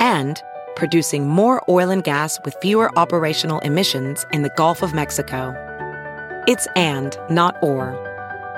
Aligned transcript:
and 0.00 0.42
producing 0.76 1.28
more 1.28 1.62
oil 1.66 1.88
and 1.88 2.04
gas 2.04 2.38
with 2.44 2.54
fewer 2.60 2.90
operational 2.98 3.60
emissions 3.60 4.26
in 4.34 4.42
the 4.42 4.52
Gulf 4.58 4.82
of 4.82 4.92
Mexico. 4.92 5.54
It's 6.46 6.68
and, 6.76 7.16
not 7.30 7.56
or. 7.62 8.09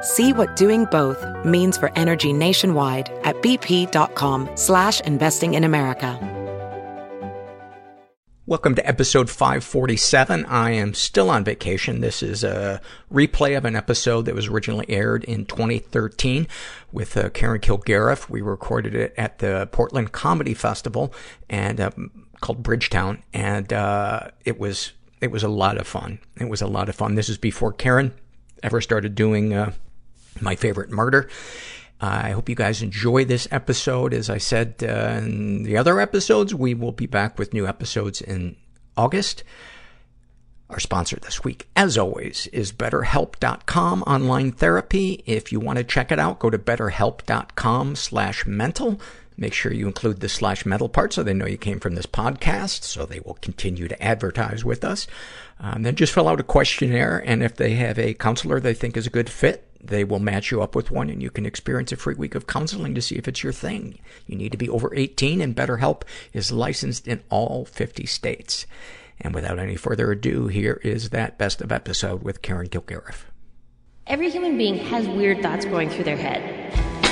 See 0.02 0.33
what 0.33 0.56
doing 0.56 0.87
both 0.87 1.24
means 1.45 1.79
for 1.79 1.92
energy 1.95 2.33
nationwide 2.33 3.09
at 3.23 3.37
bp.com 3.37 4.51
slash 4.56 5.01
investing 5.02 5.55
in 5.55 5.62
America. 5.62 6.19
Welcome 8.44 8.75
to 8.75 8.84
episode 8.84 9.31
547. 9.31 10.44
I 10.47 10.72
am 10.72 10.92
still 10.92 11.31
on 11.31 11.44
vacation. 11.44 12.00
This 12.00 12.20
is 12.20 12.42
a 12.42 12.81
replay 13.12 13.56
of 13.56 13.64
an 13.64 13.77
episode 13.77 14.22
that 14.22 14.34
was 14.34 14.48
originally 14.48 14.86
aired 14.89 15.22
in 15.22 15.47
2013 15.47 16.48
with 16.91 17.16
uh, 17.16 17.31
Karen 17.31 17.61
Kilgariff. 17.61 18.28
We 18.28 18.42
recorded 18.42 18.97
it 18.97 19.14
at 19.16 19.39
the 19.39 19.69
Portland 19.70 20.11
Comedy 20.11 20.55
Festival 20.55 21.14
and 21.48 21.81
uh, 21.81 21.92
called 22.41 22.64
Bridgetown, 22.64 23.22
and 23.33 23.72
uh, 23.72 24.33
it 24.44 24.59
was 24.59 24.94
it 25.20 25.31
was 25.31 25.44
a 25.44 25.48
lot 25.48 25.78
of 25.78 25.87
fun. 25.87 26.19
It 26.41 26.48
was 26.48 26.61
a 26.61 26.66
lot 26.66 26.89
of 26.89 26.97
fun. 26.97 27.14
This 27.14 27.28
is 27.28 27.39
before 27.39 27.72
Karen 27.72 28.12
ever 28.64 28.81
started 28.81 29.14
doing 29.14 29.55
uh, 29.55 29.72
my 30.41 30.55
favorite 30.56 30.91
murder. 30.91 31.28
I 32.00 32.30
hope 32.33 32.48
you 32.48 32.56
guys 32.56 32.83
enjoy 32.83 33.25
this 33.25 33.47
episode. 33.52 34.12
As 34.12 34.28
I 34.28 34.38
said 34.38 34.75
uh, 34.83 35.20
in 35.22 35.62
the 35.62 35.77
other 35.77 36.00
episodes, 36.00 36.52
we 36.52 36.75
will 36.75 36.91
be 36.91 37.06
back 37.06 37.38
with 37.38 37.55
new 37.55 37.66
episodes 37.66 38.20
in 38.20 38.56
August. 38.97 39.44
Our 40.69 40.80
sponsor 40.80 41.19
this 41.20 41.44
week, 41.44 41.69
as 41.77 41.97
always, 41.97 42.48
is 42.48 42.72
BetterHelp.com 42.72 44.03
online 44.03 44.53
therapy. 44.53 45.22
If 45.27 45.53
you 45.53 45.60
want 45.60 45.77
to 45.77 45.84
check 45.84 46.10
it 46.10 46.19
out, 46.19 46.41
go 46.41 46.50
to 46.50 46.58
BetterHelp.com 46.58 47.94
slash 47.94 48.47
mental. 48.47 48.98
Make 49.36 49.55
sure 49.55 49.72
you 49.72 49.86
include 49.86 50.20
the 50.20 50.28
slash 50.28 50.66
mental 50.66 50.88
part 50.88 51.12
so 51.12 51.22
they 51.22 51.34
know 51.34 51.47
you 51.47 51.58
came 51.58 51.78
from 51.78 51.94
this 51.94 52.06
podcast, 52.06 52.84
so 52.84 53.05
they 53.05 53.20
will 53.20 53.38
continue 53.42 53.86
to 53.86 54.03
advertise 54.03 54.64
with 54.64 54.83
us. 54.84 55.06
Um, 55.60 55.83
then 55.83 55.94
just 55.94 56.12
fill 56.12 56.28
out 56.28 56.41
a 56.41 56.44
questionnaire, 56.44 57.22
and 57.25 57.42
if 57.42 57.56
they 57.56 57.75
have 57.75 57.98
a 57.98 58.14
counselor 58.14 58.58
they 58.58 58.75
think 58.75 58.97
is 58.97 59.06
a 59.06 59.10
good 59.10 59.30
fit, 59.30 59.69
they 59.83 60.05
will 60.05 60.19
match 60.19 60.50
you 60.50 60.62
up 60.62 60.75
with 60.75 60.91
one 60.91 61.11
and 61.11 61.22
you 61.22 61.30
can 61.30 61.44
experience 61.44 61.92
a 61.92 61.97
free 61.97 62.14
week 62.14 62.34
of 62.34 62.47
counseling 62.47 62.94
to 62.94 63.02
see 63.02 63.16
if 63.16 63.27
it's 63.27 63.42
your 63.42 63.52
thing. 63.52 63.98
You 64.27 64.36
need 64.36 64.52
to 64.52 64.58
be 64.58 64.69
over 64.69 64.94
18 64.94 65.41
and 65.41 65.56
BetterHelp 65.56 66.02
is 66.33 66.52
licensed 66.52 67.08
in 67.08 67.22
all 67.30 67.64
50 67.64 68.06
states. 68.06 68.66
And 69.20 69.34
without 69.34 69.58
any 69.58 69.76
further 69.76 70.10
ado, 70.12 70.47
here 70.48 70.81
is 70.82 71.10
that 71.10 71.38
best 71.38 71.60
of 71.60 71.72
episode 71.72 72.22
with 72.22 72.42
Karen 72.42 72.69
Kilgariff. 72.69 73.25
Every 74.06 74.31
human 74.31 74.59
being 74.59 74.76
has 74.76 75.09
weird 75.09 75.42
thoughts 75.42 75.65
going 75.65 75.88
through 75.88 76.04
their 76.04 76.16
head. 76.16 77.12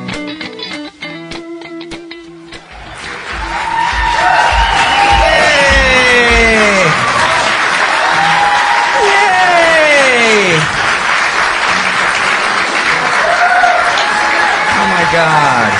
God. 15.21 15.71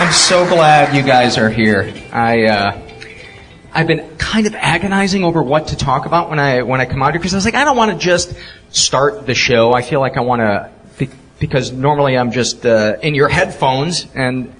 I'm 0.00 0.12
so 0.12 0.46
glad 0.46 0.94
you 0.94 1.02
guys 1.02 1.38
are 1.38 1.48
here. 1.48 1.94
I, 2.12 2.44
uh, 2.44 2.82
I've 3.72 3.86
been 3.86 4.18
kind 4.18 4.46
of 4.46 4.54
agonizing 4.54 5.24
over 5.24 5.42
what 5.42 5.68
to 5.68 5.76
talk 5.76 6.04
about 6.04 6.28
when 6.28 6.38
I, 6.38 6.60
when 6.60 6.78
I 6.78 6.84
come 6.84 7.02
out 7.02 7.12
here 7.12 7.20
because 7.20 7.32
I 7.32 7.38
was 7.38 7.46
like, 7.46 7.54
I 7.54 7.64
don't 7.64 7.76
want 7.78 7.92
to 7.92 7.96
just 7.98 8.34
start 8.68 9.24
the 9.24 9.34
show. 9.34 9.72
I 9.72 9.80
feel 9.80 10.00
like 10.00 10.18
I 10.18 10.20
want 10.20 10.40
to, 10.40 10.70
because 11.38 11.72
normally 11.72 12.18
I'm 12.18 12.32
just, 12.32 12.66
uh, 12.66 12.98
in 13.02 13.14
your 13.14 13.30
headphones 13.30 14.06
and 14.14 14.54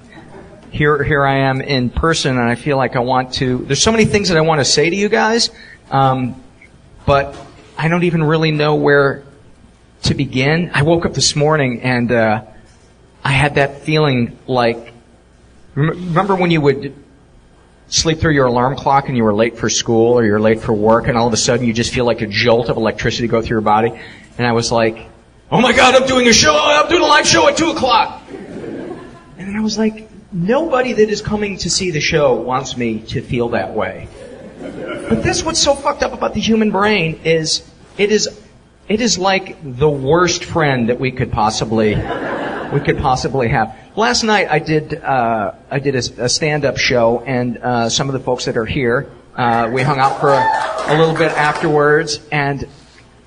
here 0.71 1.03
here 1.03 1.27
I 1.27 1.41
am 1.41 1.61
in 1.61 1.91
person, 1.91 2.39
and 2.39 2.49
I 2.49 2.55
feel 2.55 2.79
like 2.79 2.97
I 2.97 3.01
want 3.01 3.35
to. 3.35 3.59
There's 3.59 3.83
so 3.83 3.91
many 3.91 4.07
things 4.07 4.29
that 4.29 4.39
I 4.39 4.43
want 4.43 4.61
to 4.61 4.65
say 4.65 4.89
to 4.89 4.97
you 4.97 5.09
guys, 5.11 5.51
um, 5.91 6.43
but 7.05 7.37
I 7.77 7.89
don't 7.89 8.05
even 8.05 8.23
really 8.23 8.53
know 8.53 8.77
where 8.77 9.25
to 10.03 10.15
begin. 10.15 10.71
I 10.75 10.83
woke 10.83 11.07
up 11.07 11.15
this 11.15 11.37
morning 11.37 11.83
and 11.83 12.11
uh, 12.11 12.45
I 13.25 13.33
had 13.33 13.57
that 13.57 13.83
feeling 13.83 14.39
like. 14.47 14.95
Remember 15.75 16.35
when 16.35 16.51
you 16.51 16.61
would 16.61 16.95
sleep 17.89 18.19
through 18.19 18.33
your 18.33 18.47
alarm 18.47 18.77
clock 18.77 19.09
and 19.09 19.17
you 19.17 19.23
were 19.23 19.35
late 19.35 19.57
for 19.57 19.69
school 19.69 20.19
or 20.19 20.25
you're 20.25 20.41
late 20.41 20.61
for 20.61 20.73
work, 20.73 21.07
and 21.07 21.17
all 21.17 21.29
of 21.29 21.33
a 21.33 21.37
sudden 21.37 21.65
you 21.65 21.73
just 21.73 21.95
feel 21.95 22.05
like 22.05 22.23
a 22.23 22.27
jolt 22.27 22.69
of 22.69 22.77
electricity 22.77 23.29
go 23.29 23.41
through 23.41 23.57
your 23.57 23.61
body, 23.61 23.93
and 24.37 24.47
I 24.47 24.53
was 24.53 24.73
like, 24.73 25.09
"Oh 25.51 25.61
my 25.61 25.73
God, 25.73 25.95
I'm 25.95 26.09
doing 26.09 26.27
a 26.27 26.33
show! 26.33 26.57
I'm 26.61 26.89
doing 26.89 27.03
a 27.03 27.07
live 27.07 27.27
show 27.27 27.49
at 27.49 27.57
two 27.57 27.71
o'clock." 27.71 28.23
And 28.31 29.49
then 29.49 29.57
I 29.57 29.61
was 29.61 29.79
like, 29.79 30.11
nobody 30.33 30.93
that 30.93 31.09
is 31.09 31.23
coming 31.23 31.57
to 31.59 31.71
see 31.71 31.91
the 31.91 32.01
show 32.01 32.35
wants 32.35 32.77
me 32.77 33.01
to 33.01 33.23
feel 33.23 33.51
that 33.51 33.75
way. 33.75 34.09
But 34.61 35.23
this 35.23 35.43
what's 35.43 35.61
so 35.61 35.75
fucked 35.75 36.03
up 36.03 36.13
about 36.13 36.35
the 36.35 36.41
human 36.41 36.71
brain 36.71 37.21
is 37.25 37.69
it 37.97 38.13
is 38.13 38.29
it 38.91 39.01
is 39.01 39.19
like 39.19 39.57
the 39.63 39.89
worst 39.89 40.45
friend 40.45 40.89
that 40.89 40.99
we 40.99 41.13
could 41.13 41.31
possibly 41.31 41.95
we 41.95 42.81
could 42.81 42.99
possibly 42.99 43.49
have. 43.49 43.77
Last 43.95 44.25
night 44.25 44.49
I 44.51 44.59
did 44.59 44.95
uh, 44.95 45.55
I 45.71 45.79
did 45.79 45.95
a, 45.95 46.25
a 46.25 46.29
stand 46.29 46.65
up 46.65 46.77
show 46.77 47.21
and 47.21 47.59
uh, 47.59 47.89
some 47.89 48.09
of 48.09 48.15
the 48.15 48.21
folks 48.21 48.47
that 48.47 48.57
are 48.57 48.67
here 48.67 49.09
uh, 49.37 49.71
we 49.73 49.83
hung 49.83 50.01
out 50.01 50.21
for 50.21 50.31
a, 50.31 50.93
a 50.93 50.99
little 50.99 51.15
bit 51.15 51.31
afterwards 51.31 52.21
and 52.33 52.67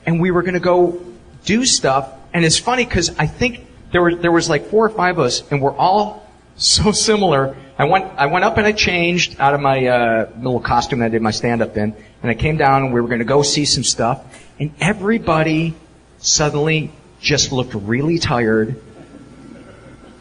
and 0.05 0.19
we 0.19 0.31
were 0.31 0.41
going 0.41 0.55
to 0.55 0.59
go 0.59 1.01
do 1.45 1.65
stuff 1.65 2.11
and 2.33 2.43
it's 2.43 2.59
funny 2.59 2.83
because 2.83 3.17
I 3.17 3.27
think 3.27 3.65
there 3.93 4.01
were 4.01 4.15
there 4.15 4.33
was 4.33 4.49
like 4.49 4.65
four 4.65 4.85
or 4.85 4.89
five 4.89 5.17
of 5.17 5.25
us 5.25 5.49
and 5.49 5.61
we're 5.61 5.77
all 5.77 6.23
so 6.55 6.91
similar. 6.91 7.55
I 7.77 7.85
went, 7.85 8.05
I 8.17 8.27
went 8.27 8.45
up 8.45 8.57
and 8.57 8.67
I 8.67 8.71
changed 8.71 9.39
out 9.39 9.53
of 9.53 9.61
my 9.61 9.87
uh, 9.87 10.29
little 10.37 10.59
costume 10.59 10.99
that 10.99 11.05
I 11.05 11.09
did 11.09 11.21
my 11.21 11.31
stand 11.31 11.61
up 11.61 11.75
in, 11.75 11.95
and 12.21 12.31
I 12.31 12.35
came 12.35 12.57
down 12.57 12.83
and 12.83 12.93
we 12.93 13.01
were 13.01 13.07
going 13.07 13.19
to 13.19 13.25
go 13.25 13.41
see 13.41 13.65
some 13.65 13.83
stuff, 13.83 14.42
and 14.63 14.71
everybody 14.79 15.73
suddenly 16.19 16.89
just 17.19 17.51
looked 17.51 17.73
really 17.73 18.17
tired, 18.17 18.79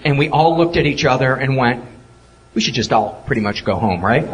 and 0.05 0.19
we 0.19 0.29
all 0.31 0.59
looked 0.59 0.77
at 0.77 0.85
each 0.85 1.05
other 1.05 1.35
and 1.37 1.57
went, 1.57 1.85
"We 2.55 2.61
should 2.61 2.75
just 2.75 2.93
all 2.93 3.23
pretty 3.25 3.41
much 3.41 3.65
go 3.65 3.77
home, 3.77 4.05
right?" 4.05 4.25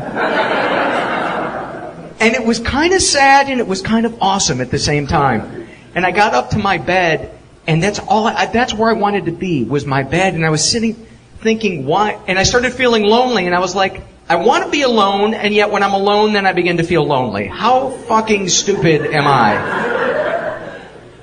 And 2.21 2.35
it 2.35 2.45
was 2.45 2.59
kind 2.59 2.95
of 2.95 3.03
sad 3.03 3.49
and 3.49 3.61
it 3.61 3.67
was 3.67 3.81
kind 3.81 4.05
of 4.05 4.23
awesome 4.23 4.61
at 4.61 4.71
the 4.71 4.79
same 4.79 5.07
time. 5.07 5.69
And 5.95 6.05
I 6.05 6.11
got 6.11 6.35
up 6.35 6.51
to 6.51 6.59
my 6.59 6.79
bed 6.79 7.39
and 7.67 7.83
that's 7.83 8.01
all, 8.01 8.27
I, 8.27 8.47
that's 8.47 8.75
where 8.75 8.91
I 8.91 8.95
wanted 8.95 9.27
to 9.27 9.33
be, 9.33 9.63
was 9.63 9.87
my 9.87 10.03
bed. 10.03 10.35
And 10.35 10.45
I 10.45 10.51
was 10.51 10.69
sitting 10.69 10.95
thinking 11.41 11.87
why, 11.87 12.19
and 12.27 12.37
I 12.37 12.43
started 12.43 12.73
feeling 12.73 13.05
lonely 13.05 13.47
and 13.47 13.55
I 13.55 13.61
was 13.61 13.77
like, 13.77 14.03
I 14.31 14.37
want 14.37 14.65
to 14.65 14.71
be 14.71 14.83
alone 14.83 15.33
and 15.33 15.55
yet 15.55 15.71
when 15.71 15.83
I'm 15.83 15.95
alone 15.95 16.35
then 16.35 16.45
I 16.45 16.53
begin 16.53 16.77
to 16.77 16.83
feel 16.83 17.05
lonely. 17.05 17.47
How 17.47 17.89
fucking 17.89 18.51
stupid 18.51 19.07
am 19.07 19.27
I? 19.27 20.69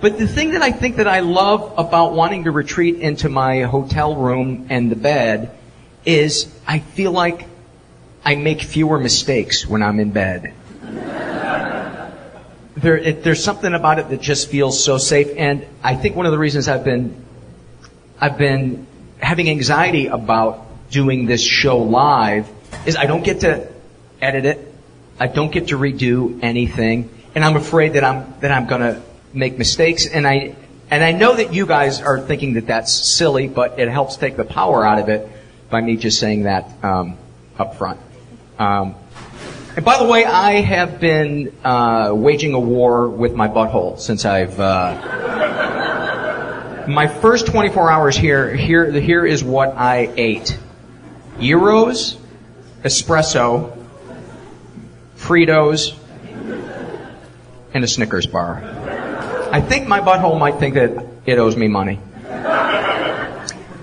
But 0.02 0.18
the 0.18 0.28
thing 0.28 0.52
that 0.52 0.64
I 0.64 0.72
think 0.72 0.96
that 0.96 1.08
I 1.08 1.20
love 1.20 1.74
about 1.78 2.14
wanting 2.14 2.46
to 2.46 2.52
retreat 2.52 2.96
into 2.96 3.30
my 3.30 3.62
hotel 3.62 4.16
room 4.16 4.68
and 4.70 4.92
the 4.92 4.96
bed 4.96 5.56
is 6.04 6.52
I 6.66 6.80
feel 6.80 7.12
like 7.12 7.46
I 8.24 8.36
make 8.36 8.62
fewer 8.62 9.00
mistakes 9.00 9.68
when 9.68 9.84
I'm 9.84 10.00
in 10.00 10.10
bed. 10.10 10.54
There, 12.78 12.98
it, 12.98 13.24
there's 13.24 13.44
something 13.44 13.74
about 13.74 14.00
it 14.00 14.10
that 14.10 14.20
just 14.20 14.50
feels 14.50 14.84
so 14.84 14.98
safe, 14.98 15.30
and 15.38 15.66
I 15.82 15.96
think 15.96 16.16
one 16.16 16.26
of 16.26 16.34
the 16.34 16.38
reasons 16.38 16.68
I've 16.68 16.84
been, 16.84 17.24
I've 18.20 18.38
been 18.38 18.86
having 19.18 19.50
anxiety 19.50 20.08
about 20.08 20.66
doing 20.92 21.26
this 21.26 21.42
show 21.42 21.78
live 21.78 22.50
is 22.86 22.96
I 22.96 23.06
don't 23.06 23.24
get 23.24 23.42
to 23.42 23.68
edit 24.22 24.46
it, 24.46 24.74
I 25.20 25.28
don't 25.28 25.52
get 25.52 25.70
to 25.70 25.78
redo 25.78 26.44
anything, 26.44 27.10
and 27.34 27.44
I'm 27.44 27.56
afraid 27.56 27.94
that 27.94 28.04
I'm 28.04 28.34
that 28.42 28.52
I'm 28.52 28.68
gonna 28.68 29.02
make 29.34 29.58
mistakes, 29.58 30.06
and 30.08 30.28
I 30.28 30.56
and 30.90 31.04
I 31.04 31.12
know 31.12 31.36
that 31.36 31.54
you 31.54 31.66
guys 31.66 32.02
are 32.02 32.20
thinking 32.20 32.54
that 32.54 32.68
that's 32.68 32.92
silly, 32.92 33.48
but 33.48 33.80
it 33.80 33.90
helps 33.90 34.18
take 34.18 34.38
the 34.38 34.46
power 34.46 34.86
out 34.86 35.00
of 35.00 35.10
it 35.10 35.28
by 35.70 35.82
me 35.82 35.98
just 35.98 36.20
saying 36.20 36.44
that 36.44 36.70
um, 36.84 37.18
up 37.58 37.76
front. 37.76 38.00
Um, 38.60 38.96
and 39.76 39.84
by 39.84 39.98
the 39.98 40.06
way, 40.06 40.24
I 40.24 40.62
have 40.62 41.02
been 41.02 41.52
uh, 41.64 42.12
waging 42.16 42.54
a 42.54 42.60
war 42.60 43.10
with 43.10 43.34
my 43.34 43.48
butthole 43.50 44.00
since 44.00 44.24
I've. 44.24 44.58
Uh, 44.60 44.96
my 46.88 47.08
first 47.08 47.48
24 47.48 47.92
hours 47.92 48.16
here, 48.16 48.56
here, 48.56 48.92
here 48.92 49.26
is 49.26 49.44
what 49.44 49.76
I 49.76 50.12
ate: 50.16 50.58
gyros, 51.40 52.18
espresso, 52.86 53.76
Fritos, 55.18 55.98
and 57.74 57.84
a 57.84 57.88
Snickers 57.88 58.28
bar. 58.28 58.62
I 59.52 59.60
think 59.60 59.88
my 59.88 60.00
butthole 60.00 60.40
might 60.40 60.60
think 60.60 60.76
that 60.76 61.06
it 61.26 61.40
owes 61.40 61.58
me 61.58 61.68
money. 61.68 62.00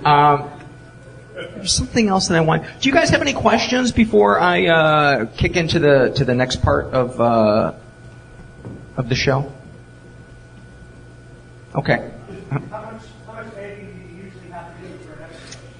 Um, 0.04 0.49
there's 1.34 1.72
something 1.72 2.08
else 2.08 2.28
that 2.28 2.38
I 2.38 2.40
want. 2.40 2.64
Do 2.81 2.88
you 2.88 2.94
guys 2.94 3.10
have 3.10 3.20
any 3.20 3.32
questions 3.32 3.90
before 3.90 4.38
I 4.38 4.66
uh, 4.66 5.26
kick 5.26 5.56
into 5.56 5.78
the 5.78 6.12
to 6.16 6.25
the 6.25 6.34
next 6.34 6.62
part 6.62 6.87
of 6.87 7.20
uh, 7.20 7.72
of 8.96 9.08
the 9.08 9.14
show? 9.14 9.52
Okay. 11.75 12.10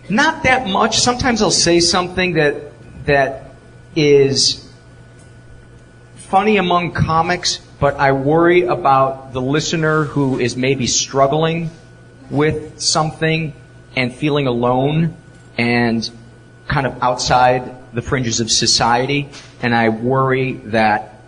Not 0.09 0.43
that 0.43 0.67
much. 0.69 0.99
Sometimes 0.99 1.43
I'll 1.43 1.51
say 1.51 1.81
something 1.81 2.35
that 2.35 2.72
that 3.05 3.55
is 3.95 4.69
funny 6.15 6.57
among 6.57 6.93
comics, 6.93 7.59
but 7.79 7.97
I 7.97 8.13
worry 8.13 8.63
about 8.63 9.33
the 9.33 9.41
listener 9.41 10.05
who 10.05 10.39
is 10.39 10.57
maybe 10.57 10.87
struggling 10.87 11.71
with 12.31 12.81
something 12.81 13.53
and 13.95 14.15
feeling 14.15 14.47
alone 14.47 15.15
and 15.59 16.09
kind 16.69 16.87
of 16.87 17.03
outside 17.03 17.93
the 17.95 18.01
fringes 18.01 18.41
of 18.41 18.51
society. 18.51 19.29
And 19.61 19.75
I 19.75 19.91
worry 19.91 20.53
that 20.53 21.21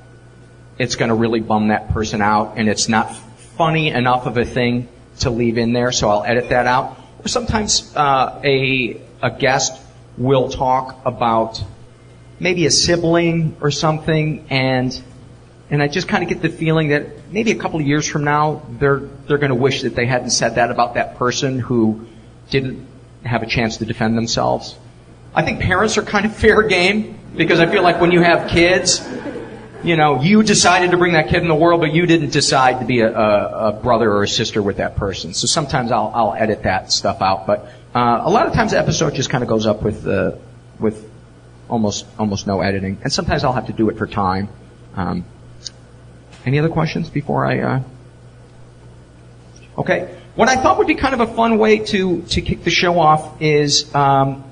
it's 0.79 0.97
going 0.97 1.11
to 1.11 1.15
really 1.15 1.41
bum 1.41 1.69
that 1.69 1.91
person 1.91 2.23
out 2.23 2.55
and 2.57 2.69
it's 2.69 2.89
not 2.89 3.15
funny 3.59 3.89
enough 3.89 4.27
of 4.27 4.39
a 4.39 4.45
thing 4.45 4.89
to 5.21 5.31
leave 5.31 5.59
in 5.59 5.73
there, 5.73 5.93
so 5.93 6.09
I'll 6.09 6.25
edit 6.25 6.49
that 6.49 6.67
out. 6.67 6.99
Or 7.25 7.29
sometimes 7.29 7.95
uh, 7.95 8.41
a, 8.43 9.01
a 9.23 9.31
guest 9.31 9.81
will 10.17 10.49
talk 10.49 11.01
about 11.05 11.63
maybe 12.39 12.67
a 12.67 12.71
sibling 12.71 13.57
or 13.61 13.71
something 13.71 14.47
and 14.51 15.03
and 15.71 15.83
I 15.83 15.89
just 15.89 16.09
kind 16.09 16.23
of 16.23 16.29
get 16.29 16.43
the 16.43 16.51
feeling 16.51 16.89
that 16.89 17.33
maybe 17.33 17.51
a 17.51 17.57
couple 17.57 17.81
of 17.81 17.87
years 17.87 18.07
from 18.07 18.25
now 18.25 18.63
they're 18.69 18.99
they're 18.99 19.39
going 19.39 19.51
to 19.51 19.57
wish 19.57 19.83
that 19.83 19.95
they 19.95 20.07
hadn't 20.07 20.31
said 20.31 20.57
that 20.57 20.71
about 20.71 20.95
that 20.95 21.17
person 21.17 21.59
who 21.59 22.07
didn't 22.51 22.87
have 23.25 23.43
a 23.43 23.47
chance 23.47 23.79
to 23.79 23.85
defend 23.85 24.17
themselves. 24.17 24.77
I 25.35 25.43
think 25.43 25.61
parents 25.61 25.97
are 25.99 26.03
kind 26.03 26.27
of 26.27 26.37
fair 26.37 26.63
game 26.63 27.19
because 27.37 27.59
I 27.59 27.67
feel 27.67 27.83
like 27.83 28.01
when 28.01 28.13
you 28.13 28.21
have 28.21 28.49
kids, 28.51 29.07
you 29.83 29.97
know, 29.97 30.23
you 30.23 30.43
decided 30.43 30.93
to 30.93 30.97
bring 30.97 31.15
that 31.15 31.29
kid 31.29 31.43
in 31.43 31.49
the 31.49 31.55
world, 31.55 31.81
but 31.81 31.93
you 31.93 32.07
didn't 32.07 32.31
decide 32.31 32.81
to 32.81 32.87
be 32.87 33.01
a, 33.01 33.13
a, 33.13 33.69
a 33.69 33.73
brother 33.73 34.13
or 34.13 34.23
a 34.23 34.29
sister 34.29 34.63
with 34.63 34.77
that 34.77 34.97
person. 34.97 35.35
So 35.35 35.47
sometimes 35.47 35.91
I'll, 35.91 36.13
I'll 36.15 36.35
edit 36.35 36.63
that 36.63 36.93
stuff 36.93 37.21
out, 37.21 37.47
but 37.47 37.69
uh, 37.95 38.23
a 38.25 38.31
lot 38.31 38.47
of 38.47 38.53
times 38.53 38.73
the 38.73 38.79
episode 38.79 39.15
just 39.15 39.31
kind 39.31 39.45
of 39.45 39.49
goes 39.49 39.67
up 39.67 39.83
with 39.83 40.07
uh, 40.07 40.33
with 40.79 41.09
almost 41.69 42.07
almost 42.19 42.47
no 42.47 42.61
editing, 42.61 42.99
and 43.03 43.13
sometimes 43.13 43.45
I'll 43.45 43.53
have 43.53 43.67
to 43.67 43.73
do 43.73 43.89
it 43.89 43.99
for 43.99 44.07
time. 44.07 44.49
Um, 44.97 45.25
any 46.45 46.59
other 46.59 46.69
questions 46.69 47.09
before 47.09 47.47
I? 47.47 47.61
Uh... 47.61 47.83
Okay. 49.79 50.15
What 50.35 50.49
I 50.49 50.57
thought 50.57 50.79
would 50.79 50.89
be 50.89 50.97
kind 50.97 51.15
of 51.15 51.21
a 51.21 51.33
fun 51.33 51.59
way 51.59 51.79
to, 51.79 52.23
to 52.23 52.43
kick 52.43 52.65
the 52.65 52.71
show 52.71 52.99
off 52.99 53.41
is 53.41 53.95
um, 53.95 54.43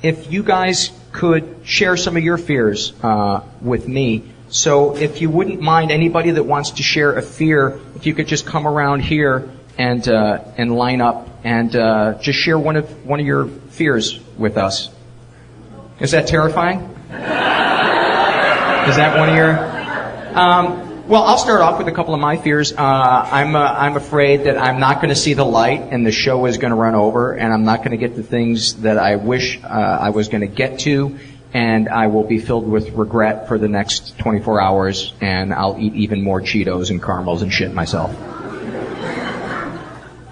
if 0.00 0.32
you 0.32 0.44
guys 0.44 0.92
could 1.10 1.62
share 1.64 1.96
some 1.96 2.16
of 2.16 2.22
your 2.22 2.38
fears 2.38 2.92
uh, 3.02 3.40
with 3.60 3.88
me. 3.88 4.22
So 4.50 4.96
if 4.96 5.20
you 5.20 5.30
wouldn't 5.30 5.60
mind, 5.60 5.90
anybody 5.90 6.30
that 6.30 6.44
wants 6.44 6.72
to 6.72 6.82
share 6.82 7.16
a 7.16 7.22
fear, 7.22 7.80
if 7.96 8.06
you 8.06 8.14
could 8.14 8.28
just 8.28 8.46
come 8.46 8.68
around 8.68 9.00
here 9.00 9.50
and 9.78 10.06
uh, 10.08 10.44
and 10.56 10.74
line 10.74 11.00
up 11.00 11.28
and 11.44 11.74
uh, 11.74 12.14
just 12.14 12.38
share 12.38 12.58
one 12.58 12.76
of 12.76 13.06
one 13.06 13.20
of 13.20 13.26
your 13.26 13.46
fears 13.46 14.20
with 14.36 14.56
us. 14.56 14.90
Is 16.00 16.10
that 16.12 16.26
terrifying? 16.26 16.80
Is 17.10 18.96
that 18.96 19.18
one 19.18 19.28
of 19.28 19.36
your? 19.36 20.38
Um, 20.38 21.08
well, 21.08 21.24
I'll 21.24 21.38
start 21.38 21.60
off 21.60 21.78
with 21.78 21.88
a 21.88 21.92
couple 21.92 22.14
of 22.14 22.20
my 22.20 22.36
fears. 22.36 22.72
Uh, 22.72 22.76
I'm 22.78 23.54
uh, 23.54 23.60
I'm 23.60 23.96
afraid 23.96 24.44
that 24.44 24.56
I'm 24.56 24.80
not 24.80 24.96
going 24.96 25.10
to 25.10 25.16
see 25.16 25.34
the 25.34 25.44
light, 25.44 25.80
and 25.90 26.06
the 26.06 26.12
show 26.12 26.46
is 26.46 26.58
going 26.58 26.70
to 26.70 26.76
run 26.76 26.94
over, 26.94 27.32
and 27.32 27.52
I'm 27.52 27.64
not 27.64 27.78
going 27.78 27.90
to 27.90 27.96
get 27.96 28.16
the 28.16 28.22
things 28.22 28.82
that 28.82 28.98
I 28.98 29.16
wish 29.16 29.62
uh, 29.62 29.66
I 29.66 30.10
was 30.10 30.28
going 30.28 30.40
to 30.40 30.46
get 30.46 30.80
to, 30.80 31.18
and 31.52 31.88
I 31.88 32.06
will 32.06 32.24
be 32.24 32.38
filled 32.38 32.68
with 32.68 32.90
regret 32.90 33.48
for 33.48 33.58
the 33.58 33.68
next 33.68 34.18
24 34.18 34.60
hours, 34.60 35.12
and 35.20 35.52
I'll 35.52 35.76
eat 35.78 35.94
even 35.94 36.22
more 36.22 36.40
Cheetos 36.40 36.90
and 36.90 37.02
caramels 37.02 37.42
and 37.42 37.52
shit 37.52 37.72
myself. 37.74 38.12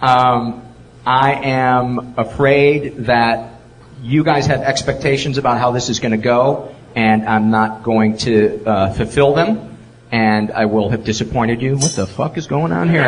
Um, 0.00 0.62
I 1.04 1.32
am 1.32 2.14
afraid 2.16 2.96
that 3.06 3.60
you 4.02 4.24
guys 4.24 4.46
have 4.46 4.60
expectations 4.60 5.38
about 5.38 5.58
how 5.58 5.72
this 5.72 5.88
is 5.88 6.00
going 6.00 6.12
to 6.12 6.16
go, 6.16 6.74
and 6.94 7.28
I'm 7.28 7.50
not 7.50 7.82
going 7.82 8.16
to 8.18 8.64
uh, 8.64 8.92
fulfill 8.92 9.34
them 9.34 9.70
and 10.12 10.50
I 10.50 10.66
will 10.66 10.90
have 10.90 11.04
disappointed 11.04 11.62
you. 11.62 11.76
What 11.76 11.92
the 11.92 12.06
fuck 12.06 12.36
is 12.36 12.46
going 12.46 12.72
on 12.72 12.88
here? 12.88 13.04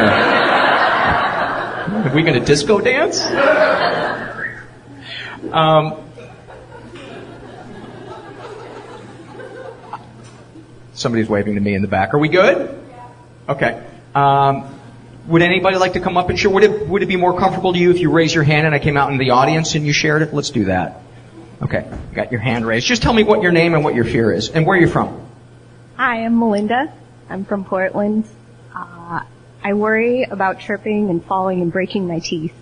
Are 1.94 2.14
we 2.14 2.22
going 2.22 2.38
to 2.38 2.44
disco 2.44 2.80
dance? 2.80 3.24
Um, 5.50 5.96
somebody's 10.94 11.28
waving 11.28 11.56
to 11.56 11.60
me 11.60 11.74
in 11.74 11.82
the 11.82 11.88
back. 11.88 12.14
Are 12.14 12.18
we 12.18 12.28
good? 12.28 12.80
Okay. 13.48 13.84
Um, 14.14 14.72
would 15.26 15.42
anybody 15.42 15.76
like 15.76 15.92
to 15.94 16.00
come 16.00 16.16
up 16.16 16.30
and 16.30 16.38
share? 16.38 16.50
Would 16.50 16.64
it 16.64 16.88
would 16.88 17.02
it 17.02 17.06
be 17.06 17.16
more 17.16 17.38
comfortable 17.38 17.72
to 17.72 17.78
you 17.78 17.90
if 17.90 18.00
you 18.00 18.10
raise 18.10 18.34
your 18.34 18.44
hand 18.44 18.66
and 18.66 18.74
I 18.74 18.78
came 18.78 18.96
out 18.96 19.12
in 19.12 19.18
the 19.18 19.30
audience 19.30 19.74
and 19.74 19.86
you 19.86 19.92
shared 19.92 20.22
it? 20.22 20.34
Let's 20.34 20.50
do 20.50 20.64
that. 20.64 21.00
Okay, 21.62 21.88
got 22.12 22.32
your 22.32 22.40
hand 22.40 22.66
raised. 22.66 22.86
Just 22.86 23.02
tell 23.02 23.12
me 23.12 23.22
what 23.22 23.42
your 23.42 23.52
name 23.52 23.74
and 23.74 23.84
what 23.84 23.94
your 23.94 24.04
fear 24.04 24.32
is 24.32 24.48
and 24.48 24.66
where 24.66 24.76
you're 24.76 24.88
from. 24.88 25.20
Hi, 25.96 26.24
I'm 26.24 26.38
Melinda. 26.38 26.92
I'm 27.30 27.44
from 27.44 27.64
Portland. 27.64 28.24
Uh, 28.74 29.20
I 29.62 29.74
worry 29.74 30.24
about 30.24 30.58
tripping 30.58 31.08
and 31.08 31.24
falling 31.24 31.62
and 31.62 31.70
breaking 31.70 32.08
my 32.08 32.18
teeth. 32.18 32.54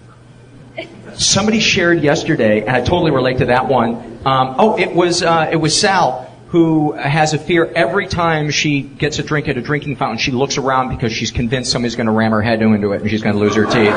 Somebody 1.15 1.61
shared 1.61 2.03
yesterday, 2.03 2.61
and 2.61 2.71
I 2.71 2.81
totally 2.81 3.11
relate 3.11 3.39
to 3.39 3.47
that 3.47 3.69
one. 3.69 3.95
Um, 4.25 4.55
oh, 4.59 4.79
it 4.79 4.95
was 4.95 5.23
uh, 5.23 5.49
it 5.51 5.57
was 5.57 5.79
Sal 5.79 6.30
who 6.51 6.93
has 6.93 7.33
a 7.33 7.39
fear 7.39 7.65
every 7.65 8.07
time 8.09 8.51
she 8.51 8.83
gets 8.83 9.19
a 9.21 9.23
drink 9.23 9.49
at 9.49 9.57
a 9.57 9.63
drinking 9.63 9.95
fountain. 9.97 10.19
She 10.19 10.33
looks 10.33 10.59
around 10.59 10.89
because 10.89 11.13
she's 11.13 11.31
convinced 11.31 11.71
somebody's 11.71 11.95
going 11.95 12.07
to 12.07 12.13
ram 12.13 12.33
her 12.33 12.43
head 12.43 12.61
into 12.61 12.93
it 12.93 13.03
and 13.03 13.11
she's 13.11 13.23
going 13.23 13.37
to 13.37 13.41
lose 13.41 13.55
her 13.55 13.67
teeth. 13.67 13.95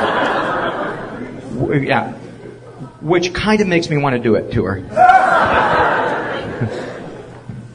yeah, 1.83 2.13
which 3.01 3.33
kind 3.33 3.59
of 3.59 3.67
makes 3.67 3.89
me 3.89 3.97
want 3.97 4.15
to 4.15 4.21
do 4.21 4.35
it 4.35 4.51
to 4.53 4.65
her. 4.65 4.87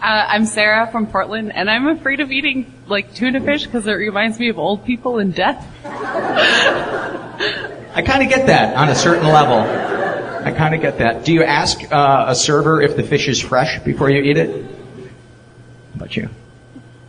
Uh, 0.00 0.26
I'm 0.28 0.46
Sarah 0.46 0.90
from 0.90 1.08
Portland, 1.08 1.52
and 1.54 1.68
I'm 1.68 1.88
afraid 1.88 2.20
of 2.20 2.30
eating 2.30 2.72
like 2.86 3.14
tuna 3.14 3.40
fish 3.40 3.66
because 3.66 3.84
it 3.86 3.92
reminds 3.92 4.38
me 4.38 4.48
of 4.48 4.58
old 4.58 4.84
people 4.86 5.18
and 5.18 5.34
death. 5.34 5.66
I 7.94 8.02
kind 8.06 8.22
of 8.22 8.28
get 8.28 8.46
that 8.46 8.76
on 8.76 8.88
a 8.88 8.94
certain 8.94 9.26
level. 9.26 9.97
I 10.44 10.52
kind 10.52 10.74
of 10.74 10.80
get 10.80 10.98
that. 10.98 11.24
Do 11.24 11.32
you 11.32 11.42
ask 11.42 11.80
uh, 11.92 12.26
a 12.28 12.34
server 12.34 12.80
if 12.80 12.96
the 12.96 13.02
fish 13.02 13.28
is 13.28 13.40
fresh 13.40 13.80
before 13.80 14.10
you 14.10 14.22
eat 14.22 14.36
it? 14.36 14.64
How 14.64 15.94
about 15.94 16.16
you? 16.16 16.28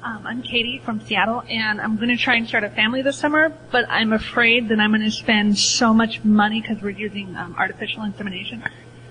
Um, 0.02 0.26
I'm 0.26 0.42
Katie 0.42 0.82
from 0.84 1.02
Seattle, 1.02 1.44
and 1.48 1.80
I'm 1.80 1.98
going 1.98 2.10
to 2.10 2.18
try 2.18 2.36
and 2.36 2.48
start 2.48 2.64
a 2.64 2.70
family 2.70 3.02
this 3.02 3.18
summer, 3.18 3.54
but 3.72 3.86
I'm 3.90 4.14
afraid 4.14 4.70
that 4.70 4.80
I'm 4.80 4.92
going 4.92 5.04
to 5.04 5.12
spend 5.12 5.60
so 5.60 5.94
much 5.94 6.24
money 6.24 6.62
because 6.62 6.82
we're 6.82 6.90
using 6.90 7.36
um, 7.36 7.56
artificial 7.58 8.04
insemination 8.04 8.64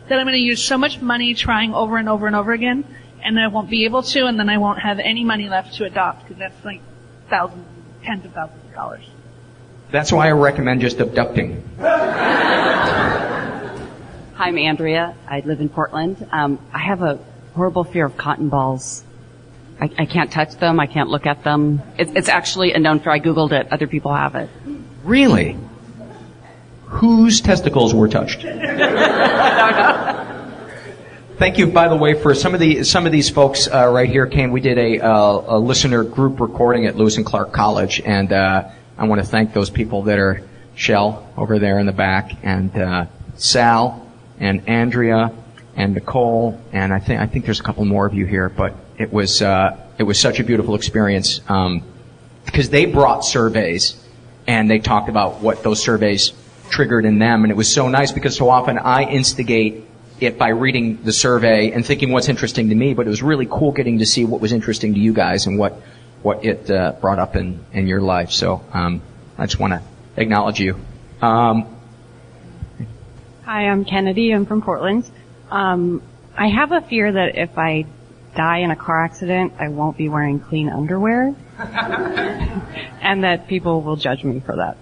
that 0.09 0.19
I'm 0.19 0.25
going 0.25 0.33
to 0.33 0.39
use 0.39 0.63
so 0.63 0.79
much 0.79 1.01
money 1.01 1.35
trying 1.35 1.75
over 1.75 1.97
and 1.97 2.09
over 2.09 2.27
and 2.27 2.35
over 2.35 2.53
again, 2.53 2.85
and 3.23 3.39
I 3.39 3.49
won't 3.49 3.71
be 3.71 3.85
able 3.85 4.03
to, 4.03 4.27
and 4.27 4.39
then 4.39 4.49
I 4.49 4.59
won't 4.59 4.81
have 4.81 4.99
any 4.99 5.23
money 5.23 5.49
left 5.49 5.75
to 5.75 5.85
adopt 5.85 6.25
because 6.25 6.39
that's 6.39 6.65
like 6.65 6.81
thousands, 7.29 7.67
tens 8.03 8.25
of 8.25 8.33
thousands 8.33 8.65
of 8.65 8.75
dollars. 8.75 9.05
That's 9.91 10.11
why 10.11 10.29
I 10.29 10.33
recommend 10.33 10.81
just 10.81 10.99
abducting. 11.01 11.63
Hi, 14.39 14.47
I'm 14.47 14.57
Andrea. 14.57 15.15
I 15.27 15.41
live 15.41 15.61
in 15.61 15.69
Portland. 15.69 16.25
Um, 16.31 16.61
I 16.73 16.79
have 16.79 17.03
a 17.03 17.19
horrible 17.57 17.83
fear 17.83 18.07
of 18.07 18.17
cotton 18.17 18.49
balls. 18.49 19.03
I, 19.81 19.91
I 19.99 20.07
can't 20.07 20.31
touch 20.31 20.55
them. 20.55 20.79
I 20.79 20.87
can't 20.87 21.09
look 21.09 21.27
at 21.27 21.43
them. 21.43 21.83
It's, 21.99 22.13
it's 22.15 22.29
actually 22.29 22.73
a 22.73 22.79
known 22.79 23.01
fear. 23.01 23.11
I 23.11 23.19
googled 23.19 23.51
it. 23.51 23.73
Other 23.73 23.89
people 23.89 24.15
have 24.15 24.37
it. 24.37 24.49
Really? 25.03 25.59
Whose 26.85 27.41
testicles 27.41 27.93
were 27.93 28.07
touched? 28.07 28.43
Thank 31.39 31.59
you, 31.59 31.67
by 31.67 31.89
the 31.89 31.97
way, 31.97 32.15
for 32.15 32.33
some 32.33 32.55
of 32.55 32.61
the 32.61 32.85
some 32.85 33.07
of 33.07 33.13
these 33.13 33.29
folks 33.29 33.67
uh, 33.67 33.89
right 33.89 34.09
here 34.09 34.29
came. 34.29 34.53
We 34.53 34.61
did 34.61 34.79
a, 34.79 35.01
uh, 35.01 35.57
a 35.57 35.59
listener 35.59 36.05
group 36.05 36.39
recording 36.39 36.87
at 36.87 36.95
Lewis 36.95 37.17
and 37.17 37.27
Clark 37.27 37.53
College, 37.53 38.01
and 38.05 38.33
uh, 38.33 38.69
I 38.97 39.09
want 39.09 39.21
to 39.21 39.27
thank 39.27 39.53
those 39.53 39.69
people 39.69 40.05
that 40.05 40.21
are 40.21 40.45
Shell 40.77 41.29
over 41.37 41.59
there 41.59 41.81
in 41.81 41.87
the 41.87 41.93
back, 41.93 42.31
and 42.45 42.73
uh, 42.77 43.07
Sal, 43.35 44.08
and 44.41 44.69
Andrea, 44.69 45.33
and 45.79 45.95
Nicole, 45.95 46.61
and 46.73 46.93
I 46.93 46.99
think 46.99 47.21
I 47.21 47.27
think 47.27 47.45
there's 47.45 47.61
a 47.61 47.63
couple 47.63 47.85
more 47.85 48.05
of 48.05 48.13
you 48.13 48.27
here, 48.27 48.49
but 48.49 48.75
it 48.99 49.13
was 49.13 49.41
uh, 49.41 49.77
it 49.97 50.03
was 50.03 50.19
such 50.19 50.41
a 50.41 50.45
beautiful 50.45 50.75
experience 50.75 51.41
um, 51.49 51.83
because 52.45 52.69
they 52.71 52.87
brought 52.87 53.25
surveys, 53.25 53.97
and 54.47 54.69
they 54.69 54.81
talked 54.81 55.09
about 55.09 55.41
what 55.41 55.63
those 55.63 55.81
surveys 55.81 56.33
triggered 56.69 57.05
in 57.05 57.21
them, 57.21 57.45
and 57.45 57.53
it 57.53 57.57
was 57.57 57.73
so 57.73 57.89
nice 57.89 58.11
because 58.11 58.37
so 58.37 58.51
often 58.51 58.77
I 58.77 59.05
instigate 59.05 59.85
it 60.21 60.37
by 60.37 60.49
reading 60.49 61.03
the 61.05 61.13
survey 61.13 61.71
and 61.71 61.87
thinking 61.87 62.11
what's 62.11 62.29
interesting 62.29 62.71
to 62.71 62.75
me, 62.75 62.93
but 62.93 63.07
it 63.07 63.11
was 63.11 63.23
really 63.23 63.47
cool 63.47 63.71
getting 63.71 64.01
to 64.01 64.07
see 64.07 64.25
what 64.25 64.41
was 64.41 64.53
interesting 64.53 64.95
to 64.95 65.01
you 65.01 65.13
guys 65.13 65.47
and 65.47 65.59
what 65.59 65.81
what 66.23 66.45
it 66.45 66.69
uh, 66.69 66.93
brought 67.01 67.21
up 67.21 67.37
in 67.37 67.65
in 67.73 67.87
your 67.87 68.01
life. 68.01 68.33
So 68.33 68.65
um, 68.73 69.01
I 69.39 69.47
just 69.47 69.61
want 69.61 69.75
to 69.75 69.83
acknowledge 70.17 70.59
you. 70.59 70.77
Um, 71.23 71.78
Hi, 73.49 73.67
I'm 73.67 73.87
Kennedy. 73.87 74.31
I'm 74.33 74.45
from 74.45 74.61
Portland. 74.61 75.11
Um, 75.51 76.03
I 76.37 76.49
have 76.49 76.71
a 76.71 76.83
fear 76.83 77.11
that 77.11 77.39
if 77.39 77.57
I 77.57 77.87
die 78.37 78.59
in 78.59 78.71
a 78.71 78.77
car 78.77 79.03
accident, 79.03 79.55
I 79.59 79.69
won't 79.69 79.97
be 79.97 80.11
wearing 80.11 80.39
clean 80.39 80.69
underwear, 80.69 81.35
and 81.59 83.25
that 83.25 83.49
people 83.49 83.81
will 83.81 83.97
judge 83.97 84.23
me 84.23 84.41
for 84.41 84.57
that. 84.57 84.77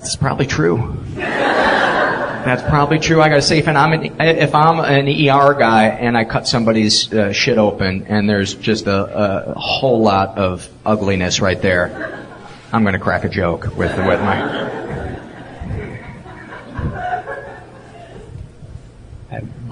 it's 0.00 0.16
probably 0.16 0.46
true. 0.46 1.04
That's 1.14 2.62
probably 2.62 2.98
true. 2.98 3.22
I 3.22 3.28
gotta 3.28 3.42
say, 3.42 3.58
if 3.58 3.68
I'm 3.68 3.92
an, 3.92 4.20
if 4.20 4.52
I'm 4.52 4.80
an 4.80 5.06
ER 5.06 5.54
guy 5.54 5.90
and 5.90 6.18
I 6.18 6.24
cut 6.24 6.48
somebody's 6.48 7.14
uh, 7.14 7.32
shit 7.32 7.58
open 7.58 8.08
and 8.08 8.28
there's 8.28 8.54
just 8.54 8.88
a, 8.88 9.52
a 9.52 9.54
whole 9.54 10.02
lot 10.02 10.36
of 10.36 10.68
ugliness 10.84 11.40
right 11.40 11.62
there, 11.62 12.26
I'm 12.72 12.82
gonna 12.82 12.98
crack 12.98 13.22
a 13.22 13.28
joke 13.28 13.66
with 13.76 13.96
with 13.98 14.20
my. 14.20 14.83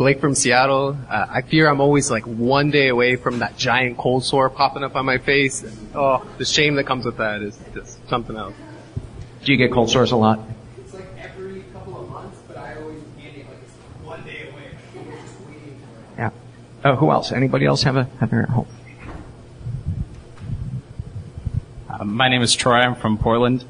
Blake 0.03 0.21
from 0.21 0.35
Seattle. 0.35 0.97
Uh, 1.09 1.27
I 1.31 1.43
fear 1.43 1.69
I'm 1.69 1.81
always 1.81 2.11
like 2.11 2.25
one 2.25 2.73
day 2.73 2.89
away 2.89 3.15
from 3.15 3.39
that 3.39 3.57
giant 3.57 3.97
cold 3.99 4.25
sore 4.25 4.51
popping 4.51 4.83
up 4.83 4.97
on 4.97 5.07
my 5.07 5.19
face. 5.19 5.65
Oh, 5.95 6.27
the 6.39 6.45
shame 6.45 6.75
that 6.75 6.87
comes 6.87 7.05
with 7.05 7.19
that 7.19 7.41
is 7.41 7.57
just 7.73 8.05
something 8.09 8.37
else. 8.37 8.53
Do 9.45 9.53
you 9.53 9.59
get 9.59 9.71
cold 9.71 9.91
sores 9.91 10.11
a 10.11 10.17
lot? 10.17 10.41
It's 10.79 10.93
like 10.93 11.07
every 11.19 11.63
couple 11.73 12.01
of 12.01 12.11
months, 12.11 12.37
but 12.49 12.57
I 12.57 12.75
always 12.81 13.01
get 13.17 13.37
it 13.37 13.47
like 13.47 13.59
it's 13.63 13.75
one 14.05 14.25
day 14.25 14.49
away. 14.51 14.73
Just 14.93 15.41
waiting 15.47 15.79
for 15.79 16.15
it. 16.15 16.19
Yeah. 16.19 16.31
Uh, 16.83 16.97
who 16.97 17.13
else? 17.13 17.31
Anybody 17.31 17.67
else 17.67 17.85
have 17.85 17.97
a 17.97 18.09
have 18.19 18.31
their 18.31 18.47
home? 18.47 18.67
Uh, 21.89 22.03
my 22.03 22.29
name 22.29 22.43
is 22.43 22.53
Troy. 22.57 22.79
I'm 22.79 22.97
from 22.97 23.19
Portland, 23.19 23.65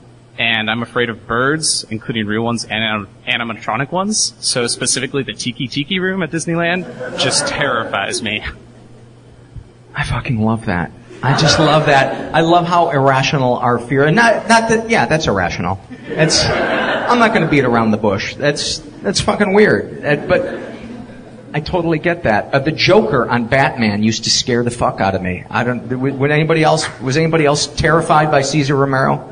and 0.62 0.70
I'm 0.70 0.82
afraid 0.84 1.10
of 1.10 1.26
birds, 1.26 1.84
including 1.90 2.24
real 2.24 2.42
ones 2.42 2.64
and 2.64 3.08
animatronic 3.26 3.90
ones. 3.90 4.34
So 4.38 4.68
specifically, 4.68 5.24
the 5.24 5.32
Tiki 5.32 5.66
Tiki 5.66 5.98
room 5.98 6.22
at 6.22 6.30
Disneyland 6.30 7.18
just 7.18 7.48
terrifies 7.48 8.22
me. 8.22 8.44
I 9.92 10.04
fucking 10.04 10.40
love 10.40 10.66
that. 10.66 10.92
I 11.20 11.36
just 11.36 11.58
love 11.58 11.86
that. 11.86 12.32
I 12.32 12.42
love 12.42 12.66
how 12.66 12.90
irrational 12.90 13.56
our 13.56 13.80
fear, 13.80 14.04
and 14.04 14.14
not, 14.14 14.48
not 14.48 14.68
that, 14.68 14.88
yeah, 14.88 15.06
that's 15.06 15.26
irrational. 15.26 15.80
It's, 16.06 16.44
I'm 16.44 17.18
not 17.18 17.34
gonna 17.34 17.50
beat 17.50 17.64
around 17.64 17.90
the 17.90 17.96
bush. 17.96 18.36
That's, 18.36 18.78
that's 18.78 19.20
fucking 19.20 19.52
weird. 19.52 20.04
Uh, 20.04 20.16
but, 20.28 20.72
I 21.54 21.60
totally 21.60 21.98
get 21.98 22.22
that. 22.22 22.54
Uh, 22.54 22.60
the 22.60 22.72
Joker 22.72 23.28
on 23.28 23.46
Batman 23.46 24.02
used 24.02 24.24
to 24.24 24.30
scare 24.30 24.64
the 24.64 24.70
fuck 24.70 25.02
out 25.02 25.14
of 25.14 25.20
me. 25.20 25.44
I 25.50 25.64
don't, 25.64 25.86
would 26.00 26.30
anybody 26.30 26.62
else, 26.62 26.88
was 27.00 27.18
anybody 27.18 27.44
else 27.44 27.66
terrified 27.66 28.30
by 28.30 28.40
Cesar 28.40 28.74
Romero? 28.74 29.28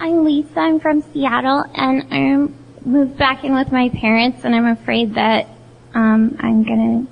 I'm 0.00 0.24
Lisa. 0.38 0.60
I'm 0.60 0.78
from 0.78 1.02
Seattle, 1.12 1.64
and 1.74 2.06
I 2.12 2.86
moved 2.86 3.18
back 3.18 3.42
in 3.42 3.54
with 3.54 3.72
my 3.72 3.88
parents, 3.88 4.44
and 4.44 4.54
I'm 4.54 4.66
afraid 4.66 5.14
that 5.14 5.48
um, 5.94 6.36
I'm 6.38 6.62
gonna 6.62 7.06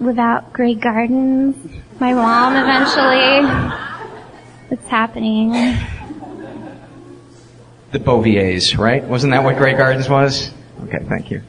live 0.00 0.18
out 0.18 0.52
Grey 0.52 0.74
Gardens. 0.74 1.56
My 2.00 2.12
mom 2.12 2.56
eventually. 2.56 3.78
It's 4.70 4.88
happening. 4.88 5.52
The 7.92 8.00
Bouviers, 8.00 8.76
right? 8.76 9.04
Wasn't 9.04 9.30
that 9.30 9.44
what 9.44 9.56
Grey 9.56 9.74
Gardens 9.74 10.08
was? 10.08 10.50
Okay, 10.82 11.04
thank 11.08 11.30
you. 11.30 11.42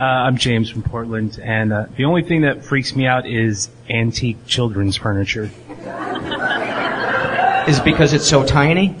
Uh, 0.00 0.02
I'm 0.02 0.36
James 0.36 0.68
from 0.68 0.82
Portland, 0.82 1.38
and 1.40 1.72
uh, 1.72 1.86
the 1.96 2.06
only 2.06 2.22
thing 2.22 2.40
that 2.40 2.64
freaks 2.64 2.96
me 2.96 3.06
out 3.06 3.26
is 3.28 3.70
antique 3.88 4.44
children's 4.46 4.96
furniture. 4.96 5.52
Is 7.68 7.78
it 7.78 7.84
because 7.84 8.12
it's 8.12 8.26
so 8.26 8.44
tiny? 8.44 8.96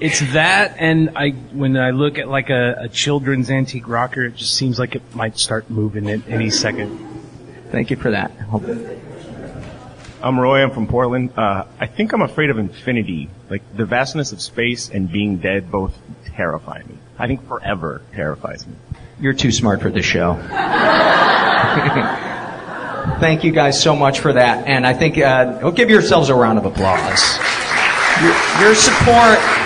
It's 0.00 0.20
that, 0.32 0.76
and 0.78 1.10
I 1.16 1.30
when 1.30 1.76
I 1.76 1.90
look 1.90 2.18
at 2.18 2.28
like 2.28 2.50
a, 2.50 2.82
a 2.82 2.88
children's 2.88 3.50
antique 3.50 3.88
rocker, 3.88 4.26
it 4.26 4.36
just 4.36 4.54
seems 4.54 4.78
like 4.78 4.94
it 4.94 5.02
might 5.14 5.38
start 5.38 5.68
moving 5.70 6.08
at 6.08 6.28
any 6.28 6.50
second. 6.50 6.98
Thank 7.72 7.90
you 7.90 7.96
for 7.96 8.12
that. 8.12 8.30
I'm 10.22 10.38
Roy. 10.38 10.62
I'm 10.62 10.70
from 10.70 10.86
Portland. 10.86 11.36
Uh, 11.36 11.64
I 11.80 11.86
think 11.86 12.12
I'm 12.12 12.22
afraid 12.22 12.50
of 12.50 12.58
infinity. 12.58 13.28
Like 13.50 13.62
the 13.76 13.86
vastness 13.86 14.30
of 14.30 14.40
space 14.40 14.88
and 14.88 15.10
being 15.10 15.38
dead 15.38 15.70
both 15.70 15.98
terrify 16.26 16.82
me. 16.84 16.96
I 17.18 17.26
think 17.26 17.46
forever 17.48 18.02
terrifies 18.14 18.66
me. 18.68 18.74
You're 19.20 19.32
too 19.32 19.50
smart 19.50 19.82
for 19.82 19.90
this 19.90 20.06
show. 20.06 20.34
Thank 23.20 23.42
you 23.42 23.50
guys 23.50 23.82
so 23.82 23.96
much 23.96 24.20
for 24.20 24.32
that, 24.32 24.68
and 24.68 24.86
I 24.86 24.92
think 24.92 25.18
uh, 25.18 25.58
well, 25.60 25.72
give 25.72 25.90
yourselves 25.90 26.28
a 26.28 26.36
round 26.36 26.58
of 26.58 26.66
applause. 26.66 27.38
Your, 28.22 28.34
your 28.60 28.74
support. 28.76 29.57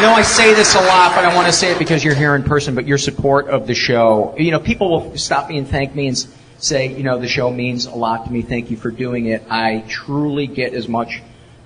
I 0.00 0.02
know 0.02 0.12
I 0.14 0.22
say 0.22 0.54
this 0.54 0.74
a 0.74 0.80
lot, 0.80 1.14
but 1.14 1.26
I 1.26 1.34
want 1.34 1.46
to 1.46 1.52
say 1.52 1.72
it 1.72 1.78
because 1.78 2.02
you're 2.02 2.14
here 2.14 2.34
in 2.34 2.42
person. 2.42 2.74
But 2.74 2.86
your 2.86 2.96
support 2.96 3.48
of 3.48 3.66
the 3.66 3.74
show, 3.74 4.34
you 4.38 4.50
know, 4.50 4.58
people 4.58 4.88
will 4.88 5.18
stop 5.18 5.50
me 5.50 5.58
and 5.58 5.68
thank 5.68 5.94
me 5.94 6.08
and 6.08 6.26
say, 6.56 6.86
you 6.96 7.02
know, 7.02 7.18
the 7.18 7.28
show 7.28 7.50
means 7.50 7.84
a 7.84 7.94
lot 7.94 8.24
to 8.24 8.32
me. 8.32 8.40
Thank 8.40 8.70
you 8.70 8.78
for 8.78 8.90
doing 8.90 9.26
it. 9.26 9.44
I 9.50 9.84
truly 9.90 10.46
get 10.46 10.72
as 10.72 10.88
much 10.88 11.20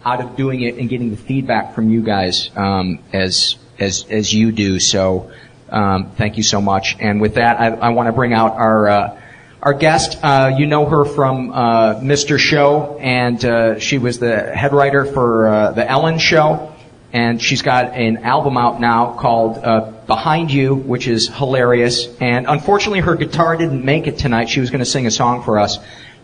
out 0.04 0.20
of 0.20 0.34
doing 0.34 0.62
it 0.62 0.78
and 0.78 0.88
getting 0.88 1.10
the 1.10 1.16
feedback 1.16 1.76
from 1.76 1.90
you 1.90 2.02
guys 2.02 2.50
um, 2.56 2.98
as 3.12 3.54
as 3.78 4.04
as 4.10 4.34
you 4.34 4.50
do. 4.50 4.80
So, 4.80 5.30
um, 5.68 6.10
thank 6.16 6.36
you 6.36 6.42
so 6.42 6.60
much. 6.60 6.96
And 6.98 7.20
with 7.20 7.34
that, 7.34 7.60
I, 7.60 7.68
I 7.68 7.88
want 7.90 8.08
to 8.08 8.12
bring 8.12 8.32
out 8.32 8.54
our. 8.54 8.88
Uh, 8.88 9.20
our 9.62 9.72
guest, 9.72 10.18
uh, 10.22 10.56
you 10.58 10.66
know 10.66 10.84
her 10.84 11.06
from 11.06 11.50
uh, 11.50 11.94
Mr. 11.94 12.38
Show, 12.38 12.98
and 13.00 13.42
uh, 13.42 13.78
she 13.78 13.96
was 13.96 14.18
the 14.18 14.54
head 14.54 14.74
writer 14.74 15.06
for 15.06 15.48
uh, 15.48 15.72
the 15.72 15.90
Ellen 15.90 16.18
Show, 16.18 16.73
and 17.14 17.40
she's 17.40 17.62
got 17.62 17.94
an 17.94 18.18
album 18.18 18.56
out 18.56 18.80
now 18.80 19.12
called 19.12 19.58
uh, 19.58 19.92
Behind 20.08 20.52
You, 20.52 20.74
which 20.74 21.06
is 21.06 21.28
hilarious. 21.28 22.08
And 22.20 22.46
unfortunately, 22.48 23.00
her 23.00 23.14
guitar 23.14 23.56
didn't 23.56 23.84
make 23.84 24.08
it 24.08 24.18
tonight. 24.18 24.48
She 24.48 24.58
was 24.58 24.70
going 24.70 24.80
to 24.80 24.84
sing 24.84 25.06
a 25.06 25.12
song 25.12 25.44
for 25.44 25.60
us, 25.60 25.78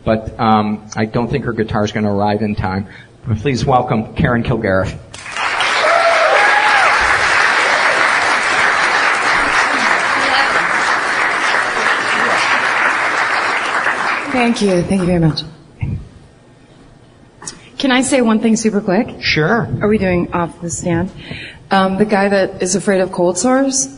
but 0.05 0.39
um, 0.39 0.91
I 0.97 1.05
don't 1.05 1.31
think 1.31 1.45
her 1.45 1.53
guitar 1.53 1.85
is 1.85 1.93
going 1.93 2.05
to 2.05 2.11
arrive 2.11 2.43
in 2.43 2.57
time. 2.57 2.89
But 3.25 3.39
please 3.39 3.65
welcome 3.65 4.17
Karen 4.17 4.43
Kilgariff. 4.43 4.99
Thank 14.33 14.63
you. 14.63 14.83
Thank 14.83 15.01
you 15.03 15.07
very 15.07 15.21
much. 15.21 15.43
Can 17.81 17.91
I 17.91 18.03
say 18.03 18.21
one 18.21 18.41
thing 18.41 18.57
super 18.57 18.83
quick? 18.83 19.23
Sure. 19.23 19.67
Are 19.81 19.89
we 19.89 19.97
doing 19.97 20.33
off 20.35 20.61
the 20.61 20.69
stand? 20.69 21.11
Um, 21.71 21.97
the 21.97 22.05
guy 22.05 22.29
that 22.29 22.63
is 22.63 22.75
afraid 22.77 23.01
of 23.01 23.11
cold 23.11 23.39
sores, 23.39 23.89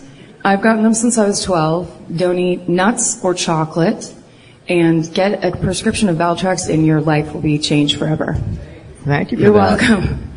I've 0.44 0.62
gotten 0.62 0.84
them 0.84 0.94
since 0.94 1.18
I 1.18 1.26
was 1.26 1.42
12. 1.42 2.16
Don't 2.16 2.38
eat 2.38 2.68
nuts 2.68 3.22
or 3.24 3.34
chocolate. 3.34 4.14
and 4.68 5.12
get 5.12 5.44
a 5.44 5.50
prescription 5.56 6.08
of 6.08 6.16
Valtrex, 6.16 6.72
and 6.72 6.86
your 6.86 7.00
life 7.00 7.32
will 7.34 7.40
be 7.40 7.58
changed 7.58 7.98
forever. 7.98 8.36
Thank 9.04 9.32
you 9.32 9.38
You're 9.38 9.52
that. 9.52 9.80
welcome. 9.80 10.30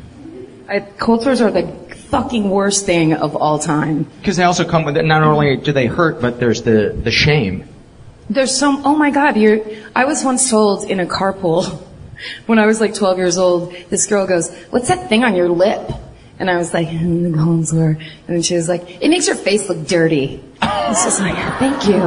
I, 0.68 0.80
cold 0.80 1.22
sores 1.22 1.42
are 1.42 1.52
the 1.52 1.68
fucking 2.10 2.50
worst 2.50 2.88
thing 2.88 3.14
of 3.14 3.36
all 3.36 3.60
time. 3.60 4.08
Because 4.20 4.36
they 4.38 4.44
also 4.44 4.66
come 4.66 4.84
with 4.84 4.98
it. 4.98 5.06
Not 5.06 5.22
only 5.22 5.58
do 5.58 5.72
they 5.72 5.86
hurt, 5.86 6.20
but 6.20 6.40
there's 6.40 6.64
the 6.64 7.00
the 7.04 7.12
shame. 7.12 7.70
There's 8.28 8.58
some, 8.58 8.82
oh 8.84 8.96
my 8.96 9.12
god, 9.12 9.38
you're, 9.38 9.60
I 9.96 10.06
was 10.06 10.24
once 10.26 10.50
told 10.50 10.90
in 10.90 11.00
a 11.00 11.06
carpool, 11.06 11.85
when 12.46 12.60
I 12.60 12.66
was 12.66 12.82
like 12.82 12.94
12 12.94 13.18
years 13.18 13.38
old, 13.38 13.74
this 13.90 14.06
girl 14.08 14.28
goes, 14.28 14.54
what's 14.70 14.90
that 14.90 15.10
thing 15.10 15.24
on 15.24 15.36
your 15.36 15.50
lip? 15.50 15.90
And 16.38 16.50
I 16.50 16.58
was 16.58 16.74
like, 16.74 16.90
"Hmm, 16.90 17.32
the 17.32 17.38
cold 17.38 17.72
were. 17.72 17.98
And 18.28 18.46
she 18.46 18.56
was 18.56 18.68
like, 18.68 19.02
it 19.02 19.10
makes 19.10 19.28
your 19.28 19.38
face 19.38 19.70
look 19.70 19.88
dirty. 19.88 20.44
It's 20.62 21.06
just 21.06 21.22
like, 21.22 21.36
thank 21.60 21.88
you. 21.88 22.02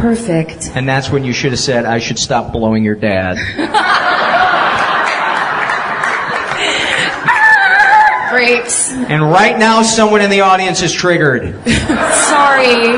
Perfect. 0.00 0.70
And 0.74 0.88
that's 0.88 1.10
when 1.10 1.24
you 1.24 1.32
should 1.32 1.50
have 1.52 1.60
said, 1.60 1.84
"I 1.84 1.98
should 1.98 2.18
stop 2.18 2.52
blowing 2.52 2.82
your 2.82 2.94
dad." 2.94 3.36
Grapes. 8.30 8.90
and 8.90 9.22
right 9.22 9.58
now, 9.58 9.82
someone 9.82 10.22
in 10.22 10.30
the 10.30 10.40
audience 10.40 10.80
is 10.80 10.90
triggered. 10.92 11.42
Sorry. 11.66 12.94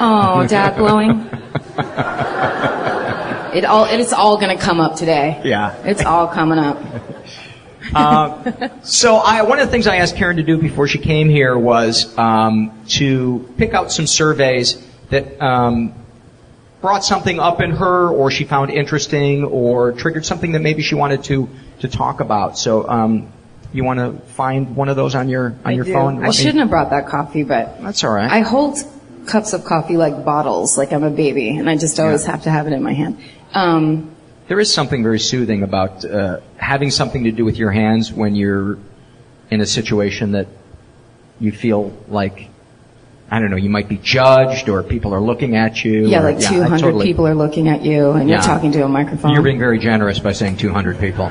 Oh, 0.00 0.46
dad 0.48 0.76
blowing. 0.78 1.28
It 3.54 3.64
all, 3.64 3.84
it's 3.84 4.12
all 4.12 4.38
gonna 4.38 4.58
come 4.58 4.80
up 4.80 4.96
today. 4.96 5.40
Yeah. 5.44 5.74
It's 5.84 6.04
all 6.04 6.28
coming 6.28 6.58
up. 6.58 6.82
Uh, 7.94 8.68
so 8.82 9.16
I, 9.16 9.42
one 9.42 9.58
of 9.60 9.66
the 9.66 9.70
things 9.70 9.86
I 9.86 9.96
asked 9.96 10.16
Karen 10.16 10.36
to 10.36 10.42
do 10.42 10.58
before 10.58 10.88
she 10.88 10.98
came 10.98 11.28
here 11.28 11.56
was 11.56 12.16
um, 12.18 12.72
to 12.88 13.48
pick 13.58 13.74
out 13.74 13.92
some 13.92 14.06
surveys 14.06 14.82
that 15.10 15.40
um, 15.40 15.94
brought 16.80 17.04
something 17.04 17.38
up 17.40 17.60
in 17.60 17.70
her, 17.72 18.08
or 18.08 18.30
she 18.30 18.44
found 18.44 18.70
interesting, 18.70 19.44
or 19.44 19.92
triggered 19.92 20.24
something 20.24 20.52
that 20.52 20.60
maybe 20.62 20.82
she 20.82 20.94
wanted 20.94 21.24
to 21.24 21.48
to 21.80 21.88
talk 21.88 22.20
about. 22.20 22.56
So 22.58 22.88
um, 22.88 23.32
you 23.72 23.84
want 23.84 23.98
to 24.00 24.24
find 24.32 24.74
one 24.76 24.88
of 24.88 24.96
those 24.96 25.14
on 25.14 25.28
your 25.28 25.48
on 25.48 25.58
I 25.64 25.70
your 25.72 25.84
do. 25.84 25.92
phone? 25.92 26.16
I 26.16 26.20
Let 26.20 26.26
me- 26.28 26.32
shouldn't 26.32 26.58
have 26.60 26.70
brought 26.70 26.90
that 26.90 27.06
coffee, 27.06 27.42
but 27.44 27.80
That's 27.82 28.02
all 28.02 28.10
right. 28.10 28.30
I 28.30 28.40
hold 28.40 28.78
cups 29.26 29.52
of 29.54 29.64
coffee 29.64 29.96
like 29.96 30.24
bottles, 30.24 30.76
like 30.78 30.92
I'm 30.92 31.04
a 31.04 31.10
baby, 31.10 31.50
and 31.56 31.68
I 31.68 31.76
just 31.76 31.98
always 32.00 32.24
have 32.26 32.42
to 32.44 32.50
have 32.50 32.66
it 32.66 32.72
in 32.72 32.82
my 32.82 32.92
hand. 32.92 33.18
Um, 33.54 34.10
There 34.48 34.60
is 34.60 34.72
something 34.72 35.02
very 35.02 35.18
soothing 35.20 35.62
about 35.62 36.04
uh, 36.04 36.40
having 36.56 36.90
something 36.90 37.24
to 37.24 37.32
do 37.32 37.44
with 37.46 37.56
your 37.56 37.70
hands 37.70 38.12
when 38.12 38.34
you're 38.34 38.76
in 39.50 39.60
a 39.62 39.66
situation 39.66 40.32
that 40.32 40.48
you 41.40 41.50
feel 41.50 41.92
like, 42.08 42.48
I 43.30 43.38
don't 43.40 43.50
know, 43.50 43.56
you 43.56 43.70
might 43.70 43.88
be 43.88 43.96
judged 43.96 44.68
or 44.68 44.82
people 44.82 45.14
are 45.14 45.20
looking 45.20 45.56
at 45.56 45.82
you. 45.84 46.06
yeah, 46.08 46.20
or- 46.20 46.24
like 46.24 46.36
I 46.44 46.50
200 46.50 46.78
totally- 46.78 47.06
people 47.06 47.26
are 47.26 47.34
looking 47.34 47.68
at 47.68 47.84
you, 47.84 48.10
and 48.12 48.28
you're 48.28 48.40
talking 48.40 48.72
to 48.72 48.84
a 48.84 48.88
microphone. 48.88 49.32
You're 49.32 49.42
being 49.42 49.58
very 49.58 49.78
generous 49.78 50.18
by 50.18 50.32
saying 50.32 50.58
200 50.58 50.98
people. 51.00 51.26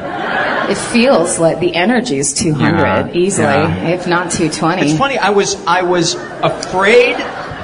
it 0.70 0.78
feels 0.78 1.38
like 1.40 1.60
the 1.60 1.76
energy 1.76 2.18
is 2.18 2.34
200 2.34 2.80
Yeah, 2.82 3.10
easily, 3.14 3.46
yeah. 3.46 3.90
if 3.90 4.08
not 4.08 4.32
220. 4.32 4.82
It's 4.82 4.98
funny. 4.98 5.18
I 5.20 5.30
was 5.30 5.56
I 5.68 5.84
was 5.84 6.16
afraid. 6.42 7.16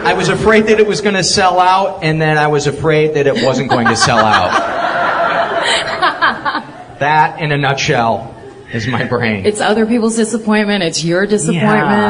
I 0.02 0.14
was 0.14 0.30
afraid 0.30 0.68
that 0.68 0.80
it 0.80 0.88
was 0.88 1.02
going 1.02 1.16
to 1.16 1.24
sell 1.24 1.60
out, 1.60 2.04
and 2.04 2.22
then 2.22 2.38
I 2.38 2.48
was 2.48 2.68
afraid 2.68 3.16
that 3.16 3.28
it 3.28 3.44
wasn't 3.46 3.70
going 3.70 3.88
to 3.88 3.96
sell 3.96 4.18
out. 4.20 4.52
that, 7.00 7.40
in 7.42 7.52
a 7.52 7.58
nutshell, 7.58 8.36
is 8.74 8.88
my 8.88 9.04
brain. 9.04 9.46
It's 9.46 9.62
other 9.62 9.86
people's 9.86 10.16
disappointment. 10.16 10.84
It's 10.84 11.04
your 11.04 11.26
disappointment. 11.26 11.64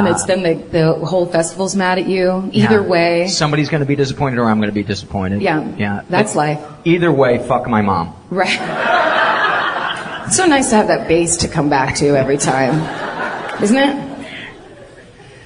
Yeah. 0.08 0.12
It's 0.12 0.24
then 0.26 0.44
the, 0.44 0.54
the 0.56 0.94
whole 1.06 1.26
festival's 1.26 1.76
mad 1.76 2.00
at 2.00 2.08
you. 2.08 2.50
Either 2.52 2.82
Yeah. 2.82 2.88
way, 2.88 3.28
somebody's 3.28 3.70
going 3.70 3.82
to 3.82 3.88
be 3.88 3.96
disappointed, 3.96 4.40
or 4.40 4.46
I'm 4.46 4.58
going 4.60 4.70
to 4.70 4.74
be 4.76 4.84
disappointed. 4.84 5.42
Yeah, 5.42 5.76
yeah. 5.78 6.02
that's 6.10 6.36
life. 6.36 6.60
Either 6.86 7.12
way, 7.12 7.40
fuck 7.40 7.68
my 7.68 7.82
mom. 7.82 8.14
right? 8.30 8.60
It's 10.30 10.38
so 10.38 10.46
nice 10.46 10.70
to 10.70 10.76
have 10.76 10.88
that 10.90 11.08
base 11.08 11.38
to 11.38 11.48
come 11.48 11.70
back 11.72 11.96
to 11.96 12.16
every 12.16 12.38
time, 12.38 12.76
isn't 13.64 13.76
it? 13.76 14.09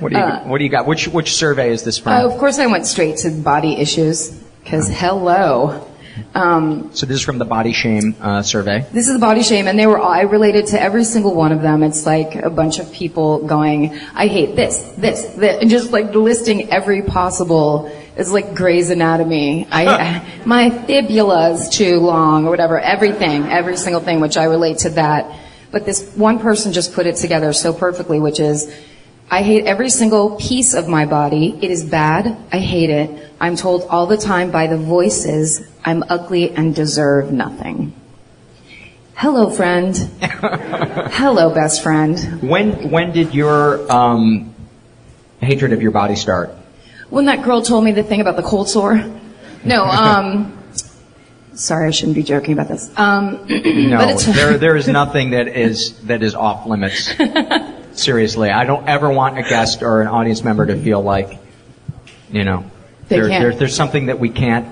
What 0.04 0.12
do 0.12 0.18
you 0.18 0.24
Uh, 0.24 0.44
What 0.44 0.58
do 0.58 0.64
you 0.66 0.70
got? 0.70 0.86
Which 0.86 1.08
Which 1.08 1.34
survey 1.34 1.72
is 1.72 1.84
this 1.84 1.98
from? 1.98 2.14
Uh, 2.14 2.26
of 2.26 2.38
course, 2.38 2.60
I 2.60 2.68
went 2.68 2.86
straight 2.86 3.18
to 3.18 3.32
body 3.32 3.78
issues 3.78 4.30
because 4.64 4.90
hello. 4.90 5.88
Um, 6.36 6.92
so 6.94 7.08
this 7.08 7.16
is 7.16 7.24
from 7.24 7.40
the 7.40 7.46
Body 7.46 7.74
Shame 7.74 8.16
uh, 8.22 8.44
survey. 8.44 8.86
This 8.92 9.08
is 9.08 9.14
the 9.14 9.20
body 9.20 9.42
shame, 9.42 9.68
and 9.68 9.80
they 9.80 9.88
were 9.88 9.98
all, 9.98 10.12
I 10.12 10.22
related 10.22 10.68
to 10.68 10.80
every 10.80 11.06
single 11.06 11.34
one 11.34 11.52
of 11.52 11.64
them. 11.64 11.82
It's 11.82 12.06
like 12.06 12.36
a 12.36 12.52
bunch 12.52 12.78
of 12.78 12.92
people 12.92 13.48
going, 13.48 14.00
I 14.14 14.28
hate 14.28 14.56
this, 14.56 14.78
this, 14.96 15.24
this, 15.34 15.60
and 15.62 15.72
just 15.72 15.92
like 15.92 16.14
listing 16.14 16.70
every 16.72 17.02
possible, 17.02 17.92
it's 18.16 18.30
like 18.30 18.54
Grey's 18.54 18.92
Anatomy. 18.92 19.68
I, 19.72 20.24
my 20.46 20.70
fibula's 20.70 21.68
too 21.70 21.98
long, 21.98 22.46
or 22.46 22.52
whatever, 22.52 22.80
everything, 22.80 23.46
every 23.46 23.78
single 23.78 24.02
thing, 24.02 24.20
which 24.20 24.38
I 24.38 24.44
relate 24.44 24.80
to 24.80 24.92
that. 24.92 25.40
But 25.72 25.88
this 25.88 26.14
one 26.16 26.38
person 26.38 26.74
just 26.74 26.94
put 26.94 27.08
it 27.08 27.16
together 27.16 27.54
so 27.54 27.74
perfectly, 27.74 28.20
which 28.20 28.40
is, 28.40 28.72
I 29.34 29.42
hate 29.42 29.66
every 29.66 29.90
single 29.90 30.36
piece 30.36 30.76
of 30.76 30.88
my 30.88 31.08
body. 31.08 31.58
It 31.60 31.72
is 31.72 31.84
bad. 31.84 32.38
I 32.52 32.60
hate 32.60 32.92
it. 32.92 33.32
I'm 33.42 33.56
told 33.56 33.82
all 33.90 34.06
the 34.06 34.16
time 34.16 34.52
by 34.52 34.68
the 34.68 34.78
voices 34.78 35.68
I'm 35.84 36.04
ugly 36.08 36.52
and 36.52 36.76
deserve 36.76 37.32
nothing. 37.32 37.96
Hello, 39.16 39.50
friend. 39.50 39.98
Hello, 40.22 41.52
best 41.52 41.82
friend. 41.82 42.44
When 42.44 42.92
When 42.92 43.12
did 43.12 43.34
your 43.34 43.92
um, 43.92 44.54
hatred 45.40 45.74
of 45.74 45.82
your 45.82 45.90
body 45.90 46.16
start? 46.16 46.52
When 47.10 47.26
that 47.26 47.42
girl 47.42 47.64
told 47.64 47.84
me 47.84 47.92
the 47.92 48.04
thing 48.04 48.22
about 48.22 48.36
the 48.36 48.44
cold 48.44 48.70
sore. 48.70 49.04
No, 49.66 49.84
um, 50.06 50.56
sorry, 51.56 51.88
I 51.88 51.92
shouldn't 51.92 52.18
be 52.18 52.24
joking 52.24 52.54
about 52.54 52.68
this. 52.68 52.88
Um, 52.96 53.38
but 53.48 53.66
No, 53.66 54.16
there 54.16 54.60
there 54.60 54.76
is 54.76 54.88
nothing 55.02 55.32
that 55.32 55.48
is 55.48 55.98
that 56.02 56.22
is 56.22 56.36
off 56.36 56.68
limits. 56.68 57.12
Seriously, 57.96 58.50
I 58.50 58.66
don't 58.66 58.88
ever 58.88 59.10
want 59.12 59.38
a 59.38 59.44
guest 59.44 59.84
or 59.84 60.02
an 60.02 60.08
audience 60.08 60.44
member 60.44 60.66
to 60.66 60.76
feel 60.76 61.02
like, 61.02 61.38
you 62.32 62.44
know, 62.44 62.64
They 63.08 63.18
there, 63.20 63.30
can't. 63.30 63.44
there- 63.44 63.54
there's 63.60 63.76
something 63.76 64.08
that 64.08 64.20
we 64.20 64.30
can't 64.30 64.68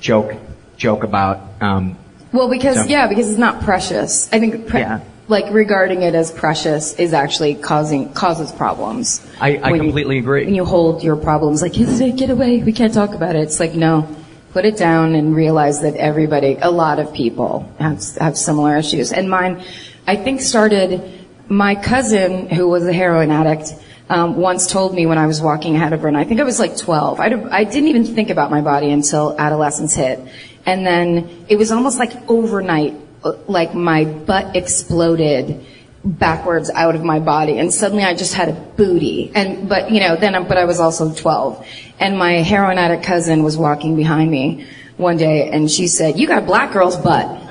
joke 0.00 0.34
joke 0.76 1.04
about. 1.04 1.40
Um, 1.62 1.96
well, 2.32 2.48
because, 2.50 2.76
So- 2.76 2.84
yeah, 2.84 3.06
because 3.06 3.30
it's 3.30 3.38
not 3.38 3.62
precious. 3.62 4.28
I 4.30 4.38
think, 4.40 4.66
pre- 4.66 4.80
Yeah. 4.80 4.98
like, 5.28 5.46
regarding 5.50 6.02
it 6.02 6.14
as 6.14 6.30
precious 6.30 6.92
is 6.94 7.14
actually 7.14 7.54
causing, 7.54 8.10
causes 8.10 8.52
problems. 8.52 9.22
I, 9.40 9.56
I 9.62 9.70
When 9.70 9.76
you- 9.76 9.80
completely 9.84 10.18
agree. 10.18 10.44
when 10.44 10.54
you 10.54 10.66
hold 10.66 11.02
your 11.02 11.16
problems 11.16 11.62
like, 11.62 11.78
"Yes, 11.78 11.98
get 12.16 12.28
away, 12.28 12.58
we 12.58 12.72
can't 12.72 12.92
talk 12.92 13.14
about 13.14 13.36
it. 13.36 13.42
It's 13.42 13.58
like, 13.58 13.74
no, 13.74 14.06
put 14.52 14.66
it 14.66 14.76
down 14.76 15.14
and 15.14 15.34
realize 15.34 15.80
that 15.80 15.96
everybody, 15.96 16.58
a 16.60 16.70
lot 16.70 16.98
of 16.98 17.12
people 17.14 17.64
have, 17.78 18.02
have 18.20 18.36
similar 18.36 18.76
issues. 18.76 19.12
And 19.12 19.30
mine, 19.30 19.58
I 20.06 20.16
think 20.16 20.42
started, 20.42 21.00
my 21.48 21.74
cousin 21.74 22.48
who 22.48 22.68
was 22.68 22.86
a 22.86 22.92
heroin 22.92 23.30
addict, 23.30 23.74
um, 24.08 24.36
once 24.36 24.66
told 24.66 24.94
me 24.94 25.06
when 25.06 25.18
I 25.18 25.26
was 25.26 25.40
walking 25.40 25.74
ahead 25.74 25.92
of 25.92 26.00
her, 26.02 26.08
and 26.08 26.16
I 26.16 26.24
think 26.24 26.40
I 26.40 26.44
was 26.44 26.58
like 26.58 26.76
12. 26.76 27.20
I, 27.20 27.26
I 27.50 27.64
didn't 27.64 27.88
even 27.88 28.04
think 28.04 28.30
about 28.30 28.50
my 28.50 28.60
body 28.60 28.90
until 28.90 29.38
adolescence 29.38 29.94
hit. 29.94 30.20
And 30.64 30.86
then 30.86 31.46
it 31.48 31.56
was 31.56 31.70
almost 31.72 31.98
like 31.98 32.12
overnight, 32.28 32.94
uh, 33.24 33.32
like 33.46 33.74
my 33.74 34.04
butt 34.04 34.56
exploded 34.56 35.64
backwards 36.04 36.70
out 36.70 36.94
of 36.94 37.02
my 37.02 37.18
body 37.18 37.58
and 37.58 37.74
suddenly 37.74 38.04
I 38.04 38.14
just 38.14 38.32
had 38.34 38.48
a 38.48 38.52
booty 38.52 39.32
and 39.34 39.68
but 39.68 39.90
you 39.90 39.98
know 39.98 40.14
then 40.14 40.46
but 40.46 40.56
I 40.56 40.64
was 40.64 40.78
also 40.78 41.12
12 41.12 41.66
and 41.98 42.16
my 42.16 42.34
heroin 42.34 42.78
addict 42.78 43.02
cousin 43.02 43.42
was 43.42 43.56
walking 43.56 43.96
behind 43.96 44.30
me 44.30 44.68
one 44.98 45.16
day 45.16 45.50
and 45.50 45.68
she 45.68 45.88
said 45.88 46.16
you 46.16 46.28
got 46.28 46.44
a 46.44 46.46
black 46.46 46.72
girl's 46.72 46.96
butt 46.96 47.45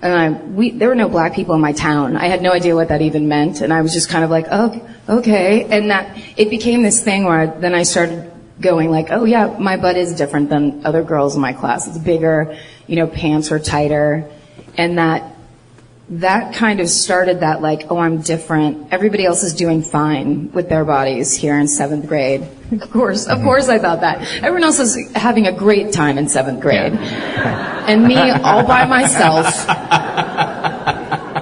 and 0.00 0.12
I 0.12 0.30
we 0.30 0.70
there 0.70 0.88
were 0.88 0.94
no 0.94 1.08
black 1.08 1.34
people 1.34 1.54
in 1.54 1.60
my 1.60 1.72
town. 1.72 2.16
I 2.16 2.26
had 2.26 2.42
no 2.42 2.52
idea 2.52 2.74
what 2.74 2.88
that 2.88 3.02
even 3.02 3.28
meant. 3.28 3.60
And 3.60 3.72
I 3.72 3.82
was 3.82 3.92
just 3.92 4.08
kind 4.08 4.24
of 4.24 4.30
like 4.30 4.46
oh 4.50 4.88
okay. 5.08 5.64
And 5.64 5.90
that 5.90 6.16
it 6.36 6.50
became 6.50 6.82
this 6.82 7.02
thing 7.02 7.24
where 7.24 7.40
I, 7.40 7.46
then 7.46 7.74
I 7.74 7.82
started 7.82 8.30
going 8.60 8.90
like 8.90 9.08
oh 9.10 9.24
yeah 9.24 9.56
my 9.58 9.76
butt 9.76 9.96
is 9.96 10.14
different 10.16 10.50
than 10.50 10.84
other 10.84 11.02
girls 11.02 11.34
in 11.34 11.40
my 11.40 11.52
class. 11.52 11.86
It's 11.86 11.98
bigger 11.98 12.56
you 12.86 12.96
know 12.96 13.06
pants 13.06 13.50
are 13.50 13.58
tighter. 13.58 14.30
And 14.76 14.98
that 14.98 15.34
that 16.10 16.54
kind 16.54 16.80
of 16.80 16.88
started 16.88 17.40
that 17.40 17.60
like, 17.60 17.90
oh, 17.90 17.98
I'm 17.98 18.22
different. 18.22 18.92
Everybody 18.92 19.26
else 19.26 19.42
is 19.42 19.52
doing 19.54 19.82
fine 19.82 20.50
with 20.52 20.70
their 20.70 20.84
bodies 20.84 21.34
here 21.34 21.58
in 21.58 21.68
seventh 21.68 22.06
grade. 22.06 22.48
Of 22.70 22.90
course, 22.90 23.26
of 23.26 23.38
mm-hmm. 23.38 23.46
course 23.46 23.70
I 23.70 23.78
thought 23.78 24.02
that. 24.02 24.20
Everyone 24.42 24.62
else 24.62 24.78
is 24.78 25.10
having 25.14 25.46
a 25.46 25.52
great 25.52 25.90
time 25.90 26.18
in 26.18 26.28
seventh 26.28 26.60
grade. 26.60 26.92
And 26.92 28.04
me 28.04 28.18
all 28.44 28.62
by 28.62 28.84
myself 28.84 29.46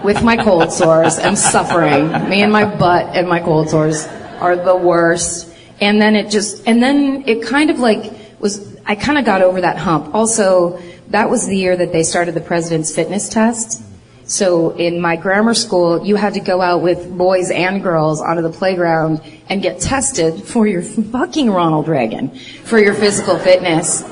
with 0.05 0.23
my 0.23 0.37
cold 0.37 0.71
sores 0.71 1.19
and 1.19 1.37
suffering. 1.37 2.13
Me 2.31 2.43
and 2.43 2.53
my 2.53 2.65
butt 2.65 3.17
and 3.17 3.29
my 3.29 3.41
cold 3.41 3.71
sores 3.71 4.07
are 4.39 4.55
the 4.55 4.77
worst. 4.77 5.53
And 5.81 6.01
then 6.01 6.15
it 6.15 6.31
just, 6.31 6.65
and 6.69 6.81
then 6.81 7.25
it 7.27 7.43
kind 7.43 7.71
of 7.71 7.81
like 7.81 8.13
was, 8.39 8.77
I 8.87 8.95
kind 8.95 9.19
of 9.19 9.25
got 9.25 9.43
over 9.43 9.63
that 9.63 9.79
hump. 9.79 10.15
Also, 10.15 10.81
that 11.09 11.29
was 11.29 11.49
the 11.49 11.57
year 11.57 11.77
that 11.77 11.91
they 11.91 12.05
started 12.05 12.35
the 12.35 12.41
president's 12.41 12.95
fitness 12.95 13.29
test. 13.29 13.83
So 14.27 14.71
in 14.71 15.01
my 15.01 15.15
grammar 15.15 15.55
school, 15.55 16.05
you 16.05 16.17
had 16.17 16.35
to 16.35 16.41
go 16.41 16.61
out 16.61 16.83
with 16.83 17.17
boys 17.17 17.51
and 17.51 17.81
girls 17.81 18.21
onto 18.21 18.43
the 18.43 18.51
playground 18.51 19.21
and 19.49 19.63
get 19.63 19.81
tested 19.81 20.43
for 20.43 20.67
your 20.67 20.83
fucking 20.83 21.49
Ronald 21.49 21.87
Reagan, 21.87 22.31
for 22.65 22.79
your 22.79 22.95
physical 22.95 23.39
fitness. 23.39 24.03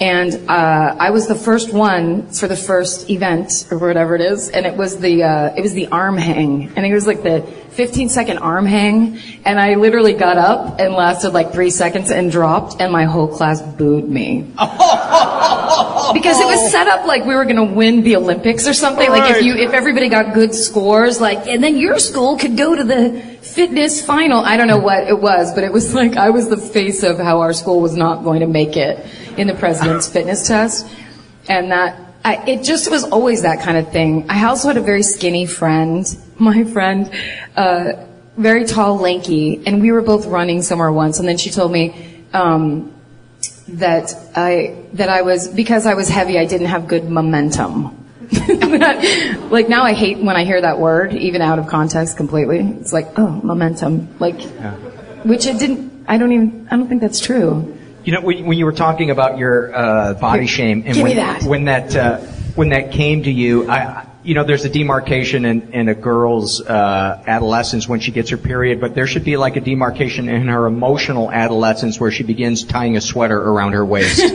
And 0.00 0.50
uh, 0.50 0.96
I 0.98 1.10
was 1.10 1.28
the 1.28 1.34
first 1.34 1.72
one 1.72 2.26
for 2.26 2.46
the 2.46 2.56
first 2.56 3.08
event 3.08 3.68
or 3.70 3.78
whatever 3.78 4.16
it 4.16 4.20
is, 4.20 4.50
and 4.50 4.66
it 4.66 4.76
was 4.76 4.98
the 4.98 5.22
uh, 5.22 5.54
it 5.54 5.62
was 5.62 5.74
the 5.74 5.86
arm 5.88 6.18
hang, 6.18 6.72
and 6.76 6.84
it 6.84 6.92
was 6.92 7.06
like 7.06 7.22
the 7.22 7.42
15 7.70 8.08
second 8.08 8.38
arm 8.38 8.66
hang, 8.66 9.18
and 9.44 9.60
I 9.60 9.76
literally 9.76 10.14
got 10.14 10.38
up 10.38 10.80
and 10.80 10.94
lasted 10.94 11.30
like 11.30 11.52
three 11.52 11.70
seconds 11.70 12.10
and 12.10 12.32
dropped, 12.32 12.80
and 12.80 12.92
my 12.92 13.04
whole 13.04 13.28
class 13.28 13.62
booed 13.62 14.08
me 14.08 14.50
because 16.12 16.40
it 16.40 16.46
was 16.46 16.70
set 16.70 16.86
up 16.88 17.06
like 17.06 17.24
we 17.24 17.34
were 17.34 17.44
going 17.44 17.56
to 17.56 17.64
win 17.64 18.02
the 18.02 18.16
Olympics 18.16 18.66
or 18.66 18.74
something. 18.74 19.08
Like 19.08 19.36
if 19.36 19.42
you 19.42 19.54
if 19.54 19.72
everybody 19.72 20.08
got 20.08 20.34
good 20.34 20.54
scores, 20.54 21.20
like 21.20 21.46
and 21.46 21.62
then 21.62 21.76
your 21.76 21.98
school 21.98 22.36
could 22.36 22.56
go 22.56 22.74
to 22.74 22.84
the 22.84 23.20
fitness 23.42 24.04
final. 24.04 24.40
I 24.44 24.56
don't 24.56 24.68
know 24.68 24.78
what 24.78 25.08
it 25.08 25.20
was, 25.20 25.54
but 25.54 25.64
it 25.64 25.72
was 25.72 25.94
like 26.00 26.16
I 26.16 26.30
was 26.30 26.48
the 26.48 26.56
face 26.56 27.02
of 27.02 27.18
how 27.18 27.40
our 27.40 27.52
school 27.52 27.80
was 27.80 27.96
not 27.96 28.24
going 28.24 28.40
to 28.40 28.46
make 28.46 28.76
it 28.76 29.04
in 29.36 29.46
the 29.46 29.54
president's 29.54 30.08
fitness 30.12 30.46
test, 30.46 30.88
and 31.48 31.70
that. 31.70 31.98
I, 32.24 32.36
it 32.46 32.62
just 32.62 32.88
was 32.88 33.02
always 33.02 33.42
that 33.42 33.64
kind 33.64 33.76
of 33.76 33.90
thing. 33.90 34.30
I 34.30 34.44
also 34.44 34.68
had 34.68 34.76
a 34.76 34.80
very 34.80 35.02
skinny 35.02 35.44
friend, 35.44 36.06
my 36.38 36.62
friend, 36.62 37.10
uh, 37.56 37.94
very 38.36 38.64
tall, 38.64 38.96
lanky, 38.96 39.60
and 39.66 39.82
we 39.82 39.90
were 39.90 40.02
both 40.02 40.26
running 40.26 40.62
somewhere 40.62 40.92
once, 40.92 41.18
and 41.18 41.26
then 41.26 41.36
she 41.36 41.50
told 41.50 41.72
me, 41.72 42.22
um, 42.32 42.92
that 43.72 44.14
I 44.34 44.76
that 44.94 45.08
I 45.08 45.22
was 45.22 45.48
because 45.48 45.86
I 45.86 45.94
was 45.94 46.08
heavy, 46.08 46.38
I 46.38 46.44
didn't 46.44 46.68
have 46.68 46.88
good 46.88 47.08
momentum. 47.08 47.98
like 49.50 49.68
now 49.68 49.84
I 49.84 49.92
hate 49.92 50.18
when 50.18 50.36
I 50.36 50.44
hear 50.44 50.60
that 50.60 50.78
word, 50.78 51.14
even 51.14 51.42
out 51.42 51.58
of 51.58 51.66
context 51.66 52.16
completely. 52.16 52.60
It's 52.60 52.92
like, 52.92 53.18
oh, 53.18 53.28
momentum. 53.28 54.18
Like, 54.18 54.40
which 55.24 55.46
it 55.46 55.58
didn't, 55.58 56.04
I 56.08 56.18
don't 56.18 56.32
even, 56.32 56.68
I 56.70 56.76
don't 56.76 56.88
think 56.88 57.02
that's 57.02 57.20
true. 57.20 57.78
You 58.04 58.12
know, 58.12 58.20
when, 58.22 58.46
when 58.46 58.58
you 58.58 58.64
were 58.64 58.72
talking 58.72 59.10
about 59.10 59.38
your 59.38 59.74
uh, 59.74 60.14
body 60.14 60.46
shame, 60.46 60.84
and 60.86 61.02
when, 61.02 61.16
that. 61.16 61.42
when 61.44 61.64
that 61.66 61.94
uh, 61.94 62.18
when 62.54 62.70
that 62.70 62.92
came 62.92 63.22
to 63.22 63.30
you, 63.30 63.70
I, 63.70 64.06
you 64.24 64.34
know, 64.34 64.44
there's 64.44 64.64
a 64.64 64.68
demarcation 64.68 65.44
in, 65.44 65.72
in 65.72 65.88
a 65.88 65.94
girl's 65.94 66.60
uh, 66.60 67.22
adolescence 67.26 67.88
when 67.88 67.98
she 68.00 68.12
gets 68.12 68.30
her 68.30 68.36
period, 68.36 68.80
but 68.80 68.94
there 68.94 69.06
should 69.06 69.24
be 69.24 69.36
like 69.36 69.56
a 69.56 69.60
demarcation 69.60 70.28
in 70.28 70.46
her 70.48 70.66
emotional 70.66 71.30
adolescence 71.30 71.98
where 71.98 72.10
she 72.12 72.22
begins 72.22 72.62
tying 72.64 72.96
a 72.96 73.00
sweater 73.00 73.36
around 73.40 73.72
her 73.72 73.84
waist. 73.84 74.22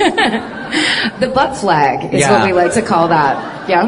The 1.20 1.28
butt 1.34 1.56
flag 1.58 2.14
is 2.14 2.22
Yeah. 2.22 2.40
what 2.40 2.46
we 2.46 2.54
like 2.54 2.74
to 2.74 2.82
call 2.82 3.08
that. 3.08 3.70
Yeah. 3.70 3.84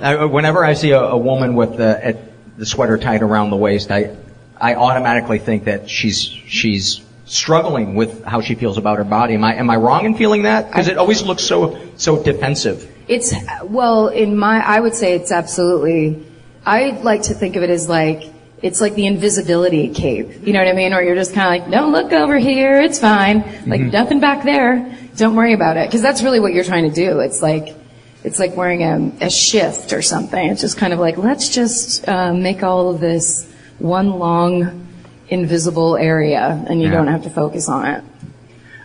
Uh, 0.00 0.28
whenever 0.28 0.64
I 0.64 0.74
see 0.74 0.90
a, 0.90 1.00
a 1.00 1.16
woman 1.16 1.54
with 1.56 1.76
the, 1.78 2.16
the 2.58 2.66
sweater 2.66 2.98
tied 2.98 3.22
around 3.22 3.50
the 3.50 3.56
waist, 3.56 3.90
I 3.90 4.16
I 4.60 4.74
automatically 4.74 5.38
think 5.38 5.64
that 5.64 5.88
she's 5.88 6.20
she's 6.20 7.00
struggling 7.24 7.94
with 7.94 8.24
how 8.24 8.42
she 8.42 8.54
feels 8.54 8.76
about 8.76 8.98
her 8.98 9.04
body. 9.04 9.34
Am 9.34 9.42
I 9.44 9.54
am 9.56 9.70
I 9.70 9.76
wrong 9.76 10.04
in 10.04 10.14
feeling 10.14 10.42
that? 10.42 10.68
Because 10.70 10.88
it 10.88 10.98
always 10.98 11.22
looks 11.22 11.42
so 11.42 11.78
so 11.96 12.22
defensive. 12.22 12.86
It's, 13.08 13.34
well, 13.64 14.08
in 14.08 14.36
my, 14.36 14.64
I 14.64 14.78
would 14.80 14.94
say 14.94 15.14
it's 15.14 15.32
absolutely, 15.32 16.24
I 16.64 16.90
like 17.02 17.22
to 17.22 17.34
think 17.34 17.56
of 17.56 17.62
it 17.62 17.70
as 17.70 17.88
like, 17.88 18.24
it's 18.62 18.80
like 18.80 18.94
the 18.94 19.06
invisibility 19.06 19.88
cape. 19.88 20.46
You 20.46 20.52
know 20.52 20.58
what 20.60 20.68
I 20.68 20.74
mean? 20.74 20.92
Or 20.92 21.02
you're 21.02 21.14
just 21.16 21.32
kind 21.34 21.46
of 21.62 21.62
like, 21.66 21.72
don't 21.72 21.92
look 21.92 22.12
over 22.12 22.38
here, 22.38 22.80
it's 22.80 22.98
fine. 22.98 23.38
Like 23.66 23.80
Mm-hmm. 23.80 23.90
nothing 23.90 24.20
back 24.20 24.44
there. 24.44 24.96
Don't 25.16 25.34
worry 25.34 25.54
about 25.54 25.76
it. 25.76 25.90
Cause 25.90 26.02
that's 26.02 26.22
really 26.22 26.40
what 26.40 26.52
you're 26.52 26.64
trying 26.64 26.88
to 26.88 26.94
do. 26.94 27.20
It's 27.20 27.42
like, 27.42 27.74
it's 28.22 28.38
like 28.38 28.54
wearing 28.56 28.82
a, 28.82 29.26
a 29.26 29.30
shift 29.30 29.92
or 29.92 30.02
something. 30.02 30.50
It's 30.50 30.60
just 30.60 30.76
kind 30.76 30.92
of 30.92 30.98
like, 30.98 31.16
let's 31.16 31.48
just, 31.48 32.06
uh, 32.06 32.32
make 32.34 32.62
all 32.62 32.90
of 32.94 33.00
this 33.00 33.50
one 33.78 34.10
long 34.18 34.86
invisible 35.30 35.96
area 35.96 36.64
and 36.68 36.80
you 36.82 36.88
Yeah. 36.88 36.94
don't 36.94 37.06
have 37.08 37.22
to 37.24 37.30
focus 37.30 37.68
on 37.68 37.86
it. 37.86 38.04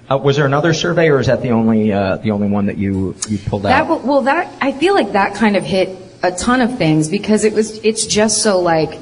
Uh, 0.09 0.17
was 0.17 0.35
there 0.35 0.45
another 0.45 0.73
survey, 0.73 1.09
or 1.09 1.19
is 1.19 1.27
that 1.27 1.41
the 1.41 1.49
only 1.49 1.91
uh, 1.91 2.17
the 2.17 2.31
only 2.31 2.47
one 2.47 2.67
that 2.67 2.77
you 2.77 3.15
you 3.27 3.37
pulled 3.39 3.65
out? 3.65 3.87
w- 3.87 4.07
well, 4.07 4.21
that 4.21 4.53
I 4.61 4.71
feel 4.71 4.93
like 4.93 5.13
that 5.13 5.35
kind 5.35 5.55
of 5.55 5.63
hit 5.63 5.97
a 6.21 6.31
ton 6.31 6.61
of 6.61 6.77
things 6.77 7.09
because 7.09 7.43
it 7.43 7.53
was 7.53 7.83
it's 7.83 8.05
just 8.05 8.43
so 8.43 8.59
like 8.59 8.99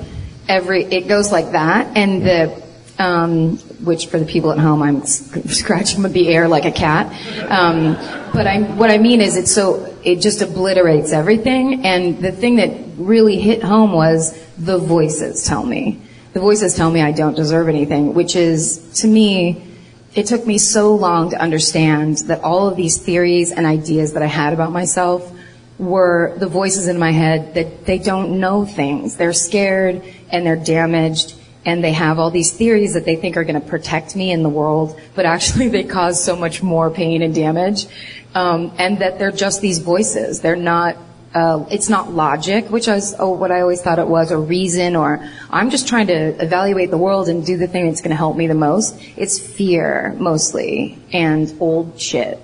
every 0.47 0.85
it 0.85 1.07
goes 1.07 1.31
like 1.31 1.51
that 1.51 1.97
and 1.97 2.21
the 2.21 2.63
um, 2.99 3.57
which 3.83 4.07
for 4.07 4.19
the 4.19 4.25
people 4.25 4.51
at 4.51 4.59
home 4.59 4.81
I'm 4.81 5.05
scratching 5.05 6.03
the 6.03 6.27
air 6.29 6.47
like 6.47 6.65
a 6.65 6.71
cat. 6.71 7.07
Um, 7.51 7.95
but 8.33 8.47
I 8.47 8.61
what 8.61 8.89
I 8.89 8.97
mean 8.97 9.19
is 9.19 9.35
it's 9.35 9.51
so 9.51 9.97
it 10.03 10.21
just 10.21 10.41
obliterates 10.41 11.11
everything 11.11 11.85
and 11.85 12.19
the 12.19 12.31
thing 12.31 12.57
that 12.57 12.71
really 12.97 13.39
hit 13.39 13.61
home 13.61 13.91
was 13.91 14.37
the 14.57 14.77
voices 14.77 15.45
tell 15.45 15.65
me 15.65 15.99
the 16.33 16.39
voices 16.39 16.75
tell 16.75 16.89
me 16.89 17.01
I 17.01 17.11
don't 17.11 17.35
deserve 17.35 17.69
anything, 17.69 18.13
which 18.13 18.35
is 18.35 19.01
to 19.01 19.07
me 19.07 19.72
it 20.15 20.27
took 20.27 20.45
me 20.45 20.57
so 20.57 20.93
long 20.95 21.31
to 21.31 21.41
understand 21.41 22.17
that 22.27 22.41
all 22.43 22.67
of 22.67 22.77
these 22.77 22.97
theories 22.97 23.51
and 23.51 23.65
ideas 23.65 24.13
that 24.13 24.23
I 24.23 24.27
had 24.27 24.53
about 24.53 24.71
myself 24.71 25.31
were 25.79 26.35
the 26.37 26.47
voices 26.47 26.87
in 26.87 26.99
my 26.99 27.11
head 27.11 27.55
that 27.55 27.85
they 27.85 27.97
don't 27.97 28.39
know 28.39 28.65
things. 28.65 29.17
They're 29.17 29.33
scared 29.33 30.03
and 30.29 30.45
they're 30.45 30.55
damaged 30.55 31.35
and 31.65 31.83
they 31.83 31.93
have 31.93 32.19
all 32.19 32.29
these 32.29 32.51
theories 32.51 32.93
that 32.93 33.05
they 33.05 33.15
think 33.15 33.37
are 33.37 33.43
going 33.43 33.59
to 33.59 33.67
protect 33.67 34.15
me 34.15 34.31
in 34.31 34.43
the 34.43 34.49
world, 34.49 34.99
but 35.15 35.25
actually 35.25 35.67
they 35.69 35.83
cause 35.83 36.23
so 36.23 36.35
much 36.35 36.61
more 36.61 36.91
pain 36.91 37.21
and 37.21 37.33
damage. 37.33 37.87
Um, 38.35 38.71
and 38.77 38.99
that 38.99 39.19
they're 39.19 39.31
just 39.31 39.61
these 39.61 39.79
voices. 39.79 40.41
They're 40.41 40.55
not 40.55 40.97
uh, 41.33 41.65
it's 41.71 41.89
not 41.89 42.11
logic, 42.11 42.69
which 42.69 42.87
is 42.87 43.15
oh, 43.17 43.31
what 43.31 43.51
I 43.51 43.61
always 43.61 43.81
thought 43.81 43.99
it 43.99 44.07
was, 44.07 44.31
or 44.31 44.39
reason, 44.39 44.95
or 44.95 45.27
I'm 45.49 45.69
just 45.69 45.87
trying 45.87 46.07
to 46.07 46.43
evaluate 46.43 46.91
the 46.91 46.97
world 46.97 47.29
and 47.29 47.45
do 47.45 47.57
the 47.57 47.67
thing 47.67 47.87
that's 47.87 48.01
going 48.01 48.11
to 48.11 48.15
help 48.15 48.35
me 48.37 48.47
the 48.47 48.53
most. 48.53 48.95
It's 49.17 49.39
fear, 49.39 50.15
mostly, 50.17 50.99
and 51.11 51.53
old 51.59 51.99
shit. 51.99 52.39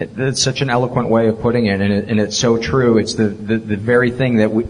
It, 0.00 0.16
that's 0.16 0.42
such 0.42 0.60
an 0.60 0.70
eloquent 0.70 1.08
way 1.08 1.28
of 1.28 1.40
putting 1.40 1.66
it, 1.66 1.80
and, 1.80 1.92
it, 1.92 2.08
and 2.08 2.18
it's 2.18 2.36
so 2.36 2.58
true. 2.58 2.98
It's 2.98 3.14
the, 3.14 3.28
the, 3.28 3.58
the 3.58 3.76
very 3.76 4.10
thing 4.10 4.36
that 4.36 4.50
we 4.50 4.66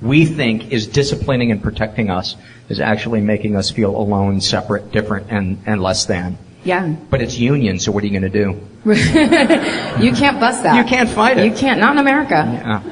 we 0.00 0.26
think 0.26 0.72
is 0.72 0.88
disciplining 0.88 1.52
and 1.52 1.62
protecting 1.62 2.10
us 2.10 2.34
is 2.68 2.80
actually 2.80 3.20
making 3.20 3.54
us 3.54 3.70
feel 3.70 3.94
alone, 3.94 4.40
separate, 4.40 4.90
different, 4.90 5.28
and, 5.30 5.62
and 5.64 5.80
less 5.80 6.06
than. 6.06 6.36
Yeah. 6.64 6.94
But 7.10 7.20
it's 7.22 7.38
union, 7.38 7.78
so 7.78 7.90
what 7.92 8.04
are 8.04 8.06
you 8.06 8.18
going 8.18 8.30
to 8.32 8.44
do? 8.44 8.60
you 10.04 10.12
can't 10.12 10.38
bust 10.40 10.62
that. 10.62 10.76
You 10.76 10.84
can't 10.84 11.08
fight 11.08 11.38
it. 11.38 11.46
You 11.46 11.52
can't, 11.52 11.80
not 11.80 11.92
in 11.92 11.98
America. 11.98 12.34
Yeah. 12.34 12.82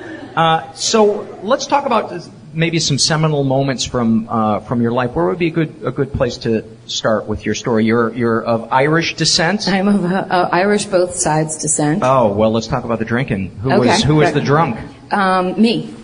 Uh, 0.41 0.73
so 0.73 1.39
let's 1.43 1.67
talk 1.67 1.87
about 1.87 2.13
maybe 2.53 2.81
some 2.81 2.99
seminal 2.99 3.45
moments 3.45 3.85
from 3.85 4.29
uh, 4.29 4.61
from 4.61 4.81
your 4.83 4.93
life. 4.93 5.15
Where 5.15 5.27
would 5.27 5.39
be 5.39 5.49
a 5.49 5.51
good 5.51 5.83
a 5.85 5.91
good 5.91 6.13
place 6.13 6.39
to 6.39 6.65
start 6.87 7.27
with 7.27 7.45
your 7.47 7.55
story? 7.55 7.85
You're 7.85 8.13
you're 8.15 8.43
of 8.43 8.73
Irish 8.73 9.17
descent. 9.17 9.69
I'm 9.69 9.89
of 9.89 10.05
uh, 10.05 10.49
Irish 10.53 10.87
both 10.87 11.15
sides 11.15 11.59
descent. 11.59 12.03
Oh 12.05 12.33
well, 12.33 12.51
let's 12.53 12.67
talk 12.69 12.85
about 12.85 12.99
the 12.99 13.05
drinking. 13.05 13.51
Who 13.63 13.73
Okay. 13.73 13.89
was 13.91 14.03
who 14.03 14.17
was 14.17 14.33
the 14.33 14.41
drunk? 14.41 14.79
Um, 15.13 15.61
me. 15.61 15.95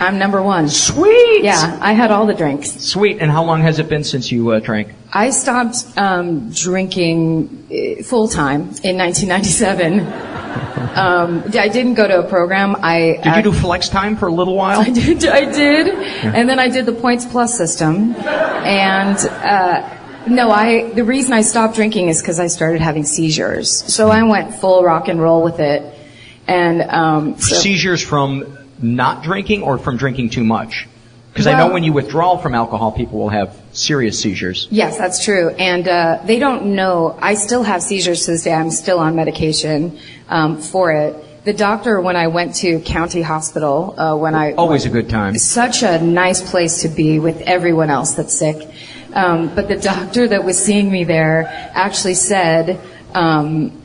I'm 0.00 0.18
number 0.18 0.42
one. 0.42 0.68
Sweet. 0.70 1.44
Yeah, 1.44 1.78
I 1.80 1.92
had 1.92 2.10
all 2.10 2.26
the 2.26 2.34
drinks. 2.34 2.70
Sweet. 2.70 3.18
And 3.20 3.30
how 3.30 3.44
long 3.44 3.60
has 3.60 3.78
it 3.78 3.88
been 3.88 4.02
since 4.02 4.32
you 4.32 4.50
uh, 4.50 4.58
drank? 4.60 4.88
I 5.12 5.28
stopped 5.28 5.76
um, 5.98 6.50
drinking 6.50 8.02
full 8.04 8.26
time 8.26 8.62
in 8.82 8.96
1997. 8.96 10.00
um, 10.96 11.44
I 11.52 11.68
didn't 11.68 11.94
go 11.94 12.08
to 12.08 12.20
a 12.20 12.28
program. 12.28 12.76
I 12.80 13.20
Did 13.22 13.36
you 13.36 13.42
do 13.42 13.52
flex 13.52 13.90
time 13.90 14.16
for 14.16 14.28
a 14.28 14.32
little 14.32 14.56
while? 14.56 14.80
I 14.88 14.88
did. 14.88 15.26
I 15.26 15.44
did, 15.52 15.88
and 16.24 16.48
then 16.48 16.58
I 16.58 16.68
did 16.68 16.86
the 16.86 16.94
points 16.94 17.26
plus 17.26 17.56
system, 17.56 18.14
and. 18.16 19.18
Uh, 19.18 19.96
no, 20.28 20.50
I. 20.50 20.90
The 20.90 21.04
reason 21.04 21.32
I 21.32 21.40
stopped 21.40 21.74
drinking 21.74 22.08
is 22.08 22.20
because 22.20 22.38
I 22.38 22.48
started 22.48 22.82
having 22.82 23.04
seizures. 23.04 23.70
So 23.70 24.10
I 24.10 24.22
went 24.22 24.54
full 24.54 24.84
rock 24.84 25.08
and 25.08 25.20
roll 25.20 25.42
with 25.42 25.60
it, 25.60 25.82
and 26.46 26.82
um, 26.82 27.38
so- 27.38 27.56
Seizures 27.56 28.02
from 28.02 28.58
not 28.82 29.22
drinking 29.22 29.62
or 29.62 29.78
from 29.78 29.96
drinking 29.96 30.30
too 30.30 30.44
much? 30.44 30.88
Because 31.32 31.46
I 31.46 31.56
know 31.56 31.72
when 31.72 31.84
you 31.84 31.92
withdraw 31.92 32.36
from 32.38 32.54
alcohol, 32.56 32.90
people 32.90 33.20
will 33.20 33.28
have 33.28 33.56
serious 33.72 34.18
seizures. 34.20 34.66
Yes, 34.70 34.98
that's 34.98 35.24
true. 35.24 35.50
And 35.50 35.86
uh, 35.86 36.20
they 36.24 36.40
don't 36.40 36.74
know. 36.74 37.16
I 37.22 37.34
still 37.34 37.62
have 37.62 37.82
seizures 37.82 38.24
to 38.24 38.32
this 38.32 38.42
day. 38.42 38.52
I'm 38.52 38.72
still 38.72 38.98
on 38.98 39.14
medication 39.14 39.96
um, 40.28 40.60
for 40.60 40.90
it. 40.92 41.44
The 41.44 41.52
doctor, 41.52 42.00
when 42.00 42.16
I 42.16 42.26
went 42.26 42.56
to 42.56 42.80
county 42.80 43.22
hospital, 43.22 43.94
uh, 43.98 44.16
when 44.16 44.34
I 44.34 44.52
Always 44.54 44.86
a 44.86 44.90
good 44.90 45.08
time. 45.08 45.38
such 45.38 45.84
a 45.84 46.02
nice 46.02 46.42
place 46.50 46.82
to 46.82 46.88
be 46.88 47.20
with 47.20 47.40
everyone 47.42 47.90
else 47.90 48.14
that's 48.14 48.36
sick. 48.36 48.68
Um, 49.14 49.54
but 49.54 49.68
the 49.68 49.76
doctor 49.76 50.26
that 50.28 50.44
was 50.44 50.58
seeing 50.62 50.90
me 50.90 51.04
there 51.04 51.44
actually 51.74 52.14
said, 52.14 52.80
um, 53.14 53.79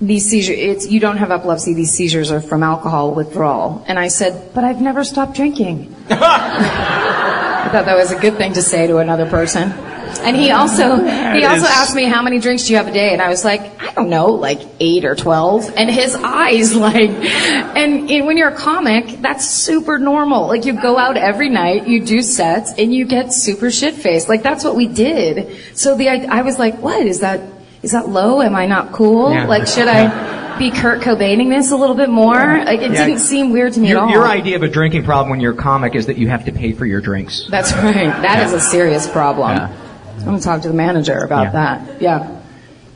"These 0.00 0.28
seizures, 0.28 0.58
it's, 0.58 0.90
you 0.90 1.00
don't 1.00 1.16
have 1.16 1.30
epilepsy. 1.30 1.74
These 1.74 1.92
seizures 1.92 2.30
are 2.30 2.40
from 2.40 2.62
alcohol 2.62 3.14
withdrawal." 3.14 3.84
And 3.86 3.98
I 3.98 4.08
said, 4.08 4.54
"But 4.54 4.64
I've 4.64 4.80
never 4.80 5.04
stopped 5.04 5.34
drinking." 5.34 5.94
I 6.10 7.70
thought 7.70 7.84
that 7.84 7.96
was 7.96 8.12
a 8.12 8.18
good 8.18 8.36
thing 8.36 8.54
to 8.54 8.62
say 8.62 8.86
to 8.86 8.98
another 8.98 9.28
person. 9.28 9.72
And 10.20 10.36
he 10.36 10.50
also 10.50 10.96
he 10.96 11.44
also 11.44 11.66
asked 11.66 11.94
me 11.94 12.04
how 12.04 12.22
many 12.22 12.38
drinks 12.38 12.64
do 12.64 12.72
you 12.72 12.78
have 12.78 12.88
a 12.88 12.92
day, 12.92 13.12
and 13.12 13.22
I 13.22 13.28
was 13.28 13.44
like, 13.44 13.82
I 13.82 13.92
don't 13.92 14.10
know, 14.10 14.26
like 14.26 14.60
eight 14.80 15.04
or 15.04 15.14
twelve. 15.14 15.72
And 15.76 15.90
his 15.90 16.14
eyes 16.14 16.74
like, 16.88 17.10
and, 17.10 18.10
and 18.10 18.26
when 18.26 18.36
you're 18.36 18.48
a 18.48 18.56
comic, 18.56 19.20
that's 19.20 19.48
super 19.48 19.98
normal. 19.98 20.48
Like 20.48 20.64
you 20.64 20.80
go 20.80 20.98
out 20.98 21.16
every 21.16 21.50
night, 21.50 21.86
you 21.86 22.04
do 22.04 22.22
sets, 22.22 22.72
and 22.78 22.92
you 22.92 23.04
get 23.04 23.32
super 23.32 23.70
shit 23.70 23.94
faced. 23.94 24.28
Like 24.28 24.42
that's 24.42 24.64
what 24.64 24.76
we 24.76 24.86
did. 24.86 25.56
So 25.74 25.94
the 25.94 26.08
I, 26.08 26.38
I 26.38 26.42
was 26.42 26.58
like, 26.58 26.78
what 26.78 27.06
is 27.06 27.20
that? 27.20 27.40
Is 27.82 27.92
that 27.92 28.08
low? 28.08 28.40
Am 28.42 28.54
I 28.56 28.66
not 28.66 28.92
cool? 28.92 29.32
Yeah. 29.32 29.46
Like 29.46 29.66
should 29.66 29.88
I? 29.88 30.36
be 30.58 30.72
Kurt 30.72 31.02
Cobaining 31.02 31.50
this 31.50 31.70
a 31.70 31.76
little 31.76 31.94
bit 31.94 32.08
more. 32.08 32.34
Like 32.34 32.80
it 32.80 32.90
Yeah. 32.90 33.06
didn't 33.06 33.20
seem 33.20 33.52
weird 33.52 33.74
to 33.74 33.80
me 33.80 33.90
Your, 33.90 33.98
at 33.98 34.02
all. 34.02 34.10
your 34.10 34.26
idea 34.26 34.56
of 34.56 34.64
a 34.64 34.68
drinking 34.68 35.04
problem 35.04 35.30
when 35.30 35.38
you're 35.38 35.52
a 35.52 35.56
comic 35.56 35.94
is 35.94 36.06
that 36.06 36.18
you 36.18 36.26
have 36.30 36.46
to 36.46 36.52
pay 36.52 36.72
for 36.72 36.84
your 36.84 37.00
drinks. 37.00 37.46
That's 37.48 37.72
right. 37.74 38.10
That 38.22 38.44
is 38.44 38.52
a 38.52 38.58
serious 38.60 39.08
problem. 39.08 39.52
Yeah. 39.56 39.70
I'm 40.18 40.24
gonna 40.24 40.40
talk 40.40 40.62
to 40.62 40.68
the 40.68 40.74
manager 40.74 41.16
about 41.18 41.44
Yeah. 41.44 41.50
that. 41.52 42.02
Yeah. 42.02 42.28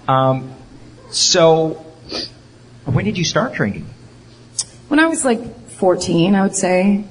Um, 0.08 0.50
so, 1.10 1.84
when 2.84 3.04
did 3.04 3.16
you 3.16 3.24
start 3.24 3.52
drinking? 3.54 3.86
When 4.88 4.98
I 4.98 5.06
was 5.06 5.24
like 5.24 5.68
14, 5.70 6.34
I 6.34 6.42
would 6.42 6.56
say, 6.56 7.04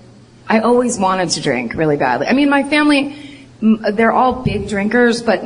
I 0.50 0.60
always 0.60 1.00
wanted 1.00 1.30
to 1.30 1.42
drink 1.42 1.76
really 1.76 1.96
badly. 1.96 2.28
I 2.28 2.34
mean, 2.34 2.50
my 2.50 2.64
family, 2.64 3.16
they're 3.62 4.12
all 4.12 4.34
big 4.34 4.68
drinkers, 4.68 5.22
but 5.22 5.44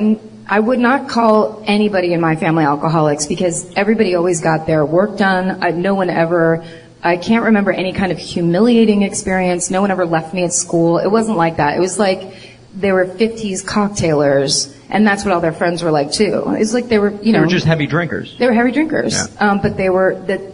I 0.48 0.60
would 0.60 0.80
not 0.80 1.10
call 1.10 1.64
anybody 1.66 2.14
in 2.14 2.22
my 2.22 2.36
family 2.36 2.64
alcoholics 2.64 3.26
because 3.26 3.72
everybody 3.76 4.16
always 4.16 4.42
got 4.42 4.68
their 4.68 4.86
work 4.86 5.18
done. 5.18 5.64
I, 5.64 5.72
no 5.72 5.96
one 5.96 6.10
ever, 6.10 6.64
I 7.04 7.18
can't 7.18 7.46
remember 7.46 7.72
any 7.72 7.94
kind 7.94 8.12
of 8.12 8.18
humiliating 8.20 9.02
experience. 9.02 9.72
No 9.72 9.82
one 9.82 9.90
ever 9.92 10.06
left 10.06 10.34
me 10.34 10.44
at 10.44 10.54
school. 10.54 11.00
It 11.00 11.08
wasn't 11.10 11.38
like 11.38 11.58
that. 11.58 11.78
It 11.78 11.80
was 11.80 11.98
like 11.98 12.34
they 12.76 12.92
were 12.92 13.06
50s 13.06 13.66
cocktailers, 13.66 14.76
and 14.90 15.08
that's 15.08 15.24
what 15.26 15.34
all 15.34 15.42
their 15.42 15.54
friends 15.54 15.82
were 15.82 15.92
like 15.92 16.12
too. 16.12 16.44
It's 16.50 16.74
like 16.74 16.90
they 16.90 17.00
were, 17.00 17.12
you 17.22 17.32
know, 17.32 17.40
You 17.40 17.46
were 17.46 17.52
just 17.52 17.66
heavy 17.66 17.88
drinkers. 17.88 18.38
they 18.38 18.46
were 18.46 18.54
heavy 18.54 18.72
drinkers, 18.72 19.28
um, 19.40 19.62
but 19.62 19.78
they 19.78 19.90
were 19.90 20.16
the. 20.28 20.54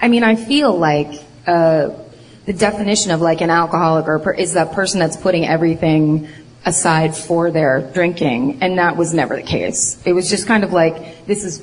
I 0.00 0.08
mean, 0.08 0.22
I 0.22 0.36
feel 0.36 0.76
like 0.78 1.22
uh, 1.46 1.90
the 2.46 2.52
definition 2.52 3.10
of 3.10 3.20
like 3.20 3.40
an 3.40 3.50
alcoholic 3.50 4.06
or 4.06 4.18
per- 4.18 4.32
is 4.34 4.52
that 4.54 4.72
person 4.72 5.00
that's 5.00 5.16
putting 5.16 5.46
everything 5.46 6.28
aside 6.64 7.16
for 7.16 7.50
their 7.50 7.80
drinking, 7.92 8.58
and 8.62 8.78
that 8.78 8.96
was 8.96 9.14
never 9.14 9.36
the 9.36 9.42
case. 9.42 10.00
It 10.06 10.12
was 10.12 10.30
just 10.30 10.46
kind 10.46 10.64
of 10.64 10.72
like 10.72 11.26
this 11.26 11.44
is. 11.44 11.60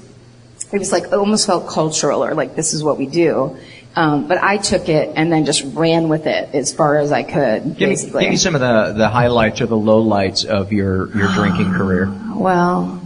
It 0.72 0.80
was 0.80 0.92
like 0.92 1.04
it 1.04 1.14
almost 1.14 1.48
felt 1.48 1.68
cultural, 1.68 2.24
or 2.24 2.34
like 2.34 2.56
this 2.56 2.74
is 2.74 2.84
what 2.84 2.98
we 2.98 3.06
do. 3.06 3.58
Um, 3.96 4.28
but 4.28 4.42
I 4.42 4.58
took 4.58 4.88
it 4.88 5.12
and 5.18 5.32
then 5.32 5.46
just 5.46 5.64
ran 5.74 6.08
with 6.08 6.26
it 6.26 6.56
as 6.56 6.74
far 6.74 6.98
as 6.98 7.12
I 7.12 7.24
could, 7.24 7.78
Give 7.78 7.90
me, 7.90 7.96
give 7.98 8.14
me 8.14 8.38
some 8.38 8.56
of 8.56 8.62
the, 8.62 8.94
the 8.96 9.10
highlights 9.10 9.60
or 9.60 9.66
the 9.66 9.76
lowlights 9.76 10.46
of 10.46 10.72
your, 10.72 11.16
your 11.18 11.28
drinking 11.34 11.74
career. 11.74 12.10
Well, 12.34 13.02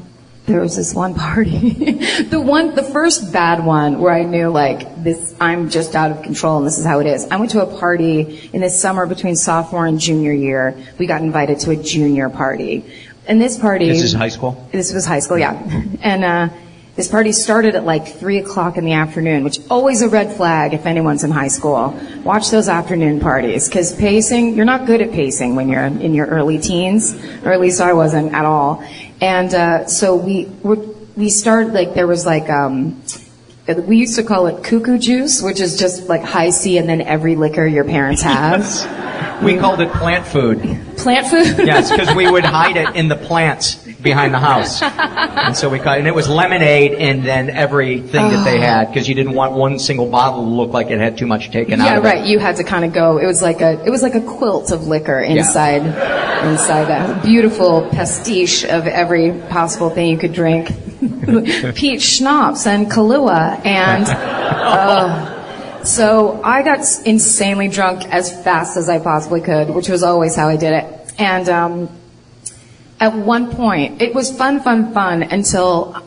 there 0.46 0.62
was 0.62 0.76
this 0.76 0.94
one 0.94 1.16
party. 1.16 1.60
the 2.30 2.40
one, 2.40 2.76
the 2.76 2.84
first 2.84 3.34
bad 3.34 3.66
one 3.66 4.00
where 4.00 4.14
I 4.14 4.24
knew 4.24 4.50
like 4.50 4.95
this, 5.06 5.34
I'm 5.40 5.70
just 5.70 5.96
out 5.96 6.12
of 6.12 6.22
control 6.24 6.58
and 6.58 6.68
this 6.68 6.78
is 6.78 6.86
how 6.86 7.00
it 7.00 7.08
is. 7.08 7.26
I 7.32 7.38
went 7.38 7.52
to 7.52 7.62
a 7.62 7.80
party 7.80 8.50
in 8.52 8.60
the 8.60 8.70
summer 8.70 9.06
between 9.06 9.38
sophomore 9.38 9.86
and 9.86 10.00
junior 10.00 10.34
year. 10.34 10.76
We 10.98 11.08
got 11.08 11.22
invited 11.22 11.60
to 11.62 11.72
a 11.72 11.76
junior 11.78 12.30
party. 12.30 12.84
And 13.28 13.40
this 13.40 13.58
party. 13.58 13.88
This 13.88 14.04
is 14.04 14.14
high 14.14 14.30
school? 14.30 14.68
This 14.74 14.94
was 14.94 15.06
high 15.06 15.20
school, 15.20 15.38
yeah. 15.38 15.54
And, 16.02 16.24
uh, 16.26 16.50
this 16.96 17.10
party 17.10 17.34
started 17.34 17.76
at 17.76 17.84
like 17.84 18.08
three 18.08 18.38
o'clock 18.38 18.78
in 18.78 18.86
the 18.86 18.94
afternoon, 18.94 19.44
which 19.44 19.60
always 19.70 20.02
a 20.02 20.08
red 20.08 20.32
flag 20.32 20.74
if 20.74 20.86
anyone's 20.86 21.26
in 21.26 21.32
high 21.32 21.50
school. 21.50 21.94
Watch 22.24 22.52
those 22.52 22.70
afternoon 22.70 23.20
parties, 23.20 23.68
because 23.68 23.94
pacing, 23.94 24.56
you're 24.56 24.66
not 24.66 24.86
good 24.86 25.02
at 25.02 25.12
pacing 25.12 25.56
when 25.56 25.68
you're 25.68 25.84
in 25.84 26.14
your 26.14 26.28
early 26.28 26.58
teens, 26.58 27.14
or 27.44 27.52
at 27.52 27.60
least 27.60 27.82
I 27.82 27.92
wasn't 27.92 28.34
at 28.34 28.46
all. 28.46 28.82
And 29.20 29.54
uh, 29.54 29.88
so 29.88 30.16
we 30.16 30.46
were, 30.64 30.78
we 31.18 31.30
started 31.30 31.74
like 31.74 31.96
there 31.96 32.08
was 32.08 32.26
like 32.26 32.50
um, 32.50 33.02
we 33.68 33.98
used 33.98 34.16
to 34.16 34.24
call 34.24 34.48
it 34.48 34.64
cuckoo 34.64 34.98
juice, 34.98 35.42
which 35.42 35.60
is 35.60 35.78
just 35.78 36.08
like 36.08 36.24
Hi-C 36.24 36.78
and 36.78 36.88
then 36.88 37.02
every 37.02 37.36
liquor 37.36 37.66
your 37.66 37.84
parents 37.84 38.22
have. 38.24 39.44
We 39.44 39.58
called 39.58 39.82
it 39.82 39.92
plant 39.92 40.26
food. 40.26 40.60
Plant 40.98 41.28
food. 41.28 41.46
Yes, 41.66 41.92
because 41.92 42.16
we 42.16 42.30
would 42.30 42.46
hide 42.46 42.78
it 42.78 42.96
in 42.96 43.08
the 43.08 43.16
plants 43.16 43.76
behind 44.02 44.34
the 44.34 44.40
house. 44.40 44.82
And 45.46 45.56
so 45.56 45.70
we 45.70 45.80
and 45.80 46.08
it 46.08 46.16
was 46.16 46.28
lemonade 46.28 46.94
and 46.94 47.24
then 47.24 47.52
everything 47.52 48.32
that 48.32 48.44
they 48.46 48.60
had, 48.60 48.88
because 48.88 49.08
you 49.08 49.14
didn't 49.14 49.34
want 49.34 49.54
one 49.54 49.78
single 49.78 50.10
bottle 50.10 50.44
to 50.44 50.50
look 50.50 50.72
like 50.72 50.90
it 50.90 51.00
had 51.00 51.18
too 51.20 51.28
much 51.28 51.52
taken 51.52 51.80
out 51.82 51.86
Yeah, 51.86 51.98
of 51.98 52.06
it. 52.06 52.08
right. 52.08 52.26
You 52.26 52.40
had 52.40 52.56
to 52.56 52.64
kind 52.64 52.84
of 52.84 52.94
go. 52.94 53.20
It 53.20 53.28
was 53.28 53.44
like 53.44 53.62
a 53.62 53.84
it 53.86 53.92
was 53.92 54.02
like 54.02 54.16
a 54.16 54.22
quilt 54.22 54.72
of 54.72 54.88
liquor 54.88 55.20
inside 55.20 55.84
inside 56.48 56.86
that 56.86 57.24
beautiful 57.24 57.88
pastiche 57.92 58.64
of 58.64 58.88
every 58.88 59.32
possible 59.50 59.90
thing 59.92 60.10
you 60.10 60.18
could 60.18 60.34
drink. 60.34 60.72
Peach 61.76 62.02
schnapps 62.02 62.66
and 62.68 62.88
Kahlua 62.88 63.66
and 63.66 64.06
uh, 64.08 65.84
so 65.86 66.42
I 66.44 66.64
got 66.64 66.80
insanely 67.06 67.68
drunk 67.68 68.06
as 68.12 68.44
fast 68.44 68.76
as 68.76 68.90
I 68.90 68.98
possibly 69.00 69.42
could, 69.42 69.70
which 69.70 69.88
was 69.88 70.02
always 70.02 70.36
how 70.36 70.48
I 70.48 70.58
did 70.58 70.74
it. 70.74 71.14
And 71.20 71.48
um, 71.48 71.90
at 73.00 73.14
one 73.14 73.52
point, 73.52 74.02
it 74.02 74.16
was 74.16 74.36
fun, 74.36 74.62
fun, 74.62 74.94
fun 74.94 75.22
until 75.22 76.04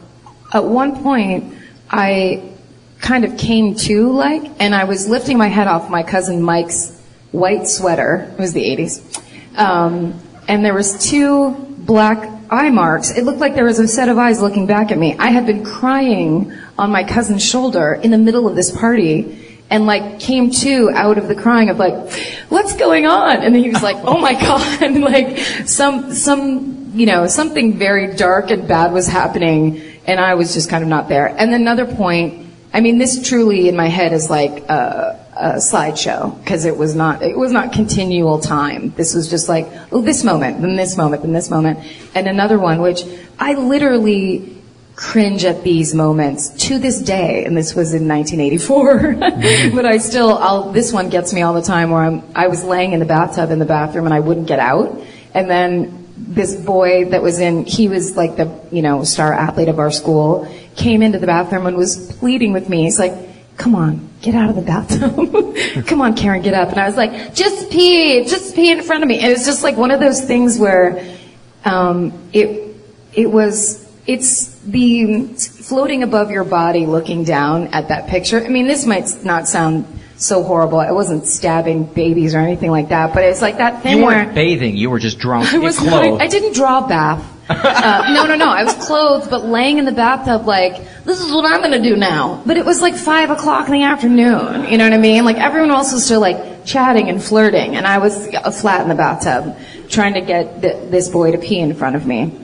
at 0.52 0.64
one 0.64 1.02
point 1.02 1.54
I 1.88 2.52
kind 3.00 3.24
of 3.24 3.38
came 3.38 3.76
to 3.76 4.11
like, 4.11 4.50
and 4.58 4.74
I 4.74 4.84
was 4.84 5.08
lifting 5.08 5.38
my 5.38 5.46
head 5.46 5.68
off 5.68 5.88
my 5.88 6.02
cousin 6.02 6.42
Mike's 6.42 7.00
white 7.30 7.68
sweater. 7.68 8.28
It 8.32 8.40
was 8.40 8.52
the 8.52 8.62
80s. 8.62 9.56
Um, 9.56 10.20
and 10.48 10.64
there 10.64 10.74
was 10.74 11.08
two 11.08 11.52
black 11.78 12.38
eye 12.50 12.70
marks. 12.70 13.11
It 13.11 13.24
looked 13.24 13.38
like 13.38 13.54
there 13.54 13.64
was 13.64 13.78
a 13.78 13.88
set 13.88 14.08
of 14.08 14.18
eyes 14.18 14.40
looking 14.40 14.66
back 14.66 14.90
at 14.90 14.98
me. 14.98 15.16
I 15.18 15.28
had 15.28 15.46
been 15.46 15.64
crying 15.64 16.52
on 16.78 16.90
my 16.90 17.04
cousin's 17.04 17.44
shoulder 17.44 17.94
in 17.94 18.11
the 18.11 18.18
middle 18.18 18.48
of 18.48 18.56
this 18.56 18.70
party 18.70 19.58
and 19.70 19.87
like 19.87 20.20
came 20.20 20.50
to 20.50 20.90
out 20.94 21.18
of 21.18 21.28
the 21.28 21.34
crying 21.34 21.68
of 21.68 21.78
like, 21.78 22.12
what's 22.48 22.74
going 22.76 23.06
on? 23.06 23.38
And 23.38 23.54
he 23.54 23.68
was 23.68 23.82
like, 23.82 23.96
oh 23.98 24.18
my 24.18 24.32
god, 24.32 24.96
like 24.96 25.38
some, 25.66 26.12
some, 26.14 26.92
you 26.94 27.06
know, 27.06 27.26
something 27.26 27.78
very 27.78 28.14
dark 28.16 28.50
and 28.50 28.66
bad 28.66 28.92
was 28.92 29.06
happening 29.06 29.82
and 30.06 30.18
I 30.18 30.34
was 30.34 30.54
just 30.54 30.70
kind 30.70 30.82
of 30.82 30.88
not 30.88 31.08
there. 31.08 31.26
And 31.26 31.52
another 31.52 31.84
point, 31.84 32.46
I 32.72 32.80
mean, 32.80 32.98
this 32.98 33.28
truly 33.28 33.68
in 33.68 33.76
my 33.76 33.88
head 33.88 34.12
is 34.12 34.30
like 34.30 34.64
a, 34.68 35.20
a 35.38 35.57
slideshow 35.57 36.37
because 36.38 36.64
it 36.64 36.77
was 36.77 36.94
not 36.94 37.22
it 37.22 37.37
was 37.37 37.53
not 37.53 37.72
continual 37.72 38.40
time. 38.40 38.90
This 38.96 39.14
was 39.14 39.31
just 39.31 39.48
like 39.48 39.68
oh 39.92 40.03
this 40.03 40.24
moment, 40.24 40.61
then 40.61 40.77
this 40.77 40.96
moment, 40.96 41.22
then 41.22 41.33
this 41.33 41.51
moment, 41.51 41.81
and 42.14 42.27
another 42.27 42.59
one 42.59 42.81
which 42.81 43.03
I 43.38 43.55
literally 43.55 44.57
cringe 44.96 45.44
at 45.44 45.62
these 45.62 45.94
moments 45.94 46.48
to 46.66 46.79
this 46.79 47.01
day. 47.01 47.44
And 47.44 47.57
this 47.57 47.74
was 47.74 47.94
in 47.94 48.09
1984, 48.09 49.14
but 49.74 49.87
I 49.87 49.98
still 49.98 50.37
I'll 50.38 50.72
this 50.72 50.92
one 50.92 51.09
gets 51.09 51.33
me 51.33 51.42
all 51.42 51.55
the 51.55 51.62
time 51.62 51.90
where 51.90 52.03
I'm 52.03 52.22
I 52.35 52.48
was 52.48 52.64
laying 52.64 52.92
in 52.92 53.01
the 53.01 53.07
bathtub 53.07 53.51
in 53.51 53.59
the 53.59 53.64
bathroom 53.64 54.07
and 54.07 54.14
I 54.14 54.20
wouldn't 54.20 54.48
get 54.48 54.59
out, 54.59 55.01
and 55.35 55.48
then 55.48 56.09
this 56.18 56.55
boy 56.57 57.07
that 57.07 57.22
was 57.22 57.38
in, 57.38 57.64
he 57.64 57.88
was 57.88 58.16
like 58.16 58.37
the, 58.37 58.61
you 58.72 58.83
know, 58.83 59.05
star 59.05 59.33
athlete 59.33 59.68
of 59.68 59.79
our 59.79 59.90
school, 59.90 60.53
came 60.77 61.03
into 61.03 61.18
the 61.18 61.27
bathroom 61.27 61.66
and 61.66 61.77
was 61.77 62.12
pleading 62.18 62.53
with 62.53 62.68
me. 62.68 62.85
He's 62.85 62.98
like, 62.98 63.14
come 63.57 63.74
on, 63.74 64.07
get 64.20 64.35
out 64.35 64.50
of 64.50 64.57
the 64.57 64.62
bathtub. 64.62 65.87
come 65.87 66.00
on, 66.00 66.14
Karen, 66.16 66.42
get 66.42 66.54
up. 66.54 66.70
And 66.70 66.81
I 66.81 66.87
was 66.87 66.96
like, 66.96 67.35
just 67.35 67.70
pee, 67.70 68.24
just 68.24 68.54
pee 68.54 68.70
in 68.70 68.83
front 68.83 69.02
of 69.02 69.09
me. 69.09 69.20
And 69.20 69.33
it's 69.33 69.46
just 69.46 69.62
like 69.62 69.76
one 69.76 69.90
of 69.90 70.00
those 70.00 70.24
things 70.24 70.59
where, 70.59 71.16
um, 71.64 72.12
it, 72.33 72.76
it 73.12 73.31
was, 73.31 73.87
it's 74.07 74.59
the 74.61 75.26
floating 75.35 76.02
above 76.02 76.31
your 76.31 76.44
body 76.44 76.87
looking 76.87 77.24
down 77.24 77.68
at 77.68 77.88
that 77.88 78.09
picture. 78.09 78.44
I 78.44 78.48
mean, 78.48 78.66
this 78.66 78.87
might 78.87 79.24
not 79.24 79.46
sound 79.46 79.87
so 80.16 80.42
horrible. 80.42 80.81
I 80.81 80.90
wasn't 80.92 81.26
stabbing 81.26 81.85
babies 81.85 82.35
or 82.35 82.38
anything 82.38 82.70
like 82.70 82.88
that, 82.88 83.14
but 83.14 83.22
it's 83.22 83.40
like 83.40 83.59
that 83.59 83.83
thing 83.83 83.98
You 83.98 84.04
where 84.04 84.24
weren't 84.24 84.35
bathing, 84.35 84.76
you 84.76 84.90
were 84.90 84.98
just 84.98 85.18
drunk, 85.20 85.52
I 85.54 85.59
was 85.59 85.78
clothed. 85.78 86.18
not, 86.18 86.20
I 86.20 86.26
didn't 86.26 86.54
draw 86.54 86.85
a 86.85 86.88
bath. 86.88 87.24
Uh, 87.48 88.11
no, 88.12 88.26
no, 88.26 88.34
no. 88.34 88.48
I 88.48 88.64
was 88.64 88.74
clothed, 88.74 89.30
but 89.30 89.44
laying 89.44 89.78
in 89.78 89.84
the 89.84 89.92
bathtub, 89.92 90.46
like 90.46 91.04
this 91.04 91.20
is 91.20 91.32
what 91.32 91.44
I'm 91.44 91.61
going 91.61 91.82
to 91.82 91.88
do 91.88 91.96
now. 91.96 92.42
But 92.44 92.56
it 92.56 92.64
was 92.64 92.82
like 92.82 92.94
five 92.94 93.30
o'clock 93.30 93.66
in 93.68 93.72
the 93.72 93.84
afternoon. 93.84 94.70
You 94.70 94.78
know 94.78 94.84
what 94.84 94.92
I 94.92 94.98
mean? 94.98 95.24
Like 95.24 95.38
everyone 95.38 95.70
else 95.70 95.92
was 95.92 96.04
still 96.04 96.20
like 96.20 96.64
chatting 96.66 97.08
and 97.08 97.22
flirting, 97.22 97.76
and 97.76 97.87
I 97.87 97.98
was 97.98 98.28
uh, 98.34 98.50
flat 98.50 98.82
in 98.82 98.88
the 98.88 98.94
bathtub 98.94 99.56
trying 99.88 100.14
to 100.14 100.20
get 100.20 100.61
th- 100.61 100.90
this 100.90 101.08
boy 101.08 101.32
to 101.32 101.38
pee 101.38 101.58
in 101.58 101.74
front 101.74 101.96
of 101.96 102.06
me. 102.06 102.34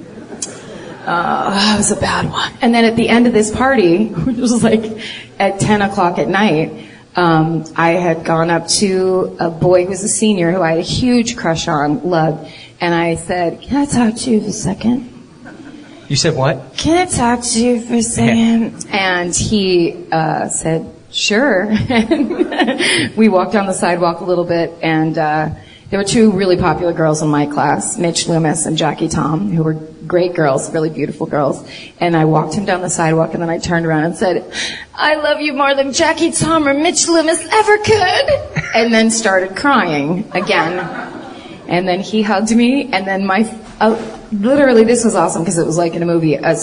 Uh, 1.07 1.51
that 1.51 1.77
was 1.77 1.91
a 1.91 1.97
bad 1.97 2.31
one. 2.31 2.51
And 2.63 2.75
then 2.75 2.87
at 2.87 2.97
the 2.97 3.11
end 3.11 3.27
of 3.27 3.35
this 3.35 3.55
party, 3.55 4.07
which 4.09 4.39
was 4.39 4.65
like 4.65 5.03
at 5.39 5.61
10 5.61 5.83
o'clock 5.83 6.19
at 6.19 6.29
night, 6.29 6.89
um, 7.15 7.65
I 7.77 7.91
had 7.91 8.25
gone 8.25 8.51
up 8.51 8.67
to 8.69 9.37
a 9.39 9.51
boy 9.51 9.85
who 9.85 9.91
was 9.91 10.03
a 10.03 10.09
senior 10.09 10.51
who 10.51 10.63
I 10.63 10.71
had 10.71 10.79
a 10.79 10.83
huge 10.83 11.37
crush 11.37 11.69
on, 11.69 12.09
loved, 12.09 12.51
and 12.85 12.95
I 12.95 13.15
said, 13.15 13.63
"Can 13.63 13.79
I 13.79 13.87
talk 13.87 14.15
to 14.15 14.31
you 14.31 14.43
for 14.43 14.49
a 14.49 14.53
second? 14.53 15.11
You 16.07 16.17
said 16.17 16.37
what? 16.37 16.75
Can 16.77 16.99
I 16.99 17.11
talk 17.11 17.41
to 17.41 17.65
you 17.65 17.81
for 17.81 17.95
a 17.95 18.03
second? 18.03 18.87
And 18.91 19.35
he 19.35 20.05
uh, 20.13 20.49
said, 20.49 20.95
"Sure." 21.11 21.65
we 23.17 23.31
walked 23.31 23.53
down 23.55 23.67
the 23.67 23.73
sidewalk 23.73 24.21
a 24.21 24.25
little 24.25 24.45
bit, 24.45 24.75
and 24.83 25.17
uh, 25.17 25.49
there 25.89 25.99
were 25.99 26.05
two 26.05 26.31
really 26.33 26.59
popular 26.59 26.93
girls 26.93 27.23
in 27.23 27.29
my 27.29 27.47
class, 27.47 27.97
Mitch 27.97 28.29
Loomis 28.29 28.67
and 28.67 28.77
Jackie 28.77 29.09
Tom, 29.09 29.51
who 29.51 29.63
were 29.63 29.79
great 30.07 30.35
girls, 30.35 30.71
really 30.71 30.91
beautiful 30.91 31.27
girls. 31.27 31.67
And 32.01 32.15
I 32.15 32.27
walked 32.27 32.53
him 32.53 32.67
down 32.67 32.83
the 32.83 32.91
sidewalk, 32.91 33.33
and 33.33 33.43
then 33.43 33.49
I 33.49 33.57
turned 33.57 33.87
around 33.87 34.05
and 34.05 34.15
said, 34.15 34.45
"I 34.95 35.15
love 35.15 35.41
you 35.41 35.55
more 35.55 35.75
than 35.75 35.95
Jackie 35.95 36.33
Tom 36.33 36.69
or 36.69 36.75
Mitch 36.75 37.09
Loomis 37.09 37.49
ever 37.51 37.79
could," 37.79 38.27
and 38.75 38.93
then 38.93 39.11
started 39.11 39.57
crying 39.57 40.31
again. 40.33 41.23
And 41.69 41.89
then 41.89 42.01
he 42.01 42.23
hugged 42.23 42.55
me, 42.55 42.91
and 42.93 43.07
then 43.07 43.27
my, 43.27 43.43
uh, 43.81 44.21
literally 44.33 44.85
this 44.85 45.05
was 45.05 45.15
awesome 45.15 45.43
because 45.43 45.59
it 45.59 45.67
was 45.67 45.79
like 45.79 45.95
in 45.95 46.03
a 46.03 46.07
movie. 46.07 46.35
A, 46.35 46.55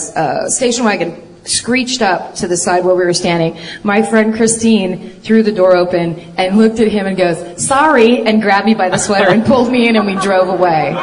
station 0.50 0.86
wagon 0.86 1.28
screeched 1.44 2.02
up 2.04 2.36
to 2.36 2.48
the 2.48 2.56
side 2.56 2.86
where 2.86 2.94
we 2.94 3.04
were 3.04 3.14
standing. 3.14 3.58
My 3.84 4.04
friend 4.04 4.34
Christine 4.34 5.10
threw 5.22 5.42
the 5.42 5.52
door 5.52 5.76
open 5.76 6.20
and 6.38 6.58
looked 6.58 6.80
at 6.80 6.88
him 6.88 7.08
and 7.08 7.18
goes, 7.18 7.66
sorry, 7.66 8.22
and 8.28 8.42
grabbed 8.42 8.68
me 8.68 8.76
by 8.76 8.90
the 8.90 8.98
sweater 8.98 9.32
and 9.32 9.44
pulled 9.44 9.72
me 9.72 9.88
in 9.88 9.96
and 9.96 10.06
we 10.06 10.16
drove 10.18 10.50
away. 10.50 10.94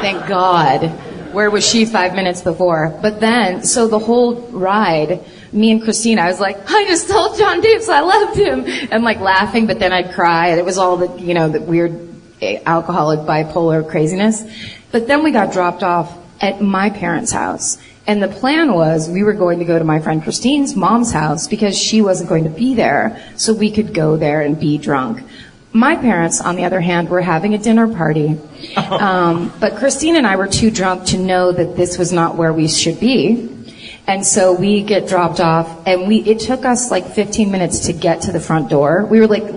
Thank 0.00 0.26
God. 0.26 0.90
Where 1.32 1.50
was 1.50 1.64
she 1.68 1.84
five 1.84 2.14
minutes 2.14 2.42
before? 2.42 2.98
But 3.02 3.20
then, 3.20 3.62
so 3.62 3.86
the 3.86 3.98
whole 3.98 4.34
ride, 4.50 5.24
me 5.52 5.70
and 5.70 5.82
Christine, 5.82 6.18
I 6.18 6.26
was 6.26 6.40
like, 6.40 6.58
I 6.68 6.84
just 6.86 7.08
told 7.08 7.38
John 7.38 7.60
Davis 7.60 7.88
I 7.88 8.00
loved 8.00 8.36
him, 8.36 8.64
and 8.90 9.04
like 9.04 9.20
laughing, 9.20 9.66
but 9.66 9.78
then 9.78 9.92
I'd 9.92 10.12
cry. 10.12 10.48
And 10.48 10.58
it 10.58 10.64
was 10.64 10.78
all 10.78 10.96
the, 10.96 11.20
you 11.20 11.34
know, 11.34 11.48
the 11.48 11.60
weird 11.60 12.08
alcoholic 12.42 13.20
bipolar 13.20 13.88
craziness. 13.88 14.42
But 14.90 15.06
then 15.06 15.22
we 15.22 15.32
got 15.32 15.52
dropped 15.52 15.82
off 15.82 16.16
at 16.40 16.60
my 16.60 16.90
parents' 16.90 17.32
house. 17.32 17.78
And 18.06 18.22
the 18.22 18.28
plan 18.28 18.72
was 18.72 19.10
we 19.10 19.22
were 19.22 19.34
going 19.34 19.58
to 19.58 19.66
go 19.66 19.78
to 19.78 19.84
my 19.84 20.00
friend 20.00 20.22
Christine's 20.22 20.74
mom's 20.74 21.12
house 21.12 21.46
because 21.46 21.76
she 21.76 22.00
wasn't 22.00 22.30
going 22.30 22.44
to 22.44 22.50
be 22.50 22.74
there, 22.74 23.22
so 23.36 23.52
we 23.52 23.70
could 23.70 23.92
go 23.92 24.16
there 24.16 24.40
and 24.40 24.58
be 24.58 24.78
drunk. 24.78 25.22
My 25.72 25.94
parents, 25.94 26.40
on 26.40 26.56
the 26.56 26.64
other 26.64 26.80
hand, 26.80 27.10
were 27.10 27.20
having 27.20 27.52
a 27.52 27.58
dinner 27.58 27.86
party. 27.86 28.38
Um, 28.76 29.52
but 29.60 29.76
Christine 29.76 30.16
and 30.16 30.26
I 30.26 30.34
were 30.36 30.48
too 30.48 30.70
drunk 30.70 31.06
to 31.06 31.18
know 31.18 31.52
that 31.52 31.76
this 31.76 31.98
was 31.98 32.12
not 32.12 32.34
where 32.34 32.52
we 32.52 32.66
should 32.66 32.98
be. 32.98 33.57
And 34.08 34.24
so 34.24 34.54
we 34.54 34.82
get 34.82 35.06
dropped 35.06 35.38
off, 35.38 35.86
and 35.86 36.08
we 36.08 36.20
it 36.20 36.40
took 36.40 36.64
us 36.64 36.90
like 36.90 37.06
15 37.08 37.50
minutes 37.50 37.80
to 37.88 37.92
get 37.92 38.22
to 38.22 38.32
the 38.32 38.40
front 38.40 38.70
door. 38.70 39.04
We 39.04 39.20
were 39.20 39.26
like, 39.26 39.52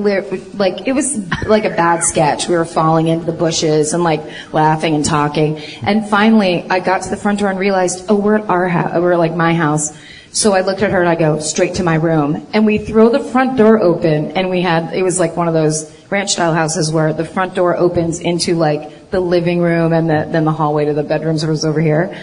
like 0.55 0.85
it 0.85 0.91
was 0.91 1.17
like 1.45 1.63
a 1.63 1.69
bad 1.69 2.03
sketch. 2.03 2.49
We 2.49 2.57
were 2.57 2.65
falling 2.65 3.07
into 3.07 3.25
the 3.25 3.31
bushes 3.31 3.93
and 3.93 4.03
like 4.03 4.21
laughing 4.51 4.93
and 4.93 5.05
talking. 5.05 5.57
And 5.83 6.05
finally, 6.09 6.69
I 6.69 6.81
got 6.81 7.03
to 7.03 7.09
the 7.09 7.15
front 7.15 7.39
door 7.39 7.49
and 7.49 7.57
realized, 7.57 8.07
oh, 8.09 8.19
we're 8.19 8.39
at 8.39 8.49
our 8.49 8.67
house. 8.67 8.91
We're 8.95 9.15
like 9.15 9.33
my 9.33 9.53
house. 9.53 9.97
So 10.33 10.51
I 10.51 10.61
looked 10.61 10.81
at 10.81 10.91
her 10.91 10.99
and 10.99 11.07
I 11.07 11.15
go 11.15 11.39
straight 11.39 11.75
to 11.75 11.83
my 11.83 11.95
room. 11.95 12.45
And 12.51 12.65
we 12.65 12.77
throw 12.77 13.07
the 13.07 13.21
front 13.21 13.57
door 13.57 13.81
open, 13.81 14.31
and 14.31 14.49
we 14.49 14.61
had 14.61 14.93
it 14.93 15.03
was 15.03 15.17
like 15.17 15.37
one 15.37 15.47
of 15.47 15.53
those 15.53 15.89
ranch 16.09 16.33
style 16.33 16.53
houses 16.53 16.91
where 16.91 17.13
the 17.13 17.23
front 17.23 17.55
door 17.55 17.77
opens 17.77 18.19
into 18.19 18.55
like 18.55 19.11
the 19.11 19.21
living 19.21 19.61
room, 19.61 19.93
and 19.93 20.09
the, 20.09 20.27
then 20.29 20.43
the 20.43 20.51
hallway 20.51 20.83
to 20.83 20.93
the 20.93 21.03
bedrooms 21.03 21.45
was 21.45 21.63
over 21.63 21.79
here. 21.79 22.13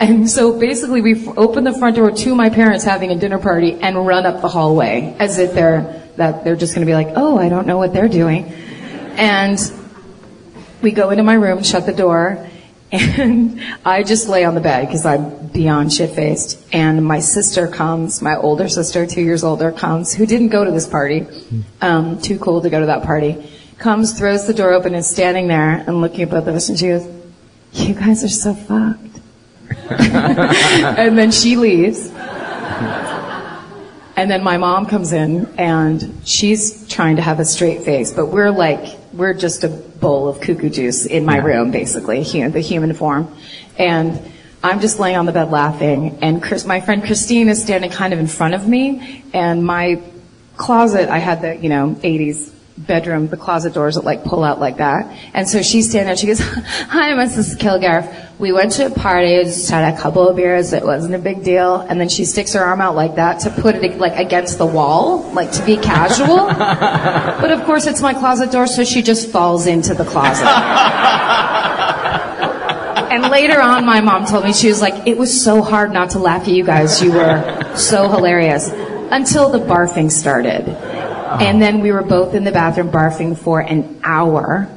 And 0.00 0.30
so 0.30 0.58
basically 0.58 1.02
we 1.02 1.28
open 1.28 1.62
the 1.64 1.74
front 1.74 1.96
door 1.96 2.10
to 2.10 2.34
my 2.34 2.48
parents 2.48 2.84
having 2.84 3.10
a 3.10 3.16
dinner 3.16 3.38
party 3.38 3.74
and 3.74 4.06
run 4.06 4.24
up 4.24 4.40
the 4.40 4.48
hallway 4.48 5.14
as 5.18 5.38
if 5.38 5.52
they're, 5.52 6.02
that 6.16 6.42
they're 6.42 6.56
just 6.56 6.74
gonna 6.74 6.86
be 6.86 6.94
like, 6.94 7.08
oh, 7.16 7.38
I 7.38 7.50
don't 7.50 7.66
know 7.66 7.76
what 7.76 7.92
they're 7.92 8.08
doing. 8.08 8.46
And 9.16 9.58
we 10.80 10.92
go 10.92 11.10
into 11.10 11.22
my 11.22 11.34
room, 11.34 11.62
shut 11.62 11.84
the 11.84 11.92
door, 11.92 12.48
and 12.92 13.60
I 13.84 14.02
just 14.02 14.26
lay 14.26 14.44
on 14.44 14.54
the 14.54 14.62
bed 14.62 14.86
because 14.86 15.04
I'm 15.04 15.48
beyond 15.48 15.92
shit 15.92 16.10
faced. 16.12 16.64
And 16.72 17.04
my 17.04 17.20
sister 17.20 17.68
comes, 17.68 18.22
my 18.22 18.36
older 18.36 18.70
sister, 18.70 19.06
two 19.06 19.20
years 19.20 19.44
older, 19.44 19.70
comes, 19.70 20.14
who 20.14 20.24
didn't 20.24 20.48
go 20.48 20.64
to 20.64 20.70
this 20.70 20.86
party, 20.86 21.26
um, 21.82 22.20
too 22.22 22.38
cool 22.38 22.62
to 22.62 22.70
go 22.70 22.80
to 22.80 22.86
that 22.86 23.02
party, 23.02 23.50
comes, 23.76 24.18
throws 24.18 24.46
the 24.46 24.54
door 24.54 24.72
open, 24.72 24.94
and 24.94 25.04
standing 25.04 25.46
there 25.46 25.84
and 25.86 26.00
looking 26.00 26.22
at 26.22 26.30
both 26.30 26.46
of 26.46 26.54
us, 26.54 26.70
and 26.70 26.78
she 26.78 26.88
goes, 26.88 27.06
"You 27.74 27.94
guys 27.94 28.24
are 28.24 28.28
so 28.28 28.54
fucked." 28.54 29.09
and 29.90 31.16
then 31.16 31.30
she 31.30 31.56
leaves. 31.56 32.10
And 34.16 34.30
then 34.30 34.42
my 34.42 34.58
mom 34.58 34.86
comes 34.86 35.12
in 35.12 35.46
and 35.58 36.20
she's 36.24 36.86
trying 36.88 37.16
to 37.16 37.22
have 37.22 37.40
a 37.40 37.44
straight 37.44 37.82
face, 37.82 38.12
but 38.12 38.26
we're 38.26 38.50
like, 38.50 38.98
we're 39.12 39.32
just 39.32 39.64
a 39.64 39.68
bowl 39.68 40.28
of 40.28 40.40
cuckoo 40.40 40.68
juice 40.68 41.06
in 41.06 41.24
my 41.24 41.38
room, 41.38 41.70
basically, 41.70 42.22
the 42.22 42.60
human 42.60 42.92
form. 42.92 43.34
And 43.78 44.20
I'm 44.62 44.80
just 44.80 44.98
laying 44.98 45.16
on 45.16 45.24
the 45.24 45.32
bed 45.32 45.50
laughing 45.50 46.18
and 46.20 46.42
Chris, 46.42 46.66
my 46.66 46.80
friend 46.80 47.02
Christine 47.02 47.48
is 47.48 47.62
standing 47.62 47.90
kind 47.90 48.12
of 48.12 48.18
in 48.18 48.26
front 48.26 48.54
of 48.54 48.68
me 48.68 49.24
and 49.32 49.64
my 49.64 50.02
closet, 50.58 51.08
I 51.08 51.18
had 51.18 51.40
the, 51.40 51.56
you 51.56 51.70
know, 51.70 51.96
80s 52.02 52.52
bedroom, 52.86 53.28
the 53.28 53.36
closet 53.36 53.74
doors 53.74 53.94
that 53.94 54.04
like 54.04 54.24
pull 54.24 54.44
out 54.44 54.58
like 54.60 54.78
that. 54.78 55.16
And 55.34 55.48
so 55.48 55.62
she's 55.62 55.88
standing 55.88 56.06
there, 56.06 56.16
she 56.16 56.26
goes, 56.26 56.40
hi, 56.88 57.12
Mrs. 57.12 57.56
Kilgariff. 57.56 58.38
We 58.38 58.52
went 58.52 58.72
to 58.72 58.86
a 58.86 58.90
party, 58.90 59.36
we 59.36 59.44
just 59.44 59.70
had 59.70 59.92
a 59.92 60.00
couple 60.00 60.26
of 60.26 60.34
beers, 60.36 60.72
it 60.72 60.84
wasn't 60.84 61.14
a 61.14 61.18
big 61.18 61.44
deal. 61.44 61.76
And 61.76 62.00
then 62.00 62.08
she 62.08 62.24
sticks 62.24 62.54
her 62.54 62.60
arm 62.60 62.80
out 62.80 62.94
like 62.94 63.16
that 63.16 63.40
to 63.40 63.50
put 63.50 63.76
it 63.76 63.98
like 63.98 64.16
against 64.16 64.58
the 64.58 64.66
wall, 64.66 65.30
like 65.32 65.52
to 65.52 65.64
be 65.66 65.76
casual. 65.76 66.36
but 66.46 67.50
of 67.50 67.64
course 67.64 67.86
it's 67.86 68.00
my 68.00 68.14
closet 68.14 68.50
door, 68.50 68.66
so 68.66 68.84
she 68.84 69.02
just 69.02 69.28
falls 69.28 69.66
into 69.66 69.94
the 69.94 70.04
closet. 70.04 70.46
And 73.10 73.24
later 73.24 73.60
on, 73.60 73.84
my 73.84 74.00
mom 74.00 74.24
told 74.24 74.44
me, 74.44 74.52
she 74.52 74.68
was 74.68 74.80
like, 74.80 75.08
it 75.08 75.18
was 75.18 75.42
so 75.42 75.62
hard 75.62 75.92
not 75.92 76.10
to 76.10 76.20
laugh 76.20 76.42
at 76.42 76.54
you 76.54 76.62
guys. 76.62 77.02
You 77.02 77.10
were 77.10 77.74
so 77.74 78.08
hilarious. 78.08 78.70
Until 79.10 79.50
the 79.50 79.58
barfing 79.58 80.12
started. 80.12 80.68
And 81.38 81.60
then 81.62 81.80
we 81.80 81.92
were 81.92 82.02
both 82.02 82.34
in 82.34 82.44
the 82.44 82.52
bathroom 82.52 82.90
barfing 82.90 83.38
for 83.38 83.60
an 83.60 84.00
hour. 84.02 84.68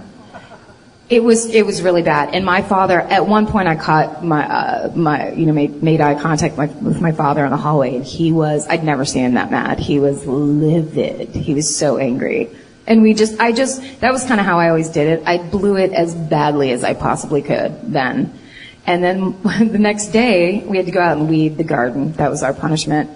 It 1.10 1.24
was, 1.24 1.46
it 1.48 1.66
was 1.66 1.82
really 1.82 2.02
bad. 2.02 2.34
And 2.34 2.46
my 2.46 2.62
father, 2.62 3.00
at 3.00 3.28
one 3.28 3.46
point 3.48 3.68
I 3.68 3.76
caught 3.76 4.24
my, 4.24 4.48
uh, 4.48 4.92
my, 4.96 5.32
you 5.32 5.46
know, 5.46 5.54
made, 5.54 5.84
made 5.84 6.02
eye 6.02 6.20
contact 6.20 6.58
with, 6.58 6.76
with 6.76 7.02
my 7.02 7.12
father 7.12 7.44
in 7.46 7.52
the 7.52 7.58
hallway 7.58 7.96
and 7.96 8.06
he 8.06 8.32
was, 8.32 8.68
I'd 8.68 8.84
never 8.84 9.06
seen 9.06 9.26
him 9.26 9.34
that 9.34 9.52
mad. 9.52 9.80
He 9.80 10.00
was 10.00 10.26
livid. 10.26 11.30
He 11.30 11.54
was 11.54 11.76
so 11.76 11.98
angry. 11.98 12.50
And 12.86 13.02
we 13.02 13.14
just, 13.14 13.40
I 13.40 13.52
just, 13.52 13.82
that 14.02 14.12
was 14.12 14.26
kind 14.26 14.40
of 14.40 14.46
how 14.46 14.60
I 14.60 14.70
always 14.70 14.90
did 14.90 15.20
it. 15.20 15.28
I 15.28 15.38
blew 15.38 15.78
it 15.78 15.92
as 15.92 16.14
badly 16.16 16.72
as 16.72 16.84
I 16.84 16.94
possibly 16.94 17.42
could 17.42 17.94
then. 17.94 18.40
And 18.86 19.04
then 19.04 19.42
the 19.44 19.80
next 19.80 20.08
day, 20.08 20.64
we 20.66 20.78
had 20.78 20.86
to 20.86 20.92
go 20.92 21.02
out 21.02 21.18
and 21.18 21.30
weed 21.30 21.58
the 21.58 21.64
garden. 21.64 22.14
That 22.14 22.30
was 22.30 22.44
our 22.44 22.54
punishment. 22.54 23.10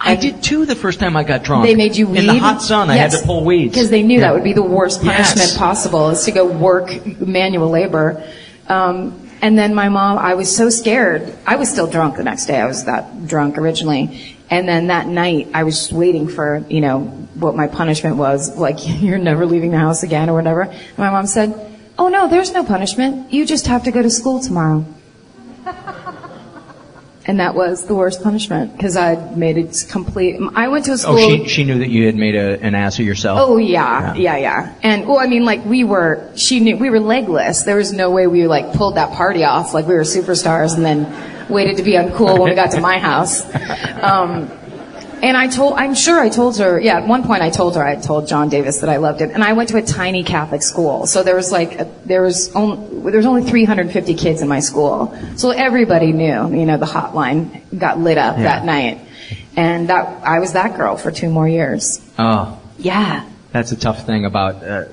I 0.00 0.16
did 0.16 0.42
too 0.42 0.66
the 0.66 0.74
first 0.76 1.00
time 1.00 1.16
I 1.16 1.22
got 1.24 1.44
drunk. 1.44 1.64
They 1.66 1.74
made 1.74 1.96
you 1.96 2.06
weed 2.06 2.20
in 2.20 2.26
the 2.26 2.38
hot 2.38 2.60
sun. 2.62 2.90
I 2.90 2.96
had 2.96 3.10
to 3.12 3.22
pull 3.24 3.44
weeds 3.44 3.74
because 3.74 3.90
they 3.90 4.02
knew 4.02 4.16
Yeah. 4.18 4.26
that 4.28 4.34
would 4.34 4.44
be 4.44 4.52
the 4.52 4.62
worst 4.62 5.02
punishment 5.02 5.48
Yes. 5.50 5.56
possible 5.56 6.10
is 6.10 6.24
to 6.24 6.30
go 6.32 6.44
work 6.46 6.90
manual 7.20 7.70
labor. 7.70 8.22
Um, 8.68 9.14
and 9.42 9.58
then 9.58 9.74
my 9.74 9.88
mom, 9.90 10.18
I 10.18 10.34
was 10.34 10.54
so 10.54 10.70
scared. 10.70 11.34
I 11.46 11.56
was 11.56 11.68
still 11.68 11.86
drunk 11.86 12.16
the 12.16 12.24
next 12.24 12.46
day. 12.46 12.58
I 12.58 12.66
was 12.66 12.84
that 12.84 13.26
drunk 13.26 13.58
originally. 13.58 14.36
And 14.50 14.68
then 14.68 14.86
that 14.88 15.06
night, 15.06 15.48
I 15.54 15.64
was 15.64 15.92
waiting 15.92 16.28
for, 16.28 16.64
you 16.68 16.80
know, 16.80 17.00
what 17.34 17.54
my 17.56 17.66
punishment 17.66 18.16
was. 18.16 18.56
Like, 18.56 18.76
you're 19.02 19.18
never 19.18 19.44
leaving 19.46 19.70
the 19.72 19.78
house 19.78 20.02
again 20.02 20.30
or 20.30 20.34
whatever. 20.34 20.62
And 20.62 20.98
my 20.98 21.10
mom 21.10 21.26
said, 21.26 21.54
oh 21.98 22.08
no, 22.08 22.28
there's 22.28 22.52
no 22.52 22.64
punishment. 22.64 23.32
You 23.32 23.44
just 23.46 23.66
have 23.66 23.84
to 23.84 23.90
go 23.90 24.02
to 24.02 24.10
school 24.10 24.40
tomorrow. 24.40 24.84
And 27.26 27.40
that 27.40 27.54
was 27.54 27.86
the 27.86 27.94
worst 27.94 28.22
punishment 28.22 28.76
because 28.76 28.96
I 28.96 29.14
made 29.34 29.56
it 29.56 29.86
complete. 29.88 30.38
I 30.54 30.68
went 30.68 30.84
to 30.86 30.92
a 30.92 30.98
school. 30.98 31.18
Oh, 31.18 31.18
she 31.18 31.48
she 31.48 31.64
knew 31.64 31.78
that 31.78 31.88
you 31.88 32.04
had 32.04 32.16
made 32.16 32.34
a, 32.34 32.60
an 32.60 32.74
ass 32.74 32.98
of 32.98 33.06
yourself. 33.06 33.38
Oh 33.40 33.56
yeah, 33.56 34.12
yeah, 34.14 34.36
yeah. 34.36 34.74
And 34.82 35.08
well, 35.08 35.18
I 35.18 35.26
mean, 35.26 35.46
like 35.46 35.64
we 35.64 35.84
were, 35.84 36.30
she 36.36 36.60
knew 36.60 36.76
we 36.76 36.90
were 36.90 37.00
legless. 37.00 37.62
There 37.62 37.76
was 37.76 37.94
no 37.94 38.10
way 38.10 38.26
we 38.26 38.46
like 38.46 38.74
pulled 38.74 38.96
that 38.96 39.12
party 39.12 39.42
off 39.42 39.72
like 39.72 39.86
we 39.86 39.94
were 39.94 40.02
superstars 40.02 40.76
and 40.76 40.84
then 40.84 41.48
waited 41.48 41.78
to 41.78 41.82
be 41.82 41.92
uncool 41.92 42.38
when 42.38 42.50
we 42.50 42.54
got 42.54 42.72
to 42.72 42.80
my 42.80 42.98
house. 42.98 43.44
Um, 44.04 44.50
and 45.24 45.36
I 45.36 45.46
told, 45.48 45.74
I'm 45.74 45.94
sure 45.94 46.20
I 46.20 46.28
told 46.28 46.58
her, 46.58 46.78
yeah, 46.78 46.98
at 46.98 47.06
one 47.08 47.22
point 47.24 47.42
I 47.42 47.50
told 47.50 47.76
her 47.76 47.82
I 47.84 47.96
told 47.96 48.28
John 48.28 48.48
Davis 48.50 48.80
that 48.80 48.90
I 48.90 48.98
loved 48.98 49.20
him. 49.20 49.30
And 49.30 49.42
I 49.42 49.52
went 49.54 49.70
to 49.70 49.76
a 49.78 49.82
tiny 49.82 50.22
Catholic 50.22 50.62
school. 50.62 51.06
So 51.06 51.22
there 51.22 51.34
was 51.34 51.50
like, 51.50 51.80
a, 51.80 51.84
there 52.04 52.22
was 52.22 52.54
only, 52.54 53.10
there 53.10 53.16
was 53.18 53.26
only 53.26 53.42
350 53.44 54.14
kids 54.14 54.42
in 54.42 54.48
my 54.48 54.60
school. 54.60 55.16
So 55.36 55.50
everybody 55.50 56.12
knew, 56.12 56.54
you 56.54 56.66
know, 56.66 56.76
the 56.76 56.86
hotline 56.86 57.62
got 57.78 57.98
lit 57.98 58.18
up 58.18 58.36
Yeah. 58.36 58.42
that 58.44 58.64
night. 58.64 59.00
And 59.56 59.88
that, 59.88 60.22
I 60.24 60.40
was 60.40 60.52
that 60.52 60.76
girl 60.76 60.96
for 60.96 61.10
two 61.10 61.30
more 61.30 61.48
years. 61.48 62.00
Oh, 62.18 62.60
Yeah. 62.78 63.24
that's 63.52 63.72
a 63.72 63.76
tough 63.76 64.04
thing 64.04 64.24
about 64.26 64.62
uh, 64.62 64.84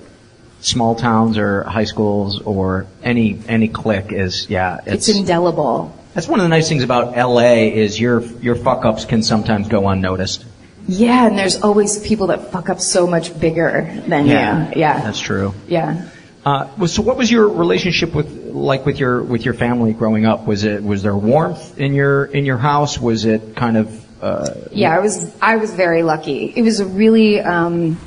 small 0.61 0.95
towns 0.95 1.37
or 1.37 1.63
high 1.63 1.85
schools 1.85 2.39
or 2.41 2.85
any 3.03 3.39
any 3.47 3.67
clique 3.67 4.11
is 4.11 4.47
yeah. 4.49 4.77
It's 4.85 5.09
indelible. 5.09 5.91
That's 6.13 6.27
one 6.27 6.39
of 6.39 6.43
the 6.43 6.49
nice 6.49 6.67
things 6.67 6.83
about 6.83 7.15
LA 7.15 7.69
is 7.71 7.99
your 7.99 8.21
your 8.21 8.55
fuck 8.55 8.85
ups 8.85 9.05
can 9.05 9.23
sometimes 9.23 9.67
go 9.67 9.87
unnoticed. 9.87 10.45
Yeah, 10.87 11.27
and 11.27 11.37
there's 11.37 11.61
always 11.61 11.99
people 11.99 12.27
that 12.27 12.51
fuck 12.51 12.69
up 12.69 12.79
so 12.79 13.07
much 13.07 13.39
bigger 13.39 14.01
than 14.07 14.25
you. 14.25 14.33
Yeah. 14.33 14.99
that's 15.01 15.19
true. 15.19 15.53
Yeah. 15.67 16.09
Uh, 16.43 16.87
so 16.87 17.03
what 17.03 17.17
was 17.17 17.31
your 17.31 17.47
relationship 17.47 18.15
with 18.15 18.29
like 18.47 18.85
with 18.85 18.99
your 18.99 19.21
with 19.21 19.45
your 19.45 19.53
family 19.53 19.93
growing 19.93 20.25
up? 20.25 20.47
Was 20.47 20.63
it 20.63 20.83
was 20.83 21.03
there 21.03 21.15
warmth 21.15 21.79
in 21.79 21.93
your 21.93 22.25
in 22.25 22.45
your 22.45 22.57
house? 22.57 22.99
Was 22.99 23.25
it 23.25 23.55
kind 23.55 23.77
of 23.77 24.23
uh, 24.23 24.53
Yeah, 24.71 24.95
I 24.95 24.99
was 24.99 25.33
I 25.41 25.57
was 25.57 25.73
very 25.73 26.03
lucky. 26.03 26.51
It 26.55 26.63
was 26.63 26.79
a 26.79 26.85
really 26.85 27.39
um 27.39 27.97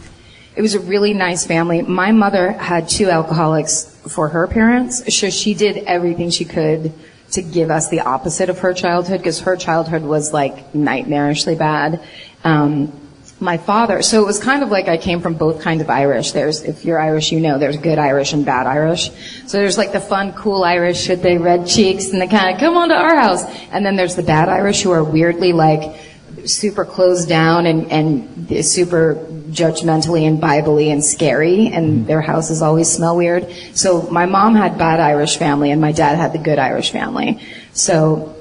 it 0.56 0.62
was 0.62 0.74
a 0.74 0.80
really 0.80 1.14
nice 1.14 1.46
family. 1.46 1.82
My 1.82 2.12
mother 2.12 2.52
had 2.52 2.88
two 2.88 3.08
alcoholics 3.08 3.84
for 4.08 4.28
her 4.28 4.46
parents, 4.46 5.14
so 5.16 5.30
she 5.30 5.54
did 5.54 5.78
everything 5.78 6.30
she 6.30 6.44
could 6.44 6.92
to 7.34 7.42
give 7.42 7.70
us 7.70 7.88
the 7.88 8.00
opposite 8.00 8.48
of 8.48 8.58
her 8.60 8.74
childhood 8.74 9.20
because 9.20 9.40
her 9.40 9.56
childhood 9.56 10.02
was 10.02 10.32
like 10.32 10.72
nightmarishly 10.72 11.56
bad. 11.56 12.00
Um 12.42 12.92
my 13.40 13.58
father, 13.58 14.00
so 14.02 14.22
it 14.22 14.26
was 14.26 14.38
kind 14.38 14.62
of 14.62 14.70
like 14.70 14.88
I 14.88 14.96
came 14.96 15.20
from 15.20 15.34
both 15.34 15.60
kinds 15.60 15.82
of 15.82 15.90
Irish. 15.90 16.32
There's, 16.32 16.62
if 16.62 16.84
you're 16.84 16.98
Irish, 16.98 17.32
you 17.32 17.40
know, 17.40 17.58
there's 17.58 17.76
good 17.76 17.98
Irish 17.98 18.32
and 18.32 18.44
bad 18.44 18.66
Irish. 18.66 19.10
So 19.46 19.58
there's 19.58 19.76
like 19.76 19.92
the 19.92 20.00
fun, 20.00 20.32
cool 20.32 20.64
Irish 20.64 21.08
with 21.08 21.22
the 21.22 21.38
red 21.38 21.66
cheeks 21.66 22.08
and 22.08 22.20
the 22.20 22.26
kind 22.26 22.54
of, 22.54 22.60
come 22.60 22.76
on 22.76 22.88
to 22.88 22.94
our 22.94 23.16
house. 23.16 23.44
And 23.70 23.84
then 23.84 23.96
there's 23.96 24.14
the 24.14 24.22
bad 24.22 24.48
Irish 24.48 24.82
who 24.82 24.90
are 24.92 25.04
weirdly 25.04 25.52
like, 25.52 26.00
super 26.46 26.84
closed 26.84 27.28
down 27.28 27.66
and, 27.66 27.90
and 27.90 28.64
super 28.64 29.14
judgmentally 29.50 30.22
and 30.22 30.40
biblically 30.40 30.90
and 30.90 31.04
scary 31.04 31.68
and 31.68 32.06
their 32.06 32.20
houses 32.20 32.62
always 32.62 32.90
smell 32.90 33.16
weird. 33.16 33.50
So 33.74 34.02
my 34.02 34.26
mom 34.26 34.54
had 34.54 34.78
bad 34.78 35.00
Irish 35.00 35.36
family 35.36 35.70
and 35.70 35.80
my 35.80 35.92
dad 35.92 36.16
had 36.16 36.32
the 36.32 36.38
good 36.38 36.58
Irish 36.58 36.90
family. 36.90 37.40
So, 37.72 38.34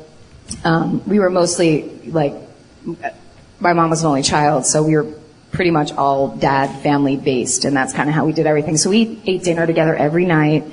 um, 0.63 1.07
we 1.07 1.19
were 1.19 1.29
mostly 1.29 1.89
like, 2.07 2.35
my 3.59 3.73
mom 3.73 3.89
was 3.89 4.01
an 4.01 4.07
only 4.07 4.23
child, 4.23 4.65
so 4.65 4.83
we 4.83 4.95
were 4.95 5.07
pretty 5.51 5.71
much 5.71 5.93
all 5.93 6.35
dad 6.35 6.81
family 6.81 7.15
based 7.15 7.63
and 7.65 7.75
that's 7.75 7.93
kind 7.93 8.09
of 8.09 8.15
how 8.15 8.25
we 8.25 8.33
did 8.33 8.45
everything. 8.45 8.77
So 8.77 8.89
we 8.89 9.21
ate 9.25 9.43
dinner 9.43 9.65
together 9.65 9.95
every 9.95 10.25
night, 10.25 10.65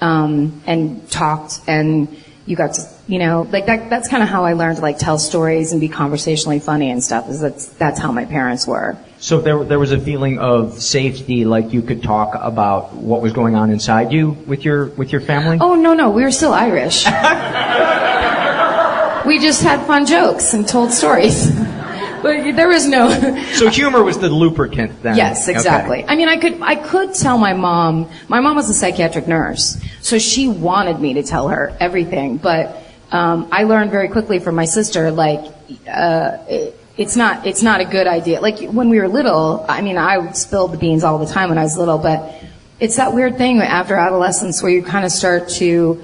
um, 0.00 0.62
and 0.66 1.08
talked 1.10 1.60
and 1.66 2.08
you 2.46 2.56
got 2.56 2.74
to, 2.74 2.88
you 3.08 3.18
know, 3.18 3.48
like 3.50 3.66
that, 3.66 3.90
that's 3.90 4.08
kind 4.08 4.22
of 4.22 4.28
how 4.28 4.44
I 4.44 4.52
learned 4.52 4.76
to 4.76 4.82
like 4.82 4.98
tell 4.98 5.18
stories 5.18 5.72
and 5.72 5.80
be 5.80 5.88
conversationally 5.88 6.60
funny 6.60 6.90
and 6.90 7.02
stuff 7.02 7.28
is 7.28 7.40
that's, 7.40 7.66
that's 7.66 7.98
how 7.98 8.12
my 8.12 8.24
parents 8.24 8.66
were. 8.66 8.96
So 9.18 9.40
there, 9.40 9.62
there 9.64 9.78
was 9.78 9.92
a 9.92 9.98
feeling 9.98 10.38
of 10.38 10.80
safety, 10.80 11.44
like 11.44 11.72
you 11.72 11.82
could 11.82 12.02
talk 12.02 12.34
about 12.34 12.94
what 12.94 13.22
was 13.22 13.32
going 13.32 13.54
on 13.54 13.70
inside 13.70 14.12
you 14.12 14.30
with 14.46 14.64
your, 14.64 14.86
with 14.86 15.12
your 15.12 15.20
family? 15.20 15.58
Oh 15.60 15.74
no, 15.74 15.94
no, 15.94 16.10
we 16.10 16.22
were 16.22 16.30
still 16.30 16.52
Irish. 16.52 17.04
we 19.26 19.38
just 19.38 19.62
had 19.62 19.84
fun 19.86 20.06
jokes 20.06 20.54
and 20.54 20.66
told 20.66 20.92
stories. 20.92 21.50
but 22.22 22.54
there 22.54 22.68
was 22.68 22.86
no. 22.86 23.10
so 23.52 23.68
humor 23.68 24.02
was 24.02 24.18
the 24.18 24.28
lubricant 24.28 25.02
then? 25.02 25.16
Yes, 25.16 25.48
exactly. 25.48 26.04
Okay. 26.04 26.06
I 26.08 26.16
mean, 26.16 26.28
I 26.28 26.36
could, 26.36 26.62
I 26.62 26.76
could 26.76 27.14
tell 27.14 27.36
my 27.36 27.52
mom, 27.52 28.08
my 28.28 28.40
mom 28.40 28.56
was 28.56 28.70
a 28.70 28.74
psychiatric 28.74 29.26
nurse, 29.26 29.78
so 30.00 30.18
she 30.18 30.48
wanted 30.48 31.00
me 31.00 31.14
to 31.14 31.22
tell 31.22 31.48
her 31.48 31.76
everything, 31.80 32.36
but, 32.36 32.81
um, 33.12 33.48
I 33.52 33.64
learned 33.64 33.90
very 33.90 34.08
quickly 34.08 34.38
from 34.38 34.54
my 34.54 34.64
sister, 34.64 35.10
like, 35.10 35.44
uh, 35.86 36.38
it, 36.48 36.78
it's 36.96 37.14
not, 37.14 37.46
it's 37.46 37.62
not 37.62 37.80
a 37.80 37.84
good 37.84 38.06
idea. 38.06 38.40
Like, 38.40 38.60
when 38.70 38.88
we 38.88 38.98
were 38.98 39.08
little, 39.08 39.64
I 39.68 39.82
mean, 39.82 39.98
I 39.98 40.32
spilled 40.32 40.72
the 40.72 40.78
beans 40.78 41.04
all 41.04 41.18
the 41.18 41.26
time 41.26 41.50
when 41.50 41.58
I 41.58 41.62
was 41.62 41.76
little, 41.76 41.98
but 41.98 42.42
it's 42.80 42.96
that 42.96 43.12
weird 43.14 43.36
thing 43.36 43.60
after 43.60 43.96
adolescence 43.96 44.62
where 44.62 44.72
you 44.72 44.82
kind 44.82 45.04
of 45.04 45.12
start 45.12 45.50
to, 45.50 46.02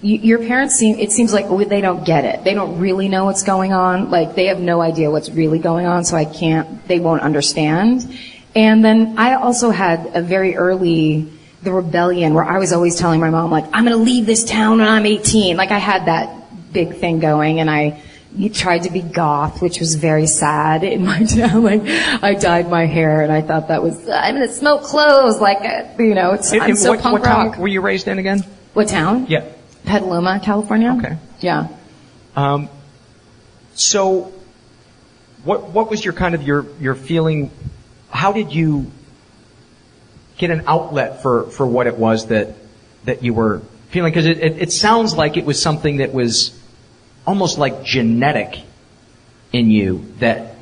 you, 0.00 0.16
your 0.18 0.38
parents 0.38 0.76
seem, 0.76 0.98
it 0.98 1.12
seems 1.12 1.32
like 1.32 1.46
they 1.68 1.80
don't 1.80 2.04
get 2.04 2.24
it. 2.24 2.42
They 2.42 2.54
don't 2.54 2.80
really 2.80 3.08
know 3.08 3.26
what's 3.26 3.42
going 3.42 3.72
on. 3.72 4.10
Like 4.10 4.34
they 4.34 4.46
have 4.46 4.58
no 4.58 4.80
idea 4.80 5.10
what's 5.10 5.30
really 5.30 5.58
going 5.58 5.86
on, 5.86 6.04
so 6.04 6.16
I 6.16 6.24
can't, 6.24 6.88
they 6.88 7.00
won't 7.00 7.22
understand. 7.22 8.18
And 8.54 8.84
then 8.84 9.18
I 9.18 9.34
also 9.34 9.70
had 9.70 10.10
a 10.14 10.22
very 10.22 10.56
early, 10.56 11.30
the 11.62 11.72
rebellion 11.72 12.32
where 12.34 12.44
I 12.44 12.58
was 12.58 12.72
always 12.72 12.96
telling 12.96 13.20
my 13.20 13.30
mom 13.30 13.50
like, 13.50 13.66
I'm 13.72 13.84
gonna 13.84 13.96
leave 13.96 14.26
this 14.26 14.44
town 14.44 14.78
when 14.78 14.88
I'm 14.88 15.04
18. 15.04 15.56
Like 15.56 15.70
I 15.70 15.78
had 15.78 16.06
that 16.06 16.45
big 16.76 16.96
thing 16.96 17.20
going 17.20 17.60
and 17.60 17.70
I, 17.70 18.02
tried 18.52 18.82
to 18.82 18.90
be 18.90 19.00
goth, 19.00 19.62
which 19.62 19.80
was 19.80 19.94
very 19.94 20.26
sad 20.26 20.84
in 20.84 21.06
my 21.06 21.24
town. 21.36 21.62
Like, 21.62 21.80
I 22.22 22.34
dyed 22.34 22.68
my 22.68 22.84
hair, 22.84 23.22
and 23.22 23.32
I 23.32 23.40
thought 23.40 23.68
that 23.68 23.82
was 23.82 23.96
I'm 24.08 24.34
gonna 24.34 24.48
smoke 24.48 24.82
clothes. 24.82 25.40
Like, 25.40 25.60
uh, 25.64 26.02
you 26.02 26.14
know, 26.14 26.32
it's 26.32 26.52
In- 26.52 26.60
I'm 26.60 26.76
so 26.76 26.90
what, 26.90 27.00
punk 27.00 27.12
what 27.14 27.26
rock. 27.26 27.52
town 27.52 27.60
were 27.62 27.68
you 27.68 27.80
raised 27.80 28.08
in 28.08 28.18
again? 28.18 28.40
What 28.74 28.88
town? 28.88 29.26
Yeah. 29.30 29.44
Petaluma, 29.86 30.40
California. 30.40 30.94
Okay. 30.98 31.16
Yeah. 31.40 31.68
Um, 32.34 32.68
so, 33.74 34.32
what 35.44 35.70
what 35.70 35.88
was 35.88 36.04
your 36.04 36.12
kind 36.12 36.34
of 36.34 36.42
your 36.42 36.66
your 36.78 36.94
feeling? 36.94 37.50
How 38.10 38.32
did 38.32 38.52
you 38.52 38.90
get 40.36 40.50
an 40.50 40.64
outlet 40.66 41.22
for 41.22 41.44
for 41.44 41.66
what 41.66 41.86
it 41.86 41.96
was 41.96 42.26
that 42.26 42.54
that 43.06 43.22
you 43.22 43.32
were 43.32 43.62
feeling? 43.88 44.12
Because 44.12 44.26
it, 44.26 44.38
it 44.40 44.58
it 44.60 44.72
sounds 44.72 45.16
like 45.16 45.38
it 45.38 45.46
was 45.46 45.56
something 45.62 45.98
that 45.98 46.12
was 46.12 46.52
almost 47.26 47.58
like 47.58 47.84
genetic 47.84 48.62
in 49.52 49.70
you 49.70 50.12
that. 50.20 50.52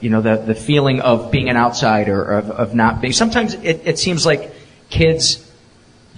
You 0.00 0.10
know 0.10 0.20
the 0.20 0.36
the 0.36 0.54
feeling 0.54 1.00
of 1.00 1.30
being 1.32 1.48
an 1.48 1.56
outsider, 1.56 2.22
of 2.22 2.50
of 2.50 2.74
not 2.74 3.00
being. 3.00 3.14
Sometimes 3.14 3.54
it, 3.54 3.80
it 3.86 3.98
seems 3.98 4.26
like 4.26 4.52
kids 4.90 5.44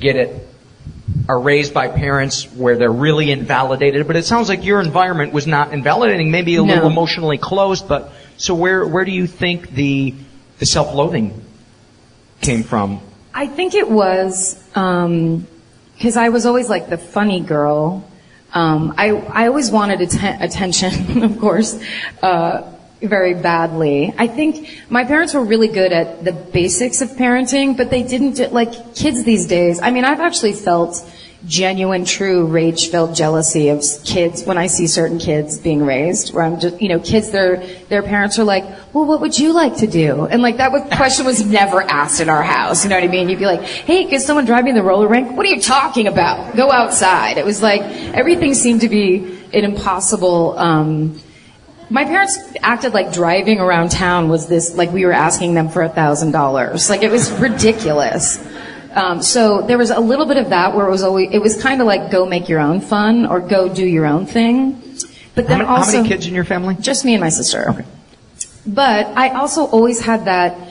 get 0.01 0.17
it 0.17 0.47
are 1.29 1.41
raised 1.41 1.73
by 1.73 1.87
parents 1.89 2.45
where 2.53 2.77
they're 2.77 2.93
really 2.93 3.31
invalidated, 3.31 4.07
but 4.09 4.17
it 4.17 4.25
sounds 4.27 4.49
like 4.49 4.65
your 4.65 4.81
environment 4.81 5.33
was 5.33 5.47
not 5.47 5.73
invalidating, 5.73 6.31
maybe 6.31 6.57
a 6.57 6.59
No. 6.59 6.75
little 6.75 6.91
emotionally 6.91 7.39
closed, 7.39 7.89
but 7.89 8.13
so 8.37 8.55
where 8.55 8.85
where 8.85 9.05
do 9.05 9.13
you 9.13 9.29
think 9.29 9.71
the 9.71 10.13
the 10.59 10.67
self-loathing 10.67 11.33
came 12.41 12.65
from? 12.65 13.01
I 13.33 13.47
think 13.47 13.75
it 13.75 13.89
was 13.89 14.63
um, 14.75 15.47
because 15.95 16.17
I 16.17 16.31
was 16.31 16.47
always 16.47 16.69
like 16.69 16.91
the 16.91 16.99
funny 16.99 17.41
girl. 17.41 18.05
Um, 18.53 18.95
I 18.99 19.11
I 19.11 19.47
always 19.47 19.71
wanted 19.71 20.01
atten- 20.01 20.43
attention, 20.43 21.23
of 21.29 21.39
course, 21.39 21.83
uh, 22.23 22.63
very 23.01 23.35
badly. 23.35 24.15
I 24.19 24.27
think 24.27 24.69
my 24.91 25.05
parents 25.05 25.35
were 25.35 25.45
really 25.45 25.69
good 25.69 25.93
at 25.93 26.25
the 26.25 26.33
basics 26.33 27.01
of 27.01 27.11
parenting, 27.11 27.77
but 27.77 27.91
they 27.91 28.03
didn't 28.03 28.35
do- 28.35 28.49
like 28.49 28.95
kids 28.95 29.25
these 29.25 29.47
days. 29.47 29.81
I 29.81 29.91
mean, 29.91 30.05
I've 30.05 30.21
actually 30.21 30.53
felt 30.53 31.03
genuine, 31.47 32.05
true, 32.05 32.47
rage-filled 32.47 33.15
jealousy 33.15 33.69
of 33.69 33.83
kids 34.05 34.45
when 34.45 34.59
I 34.59 34.67
see 34.69 34.87
certain 34.87 35.19
kids 35.19 35.59
being 35.59 35.85
raised. 35.85 36.33
Where 36.33 36.45
I'm 36.45 36.61
just, 36.61 36.81
you 36.81 36.89
know, 36.89 37.01
kids 37.01 37.31
their 37.31 37.57
their 37.89 38.03
parents 38.03 38.39
are 38.39 38.45
like, 38.45 38.65
well, 38.93 39.05
what 39.05 39.21
would 39.21 39.39
you 39.39 39.53
like 39.53 39.79
to 39.79 39.87
do? 39.87 40.27
And 40.27 40.43
like 40.43 40.59
that 40.59 40.71
was, 40.71 40.83
question 40.97 41.27
was 41.27 41.45
never 41.45 41.83
asked 41.83 42.21
in 42.21 42.29
our 42.29 42.43
house. 42.43 42.85
You 42.85 42.91
know 42.91 42.97
what 42.97 43.05
I 43.05 43.09
mean? 43.09 43.29
You'd 43.29 43.39
be 43.39 43.47
like, 43.47 43.63
hey, 43.63 44.07
could 44.07 44.21
someone 44.21 44.45
drive 44.45 44.65
me 44.65 44.73
the 44.73 44.83
roller 44.83 45.09
rink? 45.09 45.37
What 45.37 45.45
are 45.47 45.51
you 45.51 45.61
talking 45.61 46.07
about? 46.07 46.55
Go 46.57 46.71
outside. 46.71 47.39
It 47.39 47.45
was 47.45 47.63
like 47.63 47.83
everything 48.15 48.55
seemed 48.55 48.83
to 48.83 48.89
be 48.89 49.41
an 49.53 49.65
impossible. 49.65 50.59
Um, 50.59 51.21
my 51.91 52.05
parents 52.05 52.39
acted 52.63 52.95
like 52.95 53.13
driving 53.13 53.59
around 53.61 53.91
town 53.91 54.29
was 54.31 54.47
this 54.47 54.75
like 54.77 54.91
we 54.93 55.05
were 55.05 55.13
asking 55.13 55.55
them 55.55 55.69
for 55.69 55.83
a 55.83 55.89
thousand 55.89 56.31
dollars. 56.31 56.89
Like 56.89 57.03
it 57.03 57.11
was 57.11 57.31
ridiculous. 57.33 58.39
Um, 58.95 59.23
so 59.23 59.63
there 59.63 59.79
was 59.79 59.91
a 59.91 60.01
little 60.01 60.27
bit 60.27 60.37
of 60.37 60.51
that 60.51 60.75
where 60.75 60.87
it 60.87 60.91
was 60.91 61.03
always 61.03 61.31
it 61.33 61.39
was 61.39 61.61
kind 61.61 61.81
of 61.81 61.87
like 61.87 62.11
go 62.11 62.27
make 62.27 62.49
your 62.49 62.61
own 62.61 62.81
fun 62.81 63.27
or 63.27 63.41
go 63.41 63.73
do 63.73 63.87
your 63.87 64.07
own 64.07 64.27
thing. 64.27 64.81
But 65.35 65.49
then 65.49 65.61
how, 65.61 65.65
many, 65.65 65.69
also 65.69 65.93
how 65.93 66.03
many 66.03 66.09
kids 66.09 66.27
in 66.27 66.35
your 66.35 66.45
family? 66.45 66.77
just 66.79 67.05
me 67.05 67.15
and 67.15 67.21
my 67.21 67.31
sister. 67.31 67.71
Okay. 67.71 67.85
But 68.67 69.07
I 69.17 69.31
also 69.31 69.65
always 69.65 70.01
had 70.01 70.27
that. 70.27 70.69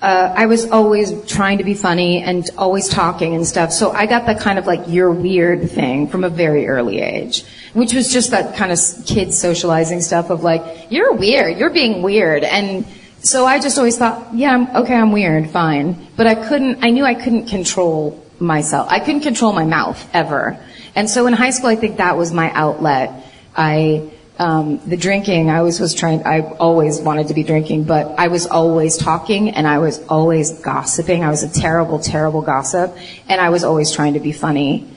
Uh, 0.00 0.32
I 0.36 0.46
was 0.46 0.70
always 0.70 1.26
trying 1.26 1.58
to 1.58 1.64
be 1.64 1.74
funny 1.74 2.22
and 2.22 2.48
always 2.56 2.88
talking 2.88 3.34
and 3.34 3.44
stuff. 3.44 3.72
So 3.72 3.90
I 3.90 4.06
got 4.06 4.26
that 4.26 4.38
kind 4.38 4.58
of 4.58 4.66
like 4.66 4.84
you're 4.86 5.10
weird 5.10 5.70
thing 5.70 6.06
from 6.06 6.22
a 6.22 6.28
very 6.28 6.68
early 6.68 7.00
age, 7.00 7.44
which 7.74 7.92
was 7.92 8.12
just 8.12 8.30
that 8.30 8.56
kind 8.56 8.70
of 8.70 8.78
kid 9.06 9.34
socializing 9.34 10.00
stuff 10.00 10.30
of 10.30 10.42
like 10.44 10.86
you're 10.88 11.12
weird, 11.14 11.58
you're 11.58 11.70
being 11.70 12.00
weird, 12.02 12.44
and 12.44 12.86
so 13.22 13.46
I 13.46 13.60
just 13.60 13.78
always 13.78 13.98
thought, 13.98 14.34
yeah, 14.34 14.52
I'm, 14.52 14.76
okay, 14.82 14.94
I'm 14.94 15.12
weird, 15.12 15.50
fine. 15.50 16.06
But 16.16 16.26
I 16.26 16.34
couldn't. 16.34 16.84
I 16.84 16.90
knew 16.90 17.04
I 17.04 17.14
couldn't 17.14 17.46
control 17.46 18.24
myself. 18.38 18.88
I 18.90 19.00
couldn't 19.00 19.22
control 19.22 19.52
my 19.52 19.64
mouth 19.64 20.08
ever. 20.14 20.58
And 20.94 21.10
so 21.10 21.26
in 21.26 21.32
high 21.32 21.50
school, 21.50 21.70
I 21.70 21.76
think 21.76 21.96
that 21.98 22.16
was 22.16 22.32
my 22.32 22.50
outlet. 22.52 23.24
I 23.56 24.10
um, 24.38 24.80
the 24.88 24.96
drinking, 24.96 25.50
I 25.50 25.58
always 25.58 25.80
was 25.80 25.94
trying, 25.94 26.24
I 26.24 26.42
always 26.58 27.00
wanted 27.00 27.28
to 27.28 27.34
be 27.34 27.42
drinking, 27.42 27.84
but 27.84 28.18
I 28.18 28.28
was 28.28 28.46
always 28.46 28.96
talking 28.96 29.50
and 29.50 29.66
I 29.66 29.78
was 29.78 30.00
always 30.06 30.60
gossiping. 30.60 31.24
I 31.24 31.28
was 31.28 31.42
a 31.42 31.48
terrible, 31.48 31.98
terrible 31.98 32.40
gossip 32.40 32.96
and 33.28 33.40
I 33.40 33.50
was 33.50 33.64
always 33.64 33.90
trying 33.90 34.14
to 34.14 34.20
be 34.20 34.32
funny. 34.32 34.88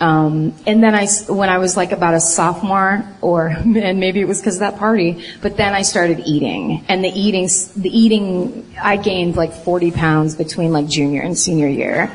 Um, 0.00 0.54
and 0.66 0.82
then 0.82 0.94
I, 0.94 1.06
when 1.28 1.50
I 1.50 1.58
was 1.58 1.76
like 1.76 1.92
about 1.92 2.14
a 2.14 2.20
sophomore 2.20 3.04
or, 3.20 3.46
and 3.48 4.00
maybe 4.00 4.20
it 4.20 4.28
was 4.28 4.40
because 4.40 4.56
of 4.56 4.60
that 4.60 4.78
party, 4.78 5.24
but 5.42 5.58
then 5.58 5.74
I 5.74 5.82
started 5.82 6.20
eating 6.24 6.84
and 6.88 7.04
the 7.04 7.08
eating, 7.08 7.48
the 7.76 7.90
eating, 7.90 8.74
I 8.80 8.96
gained 8.96 9.36
like 9.36 9.52
40 9.52 9.90
pounds 9.92 10.36
between 10.36 10.72
like 10.72 10.86
junior 10.86 11.20
and 11.20 11.38
senior 11.38 11.68
year. 11.68 12.10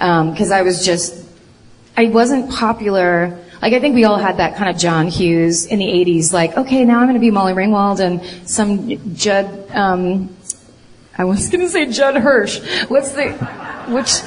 Um, 0.00 0.36
cause 0.36 0.50
I 0.50 0.62
was 0.62 0.84
just, 0.84 1.26
I 1.96 2.06
wasn't 2.06 2.50
popular. 2.50 3.38
Like 3.62 3.72
I 3.72 3.80
think 3.80 3.94
we 3.94 4.04
all 4.04 4.18
had 4.18 4.36
that 4.36 4.56
kind 4.56 4.68
of 4.68 4.76
John 4.76 5.08
Hughes 5.08 5.64
in 5.64 5.78
the 5.78 5.86
80s, 5.86 6.32
like, 6.32 6.56
okay, 6.58 6.84
now 6.84 6.98
I'm 6.98 7.06
going 7.06 7.14
to 7.14 7.20
be 7.20 7.30
Molly 7.30 7.54
Ringwald 7.54 8.00
and 8.00 8.48
some 8.48 9.14
Judd, 9.14 9.70
um, 9.74 10.34
I 11.16 11.24
was 11.24 11.48
going 11.48 11.60
to 11.60 11.68
say 11.68 11.90
Judd 11.90 12.16
Hirsch. 12.16 12.60
What's 12.88 13.12
the, 13.12 13.32
which, 13.88 14.22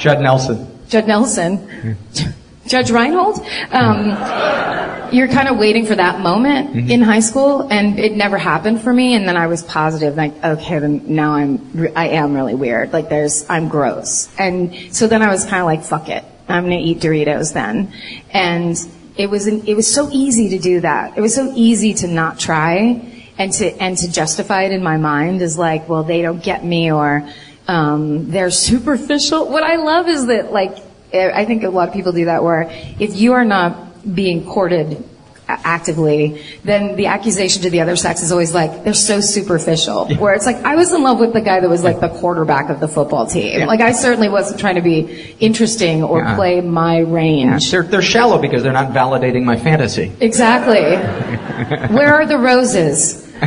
Judd 0.00 0.20
Nelson. 0.20 0.75
Judd 0.88 1.06
Nelson? 1.06 1.96
Judge 2.66 2.90
Reinhold? 2.90 3.38
Um, 3.70 4.08
you're 5.12 5.28
kind 5.28 5.48
of 5.48 5.56
waiting 5.56 5.86
for 5.86 5.94
that 5.94 6.20
moment 6.20 6.90
in 6.90 7.00
high 7.00 7.20
school, 7.20 7.68
and 7.70 7.98
it 7.98 8.16
never 8.16 8.38
happened 8.38 8.80
for 8.80 8.92
me. 8.92 9.14
And 9.14 9.28
then 9.28 9.36
I 9.36 9.46
was 9.46 9.62
positive, 9.62 10.16
like, 10.16 10.34
okay, 10.42 10.78
then 10.80 11.14
now 11.14 11.32
I'm, 11.32 11.88
I 11.94 12.08
am 12.08 12.34
really 12.34 12.54
weird. 12.54 12.92
Like, 12.92 13.08
there's, 13.08 13.48
I'm 13.48 13.68
gross. 13.68 14.28
And 14.38 14.94
so 14.94 15.06
then 15.06 15.22
I 15.22 15.28
was 15.28 15.44
kind 15.44 15.60
of 15.60 15.66
like, 15.66 15.84
fuck 15.84 16.08
it, 16.08 16.24
I'm 16.48 16.64
gonna 16.64 16.76
eat 16.76 16.98
Doritos 16.98 17.52
then. 17.52 17.92
And 18.32 18.76
it 19.16 19.30
was, 19.30 19.46
an, 19.46 19.66
it 19.66 19.74
was 19.74 19.92
so 19.92 20.08
easy 20.10 20.48
to 20.50 20.58
do 20.58 20.80
that. 20.80 21.16
It 21.16 21.20
was 21.20 21.34
so 21.34 21.52
easy 21.54 21.94
to 21.94 22.08
not 22.08 22.38
try. 22.38 23.12
and 23.38 23.52
to 23.52 23.66
and 23.82 23.98
to 23.98 24.10
justify 24.10 24.62
it 24.62 24.72
in 24.72 24.82
my 24.82 24.96
mind 24.96 25.42
is 25.42 25.58
like, 25.58 25.88
well, 25.88 26.02
they 26.02 26.22
don't 26.22 26.42
get 26.42 26.64
me, 26.64 26.90
or 26.90 27.22
um, 27.68 28.30
they're 28.30 28.50
superficial. 28.50 29.48
What 29.48 29.62
I 29.62 29.76
love 29.76 30.08
is 30.08 30.26
that 30.26 30.52
like 30.52 30.78
eh, 31.12 31.30
I 31.34 31.44
think 31.44 31.62
a 31.64 31.70
lot 31.70 31.88
of 31.88 31.94
people 31.94 32.12
do 32.12 32.26
that 32.26 32.42
where 32.42 32.68
if 32.98 33.16
you 33.16 33.32
are 33.32 33.44
not 33.44 34.14
being 34.14 34.44
courted 34.46 35.02
actively, 35.48 36.42
then 36.64 36.96
the 36.96 37.06
accusation 37.06 37.62
to 37.62 37.70
the 37.70 37.80
other 37.80 37.94
sex 37.94 38.20
is 38.22 38.32
always 38.32 38.52
like 38.52 38.82
they're 38.82 38.92
so 38.94 39.20
superficial. 39.20 40.08
Where 40.16 40.34
it's 40.34 40.44
like 40.46 40.56
I 40.56 40.74
was 40.74 40.92
in 40.92 41.02
love 41.04 41.20
with 41.20 41.32
the 41.34 41.40
guy 41.40 41.60
that 41.60 41.68
was 41.70 41.84
like 41.84 42.00
the 42.00 42.08
quarterback 42.08 42.68
of 42.68 42.80
the 42.80 42.88
football 42.88 43.26
team. 43.26 43.60
Yeah. 43.60 43.66
Like 43.66 43.80
I 43.80 43.92
certainly 43.92 44.28
wasn't 44.28 44.58
trying 44.58 44.74
to 44.74 44.80
be 44.82 45.34
interesting 45.38 46.02
or 46.02 46.18
Yeah. 46.20 46.34
play 46.34 46.60
my 46.60 46.98
range. 46.98 47.70
They're, 47.70 47.84
they're 47.84 48.02
shallow 48.02 48.40
because 48.40 48.64
they're 48.64 48.72
not 48.72 48.92
validating 48.92 49.44
my 49.44 49.56
fantasy. 49.56 50.10
Exactly. 50.20 50.96
Where 51.96 52.12
are 52.14 52.26
the 52.26 52.38
roses? 52.38 53.24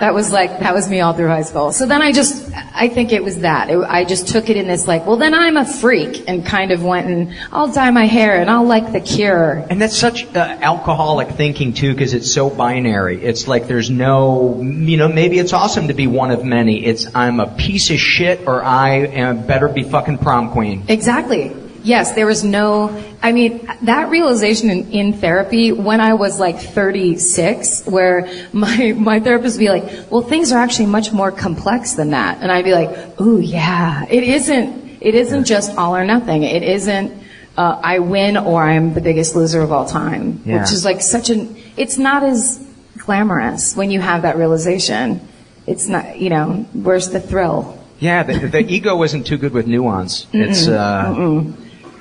That 0.00 0.14
was 0.14 0.32
like, 0.32 0.60
that 0.60 0.74
was 0.74 0.88
me 0.88 1.00
all 1.00 1.14
through 1.14 1.28
high 1.28 1.42
school. 1.42 1.72
So 1.72 1.86
then 1.86 2.02
I 2.02 2.12
just, 2.12 2.52
I 2.74 2.88
think 2.88 3.12
it 3.12 3.24
was 3.24 3.40
that. 3.40 3.70
It, 3.70 3.78
I 3.78 4.04
just 4.04 4.28
took 4.28 4.50
it 4.50 4.56
in 4.56 4.66
this 4.66 4.86
like, 4.86 5.06
well 5.06 5.16
then 5.16 5.34
I'm 5.34 5.56
a 5.56 5.64
freak 5.64 6.28
and 6.28 6.44
kind 6.44 6.70
of 6.70 6.84
went 6.84 7.06
and 7.06 7.34
I'll 7.50 7.72
dye 7.72 7.90
my 7.90 8.06
hair 8.06 8.40
and 8.40 8.50
I'll 8.50 8.66
like 8.66 8.92
the 8.92 9.00
cure. 9.00 9.64
And 9.70 9.80
that's 9.80 9.96
such 9.96 10.24
uh, 10.34 10.38
alcoholic 10.38 11.28
thinking 11.30 11.72
too, 11.72 11.92
because 11.92 12.14
it's 12.14 12.32
so 12.32 12.50
binary. 12.50 13.22
It's 13.22 13.48
like 13.48 13.66
there's 13.66 13.90
no, 13.90 14.60
you 14.60 14.96
know, 14.96 15.08
maybe 15.08 15.38
it's 15.38 15.52
awesome 15.52 15.88
to 15.88 15.94
be 15.94 16.06
one 16.06 16.30
of 16.30 16.44
many. 16.44 16.84
It's 16.84 17.06
I'm 17.14 17.40
a 17.40 17.46
piece 17.56 17.90
of 17.90 17.98
shit, 17.98 18.46
or 18.46 18.62
I 18.62 18.98
am 18.98 19.46
better 19.46 19.68
be 19.68 19.82
fucking 19.82 20.18
prom 20.18 20.50
queen. 20.52 20.84
Exactly. 20.88 21.54
Yes, 21.86 22.14
there 22.16 22.26
was 22.26 22.42
no, 22.42 23.00
I 23.22 23.30
mean, 23.30 23.64
that 23.82 24.10
realization 24.10 24.70
in, 24.70 24.90
in 24.90 25.12
therapy 25.12 25.70
when 25.70 26.00
I 26.00 26.14
was 26.14 26.40
like 26.40 26.58
36, 26.58 27.86
where 27.86 28.28
my, 28.52 28.92
my 28.96 29.20
therapist 29.20 29.56
would 29.56 29.60
be 29.60 29.68
like, 29.68 30.10
well, 30.10 30.22
things 30.22 30.50
are 30.50 30.58
actually 30.58 30.86
much 30.86 31.12
more 31.12 31.30
complex 31.30 31.92
than 31.92 32.10
that. 32.10 32.38
And 32.42 32.50
I'd 32.50 32.64
be 32.64 32.72
like, 32.72 33.20
ooh, 33.20 33.38
yeah, 33.38 34.04
it 34.10 34.24
isn't, 34.24 34.98
it 35.00 35.14
isn't 35.14 35.44
just 35.44 35.78
all 35.78 35.94
or 35.94 36.04
nothing. 36.04 36.42
It 36.42 36.64
isn't, 36.64 37.22
uh, 37.56 37.80
I 37.80 38.00
win 38.00 38.36
or 38.36 38.64
I'm 38.64 38.92
the 38.92 39.00
biggest 39.00 39.36
loser 39.36 39.60
of 39.60 39.70
all 39.70 39.86
time. 39.86 40.42
Yeah. 40.44 40.62
Which 40.62 40.72
is 40.72 40.84
like 40.84 41.00
such 41.00 41.30
an, 41.30 41.56
it's 41.76 41.98
not 41.98 42.24
as 42.24 42.66
glamorous 42.98 43.76
when 43.76 43.92
you 43.92 44.00
have 44.00 44.22
that 44.22 44.36
realization. 44.36 45.20
It's 45.68 45.86
not, 45.86 46.18
you 46.18 46.30
know, 46.30 46.66
where's 46.72 47.10
the 47.10 47.20
thrill? 47.20 47.80
Yeah, 48.00 48.24
the, 48.24 48.48
the 48.48 48.60
ego 48.60 49.00
isn't 49.04 49.24
too 49.24 49.38
good 49.38 49.52
with 49.52 49.68
nuance. 49.68 50.26
It's 50.32 50.66
uh, 50.66 51.14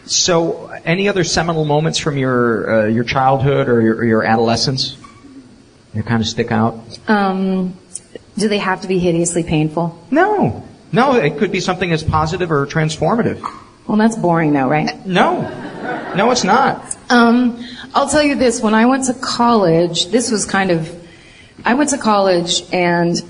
so. 0.06 0.68
Any 0.86 1.10
other 1.10 1.24
seminal 1.24 1.66
moments 1.66 2.00
from 2.00 2.18
your 2.18 2.84
uh, 2.84 2.86
your 2.88 3.04
childhood 3.04 3.70
or 3.70 3.82
your, 3.82 3.96
or 3.98 4.06
your 4.06 4.24
adolescence 4.24 4.98
that 5.94 6.06
kind 6.06 6.22
of 6.22 6.28
stick 6.28 6.52
out? 6.52 6.80
Um, 7.08 7.78
do 8.38 8.48
they 8.48 8.60
have 8.60 8.82
to 8.82 8.88
be 8.88 9.00
hideously 9.00 9.44
painful? 9.44 9.98
No, 10.12 10.64
no. 10.92 11.16
It 11.16 11.38
could 11.38 11.52
be 11.52 11.60
something 11.60 11.92
as 11.92 12.04
positive 12.04 12.52
or 12.52 12.66
transformative. 12.68 13.42
Well, 13.88 13.98
that's 13.98 14.18
boring 14.18 14.54
though, 14.54 14.68
right? 14.68 15.06
No, 15.06 15.42
no, 16.16 16.32
it's 16.32 16.44
not. 16.44 16.98
Um, 17.10 17.64
I'll 17.94 18.10
tell 18.10 18.24
you 18.24 18.36
this. 18.36 18.60
When 18.60 18.74
I 18.74 18.88
went 18.88 19.06
to 19.06 19.14
college, 19.14 20.08
this 20.08 20.32
was 20.32 20.44
kind 20.44 20.72
of, 20.72 21.08
I 21.64 21.76
went 21.76 21.92
to 21.92 22.00
college 22.00 22.64
and, 22.74 23.22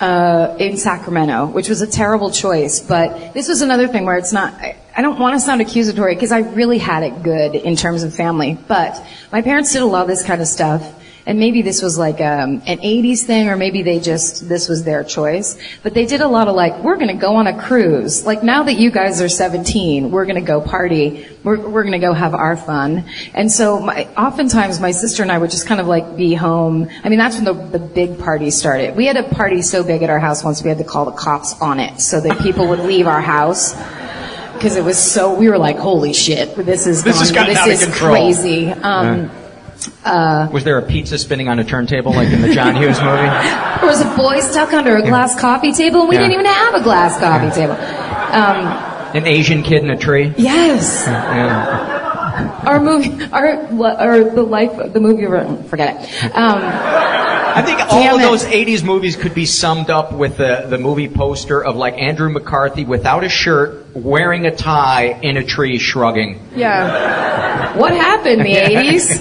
uh, 0.00 0.56
in 0.60 0.76
Sacramento, 0.76 1.46
which 1.46 1.68
was 1.68 1.82
a 1.82 1.88
terrible 1.88 2.30
choice, 2.30 2.80
but 2.80 3.34
this 3.34 3.48
was 3.48 3.60
another 3.60 3.88
thing 3.88 4.04
where 4.06 4.16
it's 4.16 4.32
not, 4.32 4.54
I, 4.54 4.76
I 4.98 5.00
don't 5.00 5.16
want 5.16 5.36
to 5.36 5.40
sound 5.40 5.60
accusatory 5.60 6.16
because 6.16 6.32
I 6.32 6.40
really 6.40 6.78
had 6.78 7.04
it 7.04 7.22
good 7.22 7.54
in 7.54 7.76
terms 7.76 8.02
of 8.02 8.12
family, 8.12 8.58
but 8.66 9.00
my 9.30 9.42
parents 9.42 9.72
did 9.72 9.82
a 9.82 9.86
lot 9.86 10.02
of 10.02 10.08
this 10.08 10.24
kind 10.24 10.42
of 10.42 10.48
stuff. 10.48 10.92
And 11.24 11.38
maybe 11.38 11.62
this 11.62 11.82
was 11.82 11.96
like 11.96 12.20
um, 12.20 12.62
an 12.66 12.78
80s 12.78 13.22
thing, 13.22 13.48
or 13.48 13.56
maybe 13.56 13.82
they 13.82 14.00
just, 14.00 14.48
this 14.48 14.68
was 14.68 14.82
their 14.82 15.04
choice. 15.04 15.56
But 15.84 15.94
they 15.94 16.04
did 16.04 16.20
a 16.20 16.26
lot 16.26 16.48
of 16.48 16.56
like, 16.56 16.82
we're 16.82 16.96
going 16.96 17.14
to 17.14 17.14
go 17.14 17.36
on 17.36 17.46
a 17.46 17.62
cruise. 17.62 18.26
Like 18.26 18.42
now 18.42 18.64
that 18.64 18.72
you 18.80 18.90
guys 18.90 19.20
are 19.20 19.28
17, 19.28 20.10
we're 20.10 20.24
going 20.24 20.34
to 20.34 20.40
go 20.40 20.60
party. 20.60 21.28
We're, 21.44 21.60
we're 21.60 21.82
going 21.82 21.92
to 21.92 22.00
go 22.00 22.12
have 22.12 22.34
our 22.34 22.56
fun. 22.56 23.04
And 23.34 23.52
so 23.52 23.78
my, 23.78 24.08
oftentimes 24.16 24.80
my 24.80 24.90
sister 24.90 25.22
and 25.22 25.30
I 25.30 25.38
would 25.38 25.52
just 25.52 25.68
kind 25.68 25.80
of 25.80 25.86
like 25.86 26.16
be 26.16 26.34
home. 26.34 26.88
I 27.04 27.08
mean, 27.08 27.20
that's 27.20 27.36
when 27.36 27.44
the, 27.44 27.52
the 27.52 27.78
big 27.78 28.18
parties 28.18 28.58
started. 28.58 28.96
We 28.96 29.06
had 29.06 29.16
a 29.16 29.22
party 29.22 29.62
so 29.62 29.84
big 29.84 30.02
at 30.02 30.10
our 30.10 30.18
house 30.18 30.42
once 30.42 30.64
we 30.64 30.70
had 30.70 30.78
to 30.78 30.84
call 30.84 31.04
the 31.04 31.12
cops 31.12 31.54
on 31.60 31.78
it 31.78 32.00
so 32.00 32.20
that 32.20 32.40
people 32.40 32.66
would 32.66 32.80
leave 32.80 33.06
our 33.06 33.20
house. 33.20 33.76
Because 34.58 34.76
it 34.76 34.84
was 34.84 34.98
so, 34.98 35.34
we 35.34 35.48
were 35.48 35.58
like, 35.58 35.76
holy 35.78 36.12
shit, 36.12 36.54
this 36.56 36.86
is 36.86 37.02
This 37.04 37.18
has 37.20 37.30
gotten 37.32 37.50
this 37.54 37.58
out 37.58 37.68
of 37.68 37.74
is 37.74 37.84
control. 37.84 38.10
crazy. 38.12 38.68
Um, 38.70 39.30
uh, 40.04 40.48
Was 40.52 40.64
there 40.64 40.76
a 40.78 40.82
pizza 40.82 41.16
spinning 41.18 41.48
on 41.48 41.58
a 41.60 41.64
turntable 41.64 42.12
like 42.12 42.28
in 42.32 42.42
the 42.42 42.52
John 42.52 42.74
Hughes 42.76 43.00
movie? 43.00 43.28
There 43.78 43.86
was 43.88 44.00
a 44.00 44.16
boy 44.16 44.40
stuck 44.40 44.72
under 44.72 44.96
a 44.96 45.02
glass 45.02 45.38
coffee 45.40 45.72
table, 45.72 46.00
and 46.00 46.08
we 46.08 46.16
Yeah. 46.16 46.22
didn't 46.22 46.34
even 46.34 46.46
have 46.46 46.74
a 46.74 46.82
glass 46.82 47.16
coffee 47.20 47.54
table. 47.54 47.74
Um, 47.74 48.66
An 49.16 49.24
Asian 49.26 49.62
kid 49.62 49.84
in 49.84 49.90
a 49.90 49.96
tree? 49.96 50.34
yes, 50.36 51.04
Yeah. 51.06 52.62
our 52.66 52.80
movie, 52.80 53.16
our 53.32 53.46
or 54.18 54.24
the 54.24 54.42
life, 54.42 54.72
the 54.92 54.98
movie. 55.00 55.26
Forget 55.68 56.02
it. 56.02 56.36
Um, 56.36 56.60
I 57.58 57.62
think 57.62 57.80
all 57.80 58.14
of 58.14 58.20
those 58.20 58.44
80s 58.44 58.84
movies 58.84 59.16
could 59.16 59.34
be 59.34 59.44
summed 59.46 59.90
up 59.90 60.12
with 60.12 60.36
the, 60.36 60.66
the 60.68 60.78
movie 60.78 61.08
poster 61.08 61.62
of 61.62 61.74
like 61.74 61.94
Andrew 61.98 62.30
McCarthy 62.30 62.84
without 62.84 63.24
a 63.24 63.28
shirt, 63.28 63.96
wearing 63.96 64.46
a 64.46 64.54
tie, 64.54 65.18
in 65.22 65.36
a 65.36 65.44
tree, 65.44 65.78
shrugging. 65.78 66.40
yeah. 66.54 67.76
What 67.76 67.92
happened, 67.92 68.42
the 68.42 68.54
eighties? 68.56 69.20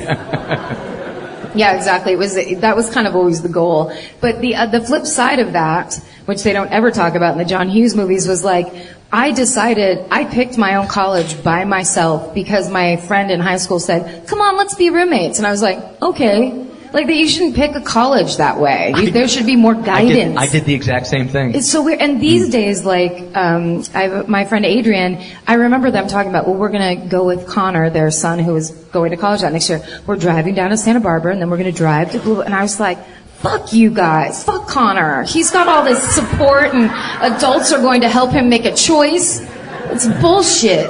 Yeah, 1.56 1.76
exactly. 1.76 2.14
It 2.14 2.20
was 2.20 2.36
that 2.36 2.76
was 2.76 2.90
kind 2.92 3.08
of 3.08 3.16
always 3.16 3.42
the 3.42 3.50
goal. 3.50 3.92
But 4.22 4.42
the 4.42 4.56
uh, 4.56 4.68
the 4.68 4.82
flip 4.82 5.08
side 5.08 5.40
of 5.40 5.54
that, 5.54 5.96
which 6.26 6.44
they 6.44 6.54
don't 6.54 6.72
ever 6.72 6.92
talk 6.92 7.16
about 7.16 7.32
in 7.32 7.40
the 7.40 7.46
John 7.46 7.70
Hughes 7.70 7.96
movies, 7.96 8.28
was 8.28 8.44
like 8.44 8.72
I 9.12 9.32
decided 9.32 10.06
I 10.12 10.26
picked 10.26 10.58
my 10.58 10.76
own 10.76 10.88
college 10.88 11.44
by 11.44 11.66
myself 11.66 12.36
because 12.36 12.70
my 12.70 12.98
friend 12.98 13.32
in 13.32 13.40
high 13.40 13.58
school 13.58 13.80
said, 13.80 14.28
"Come 14.28 14.42
on, 14.42 14.58
let's 14.58 14.76
be 14.76 14.92
roommates," 14.92 15.40
and 15.40 15.48
I 15.48 15.52
was 15.52 15.64
like, 15.64 15.80
"Okay." 16.02 16.67
Like 16.94 17.08
that, 17.08 17.16
you 17.16 17.28
shouldn't 17.28 17.56
pick 17.56 17.76
a 17.76 17.82
college 17.82 18.38
that 18.38 18.60
way. 18.60 18.94
You, 18.96 19.12
there 19.12 19.28
should 19.28 19.46
be 19.46 19.56
more 19.56 19.76
I 19.76 19.82
guidance. 19.82 20.16
did, 20.16 20.38
I 20.38 20.48
did 20.48 20.66
the 20.66 20.74
exact 20.74 21.08
same 21.08 21.28
thing. 21.28 21.54
It's 21.54 21.70
so 21.70 21.84
weird. 21.84 22.00
And 22.00 22.22
these 22.22 22.50
days, 22.50 22.86
like, 22.86 23.36
um, 23.36 23.84
I, 23.94 24.24
my 24.28 24.46
friend 24.46 24.66
Adrian, 24.66 25.22
I 25.46 25.56
remember 25.56 25.92
them 25.92 26.08
talking 26.08 26.30
about, 26.30 26.48
well, 26.48 26.56
we're 26.56 26.70
going 26.70 27.02
to 27.02 27.08
go 27.08 27.26
with 27.26 27.48
Connor, 27.48 27.90
their 27.90 28.10
son, 28.10 28.40
who 28.40 28.56
is 28.56 28.72
going 28.72 29.12
to 29.12 29.18
college 29.18 29.42
that 29.42 29.52
next 29.52 29.70
year. 29.70 29.82
We're 30.06 30.16
driving 30.16 30.56
down 30.56 30.70
to 30.70 30.78
Santa 30.78 31.00
Barbara, 31.00 31.34
and 31.34 31.42
then 31.42 31.50
we're 31.50 31.58
going 31.58 31.72
to 31.72 31.78
drive 31.78 32.12
to 32.14 32.20
Blue. 32.20 32.42
And 32.42 32.54
I 32.54 32.62
was 32.62 32.80
like, 32.80 32.98
fuck 33.38 33.74
you 33.74 33.92
guys. 33.92 34.44
Fuck 34.44 34.68
Connor. 34.68 35.24
He's 35.24 35.52
got 35.52 35.68
all 35.68 35.84
this 35.84 36.02
support, 36.16 36.74
and 36.74 36.90
adults 37.34 37.72
are 37.72 37.82
going 37.82 38.02
to 38.02 38.10
help 38.10 38.32
him 38.32 38.50
make 38.50 38.66
a 38.66 38.74
choice. 38.74 39.42
It's 39.90 40.08
bullshit. 40.22 40.90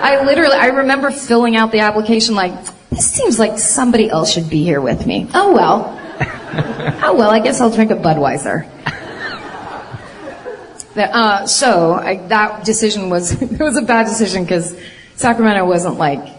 I 0.00 0.24
literally, 0.24 0.56
I 0.56 0.66
remember 0.66 1.10
filling 1.10 1.56
out 1.56 1.72
the 1.72 1.80
application 1.80 2.34
like, 2.34 2.52
this 2.90 3.10
seems 3.10 3.38
like 3.38 3.58
somebody 3.58 4.08
else 4.08 4.32
should 4.32 4.48
be 4.48 4.62
here 4.62 4.80
with 4.80 5.06
me. 5.06 5.28
Oh 5.34 5.52
well. 5.52 6.00
oh 7.02 7.14
well, 7.16 7.30
I 7.30 7.40
guess 7.40 7.60
I'll 7.60 7.70
drink 7.70 7.90
a 7.90 7.96
Budweiser. 7.96 8.70
Uh, 10.96 11.46
so 11.46 11.92
I, 11.92 12.16
that 12.28 12.64
decision 12.64 13.10
was 13.10 13.30
it 13.42 13.60
was 13.60 13.76
a 13.76 13.82
bad 13.82 14.06
decision 14.06 14.44
because 14.44 14.78
Sacramento 15.16 15.66
wasn't 15.66 15.98
like 15.98 16.34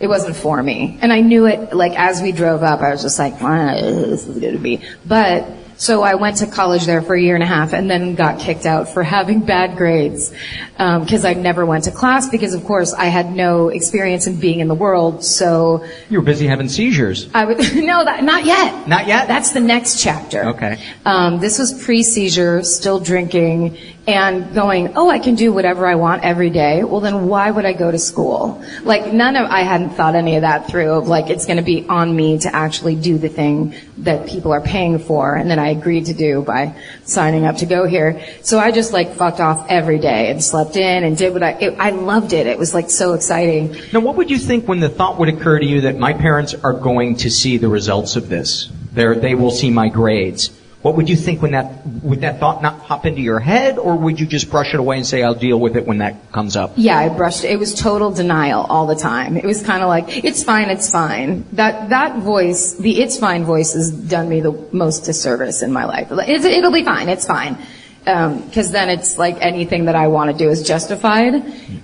it 0.00 0.08
wasn't 0.08 0.34
for 0.34 0.62
me, 0.62 0.98
and 1.02 1.12
I 1.12 1.20
knew 1.20 1.46
it. 1.46 1.74
Like 1.74 1.92
as 1.98 2.22
we 2.22 2.32
drove 2.32 2.62
up, 2.62 2.80
I 2.80 2.90
was 2.90 3.02
just 3.02 3.18
like, 3.18 3.34
"Ah, 3.40 3.74
"This 3.74 4.26
is 4.26 4.38
going 4.38 4.54
to 4.54 4.58
be." 4.58 4.80
But 5.06 5.46
so 5.80 6.02
I 6.02 6.14
went 6.16 6.36
to 6.36 6.46
college 6.46 6.84
there 6.84 7.00
for 7.00 7.14
a 7.14 7.22
year 7.22 7.34
and 7.34 7.42
a 7.42 7.46
half, 7.46 7.72
and 7.72 7.90
then 7.90 8.14
got 8.14 8.38
kicked 8.38 8.66
out 8.66 8.90
for 8.90 9.02
having 9.02 9.40
bad 9.40 9.78
grades 9.78 10.30
because 10.76 11.24
I 11.24 11.32
never 11.32 11.64
went 11.64 11.84
to 11.84 11.90
class 11.90 12.28
because, 12.28 12.52
of 12.52 12.64
course, 12.64 12.92
I 12.92 13.06
had 13.06 13.32
no 13.32 13.70
experience 13.70 14.26
in 14.26 14.38
being 14.38 14.60
in 14.60 14.68
the 14.68 14.74
world. 14.74 15.24
So 15.24 15.82
You 16.10 16.18
were 16.18 16.24
busy 16.24 16.46
having 16.46 16.68
seizures. 16.68 17.30
I 17.32 17.46
would 17.46 17.56
no, 17.74 18.04
that 18.04 18.22
not 18.24 18.44
yet. 18.44 18.88
Not 18.88 19.06
yet? 19.06 19.26
That's 19.26 19.52
the 19.52 19.60
next 19.60 20.02
chapter. 20.02 20.50
Okay. 20.50 20.78
Um, 21.06 21.40
this 21.40 21.58
was 21.58 21.72
pre-seizure, 21.82 22.62
still 22.62 23.00
drinking, 23.00 23.78
and 24.12 24.54
going, 24.54 24.96
oh, 24.96 25.08
I 25.08 25.18
can 25.18 25.34
do 25.34 25.52
whatever 25.52 25.86
I 25.86 25.94
want 25.94 26.24
every 26.24 26.50
day. 26.50 26.84
Well, 26.84 27.00
then 27.00 27.26
why 27.26 27.50
would 27.50 27.64
I 27.64 27.72
go 27.72 27.90
to 27.90 27.98
school? 27.98 28.62
Like, 28.82 29.12
none 29.12 29.36
of, 29.36 29.50
I 29.50 29.62
hadn't 29.62 29.90
thought 29.90 30.14
any 30.14 30.36
of 30.36 30.42
that 30.42 30.68
through 30.68 30.92
of 30.92 31.08
like, 31.08 31.30
it's 31.30 31.46
gonna 31.46 31.62
be 31.62 31.86
on 31.88 32.14
me 32.14 32.38
to 32.38 32.54
actually 32.54 32.96
do 32.96 33.18
the 33.18 33.28
thing 33.28 33.74
that 33.98 34.28
people 34.28 34.52
are 34.52 34.60
paying 34.60 34.98
for, 34.98 35.34
and 35.34 35.50
that 35.50 35.58
I 35.58 35.68
agreed 35.68 36.06
to 36.06 36.14
do 36.14 36.42
by 36.42 36.74
signing 37.04 37.44
up 37.44 37.56
to 37.58 37.66
go 37.66 37.86
here. 37.86 38.24
So 38.42 38.58
I 38.58 38.70
just 38.70 38.92
like 38.92 39.14
fucked 39.14 39.40
off 39.40 39.66
every 39.68 39.98
day 39.98 40.30
and 40.30 40.42
slept 40.42 40.76
in 40.76 41.04
and 41.04 41.16
did 41.16 41.32
what 41.32 41.42
I, 41.42 41.50
it, 41.52 41.76
I 41.78 41.90
loved 41.90 42.32
it. 42.32 42.46
It 42.46 42.58
was 42.58 42.72
like 42.72 42.90
so 42.90 43.12
exciting. 43.12 43.76
Now, 43.92 44.00
what 44.00 44.16
would 44.16 44.30
you 44.30 44.38
think 44.38 44.66
when 44.66 44.80
the 44.80 44.88
thought 44.88 45.18
would 45.18 45.28
occur 45.28 45.58
to 45.58 45.66
you 45.66 45.82
that 45.82 45.98
my 45.98 46.14
parents 46.14 46.54
are 46.54 46.72
going 46.72 47.16
to 47.16 47.30
see 47.30 47.58
the 47.58 47.68
results 47.68 48.16
of 48.16 48.28
this? 48.28 48.70
They're, 48.92 49.14
they 49.14 49.34
will 49.34 49.50
see 49.50 49.70
my 49.70 49.88
grades. 49.88 50.50
What 50.82 50.96
would 50.96 51.10
you 51.10 51.16
think 51.16 51.42
when 51.42 51.52
that 51.52 51.86
would 52.02 52.22
that 52.22 52.40
thought 52.40 52.62
not 52.62 52.84
pop 52.84 53.04
into 53.04 53.20
your 53.20 53.38
head, 53.38 53.78
or 53.78 53.96
would 53.96 54.18
you 54.18 54.26
just 54.26 54.50
brush 54.50 54.72
it 54.72 54.80
away 54.80 54.96
and 54.96 55.06
say, 55.06 55.22
"I'll 55.22 55.34
deal 55.34 55.60
with 55.60 55.76
it 55.76 55.86
when 55.86 55.98
that 55.98 56.32
comes 56.32 56.56
up"? 56.56 56.72
Yeah, 56.76 56.98
I 56.98 57.10
brushed. 57.10 57.44
It 57.44 57.58
was 57.58 57.74
total 57.74 58.10
denial 58.10 58.64
all 58.66 58.86
the 58.86 58.94
time. 58.94 59.36
It 59.36 59.44
was 59.44 59.62
kind 59.62 59.82
of 59.82 59.88
like, 59.88 60.24
"It's 60.24 60.42
fine, 60.42 60.70
it's 60.70 60.90
fine." 60.90 61.44
That 61.52 61.90
that 61.90 62.18
voice, 62.20 62.74
the 62.74 62.98
"it's 62.98 63.18
fine" 63.18 63.44
voice, 63.44 63.74
has 63.74 63.90
done 63.90 64.28
me 64.30 64.40
the 64.40 64.52
most 64.72 65.04
disservice 65.04 65.60
in 65.60 65.70
my 65.70 65.84
life. 65.84 66.08
It's, 66.10 66.46
it'll 66.46 66.72
be 66.72 66.84
fine. 66.84 67.10
It's 67.10 67.26
fine. 67.26 67.58
Um, 68.06 68.40
because 68.40 68.72
then 68.72 68.88
it's 68.88 69.18
like 69.18 69.36
anything 69.42 69.84
that 69.84 69.94
I 69.94 70.06
want 70.06 70.30
to 70.30 70.36
do 70.36 70.48
is 70.48 70.62
justified. 70.62 71.34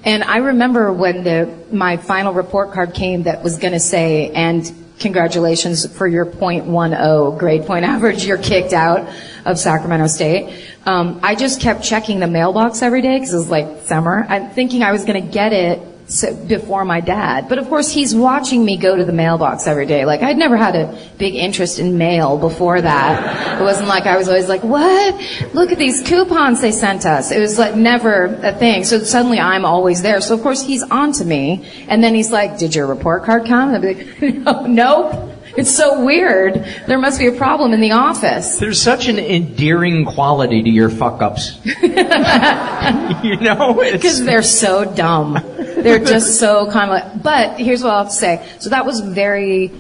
And 0.05 0.25
I 0.25 0.39
remember 0.39 0.91
when 0.91 1.23
the 1.23 1.53
my 1.71 1.99
final 1.99 2.33
report 2.33 2.73
card 2.73 2.95
came 2.95 3.25
that 3.25 3.45
was 3.45 3.59
going 3.59 3.75
to 3.75 3.81
say, 3.81 4.31
"And 4.31 4.73
congratulations 4.99 5.87
for 5.97 6.07
your 6.07 6.27
.10 6.27 7.39
grade 7.39 7.67
point 7.67 7.85
average. 7.85 8.25
You're 8.25 8.39
kicked 8.39 8.73
out 8.73 9.09
of 9.45 9.59
Sacramento 9.59 10.07
State." 10.07 10.65
Um, 10.85 11.21
I 11.23 11.35
just 11.35 11.61
kept 11.61 11.83
checking 11.83 12.21
the 12.21 12.29
mailbox 12.29 12.83
every 12.83 13.03
day 13.03 13.17
because 13.17 13.35
it 13.35 13.39
was 13.39 13.51
like 13.51 13.83
summer. 13.83 14.25
I'm 14.29 14.51
thinking 14.51 14.83
I 14.83 14.93
was 14.93 15.05
going 15.05 15.23
to 15.23 15.33
get 15.33 15.53
it 15.53 15.81
so, 16.09 16.35
before 16.35 16.85
my 16.85 17.01
dad. 17.01 17.49
But 17.49 17.59
of 17.59 17.69
course, 17.69 17.91
he's 17.91 18.15
watching 18.15 18.65
me 18.65 18.77
go 18.77 18.95
to 18.97 19.05
the 19.05 19.13
mailbox 19.13 19.67
every 19.67 19.87
day. 19.87 20.05
Like, 20.05 20.23
I'd 20.23 20.37
never 20.37 20.57
had 20.57 20.77
a 20.77 20.99
big 21.19 21.35
interest 21.35 21.79
in 21.79 21.99
mail 21.99 22.39
before 22.39 22.81
that. 22.81 23.61
It 23.61 23.65
wasn't 23.65 23.89
like 23.89 24.07
I 24.07 24.17
was 24.17 24.29
always 24.29 24.49
like, 24.49 24.63
what? 24.63 25.55
Look 25.55 25.73
at 25.73 25.79
these 25.79 26.03
coupons 26.03 26.61
they 26.61 26.73
sent 26.73 27.07
us. 27.07 27.33
It 27.33 27.41
was 27.41 27.59
like 27.59 27.75
never 27.75 28.27
a 28.27 28.53
thing. 28.53 28.85
So 28.85 29.01
suddenly 29.01 29.41
I'm 29.41 29.65
always 29.65 30.03
there. 30.03 30.21
So 30.21 30.35
of 30.35 30.43
course, 30.43 30.63
he's 30.63 30.83
on 30.85 31.13
to 31.15 31.25
me. 31.25 31.67
And 31.89 32.05
then 32.05 32.15
he's 32.15 32.31
like, 32.31 32.59
did 32.59 32.75
your 32.75 32.87
report 32.87 33.25
card 33.25 33.47
come? 33.47 33.75
And 33.75 33.85
I'd 33.85 34.21
be 34.21 34.31
like, 34.31 34.45
no, 34.45 34.67
nope. 34.67 35.33
It's 35.57 35.75
so 35.75 36.05
weird. 36.05 36.67
There 36.87 36.99
must 36.99 37.19
be 37.19 37.29
a 37.29 37.33
problem 37.33 37.73
in 37.73 37.81
the 37.81 37.93
office. 37.93 38.59
There's 38.59 38.81
such 38.81 39.09
an 39.09 39.19
endearing 39.19 40.05
quality 40.05 40.63
to 40.63 40.69
your 40.69 40.91
fuck 40.91 41.23
ups. 41.23 41.59
you 41.65 43.37
know, 43.41 43.81
Because 43.91 44.23
they're 44.23 44.43
so 44.43 44.85
dumb. 44.85 45.39
They're 45.87 46.05
just 46.05 46.41
so 46.41 46.71
kind 46.71 46.91
of 46.91 46.95
like, 46.97 47.23
but 47.23 47.61
here's 47.61 47.83
what 47.83 47.93
I'll 47.93 48.05
have 48.05 48.13
to 48.13 48.19
say. 48.19 48.47
So 48.59 48.71
that 48.71 48.85
was 48.85 49.01
very, 49.01 49.71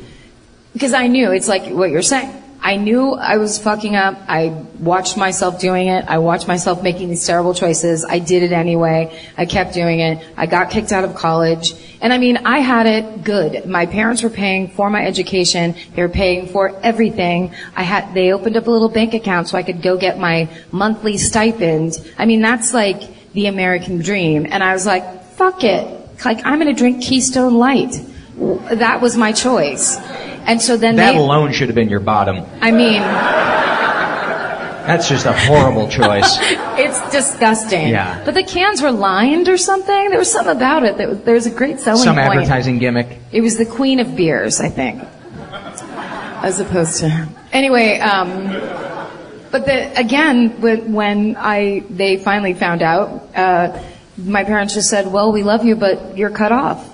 because 0.73 0.95
I 0.95 1.09
knew, 1.09 1.33
it's 1.33 1.49
like 1.49 1.67
what 1.67 1.91
you're 1.91 2.03
saying. 2.03 2.45
I 2.61 2.77
knew 2.77 3.13
I 3.13 3.37
was 3.37 3.59
fucking 3.59 3.95
up. 3.95 4.17
I 4.29 4.49
watched 4.81 5.17
myself 5.17 5.61
doing 5.61 5.89
it. 5.89 6.05
I 6.09 6.19
watched 6.19 6.49
myself 6.49 6.83
making 6.83 7.09
these 7.11 7.25
terrible 7.25 7.55
choices. 7.55 8.05
I 8.05 8.19
did 8.19 8.43
it 8.43 8.53
anyway. 8.53 9.17
I 9.37 9.47
kept 9.47 9.75
doing 9.75 10.01
it. 10.01 10.25
I 10.37 10.47
got 10.47 10.71
kicked 10.71 10.91
out 10.91 11.05
of 11.05 11.15
college. 11.15 11.75
And 12.01 12.13
I 12.13 12.19
mean, 12.19 12.39
I 12.39 12.59
had 12.61 12.87
it 12.87 13.25
good. 13.25 13.67
My 13.67 13.87
parents 13.87 14.23
were 14.23 14.31
paying 14.31 14.69
for 14.69 14.91
my 14.91 15.05
education. 15.07 15.75
They 15.95 16.03
were 16.03 16.09
paying 16.09 16.47
for 16.47 16.77
everything. 16.83 17.55
I 17.77 17.83
had, 17.83 18.15
they 18.15 18.33
opened 18.33 18.57
up 18.57 18.67
a 18.67 18.71
little 18.71 18.89
bank 18.89 19.15
account 19.15 19.49
so 19.49 19.59
I 19.59 19.63
could 19.63 19.83
go 19.83 19.97
get 19.97 20.19
my 20.19 20.49
monthly 20.73 21.19
stipend. 21.19 21.99
I 22.19 22.27
mean, 22.27 22.43
that's 22.43 22.75
like 22.75 23.33
the 23.33 23.47
American 23.47 23.99
dream. 23.99 24.47
And 24.49 24.65
I 24.65 24.73
was 24.73 24.87
like, 24.87 25.05
fuck 25.37 25.64
it. 25.64 26.24
Like, 26.24 26.45
I'm 26.45 26.59
gonna 26.59 26.72
drink 26.74 27.03
Keystone 27.03 27.55
Light. 27.55 28.01
That 28.70 29.01
was 29.01 29.16
my 29.16 29.32
choice. 29.32 29.97
And 30.47 30.61
so 30.61 30.76
then 30.76 30.97
that 30.97 31.12
they, 31.12 31.18
alone 31.18 31.53
should 31.53 31.68
have 31.68 31.74
been 31.74 31.89
your 31.89 32.01
bottom. 32.01 32.45
I 32.61 32.70
mean, 32.70 33.03
That's 34.87 35.09
just 35.09 35.26
a 35.26 35.32
horrible 35.32 35.89
choice. 35.89 36.39
it's 36.78 37.11
disgusting. 37.11 37.89
Yeah. 37.89 38.22
But 38.24 38.34
the 38.34 38.45
cans 38.45 38.80
were 38.80 38.93
lined 38.93 39.49
or 39.49 39.57
something. 39.57 40.11
There 40.11 40.18
was 40.18 40.30
something 40.30 40.55
about 40.57 40.84
it 40.84 40.97
that 40.99 41.24
there 41.24 41.34
was 41.34 41.47
a 41.47 41.51
great 41.51 41.80
selling 41.80 42.05
Some 42.05 42.14
point. 42.14 42.28
advertising 42.28 42.78
gimmick. 42.78 43.18
It 43.32 43.41
was 43.41 43.57
the 43.59 43.66
queen 43.66 43.99
of 43.99 44.14
beers, 44.16 44.61
I 44.61 44.68
think, 44.68 45.03
as 46.43 46.61
opposed 46.61 47.01
to. 47.01 47.28
Anyway, 47.53 47.99
um, 47.99 48.47
but 49.51 49.66
the, 49.66 49.99
again, 49.99 50.61
when, 50.61 50.93
when 50.93 51.37
I 51.37 51.82
they 51.91 52.18
finally 52.18 52.55
found 52.55 52.82
out, 52.82 53.28
uh, 53.34 53.82
my 54.17 54.45
parents 54.45 54.75
just 54.75 54.89
said, 54.89 55.12
"Well, 55.12 55.33
we 55.33 55.43
love 55.43 55.64
you, 55.64 55.77
but 55.77 56.17
you're 56.17 56.31
cut 56.31 56.53
off." 56.53 56.89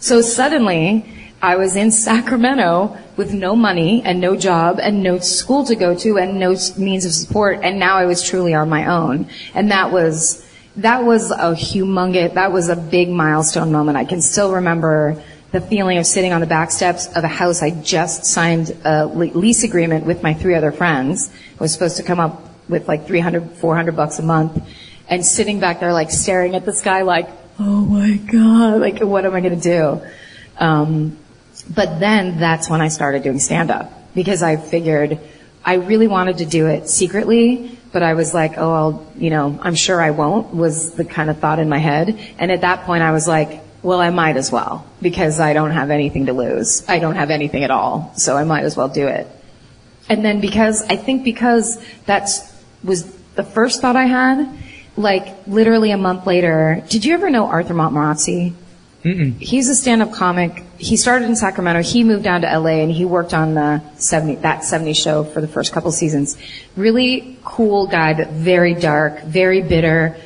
So 0.00 0.20
suddenly, 0.20 1.04
I 1.42 1.56
was 1.56 1.76
in 1.76 1.90
Sacramento 1.90 2.96
with 3.16 3.32
no 3.32 3.56
money 3.56 4.02
and 4.04 4.20
no 4.20 4.36
job 4.36 4.78
and 4.80 5.02
no 5.02 5.18
school 5.18 5.64
to 5.64 5.74
go 5.74 5.94
to 5.94 6.18
and 6.18 6.38
no 6.38 6.56
means 6.76 7.04
of 7.04 7.12
support, 7.12 7.60
and 7.62 7.78
now 7.78 7.96
I 7.96 8.06
was 8.06 8.22
truly 8.22 8.54
on 8.54 8.68
my 8.68 8.86
own, 8.86 9.26
and 9.54 9.70
that 9.70 9.92
was 9.92 10.44
that 10.76 11.04
was 11.04 11.32
a 11.32 11.54
humongous, 11.54 12.34
that 12.34 12.52
was 12.52 12.68
a 12.68 12.76
big 12.76 13.08
milestone 13.08 13.72
moment. 13.72 13.98
I 13.98 14.04
can 14.04 14.20
still 14.20 14.52
remember 14.52 15.20
the 15.50 15.60
feeling 15.60 15.98
of 15.98 16.06
sitting 16.06 16.32
on 16.32 16.40
the 16.40 16.46
back 16.46 16.70
steps 16.70 17.08
of 17.16 17.24
a 17.24 17.28
house 17.28 17.62
I 17.62 17.70
just 17.70 18.24
signed 18.24 18.76
a 18.84 19.06
lease 19.06 19.64
agreement 19.64 20.06
with 20.06 20.22
my 20.22 20.34
three 20.34 20.54
other 20.54 20.70
friends. 20.70 21.30
I 21.58 21.62
was 21.62 21.72
supposed 21.72 21.96
to 21.96 22.02
come 22.02 22.20
up 22.20 22.44
with 22.68 22.86
like 22.86 23.06
300, 23.06 23.52
400 23.52 23.96
bucks 23.96 24.18
a 24.18 24.22
month 24.22 24.62
and 25.08 25.24
sitting 25.24 25.60
back 25.60 25.80
there 25.80 25.92
like 25.92 26.10
staring 26.10 26.54
at 26.54 26.64
the 26.64 26.72
sky 26.72 27.02
like, 27.02 27.28
oh 27.58 27.84
my 27.86 28.16
God, 28.16 28.80
like 28.80 29.00
what 29.00 29.24
am 29.24 29.34
I 29.34 29.40
going 29.40 29.58
to 29.58 29.60
do? 29.60 30.02
Um, 30.58 31.16
but 31.74 31.98
then 32.00 32.38
that's 32.38 32.68
when 32.68 32.80
I 32.80 32.88
started 32.88 33.22
doing 33.22 33.38
stand 33.38 33.70
up 33.70 33.92
because 34.14 34.42
I 34.42 34.56
figured 34.56 35.18
I 35.64 35.74
really 35.74 36.08
wanted 36.08 36.38
to 36.38 36.46
do 36.46 36.66
it 36.66 36.88
secretly, 36.88 37.78
but 37.92 38.02
I 38.02 38.14
was 38.14 38.32
like, 38.32 38.56
oh, 38.56 38.72
I'll, 38.72 39.06
you 39.16 39.30
know, 39.30 39.58
I'm 39.62 39.74
sure 39.74 40.00
I 40.00 40.10
won't 40.10 40.54
was 40.54 40.94
the 40.94 41.04
kind 41.04 41.30
of 41.30 41.38
thought 41.38 41.58
in 41.58 41.68
my 41.68 41.78
head. 41.78 42.18
And 42.38 42.50
at 42.50 42.62
that 42.62 42.84
point 42.84 43.02
I 43.02 43.12
was 43.12 43.28
like, 43.28 43.62
well, 43.82 44.00
I 44.00 44.10
might 44.10 44.36
as 44.36 44.50
well 44.50 44.86
because 45.00 45.40
I 45.40 45.52
don't 45.52 45.70
have 45.70 45.90
anything 45.90 46.26
to 46.26 46.32
lose. 46.32 46.88
I 46.88 46.98
don't 46.98 47.14
have 47.14 47.30
anything 47.30 47.64
at 47.64 47.70
all. 47.70 48.12
So 48.16 48.36
I 48.36 48.44
might 48.44 48.64
as 48.64 48.76
well 48.76 48.88
do 48.88 49.06
it. 49.06 49.26
And 50.08 50.24
then 50.24 50.40
because, 50.40 50.82
I 50.82 50.96
think 50.96 51.22
because 51.22 51.82
that's, 52.06 52.40
was 52.82 53.04
the 53.34 53.42
first 53.44 53.80
thought 53.80 53.94
I 53.94 54.06
had, 54.06 54.48
like 54.98 55.46
literally 55.46 55.92
a 55.92 55.96
month 55.96 56.26
later, 56.26 56.82
did 56.88 57.04
you 57.04 57.14
ever 57.14 57.30
know 57.30 57.46
Arthur 57.46 57.74
Montmorency? 57.74 58.54
He's 59.38 59.68
a 59.68 59.76
stand-up 59.76 60.12
comic. 60.12 60.64
He 60.76 60.96
started 60.96 61.26
in 61.26 61.36
Sacramento. 61.36 61.82
He 61.82 62.02
moved 62.02 62.24
down 62.24 62.42
to 62.42 62.58
LA 62.58 62.82
and 62.82 62.90
he 62.90 63.04
worked 63.04 63.32
on 63.32 63.54
the 63.54 63.80
70, 63.96 64.36
that 64.42 64.64
70 64.64 64.92
show 64.92 65.22
for 65.24 65.40
the 65.40 65.48
first 65.48 65.72
couple 65.72 65.92
seasons. 65.92 66.36
Really 66.76 67.38
cool 67.44 67.86
guy, 67.86 68.14
but 68.14 68.30
very 68.30 68.74
dark, 68.74 69.22
very 69.22 69.62
bitter, 69.62 70.16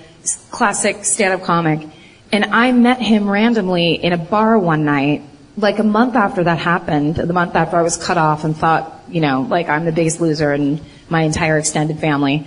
classic 0.51 1.05
stand-up 1.05 1.43
comic. 1.43 1.87
And 2.33 2.47
I 2.47 2.73
met 2.73 3.01
him 3.01 3.29
randomly 3.29 3.93
in 3.93 4.15
a 4.15 4.19
bar 4.19 4.59
one 4.59 4.87
night, 4.87 5.23
like 5.59 5.79
a 5.79 5.85
month 5.85 6.17
after 6.17 6.45
that 6.45 6.59
happened, 6.59 7.17
the 7.17 7.33
month 7.35 7.55
after 7.55 7.77
I 7.77 7.83
was 7.83 7.99
cut 7.99 8.17
off 8.17 8.45
and 8.45 8.57
thought, 8.57 9.05
you 9.09 9.21
know, 9.21 9.43
like 9.43 9.69
I'm 9.69 9.85
the 9.85 9.93
biggest 9.93 10.19
loser 10.19 10.51
in 10.55 10.81
my 11.11 11.23
entire 11.23 11.59
extended 11.59 11.99
family. 11.99 12.47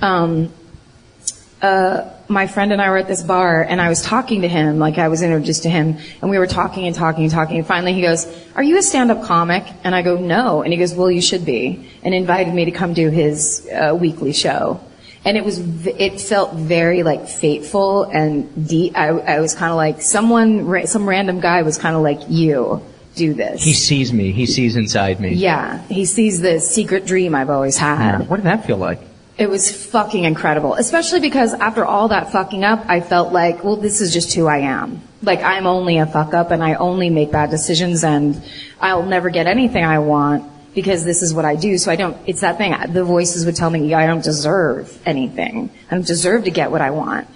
Um, 0.00 0.50
uh, 1.62 2.10
my 2.28 2.46
friend 2.46 2.72
and 2.72 2.82
I 2.82 2.90
were 2.90 2.98
at 2.98 3.08
this 3.08 3.22
bar 3.22 3.62
and 3.62 3.80
I 3.80 3.88
was 3.88 4.02
talking 4.02 4.42
to 4.42 4.48
him, 4.48 4.78
like 4.78 4.98
I 4.98 5.08
was 5.08 5.22
introduced 5.22 5.62
to 5.62 5.70
him, 5.70 5.96
and 6.20 6.30
we 6.30 6.38
were 6.38 6.46
talking 6.46 6.86
and 6.86 6.94
talking 6.94 7.24
and 7.24 7.32
talking, 7.32 7.58
and 7.58 7.66
finally 7.66 7.94
he 7.94 8.02
goes, 8.02 8.26
are 8.54 8.62
you 8.62 8.76
a 8.78 8.82
stand-up 8.82 9.24
comic? 9.24 9.64
And 9.84 9.94
I 9.94 10.02
go, 10.02 10.16
no. 10.16 10.62
And 10.62 10.72
he 10.72 10.78
goes, 10.78 10.94
well, 10.94 11.10
you 11.10 11.22
should 11.22 11.44
be, 11.44 11.88
and 12.02 12.14
invited 12.14 12.52
me 12.52 12.66
to 12.66 12.72
come 12.72 12.94
do 12.94 13.08
his 13.10 13.66
uh, 13.72 13.94
weekly 13.94 14.32
show. 14.32 14.80
And 15.24 15.36
it 15.36 15.44
was, 15.44 15.58
it 15.86 16.20
felt 16.20 16.54
very 16.54 17.02
like 17.02 17.28
fateful 17.28 18.04
and 18.04 18.68
deep. 18.68 18.96
I, 18.96 19.08
I 19.08 19.40
was 19.40 19.54
kind 19.54 19.70
of 19.70 19.76
like, 19.76 20.00
someone, 20.02 20.66
ra- 20.66 20.84
some 20.84 21.08
random 21.08 21.40
guy 21.40 21.62
was 21.62 21.78
kind 21.78 21.96
of 21.96 22.02
like, 22.02 22.20
you, 22.28 22.82
do 23.16 23.32
this. 23.32 23.64
He 23.64 23.72
sees 23.72 24.12
me. 24.12 24.30
He 24.30 24.44
sees 24.44 24.76
inside 24.76 25.20
me. 25.20 25.32
yeah, 25.32 25.82
he 25.88 26.04
sees 26.04 26.42
the 26.42 26.60
secret 26.60 27.06
dream 27.06 27.34
I've 27.34 27.48
always 27.50 27.78
had. 27.78 28.20
Yeah. 28.20 28.26
What 28.26 28.36
did 28.36 28.44
that 28.44 28.66
feel 28.66 28.76
like? 28.76 29.00
It 29.38 29.50
was 29.50 29.70
fucking 29.90 30.24
incredible, 30.24 30.74
especially 30.74 31.20
because 31.20 31.52
after 31.52 31.84
all 31.84 32.08
that 32.08 32.32
fucking 32.32 32.64
up, 32.64 32.86
I 32.88 33.00
felt 33.00 33.34
like, 33.34 33.62
well, 33.62 33.76
this 33.76 34.00
is 34.00 34.12
just 34.12 34.32
who 34.34 34.46
I 34.46 34.58
am. 34.58 35.02
Like 35.22 35.42
I'm 35.42 35.66
only 35.66 35.98
a 35.98 36.06
fuck 36.06 36.32
up 36.32 36.50
and 36.50 36.64
I 36.64 36.74
only 36.74 37.10
make 37.10 37.32
bad 37.32 37.50
decisions 37.50 38.02
and 38.02 38.42
I'll 38.80 39.02
never 39.02 39.28
get 39.28 39.46
anything 39.46 39.84
I 39.84 39.98
want 39.98 40.50
because 40.74 41.04
this 41.04 41.22
is 41.22 41.34
what 41.34 41.44
I 41.44 41.56
do. 41.56 41.76
So 41.76 41.90
I 41.90 41.96
don't, 41.96 42.16
it's 42.26 42.40
that 42.40 42.56
thing. 42.56 42.74
The 42.92 43.04
voices 43.04 43.44
would 43.44 43.56
tell 43.56 43.68
me, 43.68 43.92
I 43.92 44.06
don't 44.06 44.24
deserve 44.24 44.98
anything. 45.04 45.70
I 45.90 45.94
don't 45.96 46.06
deserve 46.06 46.44
to 46.44 46.50
get 46.50 46.70
what 46.70 46.80
I 46.80 46.90
want. 46.90 47.28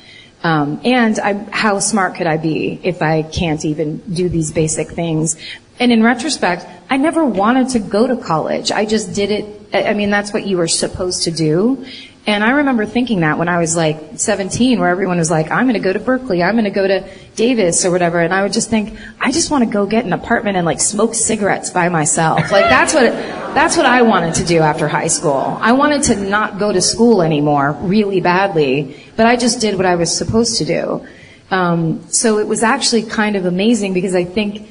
Um, 0.42 0.80
and 0.84 1.18
I, 1.18 1.34
how 1.50 1.80
smart 1.80 2.14
could 2.14 2.26
I 2.26 2.38
be 2.38 2.80
if 2.82 3.02
I 3.02 3.22
can't 3.22 3.62
even 3.64 3.98
do 3.98 4.28
these 4.28 4.52
basic 4.52 4.88
things? 4.88 5.36
And 5.78 5.92
in 5.92 6.02
retrospect, 6.02 6.66
I 6.88 6.96
never 6.96 7.24
wanted 7.24 7.70
to 7.70 7.78
go 7.78 8.06
to 8.06 8.16
college. 8.16 8.72
I 8.72 8.86
just 8.86 9.14
did 9.14 9.30
it. 9.30 9.59
I 9.72 9.94
mean, 9.94 10.10
that's 10.10 10.32
what 10.32 10.46
you 10.46 10.56
were 10.56 10.68
supposed 10.68 11.24
to 11.24 11.30
do. 11.30 11.86
And 12.26 12.44
I 12.44 12.50
remember 12.50 12.84
thinking 12.84 13.20
that 13.20 13.38
when 13.38 13.48
I 13.48 13.58
was 13.58 13.74
like 13.74 14.18
17, 14.18 14.78
where 14.78 14.88
everyone 14.88 15.18
was 15.18 15.30
like, 15.30 15.50
I'm 15.50 15.64
going 15.64 15.74
to 15.74 15.80
go 15.80 15.92
to 15.92 15.98
Berkeley, 15.98 16.42
I'm 16.42 16.54
going 16.54 16.64
to 16.64 16.70
go 16.70 16.86
to 16.86 17.08
Davis 17.34 17.84
or 17.84 17.90
whatever. 17.90 18.20
And 18.20 18.32
I 18.32 18.42
would 18.42 18.52
just 18.52 18.68
think, 18.68 18.98
I 19.18 19.32
just 19.32 19.50
want 19.50 19.64
to 19.64 19.70
go 19.70 19.86
get 19.86 20.04
an 20.04 20.12
apartment 20.12 20.56
and 20.56 20.66
like 20.66 20.80
smoke 20.80 21.14
cigarettes 21.14 21.70
by 21.70 21.88
myself. 21.88 22.52
Like 22.52 22.68
that's 22.68 22.92
what, 22.92 23.10
that's 23.54 23.76
what 23.76 23.86
I 23.86 24.02
wanted 24.02 24.34
to 24.34 24.44
do 24.44 24.60
after 24.60 24.86
high 24.86 25.06
school. 25.06 25.58
I 25.60 25.72
wanted 25.72 26.02
to 26.04 26.16
not 26.16 26.58
go 26.58 26.72
to 26.72 26.80
school 26.82 27.22
anymore 27.22 27.72
really 27.80 28.20
badly, 28.20 29.02
but 29.16 29.26
I 29.26 29.36
just 29.36 29.60
did 29.60 29.76
what 29.76 29.86
I 29.86 29.96
was 29.96 30.16
supposed 30.16 30.58
to 30.58 30.64
do. 30.64 31.06
Um, 31.50 32.06
so 32.10 32.38
it 32.38 32.46
was 32.46 32.62
actually 32.62 33.04
kind 33.04 33.34
of 33.34 33.46
amazing 33.46 33.94
because 33.94 34.14
I 34.14 34.24
think, 34.24 34.68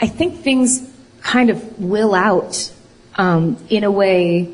I 0.00 0.06
think 0.06 0.40
things 0.40 0.90
kind 1.22 1.50
of 1.50 1.80
will 1.80 2.14
out 2.14 2.72
in 3.18 3.84
a 3.84 3.90
way 3.90 4.52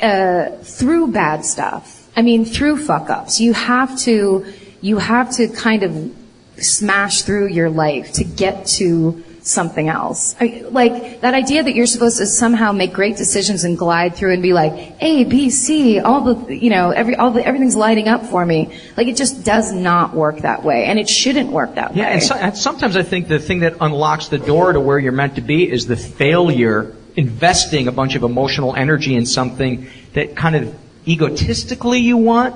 uh, 0.00 0.50
through 0.62 1.08
bad 1.12 1.44
stuff. 1.44 2.08
I 2.16 2.22
mean, 2.22 2.44
through 2.44 2.78
fuck 2.84 3.10
ups. 3.10 3.40
You 3.40 3.52
have 3.52 3.98
to, 4.00 4.44
you 4.80 4.98
have 4.98 5.32
to 5.36 5.48
kind 5.48 5.82
of 5.82 6.14
smash 6.58 7.22
through 7.22 7.48
your 7.48 7.68
life 7.70 8.12
to 8.14 8.24
get 8.24 8.66
to 8.66 9.22
something 9.42 9.88
else. 9.88 10.34
I, 10.40 10.64
like 10.70 11.20
that 11.20 11.34
idea 11.34 11.62
that 11.62 11.74
you're 11.74 11.86
supposed 11.86 12.16
to 12.18 12.26
somehow 12.26 12.72
make 12.72 12.92
great 12.94 13.16
decisions 13.16 13.64
and 13.64 13.76
glide 13.76 14.14
through 14.14 14.32
and 14.32 14.42
be 14.42 14.52
like 14.54 14.94
A, 15.02 15.24
B, 15.24 15.50
C, 15.50 15.98
all 16.00 16.22
the 16.22 16.56
you 16.56 16.70
know 16.70 16.90
every 16.90 17.14
all 17.16 17.30
the 17.30 17.44
everything's 17.44 17.76
lighting 17.76 18.08
up 18.08 18.24
for 18.24 18.46
me. 18.46 18.78
Like 18.96 19.06
it 19.08 19.16
just 19.16 19.44
does 19.44 19.72
not 19.72 20.14
work 20.14 20.38
that 20.38 20.62
way, 20.64 20.86
and 20.86 20.98
it 20.98 21.08
shouldn't 21.10 21.50
work 21.50 21.74
that 21.74 21.94
Yeah, 21.94 22.06
way. 22.06 22.12
and, 22.14 22.22
so, 22.22 22.34
and 22.36 22.56
sometimes 22.56 22.96
I 22.96 23.02
think 23.02 23.28
the 23.28 23.38
thing 23.38 23.60
that 23.60 23.74
unlocks 23.80 24.28
the 24.28 24.38
door 24.38 24.72
to 24.72 24.80
where 24.80 24.98
you're 24.98 25.12
meant 25.12 25.34
to 25.34 25.42
be 25.42 25.70
is 25.70 25.86
the 25.86 25.96
failure 25.96 26.94
investing 27.16 27.88
a 27.88 27.92
bunch 27.92 28.14
of 28.14 28.22
emotional 28.22 28.74
energy 28.74 29.14
in 29.14 29.26
something 29.26 29.88
that 30.14 30.36
kind 30.36 30.56
of 30.56 30.74
egotistically 31.06 32.00
you 32.00 32.16
want, 32.16 32.54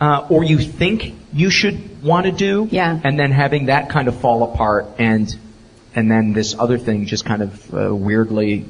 uh, 0.00 0.26
or 0.28 0.42
you 0.44 0.58
think 0.58 1.14
you 1.32 1.50
should 1.50 2.02
want 2.02 2.26
to 2.26 2.32
do. 2.32 2.68
Yeah. 2.70 3.00
And 3.02 3.18
then 3.18 3.30
having 3.30 3.66
that 3.66 3.90
kind 3.90 4.08
of 4.08 4.18
fall 4.20 4.42
apart 4.42 4.86
and, 4.98 5.34
and 5.94 6.10
then 6.10 6.32
this 6.32 6.56
other 6.58 6.78
thing 6.78 7.06
just 7.06 7.24
kind 7.24 7.42
of 7.42 7.74
uh, 7.74 7.94
weirdly, 7.94 8.66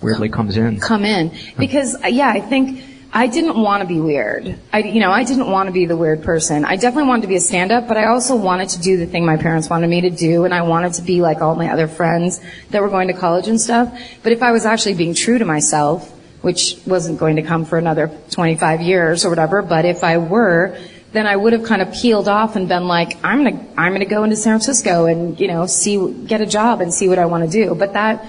weirdly 0.00 0.28
comes 0.28 0.56
in. 0.56 0.80
come 0.80 1.04
in 1.04 1.32
because 1.58 1.96
yeah, 2.08 2.28
I 2.28 2.40
think 2.40 2.82
I 3.16 3.28
didn't 3.28 3.56
want 3.56 3.80
to 3.80 3.86
be 3.86 4.00
weird. 4.00 4.58
I 4.72 4.78
you 4.80 4.98
know 4.98 5.12
I 5.12 5.22
didn't 5.22 5.48
want 5.48 5.68
to 5.68 5.72
be 5.72 5.86
the 5.86 5.96
weird 5.96 6.24
person. 6.24 6.64
I 6.64 6.74
definitely 6.74 7.08
wanted 7.08 7.22
to 7.22 7.28
be 7.28 7.36
a 7.36 7.40
stand-up, 7.40 7.86
but 7.86 7.96
I 7.96 8.06
also 8.06 8.34
wanted 8.34 8.70
to 8.70 8.80
do 8.80 8.96
the 8.96 9.06
thing 9.06 9.24
my 9.24 9.36
parents 9.36 9.70
wanted 9.70 9.88
me 9.88 10.00
to 10.00 10.10
do, 10.10 10.44
and 10.44 10.52
I 10.52 10.62
wanted 10.62 10.94
to 10.94 11.02
be 11.02 11.22
like 11.22 11.40
all 11.40 11.54
my 11.54 11.70
other 11.70 11.86
friends 11.86 12.40
that 12.70 12.82
were 12.82 12.88
going 12.88 13.06
to 13.06 13.14
college 13.14 13.46
and 13.46 13.60
stuff. 13.60 13.96
But 14.24 14.32
if 14.32 14.42
I 14.42 14.50
was 14.50 14.66
actually 14.66 14.94
being 14.94 15.14
true 15.14 15.38
to 15.38 15.44
myself, 15.44 16.10
which 16.42 16.76
wasn't 16.86 17.20
going 17.20 17.36
to 17.36 17.42
come 17.42 17.64
for 17.64 17.78
another 17.78 18.10
25 18.32 18.80
years 18.80 19.24
or 19.24 19.30
whatever, 19.30 19.62
but 19.62 19.84
if 19.84 20.02
I 20.02 20.18
were, 20.18 20.76
then 21.12 21.28
I 21.28 21.36
would 21.36 21.52
have 21.52 21.62
kind 21.62 21.82
of 21.82 21.94
peeled 21.94 22.26
off 22.26 22.56
and 22.56 22.68
been 22.68 22.88
like, 22.88 23.16
I'm 23.24 23.44
gonna, 23.44 23.64
I'm 23.78 23.92
gonna 23.92 24.06
go 24.06 24.24
into 24.24 24.34
San 24.34 24.54
Francisco 24.54 25.06
and, 25.06 25.38
you 25.38 25.46
know, 25.46 25.66
see, 25.66 26.12
get 26.26 26.40
a 26.40 26.46
job 26.46 26.80
and 26.80 26.92
see 26.92 27.08
what 27.08 27.20
I 27.20 27.26
want 27.26 27.44
to 27.44 27.50
do. 27.50 27.76
But 27.76 27.92
that, 27.92 28.26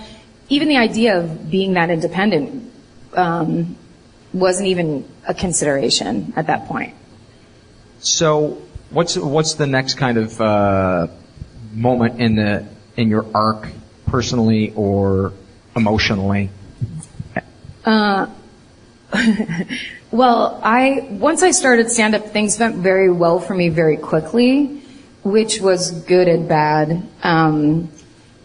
even 0.48 0.68
the 0.68 0.78
idea 0.78 1.18
of 1.18 1.50
being 1.50 1.74
that 1.74 1.90
independent, 1.90 2.72
um, 3.14 3.76
wasn't 4.36 4.68
even 4.68 5.08
a 5.28 5.34
consideration 5.34 6.34
at 6.36 6.48
that 6.48 6.68
point. 6.68 6.94
So, 8.00 8.62
what's 8.90 9.18
what's 9.18 9.54
the 9.56 9.66
next 9.66 9.96
kind 9.96 10.18
of 10.18 10.40
uh, 10.40 11.08
moment 11.74 12.20
in 12.20 12.36
the 12.36 12.68
in 12.98 13.10
your 13.10 13.26
arc, 13.34 13.70
personally 14.06 14.74
or 14.76 15.34
emotionally? 15.76 16.50
Uh, 17.86 18.28
well, 20.12 20.60
I 20.64 21.08
once 21.12 21.42
I 21.42 21.52
started 21.52 21.90
stand 21.90 22.16
up, 22.16 22.28
things 22.28 22.60
went 22.60 22.76
very 22.76 23.12
well 23.12 23.40
for 23.40 23.54
me 23.54 23.70
very 23.70 23.98
quickly, 23.98 24.82
which 25.24 25.62
was 25.62 25.92
good 25.92 26.28
and 26.28 26.48
bad. 26.48 27.08
Um, 27.24 27.90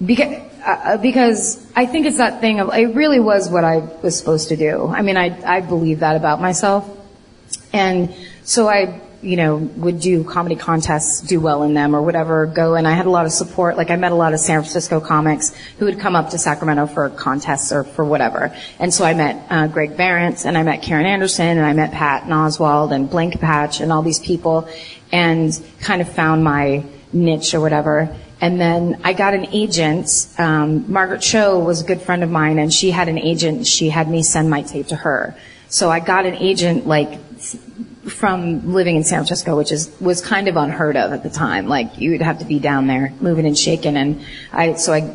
because 0.04 0.49
uh, 0.64 0.96
because 0.96 1.66
I 1.74 1.86
think 1.86 2.06
it's 2.06 2.18
that 2.18 2.40
thing 2.40 2.60
of 2.60 2.72
it 2.74 2.94
really 2.94 3.20
was 3.20 3.48
what 3.48 3.64
I 3.64 3.78
was 4.02 4.18
supposed 4.18 4.48
to 4.48 4.56
do. 4.56 4.86
I 4.86 5.02
mean, 5.02 5.16
I 5.16 5.58
I 5.58 5.60
believe 5.60 6.00
that 6.00 6.16
about 6.16 6.40
myself, 6.40 6.88
and 7.72 8.14
so 8.44 8.68
I 8.68 9.00
you 9.22 9.36
know 9.36 9.56
would 9.56 10.00
do 10.00 10.24
comedy 10.24 10.56
contests, 10.56 11.20
do 11.20 11.40
well 11.40 11.62
in 11.62 11.74
them 11.74 11.94
or 11.94 12.02
whatever. 12.02 12.46
Go 12.46 12.74
and 12.74 12.86
I 12.88 12.92
had 12.92 13.06
a 13.06 13.10
lot 13.10 13.26
of 13.26 13.32
support. 13.32 13.76
Like 13.76 13.90
I 13.90 13.96
met 13.96 14.12
a 14.12 14.14
lot 14.14 14.32
of 14.32 14.40
San 14.40 14.60
Francisco 14.60 15.00
comics 15.00 15.54
who 15.78 15.84
would 15.84 16.00
come 16.00 16.16
up 16.16 16.30
to 16.30 16.38
Sacramento 16.38 16.86
for 16.86 17.10
contests 17.10 17.72
or 17.72 17.84
for 17.84 18.04
whatever. 18.04 18.54
And 18.78 18.92
so 18.92 19.04
I 19.04 19.14
met 19.14 19.46
uh, 19.50 19.66
Greg 19.66 19.96
Behrendt 19.96 20.46
and 20.46 20.56
I 20.56 20.62
met 20.62 20.82
Karen 20.82 21.06
Anderson 21.06 21.58
and 21.58 21.66
I 21.66 21.72
met 21.72 21.92
Patton 21.92 22.30
Oswalt 22.30 22.94
and 22.94 23.10
Blaine 23.10 23.30
Capatch 23.30 23.80
and 23.80 23.92
all 23.92 24.02
these 24.02 24.18
people, 24.18 24.68
and 25.12 25.58
kind 25.80 26.00
of 26.00 26.08
found 26.08 26.44
my 26.44 26.84
niche 27.12 27.54
or 27.54 27.60
whatever. 27.60 28.16
And 28.40 28.60
then 28.60 29.00
I 29.04 29.12
got 29.12 29.34
an 29.34 29.46
agent. 29.52 30.28
Um, 30.38 30.90
Margaret 30.90 31.20
Cho 31.20 31.58
was 31.58 31.82
a 31.82 31.84
good 31.84 32.00
friend 32.00 32.22
of 32.22 32.30
mine, 32.30 32.58
and 32.58 32.72
she 32.72 32.90
had 32.90 33.08
an 33.08 33.18
agent. 33.18 33.66
She 33.66 33.90
had 33.90 34.08
me 34.08 34.22
send 34.22 34.48
my 34.48 34.62
tape 34.62 34.86
to 34.88 34.96
her. 34.96 35.36
So 35.68 35.90
I 35.90 36.00
got 36.00 36.26
an 36.26 36.34
agent 36.34 36.86
like 36.86 37.20
from 38.08 38.72
living 38.72 38.96
in 38.96 39.04
San 39.04 39.18
Francisco, 39.18 39.56
which 39.56 39.70
is 39.70 39.94
was 40.00 40.20
kind 40.20 40.48
of 40.48 40.56
unheard 40.56 40.96
of 40.96 41.12
at 41.12 41.22
the 41.22 41.30
time. 41.30 41.68
Like 41.68 41.98
you 41.98 42.12
would 42.12 42.22
have 42.22 42.38
to 42.38 42.46
be 42.46 42.58
down 42.58 42.86
there, 42.86 43.12
moving 43.20 43.46
and 43.46 43.56
shaking. 43.56 43.96
And 43.96 44.24
I 44.52 44.74
so 44.74 44.92
I 44.94 45.14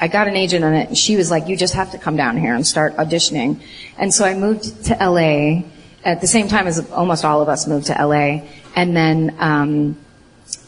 I 0.00 0.08
got 0.08 0.26
an 0.26 0.34
agent 0.36 0.64
on 0.64 0.74
it, 0.74 0.88
and 0.88 0.98
she 0.98 1.16
was 1.16 1.30
like, 1.30 1.48
"You 1.48 1.56
just 1.56 1.74
have 1.74 1.92
to 1.92 1.98
come 1.98 2.16
down 2.16 2.38
here 2.38 2.54
and 2.54 2.66
start 2.66 2.96
auditioning." 2.96 3.60
And 3.98 4.12
so 4.12 4.24
I 4.24 4.34
moved 4.34 4.86
to 4.86 4.94
LA 4.94 5.64
at 6.02 6.22
the 6.22 6.26
same 6.26 6.48
time 6.48 6.66
as 6.66 6.90
almost 6.90 7.24
all 7.24 7.42
of 7.42 7.48
us 7.50 7.66
moved 7.66 7.86
to 7.86 7.92
LA, 7.92 8.42
and 8.74 8.96
then. 8.96 9.36
Um, 9.38 9.96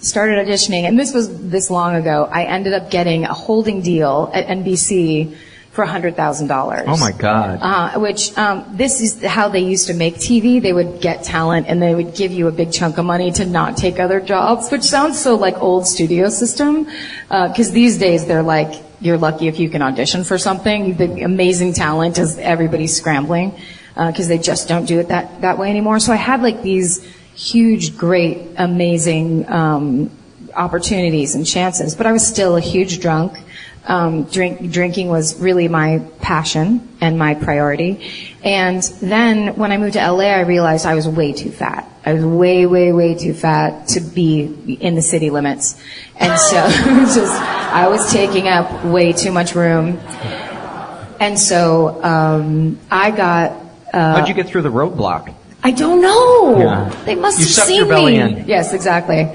started 0.00 0.46
auditioning, 0.46 0.84
and 0.84 0.98
this 0.98 1.12
was 1.12 1.50
this 1.50 1.70
long 1.70 1.94
ago. 1.94 2.28
I 2.30 2.44
ended 2.44 2.72
up 2.72 2.90
getting 2.90 3.24
a 3.24 3.34
holding 3.34 3.82
deal 3.82 4.30
at 4.32 4.46
NBC 4.46 5.36
for 5.76 5.84
$100,000. 5.84 6.84
Oh 6.86 6.96
my 6.96 7.12
God. 7.12 7.58
Uh, 7.60 8.00
which, 8.00 8.36
um, 8.38 8.64
this 8.72 9.00
is 9.02 9.22
how 9.22 9.48
they 9.48 9.60
used 9.60 9.88
to 9.88 9.94
make 9.94 10.14
TV. 10.16 10.60
They 10.60 10.72
would 10.72 11.02
get 11.02 11.22
talent 11.22 11.66
and 11.68 11.80
they 11.80 11.94
would 11.94 12.14
give 12.14 12.32
you 12.32 12.48
a 12.48 12.50
big 12.50 12.72
chunk 12.72 12.96
of 12.96 13.04
money 13.04 13.30
to 13.32 13.44
not 13.44 13.76
take 13.76 14.00
other 14.00 14.18
jobs, 14.18 14.70
which 14.70 14.82
sounds 14.82 15.20
so 15.20 15.36
like 15.36 15.56
old 15.58 15.86
studio 15.86 16.30
system. 16.30 16.88
Uh, 17.30 17.52
cause 17.54 17.70
these 17.70 17.98
days 17.98 18.26
they're 18.26 18.42
like, 18.42 18.82
you're 19.00 19.18
lucky 19.18 19.48
if 19.48 19.58
you 19.60 19.68
can 19.68 19.82
audition 19.82 20.24
for 20.24 20.38
something. 20.38 20.96
The 20.96 21.20
amazing 21.20 21.74
talent 21.74 22.18
is 22.18 22.38
everybody's 22.38 22.96
scrambling, 22.96 23.54
uh, 23.94 24.12
cause 24.12 24.28
they 24.28 24.38
just 24.38 24.68
don't 24.68 24.86
do 24.86 24.98
it 24.98 25.08
that, 25.08 25.42
that 25.42 25.58
way 25.58 25.68
anymore. 25.68 26.00
So 26.00 26.14
I 26.14 26.16
had 26.16 26.40
like 26.40 26.62
these 26.62 27.06
huge, 27.36 27.96
great, 27.96 28.48
amazing, 28.56 29.48
um, 29.50 30.10
opportunities 30.54 31.34
and 31.34 31.46
chances, 31.46 31.94
but 31.94 32.06
I 32.06 32.12
was 32.12 32.26
still 32.26 32.56
a 32.56 32.60
huge 32.60 33.00
drunk. 33.00 33.38
Um, 33.88 34.24
drink, 34.24 34.72
drinking 34.72 35.10
was 35.10 35.38
really 35.38 35.68
my 35.68 36.02
passion 36.20 36.88
and 37.00 37.16
my 37.16 37.34
priority. 37.34 38.10
And 38.42 38.82
then 39.00 39.54
when 39.54 39.70
I 39.70 39.76
moved 39.76 39.92
to 39.92 40.10
LA, 40.10 40.24
I 40.24 40.40
realized 40.40 40.86
I 40.86 40.96
was 40.96 41.06
way 41.06 41.32
too 41.32 41.52
fat. 41.52 41.88
I 42.04 42.14
was 42.14 42.24
way, 42.24 42.66
way, 42.66 42.92
way 42.92 43.14
too 43.14 43.32
fat 43.32 43.88
to 43.88 44.00
be 44.00 44.76
in 44.80 44.96
the 44.96 45.02
city 45.02 45.30
limits. 45.30 45.80
And 46.16 46.36
so 46.36 46.56
just, 47.14 47.32
I 47.32 47.86
was 47.88 48.10
taking 48.10 48.48
up 48.48 48.84
way 48.84 49.12
too 49.12 49.30
much 49.30 49.54
room. 49.54 49.98
And 51.20 51.38
so, 51.38 52.02
um, 52.02 52.80
I 52.90 53.12
got, 53.12 53.52
uh, 53.92 54.16
How'd 54.16 54.28
you 54.28 54.34
get 54.34 54.48
through 54.48 54.62
the 54.62 54.72
roadblock? 54.72 55.32
I 55.66 55.72
don't 55.72 56.00
know. 56.00 56.58
Yeah. 56.60 57.02
They 57.06 57.16
must 57.16 57.40
You 57.40 57.46
have 57.46 57.54
sucked 57.54 57.66
seen 57.66 57.78
your 57.78 57.88
belly 57.88 58.18
me. 58.18 58.40
in. 58.40 58.46
Yes, 58.46 58.72
exactly. 58.72 59.28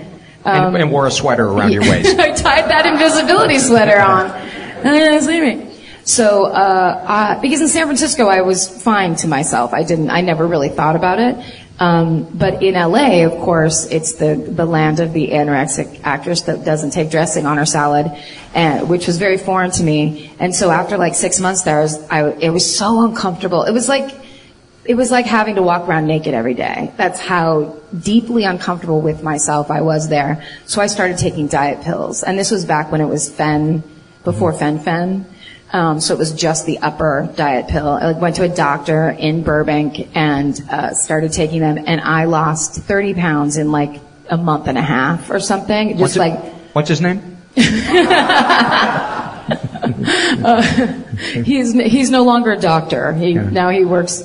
and, 0.45 0.77
and 0.77 0.89
wore 0.89 1.05
a 1.05 1.11
sweater 1.11 1.45
around 1.45 1.73
your 1.73 1.81
waist. 1.81 2.17
I 2.27 2.31
tied 2.31 2.69
that 2.71 2.85
invisibility 2.85 3.59
sweater 3.59 3.99
on. 3.99 4.31
And 4.31 4.85
they 4.95 4.99
didn't 4.99 5.23
see 5.23 5.41
me. 5.41 5.75
So, 6.05 6.45
uh, 6.45 6.49
uh, 6.49 7.41
because 7.41 7.59
in 7.59 7.67
San 7.67 7.85
Francisco 7.85 8.27
I 8.27 8.43
was 8.43 8.65
fine 8.81 9.17
to 9.17 9.27
myself. 9.27 9.73
I 9.73 9.83
didn't, 9.83 10.09
I 10.09 10.21
never 10.21 10.47
really 10.47 10.69
thought 10.69 10.95
about 10.95 11.19
it. 11.19 11.35
Um, 11.79 12.23
but 12.33 12.63
in 12.63 12.75
LA, 12.75 13.25
of 13.25 13.33
course, 13.43 13.87
it's 13.87 14.13
the, 14.13 14.35
the 14.35 14.65
land 14.65 15.01
of 15.01 15.11
the 15.11 15.31
anorexic 15.31 15.99
actress 16.05 16.43
that 16.43 16.63
doesn't 16.63 16.91
take 16.91 17.11
dressing 17.11 17.45
on 17.45 17.57
her 17.57 17.65
salad, 17.65 18.09
and, 18.53 18.87
which 18.87 19.05
was 19.05 19.17
very 19.17 19.37
foreign 19.37 19.71
to 19.71 19.83
me. 19.83 20.31
And 20.39 20.55
so 20.55 20.71
after 20.71 20.97
like 20.97 21.13
six 21.13 21.41
months 21.41 21.63
there, 21.63 21.79
I 21.79 21.81
was, 21.81 22.09
I, 22.09 22.29
it 22.39 22.49
was 22.51 22.77
so 22.77 23.03
uncomfortable. 23.03 23.63
It 23.63 23.73
was 23.73 23.89
like, 23.89 24.20
it 24.83 24.95
was 24.95 25.11
like 25.11 25.25
having 25.25 25.55
to 25.55 25.61
walk 25.61 25.87
around 25.87 26.07
naked 26.07 26.33
every 26.33 26.53
day. 26.55 26.91
That's 26.97 27.19
how 27.19 27.77
deeply 27.97 28.45
uncomfortable 28.45 29.01
with 29.01 29.21
myself 29.23 29.69
I 29.69 29.81
was 29.81 30.09
there. 30.09 30.43
So 30.65 30.81
I 30.81 30.87
started 30.87 31.17
taking 31.17 31.47
diet 31.47 31.81
pills. 31.81 32.23
And 32.23 32.37
this 32.37 32.49
was 32.49 32.65
back 32.65 32.91
when 32.91 32.99
it 33.01 33.05
was 33.05 33.29
Fen, 33.29 33.83
before 34.23 34.53
Fen-Phen. 34.53 35.25
Um, 35.73 36.01
so 36.01 36.13
it 36.13 36.17
was 36.17 36.33
just 36.33 36.65
the 36.65 36.79
upper 36.79 37.29
diet 37.35 37.67
pill. 37.69 37.87
I 37.87 38.11
went 38.11 38.35
to 38.37 38.43
a 38.43 38.49
doctor 38.49 39.09
in 39.09 39.43
Burbank 39.43 40.15
and 40.17 40.59
uh, 40.69 40.93
started 40.93 41.31
taking 41.31 41.61
them, 41.61 41.77
and 41.87 42.01
I 42.01 42.25
lost 42.25 42.81
30 42.81 43.13
pounds 43.13 43.55
in 43.57 43.71
like 43.71 44.01
a 44.29 44.35
month 44.37 44.67
and 44.67 44.77
a 44.77 44.81
half 44.81 45.29
or 45.29 45.39
something. 45.39 45.97
What's 45.97 46.15
Just 46.15 46.17
it- 46.17 46.19
like 46.19 46.53
What's 46.73 46.89
his 46.89 46.99
name? 47.01 47.37
uh, 50.43 50.61
he's 51.43 51.73
he's 51.73 52.09
no 52.09 52.23
longer 52.23 52.51
a 52.51 52.57
doctor. 52.59 53.11
He 53.13 53.33
now 53.33 53.69
he 53.69 53.83
works 53.83 54.23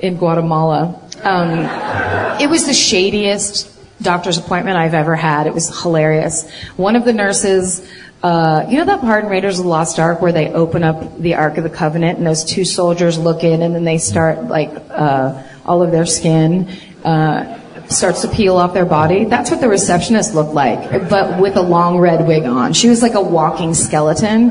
in 0.00 0.16
Guatemala. 0.16 1.00
Um, 1.22 2.40
it 2.40 2.48
was 2.48 2.66
the 2.66 2.72
shadiest 2.72 3.68
doctor's 4.02 4.38
appointment 4.38 4.76
I've 4.76 4.94
ever 4.94 5.14
had. 5.14 5.46
It 5.46 5.54
was 5.54 5.82
hilarious. 5.82 6.50
One 6.76 6.96
of 6.96 7.04
the 7.04 7.12
nurses. 7.12 7.86
Uh, 8.22 8.66
you 8.68 8.76
know 8.76 8.84
that 8.84 9.00
part 9.00 9.24
in 9.24 9.30
Raiders 9.30 9.58
of 9.58 9.64
the 9.64 9.70
Lost 9.70 9.98
Ark 9.98 10.20
where 10.20 10.32
they 10.32 10.52
open 10.52 10.84
up 10.84 11.18
the 11.18 11.36
Ark 11.36 11.56
of 11.56 11.64
the 11.64 11.70
Covenant 11.70 12.18
and 12.18 12.26
those 12.26 12.44
two 12.44 12.66
soldiers 12.66 13.18
look 13.18 13.44
in 13.44 13.62
and 13.62 13.74
then 13.74 13.84
they 13.84 13.96
start 13.96 14.44
like 14.44 14.70
uh, 14.90 15.42
all 15.64 15.82
of 15.82 15.90
their 15.90 16.04
skin 16.04 16.68
uh, 17.02 17.59
starts 17.90 18.22
to 18.22 18.28
peel 18.28 18.56
off 18.56 18.72
their 18.72 18.84
body. 18.84 19.24
That's 19.24 19.50
what 19.50 19.60
the 19.60 19.68
receptionist 19.68 20.34
looked 20.34 20.54
like, 20.54 21.08
but 21.08 21.40
with 21.40 21.56
a 21.56 21.62
long 21.62 21.98
red 21.98 22.26
wig 22.26 22.44
on. 22.44 22.72
She 22.72 22.88
was 22.88 23.02
like 23.02 23.14
a 23.14 23.20
walking 23.20 23.74
skeleton. 23.74 24.50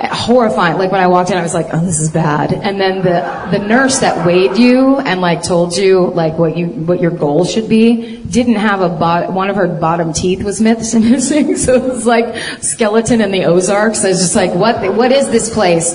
Horrifying. 0.00 0.78
Like 0.78 0.92
when 0.92 1.00
I 1.00 1.08
walked 1.08 1.30
in, 1.30 1.36
I 1.36 1.42
was 1.42 1.54
like, 1.54 1.68
oh, 1.72 1.84
this 1.84 1.98
is 1.98 2.10
bad. 2.10 2.52
And 2.52 2.80
then 2.80 2.98
the, 2.98 3.58
the 3.58 3.64
nurse 3.64 3.98
that 3.98 4.24
weighed 4.26 4.56
you 4.56 4.98
and 4.98 5.20
like 5.20 5.42
told 5.42 5.76
you 5.76 6.06
like 6.10 6.38
what 6.38 6.56
you, 6.56 6.66
what 6.66 7.00
your 7.00 7.10
goal 7.10 7.44
should 7.44 7.68
be 7.68 8.18
didn't 8.18 8.54
have 8.54 8.80
a 8.80 8.88
bot, 8.88 9.32
one 9.32 9.50
of 9.50 9.56
her 9.56 9.66
bottom 9.66 10.12
teeth 10.12 10.42
was 10.42 10.60
missing. 10.60 11.00
So 11.60 11.74
it 11.74 11.82
was 11.82 12.06
like 12.06 12.36
skeleton 12.62 13.20
in 13.20 13.32
the 13.32 13.44
Ozarks. 13.44 14.04
I 14.04 14.08
was 14.08 14.20
just 14.20 14.36
like, 14.36 14.54
what, 14.54 14.94
what 14.94 15.12
is 15.12 15.28
this 15.30 15.52
place? 15.52 15.94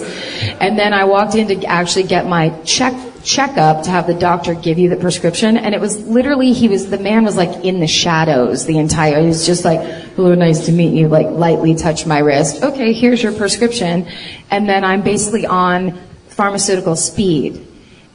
And 0.60 0.78
then 0.78 0.94
I 0.94 1.06
walked 1.06 1.36
in 1.36 1.48
to 1.48 1.66
actually 1.66 2.04
get 2.04 2.28
my 2.28 2.50
check 2.64 2.94
checkup 3.26 3.84
to 3.84 3.90
have 3.90 4.06
the 4.06 4.14
doctor 4.14 4.54
give 4.54 4.78
you 4.78 4.88
the 4.88 4.96
prescription. 4.96 5.58
And 5.58 5.74
it 5.74 5.82
was 5.82 6.08
literally 6.08 6.54
he 6.54 6.70
was 6.70 6.90
the 6.90 7.00
man 7.00 7.26
was 7.26 7.36
like 7.36 7.66
in 7.66 7.80
the 7.80 7.88
shadows 7.88 8.66
the 8.66 8.78
entire 8.78 9.20
he 9.20 9.28
was 9.28 9.46
just 9.46 9.66
like 9.66 9.82
hello 10.16 10.36
nice 10.36 10.68
to 10.68 10.72
meet 10.72 10.94
you 10.94 11.08
like 11.08 11.28
lightly 11.28 11.76
touch 11.76 12.06
my 12.06 12.20
wrist. 12.20 12.64
Okay 12.64 12.94
here's 12.94 13.22
your 13.22 13.34
prescription. 13.34 14.08
And 14.52 14.70
then 14.70 14.86
i'm 14.86 15.02
basically 15.02 15.46
on 15.46 16.00
pharmaceutical 16.30 16.96
speed. 16.96 17.66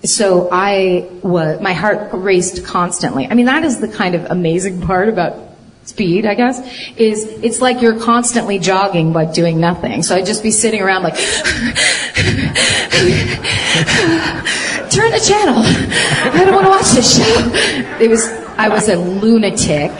So 0.05 0.49
i 0.53 1.09
was 1.23 1.61
my 1.61 1.73
heart 1.73 2.11
raced 2.13 2.65
constantly. 2.65 3.27
I 3.27 3.35
mean 3.35 3.47
that 3.47 3.65
is 3.65 3.81
the 3.81 3.89
kind 3.89 4.15
of 4.15 4.25
amazing 4.31 4.81
part 4.91 5.09
about 5.09 5.49
speed, 5.85 6.25
I 6.25 6.35
guess, 6.35 6.61
is 6.97 7.25
it's 7.43 7.61
like 7.61 7.83
you're 7.83 7.99
constantly 7.99 8.61
jogging 8.61 9.13
but 9.13 9.35
doing 9.35 9.59
nothing. 9.59 10.05
So 10.05 10.15
I'd 10.15 10.27
just 10.27 10.45
be 10.45 10.53
sitting 10.53 10.81
around 10.81 11.03
like, 11.03 11.17
turn 14.91 15.11
the 15.13 15.21
channel. 15.21 15.63
I 15.63 16.45
don't 16.45 16.55
want 16.55 16.67
to 16.67 16.71
watch 16.71 16.91
this 16.93 17.17
show. 17.17 18.03
It 18.03 18.11
was, 18.11 18.27
I 18.59 18.69
was 18.69 18.89
a 18.89 18.97
lunatic. 18.97 19.93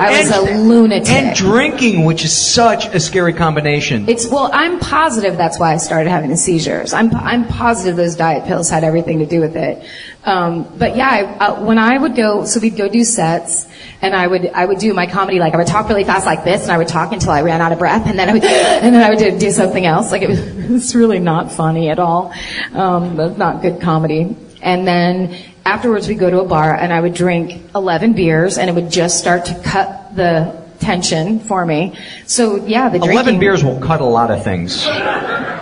I 0.00 0.20
was 0.20 0.30
a 0.30 0.40
lunatic. 0.56 1.08
And 1.10 1.36
drinking, 1.36 2.04
which 2.04 2.24
is 2.24 2.36
such 2.36 2.86
a 2.86 3.00
scary 3.00 3.32
combination. 3.32 4.08
It's 4.08 4.28
well, 4.28 4.50
I'm 4.52 4.78
positive 4.78 5.36
that's 5.36 5.58
why 5.58 5.74
I 5.74 5.76
started 5.76 6.10
having 6.10 6.30
the 6.30 6.36
seizures. 6.36 6.92
I'm 6.92 7.14
I'm 7.14 7.46
positive 7.46 7.96
those 7.96 8.16
diet 8.16 8.46
pills 8.46 8.70
had 8.70 8.84
everything 8.84 9.18
to 9.18 9.26
do 9.26 9.40
with 9.40 9.56
it. 9.56 9.84
Um, 10.24 10.66
but 10.78 10.96
yeah, 10.96 11.08
I, 11.08 11.22
uh, 11.22 11.64
when 11.64 11.78
I 11.78 11.96
would 11.96 12.14
go, 12.14 12.44
so 12.44 12.60
we'd 12.60 12.76
go 12.76 12.88
do 12.88 13.04
sets, 13.04 13.66
and 14.02 14.14
I 14.14 14.26
would 14.26 14.46
I 14.48 14.64
would 14.64 14.78
do 14.78 14.92
my 14.94 15.06
comedy 15.06 15.38
like 15.38 15.54
I 15.54 15.56
would 15.56 15.66
talk 15.66 15.88
really 15.88 16.04
fast 16.04 16.26
like 16.26 16.44
this, 16.44 16.62
and 16.62 16.72
I 16.72 16.78
would 16.78 16.88
talk 16.88 17.12
until 17.12 17.30
I 17.30 17.42
ran 17.42 17.60
out 17.60 17.72
of 17.72 17.78
breath, 17.78 18.06
and 18.06 18.18
then 18.18 18.28
I 18.28 18.32
would 18.32 18.44
and 18.84 18.94
then 18.94 19.02
I 19.02 19.10
would 19.10 19.18
do, 19.18 19.38
do 19.38 19.50
something 19.50 19.84
else. 19.84 20.12
Like 20.12 20.22
it 20.22 20.28
was 20.28 20.40
it's 20.70 20.94
really 20.94 21.18
not 21.18 21.52
funny 21.52 21.90
at 21.90 21.98
all. 21.98 22.32
Um, 22.72 23.16
not 23.36 23.62
good 23.62 23.80
comedy. 23.80 24.36
And 24.62 24.86
then 24.86 25.36
afterwards 25.64 26.08
we'd 26.08 26.18
go 26.18 26.30
to 26.30 26.40
a 26.40 26.44
bar 26.44 26.74
and 26.74 26.92
I 26.92 27.00
would 27.00 27.14
drink 27.14 27.62
11 27.74 28.14
beers 28.14 28.58
and 28.58 28.68
it 28.70 28.74
would 28.74 28.90
just 28.90 29.18
start 29.18 29.46
to 29.46 29.54
cut 29.62 30.16
the 30.16 30.60
tension 30.80 31.40
for 31.40 31.64
me. 31.64 31.96
So 32.26 32.64
yeah, 32.66 32.88
the 32.88 32.98
drinking. 32.98 33.16
11 33.16 33.40
beers 33.40 33.64
will 33.64 33.80
cut 33.80 34.00
a 34.00 34.04
lot 34.04 34.30
of 34.30 34.42
things. 34.42 34.86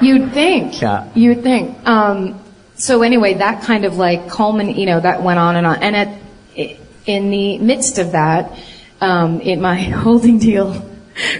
You'd 0.00 0.32
think. 0.32 0.80
Yeah. 0.80 1.08
You'd 1.14 1.42
think. 1.42 1.86
Um, 1.86 2.40
so 2.76 3.02
anyway, 3.02 3.34
that 3.34 3.64
kind 3.64 3.84
of 3.84 3.96
like 3.96 4.26
culmin, 4.26 4.76
you 4.76 4.86
know, 4.86 5.00
that 5.00 5.22
went 5.22 5.38
on 5.38 5.56
and 5.56 5.66
on. 5.66 5.82
And 5.82 5.96
at, 5.96 6.18
in 7.06 7.30
the 7.30 7.58
midst 7.58 7.98
of 7.98 8.12
that, 8.12 8.56
um, 9.00 9.40
in 9.40 9.60
my 9.60 9.74
holding 10.04 10.38
deal 10.38 10.84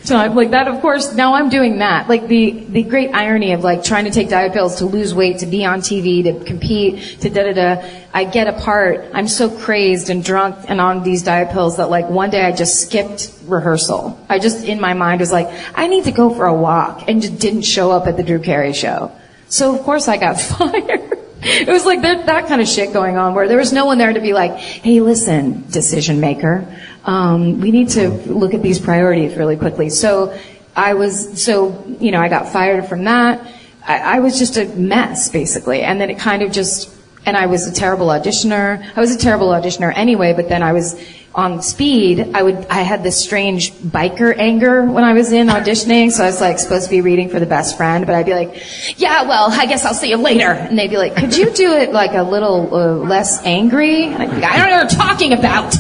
time, 0.05 0.35
like 0.35 0.51
that, 0.51 0.69
of 0.69 0.81
course, 0.81 1.15
now 1.15 1.35
I'm 1.35 1.49
doing 1.49 1.79
that. 1.79 2.09
Like 2.09 2.27
the, 2.27 2.51
the 2.51 2.83
great 2.83 3.15
irony 3.15 3.53
of 3.53 3.63
like 3.63 3.85
trying 3.85 4.05
to 4.05 4.11
take 4.11 4.29
diet 4.29 4.53
pills 4.53 4.77
to 4.77 4.87
lose 4.87 5.15
weight, 5.15 5.39
to 5.39 5.47
be 5.47 5.65
on 5.65 5.81
TV, 5.81 6.25
to 6.25 6.45
compete, 6.45 7.21
to 7.21 7.31
da 7.31 7.45
da 7.45 7.53
da. 7.53 7.89
I 8.13 8.25
get 8.25 8.47
apart. 8.49 9.07
I'm 9.15 9.29
so 9.29 9.51
crazed 9.51 10.11
and 10.11 10.25
drunk 10.25 10.57
and 10.69 10.81
on 10.81 11.03
these 11.03 11.23
diet 11.23 11.51
pills 11.51 11.77
that 11.77 11.91
like 11.91 12.09
one 12.09 12.31
day 12.31 12.45
I 12.45 12.53
just 12.53 12.81
skipped 12.81 13.33
rehearsal. 13.45 14.19
I 14.29 14.39
just 14.39 14.65
in 14.65 14.81
my 14.81 14.95
mind 14.95 15.21
was 15.21 15.33
like, 15.33 15.49
I 15.75 15.87
need 15.87 16.05
to 16.05 16.13
go 16.13 16.31
for 16.31 16.47
a 16.47 16.55
walk 16.55 17.09
and 17.09 17.23
just 17.23 17.39
didn't 17.39 17.63
show 17.63 17.91
up 17.91 18.07
at 18.07 18.17
the 18.17 18.23
Drew 18.23 18.41
Carey 18.41 18.73
show. 18.73 19.13
So 19.49 19.75
of 19.75 19.83
course 19.83 20.09
I 20.09 20.17
got 20.17 20.41
fired. 20.41 21.19
It 21.41 21.69
was 21.69 21.87
like 21.87 22.03
that, 22.03 22.27
that 22.27 22.49
kind 22.49 22.61
of 22.61 22.67
shit 22.67 22.93
going 22.93 23.17
on 23.17 23.35
where 23.35 23.47
there 23.47 23.59
was 23.59 23.73
no 23.73 23.87
one 23.87 23.99
there 23.99 24.13
to 24.13 24.21
be 24.21 24.33
like, 24.33 24.57
hey, 24.57 25.01
listen, 25.01 25.65
decision 25.71 26.19
maker, 26.19 26.67
um, 27.05 27.61
we 27.61 27.71
need 27.71 27.91
to 27.91 28.09
look 28.09 28.55
at 28.55 28.63
these 28.63 28.79
priorities 28.79 29.37
really 29.37 29.57
quickly. 29.57 29.91
So 29.91 30.39
I 30.77 30.95
was, 30.95 31.43
so, 31.43 31.85
you 32.01 32.11
know, 32.11 32.21
I 32.21 32.29
got 32.29 32.49
fired 32.49 32.87
from 32.87 33.05
that. 33.05 33.47
I, 33.87 34.17
I 34.17 34.21
was 34.21 34.39
just 34.39 34.57
a 34.57 34.67
mess, 34.67 35.29
basically. 35.29 35.83
And 35.83 36.01
then 36.01 36.11
it 36.11 36.19
kind 36.19 36.43
of 36.43 36.53
just, 36.53 36.95
and 37.27 37.37
I 37.37 37.47
was 37.47 37.67
a 37.67 37.73
terrible 37.73 38.07
auditioner. 38.07 38.85
I 38.97 39.01
was 39.01 39.15
a 39.15 39.19
terrible 39.19 39.49
auditioner 39.49 39.93
anyway, 39.97 40.35
but 40.35 40.49
then 40.49 40.63
I 40.63 40.73
was 40.73 40.95
on 41.35 41.63
speed. 41.63 42.31
I 42.35 42.43
would, 42.43 42.67
I 42.69 42.83
had 42.83 43.03
this 43.03 43.23
strange 43.23 43.73
biker 43.73 44.37
anger 44.37 44.85
when 44.85 45.05
I 45.05 45.13
was 45.13 45.31
in 45.31 45.49
auditioning. 45.49 46.11
So 46.11 46.25
I 46.25 46.27
was 46.27 46.41
like 46.41 46.59
supposed 46.59 46.85
to 46.87 46.91
be 46.91 47.01
reading 47.01 47.29
for 47.29 47.39
the 47.39 47.47
best 47.47 47.77
friend, 47.77 48.07
but 48.07 48.15
I'd 48.15 48.27
be 48.27 48.35
like, 48.35 48.65
yeah, 48.99 49.23
well, 49.23 49.49
I 49.51 49.67
guess 49.67 49.85
I'll 49.85 49.95
see 49.95 50.11
you 50.11 50.17
later. 50.17 50.51
And 50.51 50.79
they'd 50.79 50.91
be 50.91 50.97
like, 50.97 51.17
could 51.17 51.37
you 51.37 51.51
do 51.51 51.73
it 51.73 51.93
like 51.93 52.15
a 52.15 52.23
little 52.23 52.75
uh, 52.75 52.95
less 52.97 53.45
angry? 53.45 54.05
And 54.05 54.23
I'd 54.23 54.31
be 54.31 54.37
like, 54.37 54.53
I 54.53 54.57
don't 54.59 54.71
know 54.71 54.83
what 54.83 54.93
you're 54.93 55.01
talking 55.01 55.33
about. 55.33 55.75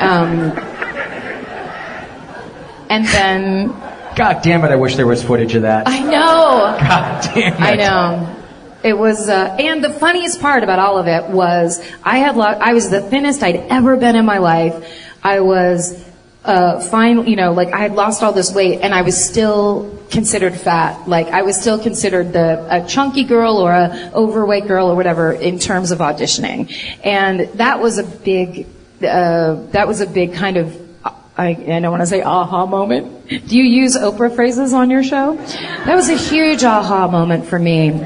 Um, 0.00 0.52
and 2.90 3.06
then, 3.06 3.68
God 4.16 4.42
damn 4.42 4.64
it, 4.64 4.70
I 4.70 4.76
wish 4.76 4.96
there 4.96 5.06
was 5.06 5.22
footage 5.22 5.54
of 5.54 5.62
that. 5.62 5.88
I 5.88 6.00
know. 6.00 6.76
God 6.78 7.22
damn 7.34 7.52
it. 7.54 7.60
I 7.60 7.74
know. 7.76 8.36
It 8.82 8.98
was, 8.98 9.28
uh, 9.28 9.56
and 9.60 9.82
the 9.82 9.90
funniest 9.90 10.40
part 10.40 10.64
about 10.64 10.78
all 10.80 10.98
of 10.98 11.06
it 11.06 11.28
was 11.30 11.80
I 12.02 12.18
had, 12.18 12.36
lo- 12.36 12.44
I 12.46 12.74
was 12.74 12.90
the 12.90 13.00
thinnest 13.00 13.42
I'd 13.42 13.56
ever 13.56 13.96
been 13.96 14.16
in 14.16 14.26
my 14.26 14.38
life. 14.38 14.74
I 15.22 15.38
was, 15.40 16.04
uh, 16.44 16.80
fine, 16.80 17.28
you 17.28 17.36
know, 17.36 17.52
like 17.52 17.72
I 17.72 17.78
had 17.78 17.94
lost 17.94 18.24
all 18.24 18.32
this 18.32 18.52
weight 18.52 18.80
and 18.80 18.92
I 18.92 19.02
was 19.02 19.24
still 19.24 20.02
considered 20.10 20.56
fat. 20.56 21.08
Like 21.08 21.28
I 21.28 21.42
was 21.42 21.58
still 21.58 21.78
considered 21.78 22.32
the, 22.32 22.66
a 22.68 22.86
chunky 22.86 23.22
girl 23.22 23.58
or 23.58 23.70
a 23.70 24.10
overweight 24.12 24.66
girl 24.66 24.90
or 24.90 24.96
whatever 24.96 25.32
in 25.32 25.60
terms 25.60 25.92
of 25.92 26.00
auditioning. 26.00 26.74
And 27.04 27.48
that 27.60 27.80
was 27.80 27.98
a 27.98 28.02
big, 28.02 28.66
uh, 29.04 29.54
that 29.72 29.86
was 29.86 30.00
a 30.00 30.06
big 30.06 30.34
kind 30.34 30.56
of 30.56 30.82
I, 31.36 31.48
I 31.48 31.80
don't 31.80 31.90
want 31.90 32.02
to 32.02 32.06
say 32.06 32.22
aha 32.22 32.66
moment. 32.66 33.28
Do 33.48 33.56
you 33.56 33.64
use 33.64 33.96
Oprah 33.96 34.34
phrases 34.34 34.74
on 34.74 34.90
your 34.90 35.02
show? 35.02 35.36
That 35.86 35.94
was 35.94 36.10
a 36.10 36.16
huge 36.16 36.62
aha 36.62 37.08
moment 37.08 37.46
for 37.46 37.58
me 37.58 38.04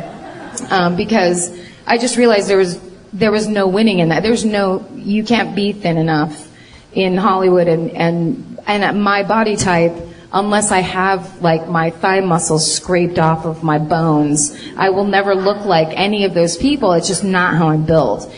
um, 0.71 0.97
because 0.97 1.59
I 1.87 1.99
just 1.99 2.17
realized 2.17 2.49
there 2.49 2.57
was 2.57 2.81
there 3.13 3.33
was 3.33 3.49
no 3.49 3.67
winning 3.67 3.99
in 3.99 4.11
that. 4.11 4.23
There's 4.23 4.45
no 4.45 4.87
you 4.95 5.25
can't 5.25 5.57
be 5.57 5.73
thin 5.73 5.97
enough 5.97 6.49
in 6.93 7.17
Hollywood 7.17 7.67
and 7.67 7.91
and 7.91 8.61
and 8.67 9.03
my 9.03 9.23
body 9.23 9.57
type. 9.57 9.95
Unless 10.33 10.71
I 10.71 10.81
have 10.81 11.41
like 11.41 11.69
my 11.69 11.91
thigh 11.91 12.21
muscles 12.21 12.71
scraped 12.71 13.19
off 13.19 13.47
of 13.47 13.63
my 13.63 13.79
bones, 13.79 14.57
I 14.77 14.91
will 14.91 15.05
never 15.05 15.35
look 15.35 15.65
like 15.65 15.89
any 15.97 16.25
of 16.25 16.35
those 16.35 16.57
people. 16.57 16.93
It's 16.93 17.09
just 17.09 17.25
not 17.25 17.55
how 17.55 17.69
I'm 17.69 17.87
built. 17.87 18.31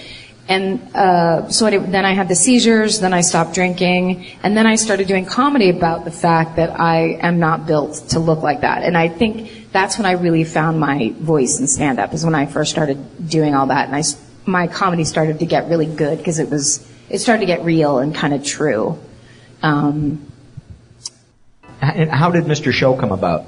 And 0.49 0.97
uh, 0.97 1.51
so 1.51 1.67
it, 1.67 1.93
then 1.93 2.07
I 2.07 2.13
had 2.13 2.29
the 2.29 2.35
seizures, 2.35 3.01
then 3.01 3.13
I 3.13 3.21
stopped 3.21 3.53
drinking, 3.53 4.27
and 4.43 4.57
then 4.57 4.67
I 4.67 4.77
started 4.77 5.07
doing 5.07 5.27
comedy 5.27 5.69
about 5.69 6.07
the 6.07 6.11
fact 6.11 6.57
that 6.57 6.81
I 6.81 7.19
am 7.21 7.39
not 7.39 7.67
built 7.67 7.97
to 8.11 8.19
look 8.19 8.43
like 8.43 8.63
that. 8.63 8.83
And 8.83 8.97
I 8.97 9.09
think 9.09 9.71
that's 9.73 9.99
when 9.99 10.07
I 10.07 10.13
really 10.13 10.45
found 10.45 10.81
my 10.81 11.13
voice 11.19 11.61
in 11.61 11.67
stand 11.67 12.01
up, 12.01 12.15
is 12.15 12.25
when 12.25 12.35
I 12.35 12.47
first 12.47 12.71
started 12.71 13.29
doing 13.29 13.55
all 13.55 13.67
that. 13.67 13.89
And 13.89 13.95
I, 13.95 14.03
my 14.47 14.69
comedy 14.69 15.05
started 15.05 15.41
to 15.41 15.47
get 15.47 15.69
really 15.69 15.85
good 15.85 16.17
because 16.17 16.39
it 16.39 16.49
was, 16.49 16.91
it 17.11 17.19
started 17.19 17.41
to 17.41 17.47
get 17.47 17.63
real 17.63 17.99
and 17.99 18.15
kind 18.15 18.33
of 18.33 18.43
true. 18.43 18.99
Um, 19.63 20.33
and 21.83 22.11
how 22.11 22.31
did 22.31 22.45
Mr. 22.45 22.73
Show 22.73 22.97
come 22.97 23.13
about? 23.13 23.45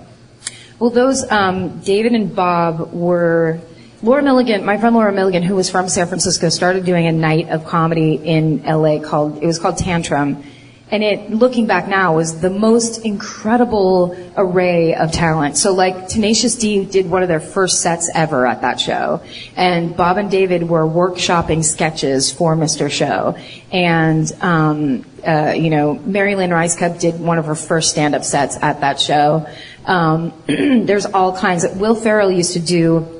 Well, 0.78 0.90
those, 0.90 1.30
um, 1.30 1.80
David 1.80 2.12
and 2.12 2.36
Bob 2.36 2.92
were, 2.92 3.61
Laura 4.03 4.22
Milligan, 4.22 4.64
my 4.64 4.78
friend 4.78 4.94
Laura 4.94 5.12
Milligan, 5.12 5.42
who 5.42 5.55
was 5.55 5.68
from 5.68 5.86
San 5.86 6.07
Francisco, 6.07 6.48
started 6.48 6.86
doing 6.86 7.07
a 7.07 7.12
night 7.12 7.51
of 7.51 7.66
comedy 7.66 8.14
in 8.14 8.62
LA 8.62 8.98
called, 8.98 9.42
it 9.42 9.46
was 9.46 9.59
called 9.59 9.76
Tantrum. 9.76 10.42
And 10.90 11.05
it, 11.05 11.30
looking 11.30 11.66
back 11.66 11.86
now, 11.86 12.16
was 12.16 12.40
the 12.40 12.48
most 12.48 13.05
incredible 13.05 14.16
array 14.38 14.94
of 14.94 15.12
talent. 15.12 15.59
So 15.59 15.74
like 15.74 16.09
Tenacious 16.09 16.57
D 16.57 16.86
did 16.86 17.11
one 17.11 17.22
of 17.22 17.28
their 17.28 17.40
first 17.40 17.82
sets 17.82 18.11
ever 18.14 18.46
at 18.46 18.62
that 18.62 18.80
show. 18.80 19.22
And 19.55 19.94
Bob 19.94 20.16
and 20.16 20.30
David 20.30 20.66
were 20.66 20.84
workshopping 20.84 21.62
sketches 21.62 22.32
for 22.32 22.57
Mr. 22.57 22.90
Show. 22.90 23.36
And, 23.70 24.32
um, 24.40 25.05
uh, 25.24 25.53
you 25.55 25.68
know, 25.68 25.94
Mary 25.94 26.36
Lynn 26.36 26.51
Rajskub 26.51 26.98
did 26.98 27.20
one 27.20 27.38
of 27.38 27.44
her 27.44 27.55
first 27.55 27.90
stand-up 27.90 28.24
sets 28.24 28.57
at 28.62 28.80
that 28.80 28.98
show. 28.98 29.46
Um, 29.84 30.32
there's 30.46 31.05
all 31.05 31.36
kinds 31.36 31.64
of, 31.64 31.78
Will 31.78 31.94
Ferrell 31.94 32.32
used 32.32 32.55
to 32.55 32.61
do 32.61 33.19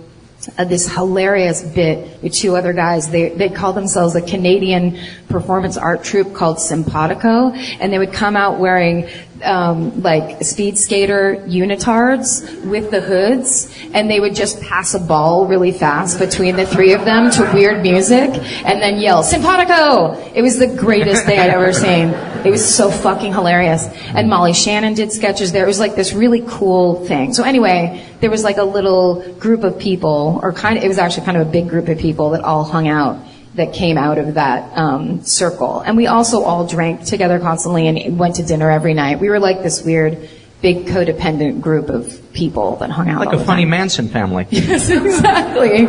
uh, 0.57 0.65
this 0.65 0.93
hilarious 0.93 1.63
bit 1.63 2.23
with 2.23 2.33
two 2.33 2.57
other 2.57 2.73
guys. 2.73 3.11
They 3.11 3.31
they 3.31 3.49
called 3.49 3.77
themselves 3.77 4.15
a 4.15 4.23
Canadian 4.23 4.99
performance 5.29 5.77
art 5.77 6.03
troupe 6.03 6.35
called 6.35 6.59
Simpatico, 6.59 7.53
and 7.53 7.93
they 7.93 7.99
would 7.99 8.13
come 8.13 8.37
out 8.37 8.59
wearing 8.59 9.09
um, 9.43 10.03
like 10.03 10.43
speed 10.43 10.79
skater 10.79 11.37
unitards 11.47 12.65
with 12.65 12.91
the 12.91 13.01
hoods, 13.01 13.75
and 13.95 14.11
they 14.11 14.21
would 14.21 14.35
just 14.35 14.61
pass 14.61 14.95
a 14.95 15.01
ball 15.01 15.47
really 15.47 15.73
fast 15.73 16.19
between 16.19 16.57
the 16.57 16.67
three 16.67 16.93
of 16.93 17.05
them 17.05 17.31
to 17.33 17.43
weird 17.55 17.83
music, 17.83 18.31
and 18.65 18.81
then 18.81 19.01
yell 19.01 19.23
Simpatico. 19.23 20.13
It 20.35 20.43
was 20.43 20.59
the 20.59 20.67
greatest 20.67 21.25
thing 21.25 21.39
I'd 21.39 21.51
ever 21.51 21.73
seen. 21.73 22.11
It 22.45 22.51
was 22.51 22.67
so 22.67 22.91
fucking 22.91 23.33
hilarious. 23.33 23.87
And 24.15 24.29
Molly 24.29 24.55
Shannon 24.55 24.95
did 24.95 25.13
sketches 25.13 25.53
there. 25.53 25.65
It 25.65 25.69
was 25.69 25.81
like 25.81 25.95
this 25.95 26.13
really 26.13 26.43
cool 26.49 27.05
thing. 27.07 27.35
So 27.35 27.45
anyway, 27.45 28.07
there 28.21 28.31
was 28.31 28.45
like 28.45 28.57
a 28.57 28.65
little 28.65 29.23
group 29.35 29.63
of 29.63 29.79
people, 29.79 30.41
or 30.43 30.53
kind 30.53 30.79
of, 30.79 30.85
it 30.85 30.89
was 30.89 30.99
actually 30.99 31.27
kind 31.27 31.37
of 31.37 31.47
a 31.47 31.51
big 31.51 31.69
group 31.69 31.89
of 31.89 31.99
people 31.99 32.31
that 32.31 32.43
all 32.43 32.65
hung 32.65 32.89
out 32.89 33.19
that 33.55 33.73
came 33.75 33.99
out 33.99 34.19
of 34.19 34.35
that 34.35 34.77
um, 34.77 35.23
circle. 35.25 35.81
And 35.81 35.97
we 35.97 36.07
also 36.07 36.43
all 36.43 36.67
drank 36.67 37.05
together 37.05 37.39
constantly 37.39 37.89
and 37.89 38.19
went 38.19 38.37
to 38.37 38.43
dinner 38.45 38.71
every 38.71 38.95
night. 38.95 39.19
We 39.19 39.29
were 39.29 39.41
like 39.41 39.63
this 39.63 39.83
weird, 39.83 40.29
big 40.63 40.87
codependent 40.87 41.61
group 41.61 41.89
of 41.89 42.33
people 42.33 42.77
that 42.77 42.91
hung 42.91 43.09
out. 43.09 43.19
Like 43.19 43.29
all 43.29 43.35
a 43.35 43.39
the 43.39 43.45
funny 43.45 43.63
time. 43.63 43.71
Manson 43.71 44.09
family. 44.09 44.47
Yes, 44.51 44.89
exactly. 44.89 45.87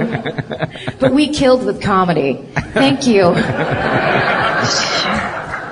but 1.00 1.14
we 1.14 1.30
killed 1.30 1.66
with 1.66 1.82
comedy. 1.82 2.44
Thank 2.74 3.06
you. 3.06 3.26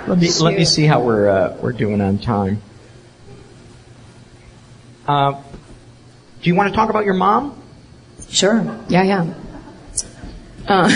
Let 0.07 0.17
me 0.17 0.29
let 0.39 0.55
me 0.57 0.65
see 0.65 0.85
how 0.85 1.01
we're 1.01 1.29
uh, 1.29 1.57
we're 1.61 1.71
doing 1.71 2.01
on 2.01 2.17
time. 2.17 2.61
Uh, 5.07 5.41
do 6.41 6.49
you 6.49 6.55
want 6.55 6.69
to 6.69 6.75
talk 6.75 6.89
about 6.89 7.05
your 7.05 7.13
mom? 7.13 7.59
Sure. 8.27 8.63
Yeah, 8.89 9.03
yeah. 9.03 9.33
Uh, 10.67 10.89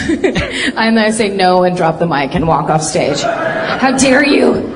and 0.78 0.95
then 0.95 0.99
I 0.99 1.11
say 1.11 1.30
no 1.30 1.64
and 1.64 1.76
drop 1.76 1.97
the 1.97 2.05
mic 2.05 2.36
and 2.36 2.47
walk 2.47 2.70
off 2.70 2.84
stage. 2.84 3.22
How 3.22 3.97
dare 3.97 4.24
you? 4.26 4.70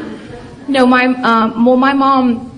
No, 0.67 0.85
my 0.85 1.05
um, 1.05 1.65
well, 1.65 1.77
my 1.77 1.93
mom, 1.93 2.57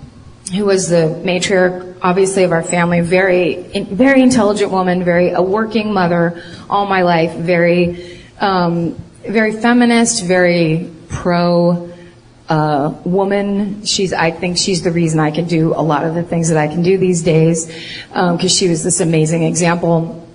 who 0.56 0.66
was 0.66 0.90
the 0.90 1.22
matriarch, 1.24 1.98
obviously 2.02 2.44
of 2.44 2.52
our 2.52 2.64
family, 2.64 3.02
very, 3.02 3.64
very 3.92 4.22
intelligent 4.22 4.72
woman, 4.72 5.04
very 5.04 5.32
a 5.32 5.42
working 5.42 5.94
mother 5.94 6.42
all 6.70 6.86
my 6.86 7.02
life, 7.02 7.34
very, 7.34 8.22
um, 8.40 8.96
very 9.28 9.52
feminist, 9.52 10.24
very 10.24 10.90
pro 11.10 11.92
uh, 12.48 12.96
woman. 13.04 13.86
She's, 13.86 14.14
I 14.14 14.32
think 14.32 14.58
she's 14.58 14.82
the 14.82 14.92
reason 14.92 15.20
I 15.20 15.32
can 15.32 15.46
do 15.46 15.74
a 15.74 15.84
lot 15.84 16.06
of 16.06 16.16
the 16.16 16.24
things 16.24 16.50
that 16.50 16.58
I 16.58 16.68
can 16.68 16.82
do 16.84 16.98
these 16.98 17.22
days, 17.22 17.68
because 18.08 18.56
she 18.56 18.70
was 18.70 18.84
this 18.84 19.02
amazing 19.02 19.44
example 19.44 20.26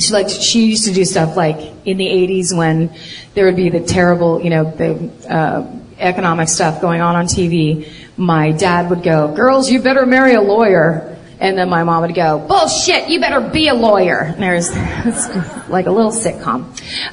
she 0.00 0.12
like 0.12 0.28
she 0.28 0.66
used 0.66 0.84
to 0.86 0.92
do 0.92 1.04
stuff 1.04 1.36
like 1.36 1.58
in 1.84 1.96
the 1.96 2.06
80s 2.06 2.56
when 2.56 2.90
there 3.34 3.46
would 3.46 3.56
be 3.56 3.68
the 3.68 3.80
terrible 3.80 4.40
you 4.42 4.50
know 4.50 4.64
the 4.64 5.10
uh, 5.28 5.70
economic 5.98 6.48
stuff 6.48 6.80
going 6.80 7.00
on 7.00 7.14
on 7.16 7.26
tv 7.26 7.86
my 8.20 8.52
dad 8.52 8.90
would 8.90 9.02
go 9.02 9.34
girls 9.34 9.70
you 9.70 9.80
better 9.82 10.06
marry 10.06 10.34
a 10.34 10.42
lawyer. 10.42 11.06
And 11.40 11.56
then 11.56 11.70
my 11.70 11.84
mom 11.84 12.02
would 12.02 12.14
go 12.14 12.38
bullshit 12.38 13.08
you 13.08 13.18
better 13.18 13.40
be 13.40 13.68
a 13.68 13.74
lawyer. 13.74 14.20
And 14.20 14.42
there's 14.42 14.68
like 15.70 15.86
a 15.86 15.90
little 15.90 16.12
sitcom. 16.12 16.64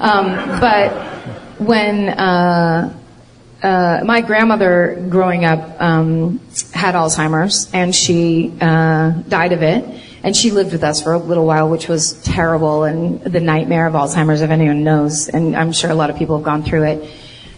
Um, 0.02 0.60
but 0.60 0.92
when 1.62 2.10
uh, 2.10 2.94
uh, 3.64 4.02
my 4.04 4.20
grandmother 4.20 5.08
growing 5.10 5.46
up 5.46 5.82
um, 5.82 6.42
had 6.74 6.94
alzheimer's 6.94 7.72
and 7.74 7.96
she 7.96 8.54
uh, 8.60 9.12
died 9.30 9.54
of 9.54 9.64
it 9.64 9.86
and 10.28 10.36
she 10.36 10.52
lived 10.52 10.74
with 10.74 10.84
us 10.84 11.02
for 11.02 11.14
a 11.14 11.18
little 11.18 11.46
while, 11.46 11.70
which 11.70 11.88
was 11.88 12.22
terrible 12.22 12.84
and 12.84 13.22
the 13.22 13.40
nightmare 13.40 13.88
of 13.88 13.94
Alzheimer's, 13.94 14.42
if 14.42 14.50
anyone 14.50 14.84
knows. 14.84 15.30
And 15.30 15.56
I'm 15.56 15.72
sure 15.72 15.90
a 15.90 15.96
lot 15.96 16.10
of 16.10 16.18
people 16.18 16.36
have 16.36 16.44
gone 16.44 16.64
through 16.64 16.84
it. 16.84 17.10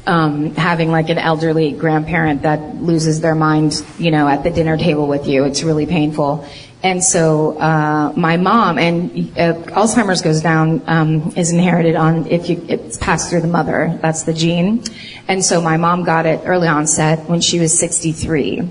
Um, 0.06 0.54
having 0.54 0.92
like 0.92 1.10
an 1.10 1.18
elderly 1.18 1.72
grandparent 1.72 2.44
that 2.44 2.76
loses 2.76 3.22
their 3.22 3.34
mind, 3.34 3.84
you 3.98 4.12
know, 4.12 4.28
at 4.28 4.44
the 4.44 4.52
dinner 4.52 4.78
table 4.78 5.08
with 5.08 5.26
you, 5.26 5.46
it's 5.46 5.64
really 5.64 5.88
painful. 5.88 6.48
And 6.84 7.04
so, 7.04 7.60
uh, 7.60 8.14
my 8.16 8.38
mom 8.38 8.78
and 8.78 9.36
uh, 9.36 9.54
Alzheimer's 9.74 10.22
goes 10.22 10.42
down, 10.42 10.84
um, 10.86 11.34
is 11.36 11.52
inherited 11.52 11.96
on 11.96 12.28
if 12.28 12.50
you 12.50 12.64
it's 12.70 12.98
passed 12.98 13.32
through 13.32 13.42
the 13.42 13.48
mother. 13.48 13.98
That's 14.04 14.24
the 14.24 14.34
gene. 14.34 14.84
And 15.30 15.46
so 15.46 15.62
my 15.62 15.78
mom 15.78 16.04
got 16.04 16.26
it 16.26 16.42
early 16.44 16.68
onset 16.68 17.30
when 17.30 17.40
she 17.40 17.60
was 17.60 17.80
63. 17.80 18.68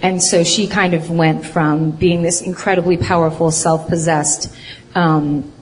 And 0.00 0.22
so 0.22 0.42
she 0.42 0.66
kind 0.66 0.94
of 0.94 1.10
went 1.10 1.44
from 1.44 1.90
being 1.90 2.22
this 2.22 2.40
incredibly 2.40 2.96
powerful, 2.96 3.50
self-possessed, 3.50 4.50
um, 4.94 5.52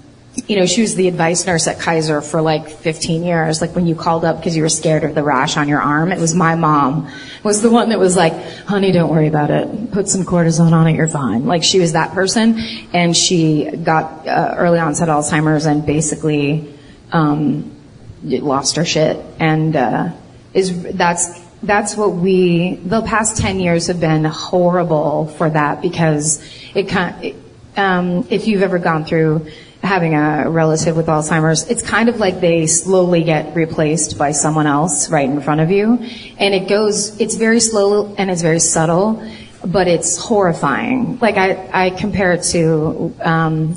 you 0.46 0.56
know, 0.56 0.66
she 0.66 0.82
was 0.82 0.94
the 0.94 1.08
advice 1.08 1.46
nurse 1.46 1.66
at 1.66 1.80
Kaiser 1.80 2.20
for 2.20 2.42
like 2.42 2.68
15 2.68 3.24
years. 3.24 3.60
Like 3.60 3.74
when 3.74 3.88
you 3.88 3.96
called 3.96 4.24
up 4.24 4.36
because 4.36 4.54
you 4.54 4.62
were 4.62 4.68
scared 4.68 5.02
of 5.02 5.16
the 5.16 5.24
rash 5.24 5.56
on 5.56 5.66
your 5.66 5.80
arm, 5.80 6.12
it 6.12 6.20
was 6.20 6.34
my 6.34 6.54
mom 6.54 7.10
was 7.42 7.62
the 7.62 7.70
one 7.70 7.88
that 7.88 7.98
was 7.98 8.16
like, 8.16 8.34
honey, 8.66 8.92
don't 8.92 9.10
worry 9.10 9.26
about 9.26 9.50
it. 9.50 9.90
Put 9.90 10.08
some 10.08 10.24
cortisone 10.24 10.72
on 10.72 10.86
it, 10.86 10.94
you're 10.94 11.08
fine. 11.08 11.46
Like 11.46 11.64
she 11.64 11.80
was 11.80 11.92
that 11.94 12.12
person 12.12 12.58
and 12.92 13.16
she 13.16 13.68
got 13.70 14.28
uh, 14.28 14.54
early 14.58 14.78
onset 14.78 15.08
Alzheimer's 15.08 15.66
and 15.66 15.84
basically, 15.84 16.72
um, 17.12 17.74
lost 18.22 18.76
her 18.76 18.84
shit. 18.84 19.16
And, 19.40 19.74
uh, 19.74 20.10
is, 20.56 20.82
that's, 20.94 21.38
that's 21.62 21.96
what 21.96 22.14
we, 22.14 22.76
the 22.76 23.02
past 23.02 23.36
10 23.36 23.60
years 23.60 23.88
have 23.88 24.00
been 24.00 24.24
horrible 24.24 25.26
for 25.26 25.50
that 25.50 25.82
because 25.82 26.42
it 26.74 26.88
kind, 26.88 27.34
um, 27.76 28.26
if 28.30 28.46
you've 28.46 28.62
ever 28.62 28.78
gone 28.78 29.04
through 29.04 29.46
having 29.82 30.14
a 30.14 30.48
relative 30.48 30.96
with 30.96 31.06
Alzheimer's, 31.06 31.68
it's 31.68 31.82
kind 31.82 32.08
of 32.08 32.18
like 32.18 32.40
they 32.40 32.66
slowly 32.66 33.22
get 33.22 33.54
replaced 33.54 34.16
by 34.16 34.32
someone 34.32 34.66
else 34.66 35.10
right 35.10 35.28
in 35.28 35.40
front 35.42 35.60
of 35.60 35.70
you. 35.70 35.98
And 36.38 36.54
it 36.54 36.68
goes, 36.68 37.20
it's 37.20 37.36
very 37.36 37.60
slow 37.60 38.14
and 38.16 38.30
it's 38.30 38.42
very 38.42 38.60
subtle, 38.60 39.22
but 39.64 39.88
it's 39.88 40.16
horrifying. 40.16 41.18
Like 41.18 41.36
I, 41.36 41.86
I 41.86 41.90
compare 41.90 42.32
it 42.32 42.44
to, 42.44 43.14
um, 43.20 43.76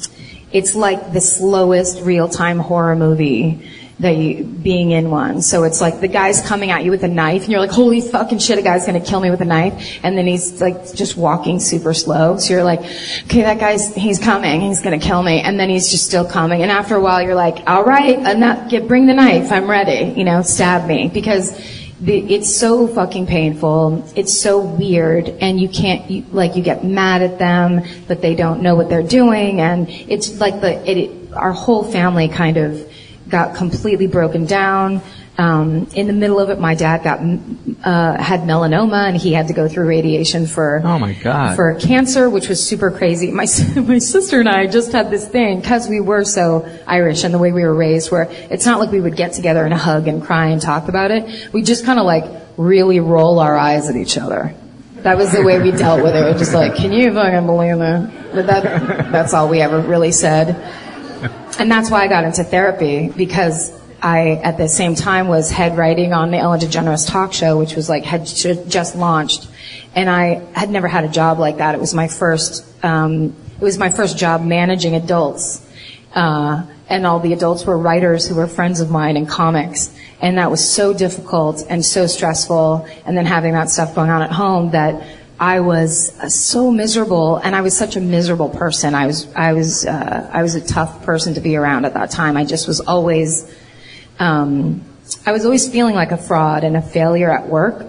it's 0.53 0.75
like 0.75 1.11
the 1.11 1.21
slowest 1.21 2.01
real-time 2.01 2.59
horror 2.59 2.95
movie 2.95 3.69
you, 4.07 4.43
being 4.45 4.91
in 4.91 5.11
one. 5.11 5.41
So 5.41 5.63
it's 5.63 5.81
like 5.81 5.99
the 5.99 6.07
guy's 6.07 6.41
coming 6.41 6.71
at 6.71 6.85
you 6.85 6.91
with 6.91 7.03
a 7.03 7.07
knife 7.07 7.43
and 7.43 7.51
you're 7.51 7.59
like, 7.59 7.71
holy 7.71 7.99
fucking 7.99 8.39
shit, 8.39 8.57
a 8.57 8.61
guy's 8.61 8.85
gonna 8.85 9.01
kill 9.01 9.19
me 9.19 9.29
with 9.29 9.41
a 9.41 9.45
knife. 9.45 9.99
And 10.03 10.17
then 10.17 10.25
he's 10.25 10.61
like 10.61 10.93
just 10.93 11.17
walking 11.17 11.59
super 11.59 11.93
slow. 11.93 12.37
So 12.37 12.53
you're 12.53 12.63
like, 12.63 12.79
okay, 12.79 13.41
that 13.41 13.59
guy's, 13.59 13.93
he's 13.93 14.17
coming, 14.17 14.61
he's 14.61 14.81
gonna 14.81 14.99
kill 14.99 15.21
me. 15.21 15.41
And 15.41 15.59
then 15.59 15.69
he's 15.69 15.89
just 15.89 16.05
still 16.05 16.25
coming. 16.25 16.61
And 16.61 16.71
after 16.71 16.95
a 16.95 17.01
while 17.01 17.21
you're 17.21 17.35
like, 17.35 17.57
alright, 17.67 18.19
enough, 18.19 18.69
get, 18.69 18.87
bring 18.87 19.05
the 19.05 19.13
knife, 19.13 19.51
I'm 19.51 19.69
ready, 19.69 20.13
you 20.17 20.23
know, 20.23 20.41
stab 20.43 20.87
me. 20.87 21.09
Because 21.09 21.59
the, 21.99 22.33
it's 22.33 22.55
so 22.55 22.87
fucking 22.87 23.27
painful. 23.27 24.09
It's 24.15 24.39
so 24.39 24.59
weird, 24.59 25.27
and 25.27 25.59
you 25.59 25.67
can't 25.67 26.09
you, 26.09 26.25
like 26.31 26.55
you 26.55 26.63
get 26.63 26.85
mad 26.85 27.21
at 27.21 27.39
them, 27.39 27.81
but 28.07 28.21
they 28.21 28.35
don't 28.35 28.61
know 28.61 28.75
what 28.75 28.87
they're 28.87 29.03
doing, 29.03 29.59
and 29.59 29.89
it's 29.89 30.39
like 30.39 30.61
the 30.61 30.89
it, 30.89 30.97
it, 30.97 31.33
our 31.33 31.51
whole 31.51 31.83
family 31.83 32.29
kind 32.29 32.55
of 32.55 32.88
got 33.29 33.55
completely 33.55 34.07
broken 34.07 34.45
down. 34.45 35.01
Um, 35.37 35.87
in 35.95 36.07
the 36.07 36.13
middle 36.13 36.37
of 36.41 36.49
it, 36.49 36.59
my 36.59 36.75
dad 36.75 37.01
got 37.01 37.19
uh, 37.21 38.21
had 38.21 38.41
melanoma, 38.41 39.07
and 39.07 39.15
he 39.15 39.31
had 39.31 39.47
to 39.47 39.53
go 39.53 39.69
through 39.69 39.87
radiation 39.87 40.47
for 40.47 40.81
Oh 40.83 40.99
my 40.99 41.13
god. 41.13 41.55
for 41.55 41.75
cancer, 41.75 42.29
which 42.29 42.49
was 42.49 42.65
super 42.65 42.91
crazy. 42.91 43.31
My 43.31 43.45
my 43.77 43.99
sister 43.99 44.41
and 44.41 44.49
I 44.49 44.67
just 44.67 44.91
had 44.91 45.09
this 45.09 45.25
thing 45.29 45.61
because 45.61 45.87
we 45.87 46.01
were 46.01 46.25
so 46.25 46.67
Irish 46.85 47.23
and 47.23 47.33
the 47.33 47.37
way 47.37 47.53
we 47.53 47.63
were 47.63 47.73
raised, 47.73 48.11
where 48.11 48.23
it's 48.29 48.65
not 48.65 48.79
like 48.81 48.91
we 48.91 48.99
would 48.99 49.15
get 49.15 49.31
together 49.31 49.63
and 49.63 49.73
hug 49.73 50.09
and 50.09 50.21
cry 50.21 50.47
and 50.47 50.61
talk 50.61 50.89
about 50.89 51.11
it. 51.11 51.53
We 51.53 51.61
just 51.61 51.85
kind 51.85 51.99
of 51.99 52.05
like 52.05 52.25
really 52.57 52.99
roll 52.99 53.39
our 53.39 53.57
eyes 53.57 53.89
at 53.89 53.95
each 53.95 54.17
other. 54.17 54.53
That 55.03 55.17
was 55.17 55.31
the 55.31 55.41
way 55.41 55.61
we 55.61 55.71
dealt 55.71 56.03
with 56.03 56.13
it. 56.13 56.19
We're 56.19 56.37
just 56.37 56.53
like, 56.53 56.75
can 56.75 56.91
you 56.91 57.13
fucking 57.13 57.45
believe 57.45 57.77
that? 57.77 58.33
But 58.33 58.47
that 58.47 59.11
that's 59.13 59.33
all 59.33 59.47
we 59.47 59.61
ever 59.61 59.79
really 59.79 60.11
said. 60.11 60.57
And 61.59 61.69
that's 61.69 61.91
why 61.91 62.03
I 62.03 62.07
got 62.07 62.23
into 62.23 62.43
therapy 62.45 63.09
because 63.09 63.77
I, 64.01 64.39
at 64.43 64.57
the 64.57 64.69
same 64.69 64.95
time, 64.95 65.27
was 65.27 65.51
head 65.51 65.75
writing 65.77 66.13
on 66.13 66.31
the 66.31 66.37
Ellen 66.37 66.61
DeGeneres 66.61 67.05
talk 67.05 67.33
show, 67.33 67.57
which 67.59 67.75
was 67.75 67.89
like, 67.89 68.05
had 68.05 68.25
just 68.25 68.95
launched. 68.95 69.49
And 69.93 70.09
I 70.09 70.35
had 70.53 70.69
never 70.69 70.87
had 70.87 71.03
a 71.03 71.09
job 71.09 71.37
like 71.37 71.57
that. 71.57 71.75
It 71.75 71.81
was 71.81 71.93
my 71.93 72.07
first, 72.07 72.65
um, 72.83 73.35
it 73.55 73.61
was 73.61 73.77
my 73.77 73.89
first 73.89 74.17
job 74.17 74.41
managing 74.41 74.95
adults. 74.95 75.65
Uh, 76.15 76.65
and 76.87 77.05
all 77.05 77.19
the 77.19 77.33
adults 77.33 77.65
were 77.65 77.77
writers 77.77 78.25
who 78.25 78.35
were 78.35 78.47
friends 78.47 78.79
of 78.79 78.89
mine 78.89 79.17
in 79.17 79.25
comics. 79.25 79.93
And 80.21 80.37
that 80.37 80.49
was 80.49 80.67
so 80.67 80.93
difficult 80.93 81.65
and 81.69 81.85
so 81.85 82.07
stressful. 82.07 82.87
And 83.05 83.17
then 83.17 83.25
having 83.25 83.51
that 83.51 83.69
stuff 83.69 83.95
going 83.95 84.09
on 84.09 84.21
at 84.21 84.31
home 84.31 84.71
that 84.71 85.05
I 85.39 85.61
was 85.61 86.19
uh, 86.19 86.27
so 86.29 86.69
miserable, 86.69 87.37
and 87.37 87.55
I 87.55 87.61
was 87.61 87.77
such 87.77 87.95
a 87.95 88.01
miserable 88.01 88.49
person. 88.49 88.93
I 88.93 89.07
was, 89.07 89.33
I 89.35 89.53
was, 89.53 89.85
uh, 89.85 90.29
I 90.33 90.41
was 90.43 90.55
a 90.55 90.61
tough 90.61 91.03
person 91.05 91.35
to 91.35 91.39
be 91.41 91.55
around 91.55 91.85
at 91.85 91.93
that 91.93 92.11
time. 92.11 92.35
I 92.35 92.43
just 92.45 92.67
was 92.67 92.81
always, 92.81 93.49
um, 94.19 94.83
I 95.25 95.31
was 95.31 95.45
always 95.45 95.69
feeling 95.69 95.95
like 95.95 96.11
a 96.11 96.17
fraud 96.17 96.63
and 96.65 96.75
a 96.75 96.81
failure 96.81 97.31
at 97.31 97.47
work. 97.47 97.85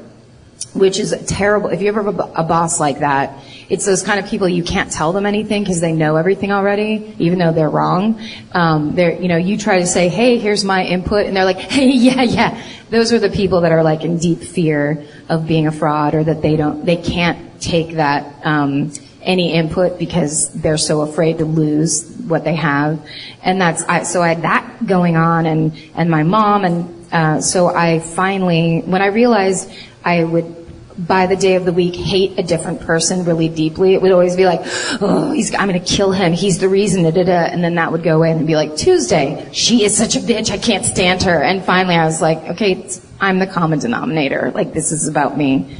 which 0.74 1.00
is 1.00 1.12
terrible. 1.26 1.68
If 1.70 1.82
you 1.82 1.88
ever 1.88 2.04
have 2.04 2.18
a, 2.18 2.22
a 2.36 2.44
boss 2.44 2.78
like 2.78 3.00
that, 3.00 3.42
it's 3.68 3.84
those 3.86 4.02
kind 4.02 4.20
of 4.20 4.26
people 4.26 4.48
you 4.48 4.62
can't 4.62 4.90
tell 4.90 5.12
them 5.12 5.26
anything 5.26 5.62
because 5.64 5.80
they 5.80 5.92
know 5.92 6.16
everything 6.16 6.52
already, 6.52 7.14
even 7.18 7.38
though 7.38 7.52
they're 7.52 7.70
wrong. 7.70 8.20
Um, 8.52 8.94
they're, 8.94 9.20
you 9.20 9.28
know, 9.28 9.36
you 9.36 9.56
try 9.58 9.80
to 9.80 9.86
say, 9.86 10.08
"Hey, 10.08 10.38
here's 10.38 10.64
my 10.64 10.84
input," 10.84 11.26
and 11.26 11.36
they're 11.36 11.44
like, 11.44 11.58
"Hey, 11.76 11.90
yeah, 11.90 12.22
yeah." 12.22 12.62
Those 12.90 13.12
are 13.12 13.18
the 13.18 13.30
people 13.30 13.62
that 13.62 13.72
are 13.72 13.82
like 13.82 14.04
in 14.04 14.18
deep 14.18 14.40
fear 14.42 15.04
of 15.30 15.46
being 15.46 15.66
a 15.66 15.72
fraud, 15.72 16.14
or 16.14 16.24
that 16.24 16.42
they 16.42 16.56
don't, 16.56 16.84
they 16.84 16.96
can't 16.96 17.60
take 17.62 17.94
that 17.94 18.44
um, 18.44 18.92
any 19.22 19.52
input 19.52 19.98
because 19.98 20.52
they're 20.52 20.76
so 20.76 21.02
afraid 21.02 21.38
to 21.38 21.44
lose 21.44 22.04
what 22.26 22.44
they 22.44 22.56
have, 22.56 23.00
and 23.42 23.60
that's 23.60 23.82
I, 23.84 24.02
so 24.02 24.20
I 24.20 24.28
had 24.28 24.42
that 24.42 24.86
going 24.86 25.16
on, 25.16 25.46
and 25.46 25.72
and 25.94 26.10
my 26.10 26.24
mom, 26.24 26.64
and 26.64 27.12
uh, 27.12 27.40
so 27.40 27.68
I 27.68 28.00
finally, 28.00 28.80
when 28.84 29.02
I 29.02 29.06
realized 29.06 29.70
I 30.04 30.24
would 30.24 30.59
by 30.98 31.26
the 31.26 31.36
day 31.36 31.54
of 31.54 31.64
the 31.64 31.72
week 31.72 31.94
hate 31.94 32.38
a 32.38 32.42
different 32.42 32.80
person 32.80 33.24
really 33.24 33.48
deeply. 33.48 33.94
It 33.94 34.02
would 34.02 34.12
always 34.12 34.36
be 34.36 34.44
like, 34.44 34.60
oh, 35.00 35.32
he's, 35.32 35.54
I'm 35.54 35.68
going 35.68 35.80
to 35.80 35.86
kill 35.86 36.12
him. 36.12 36.32
He's 36.32 36.58
the 36.58 36.68
reason, 36.68 37.04
da, 37.04 37.10
da, 37.10 37.24
da. 37.24 37.44
And 37.44 37.62
then 37.62 37.76
that 37.76 37.92
would 37.92 38.02
go 38.02 38.16
away 38.16 38.32
and 38.32 38.46
be 38.46 38.56
like, 38.56 38.76
Tuesday, 38.76 39.48
she 39.52 39.84
is 39.84 39.96
such 39.96 40.16
a 40.16 40.20
bitch. 40.20 40.50
I 40.50 40.58
can't 40.58 40.84
stand 40.84 41.22
her. 41.22 41.42
And 41.42 41.64
finally 41.64 41.94
I 41.94 42.04
was 42.04 42.20
like, 42.20 42.38
okay, 42.50 42.88
I'm 43.20 43.38
the 43.38 43.46
common 43.46 43.78
denominator. 43.78 44.50
Like 44.54 44.72
this 44.72 44.92
is 44.92 45.08
about 45.08 45.36
me. 45.36 45.76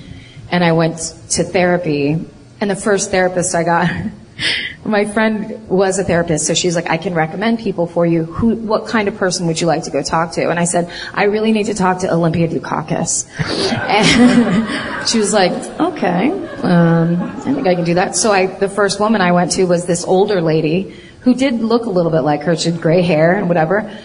And 0.51 0.65
I 0.65 0.73
went 0.73 0.99
to 1.31 1.45
therapy 1.45 2.27
and 2.61 2.71
the 2.71 2.77
first 2.77 3.11
therapist 3.11 3.55
I 3.55 3.65
got, 3.65 3.91
my 4.85 5.05
friend 5.05 5.69
was 5.69 5.99
a 5.99 6.05
therapist, 6.05 6.47
so 6.47 6.55
she's 6.55 6.75
like, 6.75 6.89
I 6.89 6.97
can 6.97 7.15
recommend 7.15 7.59
people 7.59 7.87
for 7.87 8.07
you. 8.07 8.25
Who, 8.25 8.57
what 8.57 8.87
kind 8.87 9.09
of 9.09 9.17
person 9.17 9.47
would 9.47 9.61
you 9.61 9.67
like 9.67 9.85
to 9.85 9.91
go 9.91 10.03
talk 10.03 10.33
to? 10.33 10.49
And 10.49 10.59
I 10.59 10.65
said, 10.65 10.91
I 11.15 11.25
really 11.25 11.53
need 11.53 11.67
to 11.67 11.75
talk 11.75 12.01
to 12.01 12.13
Olympia 12.13 12.49
Dukakis. 12.49 13.27
And 13.91 15.09
she 15.09 15.19
was 15.19 15.33
like, 15.33 15.53
okay, 15.81 16.31
um, 16.63 17.21
I 17.23 17.55
think 17.55 17.67
I 17.67 17.75
can 17.75 17.85
do 17.85 17.95
that. 17.95 18.17
So 18.17 18.33
I, 18.33 18.47
the 18.47 18.69
first 18.69 19.01
woman 19.01 19.21
I 19.21 19.33
went 19.33 19.53
to 19.53 19.65
was 19.65 19.87
this 19.87 20.05
older 20.05 20.41
lady 20.41 20.97
who 21.21 21.35
did 21.35 21.61
look 21.61 21.87
a 21.87 21.91
little 21.91 22.11
bit 22.11 22.21
like 22.21 22.43
her. 22.43 22.57
She 22.57 22.71
had 22.71 22.81
gray 22.81 23.03
hair 23.03 23.35
and 23.35 23.49
whatever. 23.49 23.99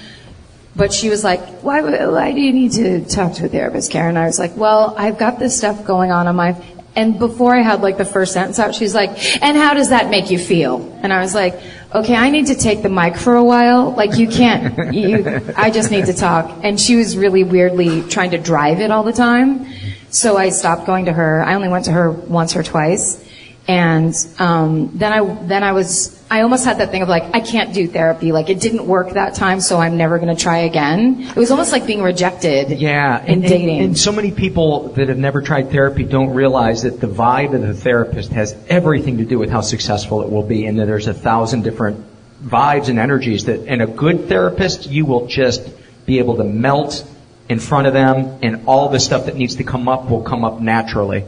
But 0.76 0.92
she 0.92 1.10
was 1.10 1.24
like, 1.24 1.42
why, 1.62 1.82
why 1.82 2.34
do 2.34 2.42
you 2.42 2.52
need 2.52 2.74
to 2.74 3.06
talk 3.06 3.34
to 3.36 3.46
a 3.46 3.48
therapist, 3.48 3.92
Karen? 3.92 4.18
I 4.18 4.26
was 4.26 4.38
like, 4.38 4.58
well, 4.58 4.94
I've 4.98 5.18
got 5.18 5.40
this 5.40 5.58
stuff 5.58 5.86
going 5.86 6.12
on 6.12 6.28
on 6.28 6.36
my, 6.36 6.52
and 6.96 7.20
before 7.20 7.56
I 7.56 7.62
had 7.62 7.82
like 7.82 7.98
the 7.98 8.06
first 8.06 8.34
sentence 8.34 8.60
out, 8.60 8.74
she's 8.76 8.96
like, 8.96 9.44
and 9.44 9.58
how 9.58 9.74
does 9.74 9.90
that 9.90 10.10
make 10.10 10.32
you 10.32 10.40
feel? 10.40 10.82
And 11.02 11.12
I 11.12 11.22
was 11.22 11.36
like, 11.36 11.60
okay, 11.94 12.16
I 12.16 12.30
need 12.30 12.48
to 12.48 12.56
take 12.56 12.82
the 12.82 12.90
mic 12.90 13.16
for 13.16 13.36
a 13.36 13.44
while. 13.44 13.92
Like 13.92 14.18
you 14.18 14.28
can't, 14.28 14.94
you, 14.94 15.54
I 15.56 15.72
just 15.72 15.92
need 15.92 16.06
to 16.06 16.14
talk. 16.14 16.60
And 16.64 16.80
she 16.80 16.96
was 16.96 17.18
really 17.18 17.44
weirdly 17.44 18.02
trying 18.04 18.32
to 18.32 18.38
drive 18.38 18.80
it 18.80 18.92
all 18.92 19.04
the 19.04 19.14
time. 19.14 19.68
So 20.10 20.38
I 20.38 20.50
stopped 20.50 20.86
going 20.86 21.06
to 21.06 21.14
her. 21.14 21.44
I 21.44 21.56
only 21.56 21.68
went 21.68 21.86
to 21.86 21.92
her 21.92 22.12
once 22.12 22.56
or 22.56 22.64
twice. 22.64 23.22
And 23.68 24.16
um, 24.38 24.92
then 24.94 25.12
I 25.12 25.44
then 25.46 25.64
I 25.64 25.72
was 25.72 26.24
I 26.30 26.42
almost 26.42 26.66
had 26.66 26.78
that 26.80 26.92
thing 26.92 27.02
of 27.02 27.10
like 27.10 27.24
I 27.34 27.40
can't 27.40 27.74
do 27.74 27.88
therapy 27.88 28.32
like 28.32 28.50
it 28.50 28.60
didn't 28.60 28.86
work 28.86 29.14
that 29.14 29.34
time 29.36 29.60
so 29.60 29.80
I'm 29.80 29.98
never 29.98 30.20
going 30.20 30.36
to 30.36 30.42
try 30.42 30.60
again. 30.60 31.22
It 31.22 31.36
was 31.36 31.50
almost 31.50 31.72
like 31.72 31.88
being 31.88 32.04
rejected. 32.04 32.80
Yeah, 32.80 33.24
in 33.24 33.34
and, 33.34 33.44
dating. 33.44 33.78
And, 33.78 33.86
and 33.88 33.98
so 33.98 34.12
many 34.12 34.32
people 34.32 34.90
that 34.90 35.10
have 35.10 35.18
never 35.18 35.42
tried 35.42 35.72
therapy 35.72 36.04
don't 36.04 36.30
realize 36.30 36.84
that 36.84 37.00
the 37.00 37.08
vibe 37.08 37.56
of 37.56 37.62
the 37.62 37.74
therapist 37.74 38.32
has 38.32 38.56
everything 38.68 39.18
to 39.18 39.26
do 39.26 39.40
with 39.40 39.50
how 39.50 39.62
successful 39.62 40.22
it 40.22 40.30
will 40.30 40.44
be, 40.44 40.66
and 40.66 40.80
that 40.80 40.86
there's 40.86 41.08
a 41.08 41.14
thousand 41.14 41.64
different 41.64 42.06
vibes 42.44 42.90
and 42.90 43.00
energies 43.00 43.46
that. 43.46 43.62
And 43.68 43.82
a 43.82 43.88
good 43.88 44.28
therapist, 44.28 44.88
you 44.88 45.06
will 45.06 45.26
just 45.26 45.68
be 46.06 46.20
able 46.20 46.38
to 46.38 46.44
melt 46.44 47.08
in 47.50 47.60
front 47.60 47.88
of 47.88 47.94
them, 47.94 48.40
and 48.44 48.68
all 48.68 48.90
the 48.90 49.00
stuff 49.00 49.26
that 49.26 49.36
needs 49.36 49.56
to 49.56 49.64
come 49.64 49.88
up 49.88 50.10
will 50.10 50.24
come 50.24 50.44
up 50.44 50.60
naturally. 50.60 51.24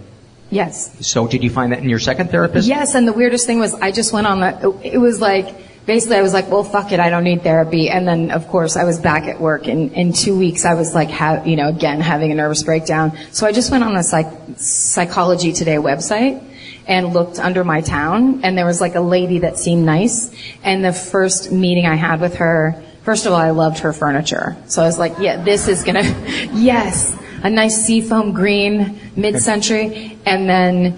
Yes. 0.49 1.05
So 1.05 1.27
did 1.27 1.43
you 1.43 1.49
find 1.49 1.71
that 1.71 1.79
in 1.79 1.89
your 1.89 1.99
second 1.99 2.29
therapist? 2.31 2.67
Yes, 2.67 2.95
and 2.95 3.07
the 3.07 3.13
weirdest 3.13 3.45
thing 3.45 3.59
was 3.59 3.73
I 3.73 3.91
just 3.91 4.13
went 4.13 4.27
on 4.27 4.39
the, 4.39 4.79
it 4.83 4.97
was 4.97 5.19
like, 5.19 5.55
basically 5.85 6.17
I 6.17 6.21
was 6.21 6.33
like, 6.33 6.49
well, 6.49 6.63
fuck 6.63 6.91
it, 6.91 6.99
I 6.99 7.09
don't 7.09 7.23
need 7.23 7.41
therapy. 7.41 7.89
And 7.89 8.07
then, 8.07 8.31
of 8.31 8.47
course, 8.47 8.75
I 8.77 8.83
was 8.83 8.99
back 8.99 9.23
at 9.23 9.39
work. 9.41 9.67
In, 9.67 9.93
in 9.93 10.13
two 10.13 10.37
weeks, 10.37 10.65
I 10.65 10.75
was 10.75 10.95
like, 10.95 11.09
ha- 11.09 11.43
you 11.45 11.55
know, 11.55 11.67
again, 11.69 11.99
having 11.99 12.31
a 12.31 12.35
nervous 12.35 12.63
breakdown. 12.63 13.17
So 13.31 13.47
I 13.47 13.51
just 13.51 13.71
went 13.71 13.83
on 13.83 13.93
the 13.93 14.03
psych- 14.03 14.57
Psychology 14.57 15.53
Today 15.53 15.75
website 15.75 16.43
and 16.87 17.13
looked 17.13 17.39
under 17.39 17.65
my 17.65 17.81
town, 17.81 18.41
and 18.43 18.57
there 18.57 18.65
was 18.65 18.79
like 18.79 18.95
a 18.95 19.01
lady 19.01 19.39
that 19.39 19.57
seemed 19.57 19.85
nice. 19.85 20.33
And 20.63 20.85
the 20.85 20.93
first 20.93 21.51
meeting 21.51 21.85
I 21.85 21.95
had 21.95 22.21
with 22.21 22.35
her, 22.35 22.81
first 23.03 23.25
of 23.25 23.33
all, 23.33 23.39
I 23.39 23.49
loved 23.49 23.79
her 23.79 23.91
furniture. 23.91 24.55
So 24.67 24.81
I 24.81 24.85
was 24.85 24.97
like, 24.97 25.19
yeah, 25.19 25.43
this 25.43 25.67
is 25.67 25.83
gonna, 25.83 26.03
yes 26.53 27.17
a 27.47 27.49
nice 27.49 27.77
seafoam 27.85 28.33
green 28.33 28.99
mid-century. 29.15 30.17
And 30.25 30.49
then 30.49 30.97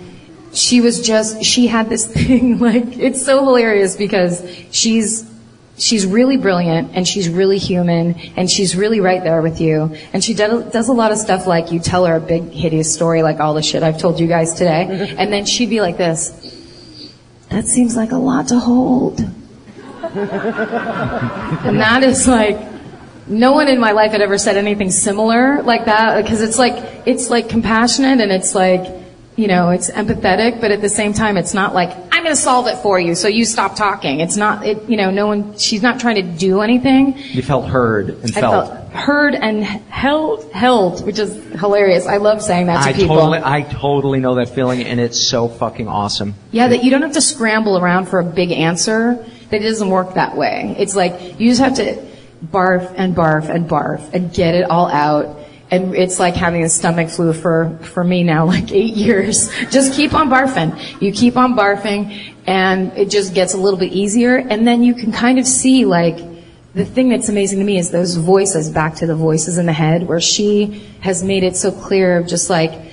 she 0.52 0.82
was 0.82 1.00
just 1.02 1.44
she 1.44 1.68
had 1.68 1.90
this 1.90 2.08
thing 2.18 2.58
like 2.58 2.98
it's 2.98 3.24
so 3.24 3.46
hilarious 3.46 3.96
because 3.96 4.44
she's 4.72 5.30
she's 5.78 6.08
really 6.08 6.38
brilliant 6.38 6.90
and 6.96 7.08
she's 7.08 7.30
really 7.30 7.60
human 7.60 8.20
and 8.36 8.50
she's 8.50 8.76
really 8.76 9.00
right 9.00 9.24
there 9.24 9.42
with 9.44 9.62
you. 9.62 9.96
And 10.12 10.24
she 10.24 10.34
does, 10.34 10.74
does 10.74 10.90
a 10.90 10.94
lot 10.94 11.12
of 11.12 11.20
stuff 11.20 11.46
like 11.46 11.72
you 11.72 11.80
tell 11.80 12.06
her 12.06 12.16
a 12.16 12.20
big 12.20 12.50
hideous 12.50 12.94
story 12.94 13.22
like 13.22 13.40
all 13.40 13.54
the 13.54 13.62
shit 13.62 13.84
I've 13.84 14.00
told 14.00 14.20
you 14.20 14.28
guys 14.28 14.54
today. 14.56 15.16
And 15.20 15.32
then 15.32 15.46
she'd 15.46 15.70
be 15.70 15.82
like 15.82 15.98
this 15.98 16.34
that 17.50 17.66
seems 17.66 17.96
like 17.96 18.12
a 18.12 18.18
lot 18.18 18.48
to 18.48 18.60
hold. 18.60 19.20
And 21.62 21.80
that 21.80 22.04
is 22.04 22.28
like 22.28 22.69
no 23.30 23.52
one 23.54 23.68
in 23.68 23.80
my 23.80 23.92
life 23.92 24.12
had 24.12 24.22
ever 24.22 24.38
said 24.38 24.58
anything 24.58 24.90
similar 24.92 25.62
like 25.64 25.86
that 25.86 26.22
because 26.22 26.42
it's 26.42 26.58
like 26.58 26.76
it's 27.08 27.30
like 27.30 27.48
compassionate 27.50 28.20
and 28.22 28.32
it's 28.32 28.56
like 28.56 28.90
you 29.36 29.48
know 29.48 29.70
it's 29.70 29.90
empathetic 29.92 30.60
but 30.60 30.72
at 30.72 30.82
the 30.82 30.90
same 30.90 31.14
time 31.14 31.38
it's 31.38 31.54
not 31.54 31.74
like 31.74 31.90
i'm 32.12 32.24
going 32.24 32.36
to 32.36 32.42
solve 32.42 32.68
it 32.68 32.78
for 32.80 33.00
you 33.00 33.16
so 33.16 33.28
you 33.28 33.46
stop 33.46 33.76
talking 33.76 34.20
it's 34.20 34.36
not 34.36 34.66
it 34.66 34.90
you 34.90 34.98
know 34.98 35.12
no 35.12 35.28
one 35.28 35.58
she's 35.58 35.82
not 35.82 36.00
trying 36.00 36.16
to 36.16 36.24
do 36.24 36.62
anything 36.62 37.16
You 37.18 37.42
felt 37.42 37.68
heard 37.70 38.10
and 38.10 38.36
i 38.36 38.42
felt. 38.42 38.68
felt 38.68 38.76
heard 38.92 39.36
and 39.36 39.64
held 39.64 40.52
held 40.52 41.06
which 41.06 41.20
is 41.20 41.36
hilarious 41.60 42.08
i 42.08 42.18
love 42.18 42.42
saying 42.42 42.66
that 42.66 42.84
to 42.84 42.90
I 42.90 42.94
people 42.94 43.16
totally, 43.16 43.40
I 43.44 43.62
totally 43.62 44.20
know 44.20 44.36
that 44.36 44.50
feeling, 44.50 44.84
and 44.84 45.00
it's 45.00 45.20
so 45.20 45.48
fucking 45.48 45.88
awesome. 45.88 46.34
Yeah, 46.52 46.68
that 46.70 46.84
you 46.84 46.90
don't 46.90 47.04
have 47.04 47.14
to 47.14 47.22
scramble 47.22 47.78
around 47.78 48.08
for 48.08 48.20
a 48.20 48.24
big 48.26 48.52
answer. 48.52 49.24
That 49.52 49.62
it 49.62 49.70
doesn't 49.70 49.90
work 49.90 50.16
that 50.16 50.36
way. 50.36 50.76
It's 50.80 50.96
like 50.96 51.40
you 51.40 51.50
just 51.52 51.62
have 51.62 51.76
to 51.76 52.04
barf 52.46 52.94
and 52.96 53.16
barf 53.16 53.50
and 53.50 53.70
barf 53.70 54.14
and 54.14 54.34
get 54.34 54.56
it 54.56 54.70
all 54.70 54.88
out. 54.88 55.38
And 55.72 55.94
it's 55.96 56.20
like 56.20 56.36
having 56.36 56.64
a 56.64 56.70
stomach 56.70 57.10
flu 57.10 57.32
for, 57.32 57.78
for 57.82 58.04
me 58.04 58.24
now, 58.24 58.46
like 58.56 58.72
eight 58.72 58.96
years. 58.96 59.50
Just 59.70 59.94
keep 59.94 60.14
on 60.14 60.30
barfing. 60.30 61.02
You 61.02 61.12
keep 61.12 61.38
on 61.38 61.56
barfing 61.56 62.34
and 62.48 62.92
it 62.98 63.10
just 63.10 63.34
gets 63.34 63.54
a 63.54 63.58
little 63.58 63.80
bit 63.80 63.94
easier. 63.94 64.38
And 64.38 64.68
then 64.68 64.84
you 64.84 64.94
can 64.94 65.12
kind 65.12 65.40
of 65.40 65.46
see 65.46 65.86
like, 65.86 66.18
the 66.74 66.86
thing 66.86 67.10
that's 67.10 67.30
amazing 67.30 67.60
to 67.60 67.66
me 67.66 67.80
is 67.80 67.90
those 67.90 68.16
voices, 68.16 68.70
back 68.70 68.96
to 68.96 69.08
the 69.08 69.16
voices 69.16 69.58
in 69.58 69.66
the 69.66 69.74
head, 69.74 70.08
where 70.08 70.22
she 70.22 70.84
has 71.02 71.24
made 71.24 71.44
it 71.44 71.56
so 71.56 71.72
clear 71.72 72.20
of 72.20 72.28
just 72.28 72.50
like, 72.50 72.90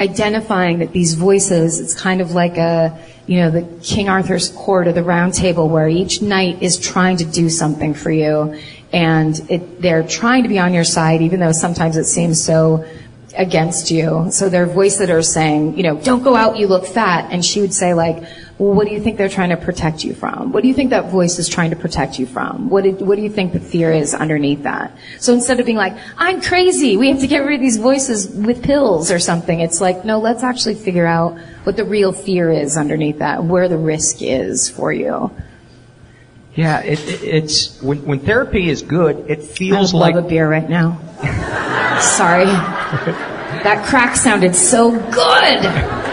identifying 0.00 0.80
that 0.80 0.92
these 0.92 1.14
voices, 1.14 1.80
it's 1.80 1.94
kind 1.94 2.20
of 2.20 2.32
like 2.32 2.56
a, 2.58 2.98
you 3.26 3.38
know, 3.38 3.50
the 3.50 3.62
King 3.82 4.08
Arthur's 4.08 4.50
court 4.50 4.86
or 4.86 4.92
the 4.92 5.02
round 5.02 5.34
table 5.34 5.68
where 5.68 5.88
each 5.88 6.22
knight 6.22 6.62
is 6.62 6.78
trying 6.78 7.16
to 7.18 7.24
do 7.24 7.50
something 7.50 7.92
for 7.94 8.10
you 8.10 8.60
and 8.92 9.40
it, 9.50 9.82
they're 9.82 10.06
trying 10.06 10.44
to 10.44 10.48
be 10.48 10.58
on 10.58 10.72
your 10.72 10.84
side 10.84 11.22
even 11.22 11.40
though 11.40 11.52
sometimes 11.52 11.96
it 11.96 12.04
seems 12.04 12.42
so 12.42 12.84
against 13.36 13.90
you. 13.90 14.28
So 14.30 14.48
they're 14.48 14.66
voices 14.66 15.00
that 15.00 15.10
are 15.10 15.22
saying, 15.22 15.76
you 15.76 15.82
know, 15.82 16.00
don't 16.00 16.22
go 16.22 16.34
out, 16.34 16.56
you 16.56 16.66
look 16.66 16.86
fat. 16.86 17.32
And 17.32 17.44
she 17.44 17.60
would 17.60 17.74
say 17.74 17.94
like, 17.94 18.22
well, 18.58 18.72
what 18.72 18.86
do 18.86 18.94
you 18.94 19.00
think 19.00 19.18
they're 19.18 19.28
trying 19.28 19.50
to 19.50 19.56
protect 19.56 20.02
you 20.02 20.14
from? 20.14 20.50
What 20.50 20.62
do 20.62 20.68
you 20.68 20.74
think 20.74 20.88
that 20.90 21.10
voice 21.10 21.38
is 21.38 21.46
trying 21.46 21.70
to 21.70 21.76
protect 21.76 22.18
you 22.18 22.24
from? 22.24 22.70
What, 22.70 22.84
did, 22.84 23.02
what 23.02 23.16
do 23.16 23.22
you 23.22 23.28
think 23.28 23.52
the 23.52 23.60
fear 23.60 23.92
is 23.92 24.14
underneath 24.14 24.62
that? 24.62 24.96
So 25.20 25.34
instead 25.34 25.60
of 25.60 25.66
being 25.66 25.76
like, 25.76 25.94
I'm 26.16 26.40
crazy, 26.40 26.96
we 26.96 27.10
have 27.10 27.20
to 27.20 27.26
get 27.26 27.40
rid 27.40 27.56
of 27.56 27.60
these 27.60 27.76
voices 27.76 28.28
with 28.28 28.62
pills 28.62 29.10
or 29.10 29.18
something, 29.18 29.60
it's 29.60 29.82
like, 29.82 30.06
no, 30.06 30.20
let's 30.20 30.42
actually 30.42 30.76
figure 30.76 31.04
out 31.04 31.38
what 31.64 31.76
the 31.76 31.84
real 31.84 32.12
fear 32.12 32.50
is 32.50 32.78
underneath 32.78 33.18
that, 33.18 33.44
where 33.44 33.68
the 33.68 33.76
risk 33.76 34.22
is 34.22 34.70
for 34.70 34.90
you. 34.90 35.30
Yeah, 36.54 36.80
it, 36.80 36.98
it, 37.06 37.22
it's 37.22 37.82
when, 37.82 38.06
when 38.06 38.20
therapy 38.20 38.70
is 38.70 38.80
good, 38.80 39.30
it 39.30 39.42
feels 39.42 39.92
would 39.92 40.00
like 40.00 40.14
love 40.14 40.24
a 40.24 40.28
beer 40.28 40.48
right 40.48 40.68
now. 40.68 40.98
Sorry. 42.00 42.46
That 43.62 43.84
crack 43.86 44.16
sounded 44.16 44.54
so 44.54 44.90
good. 44.92 45.58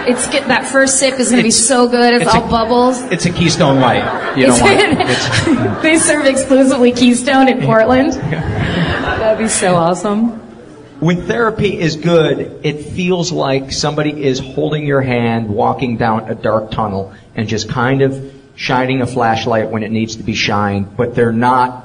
It's 0.10 0.28
get, 0.28 0.48
that 0.48 0.66
first 0.66 1.00
sip 1.00 1.20
is 1.20 1.30
going 1.30 1.38
to 1.40 1.44
be 1.48 1.52
so 1.52 1.88
good. 1.88 2.14
It's, 2.16 2.26
it's 2.26 2.36
all 2.36 2.46
a- 2.46 2.50
bubbles. 2.50 3.02
it's 3.04 3.26
a 3.26 3.32
Keystone 3.32 3.80
Light. 3.80 4.38
You 4.38 4.48
don't 4.48 4.60
want 4.62 5.00
it? 5.00 5.82
They 5.84 5.98
serve 5.98 6.26
exclusively 6.26 6.92
Keystone 6.92 7.48
in 7.48 7.62
Portland. 7.62 8.14
That'd 8.14 9.38
be 9.38 9.48
so 9.48 9.76
awesome. 9.76 10.32
when 11.00 11.22
therapy 11.28 11.80
is 11.80 11.96
good, 11.96 12.60
it 12.64 12.82
feels 12.86 13.32
like 13.32 13.72
somebody 13.72 14.24
is 14.24 14.40
holding 14.40 14.86
your 14.86 15.02
hand, 15.02 15.50
walking 15.50 15.98
down 15.98 16.30
a 16.30 16.36
dark 16.36 16.72
tunnel, 16.72 17.14
and 17.36 17.48
just 17.48 17.70
kind 17.70 18.02
of 18.02 18.34
shining 18.56 19.02
a 19.02 19.08
flashlight 19.08 19.70
when 19.70 19.84
it 19.84 19.92
needs 19.92 20.18
to 20.18 20.24
be 20.24 20.34
shined. 20.36 20.98
But 20.98 21.16
they're 21.16 21.32
not. 21.32 21.82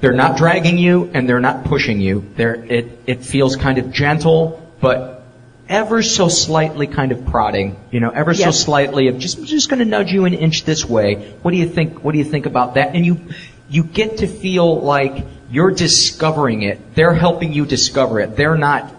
They're 0.00 0.12
not 0.12 0.36
dragging 0.36 0.76
you, 0.76 1.10
and 1.14 1.26
they're 1.26 1.40
not 1.40 1.64
pushing 1.64 2.00
you. 2.02 2.22
They're, 2.36 2.54
it 2.56 3.00
it 3.06 3.24
feels 3.24 3.56
kind 3.56 3.78
of 3.78 3.90
gentle, 3.92 4.62
but 4.80 5.24
ever 5.68 6.02
so 6.02 6.28
slightly 6.28 6.86
kind 6.86 7.12
of 7.12 7.26
prodding, 7.26 7.76
you 7.90 8.00
know, 8.00 8.10
ever 8.10 8.34
so 8.34 8.50
slightly 8.50 9.08
of 9.08 9.18
just, 9.18 9.44
just 9.44 9.68
going 9.68 9.80
to 9.80 9.84
nudge 9.84 10.12
you 10.12 10.24
an 10.24 10.34
inch 10.34 10.64
this 10.64 10.84
way. 10.84 11.34
What 11.42 11.50
do 11.50 11.56
you 11.56 11.68
think? 11.68 12.04
What 12.04 12.12
do 12.12 12.18
you 12.18 12.24
think 12.24 12.46
about 12.46 12.74
that? 12.74 12.94
And 12.94 13.04
you, 13.04 13.20
you 13.68 13.82
get 13.82 14.18
to 14.18 14.26
feel 14.28 14.80
like 14.80 15.24
you're 15.50 15.72
discovering 15.72 16.62
it. 16.62 16.94
They're 16.94 17.14
helping 17.14 17.52
you 17.52 17.66
discover 17.66 18.20
it. 18.20 18.36
They're 18.36 18.58
not 18.58 18.92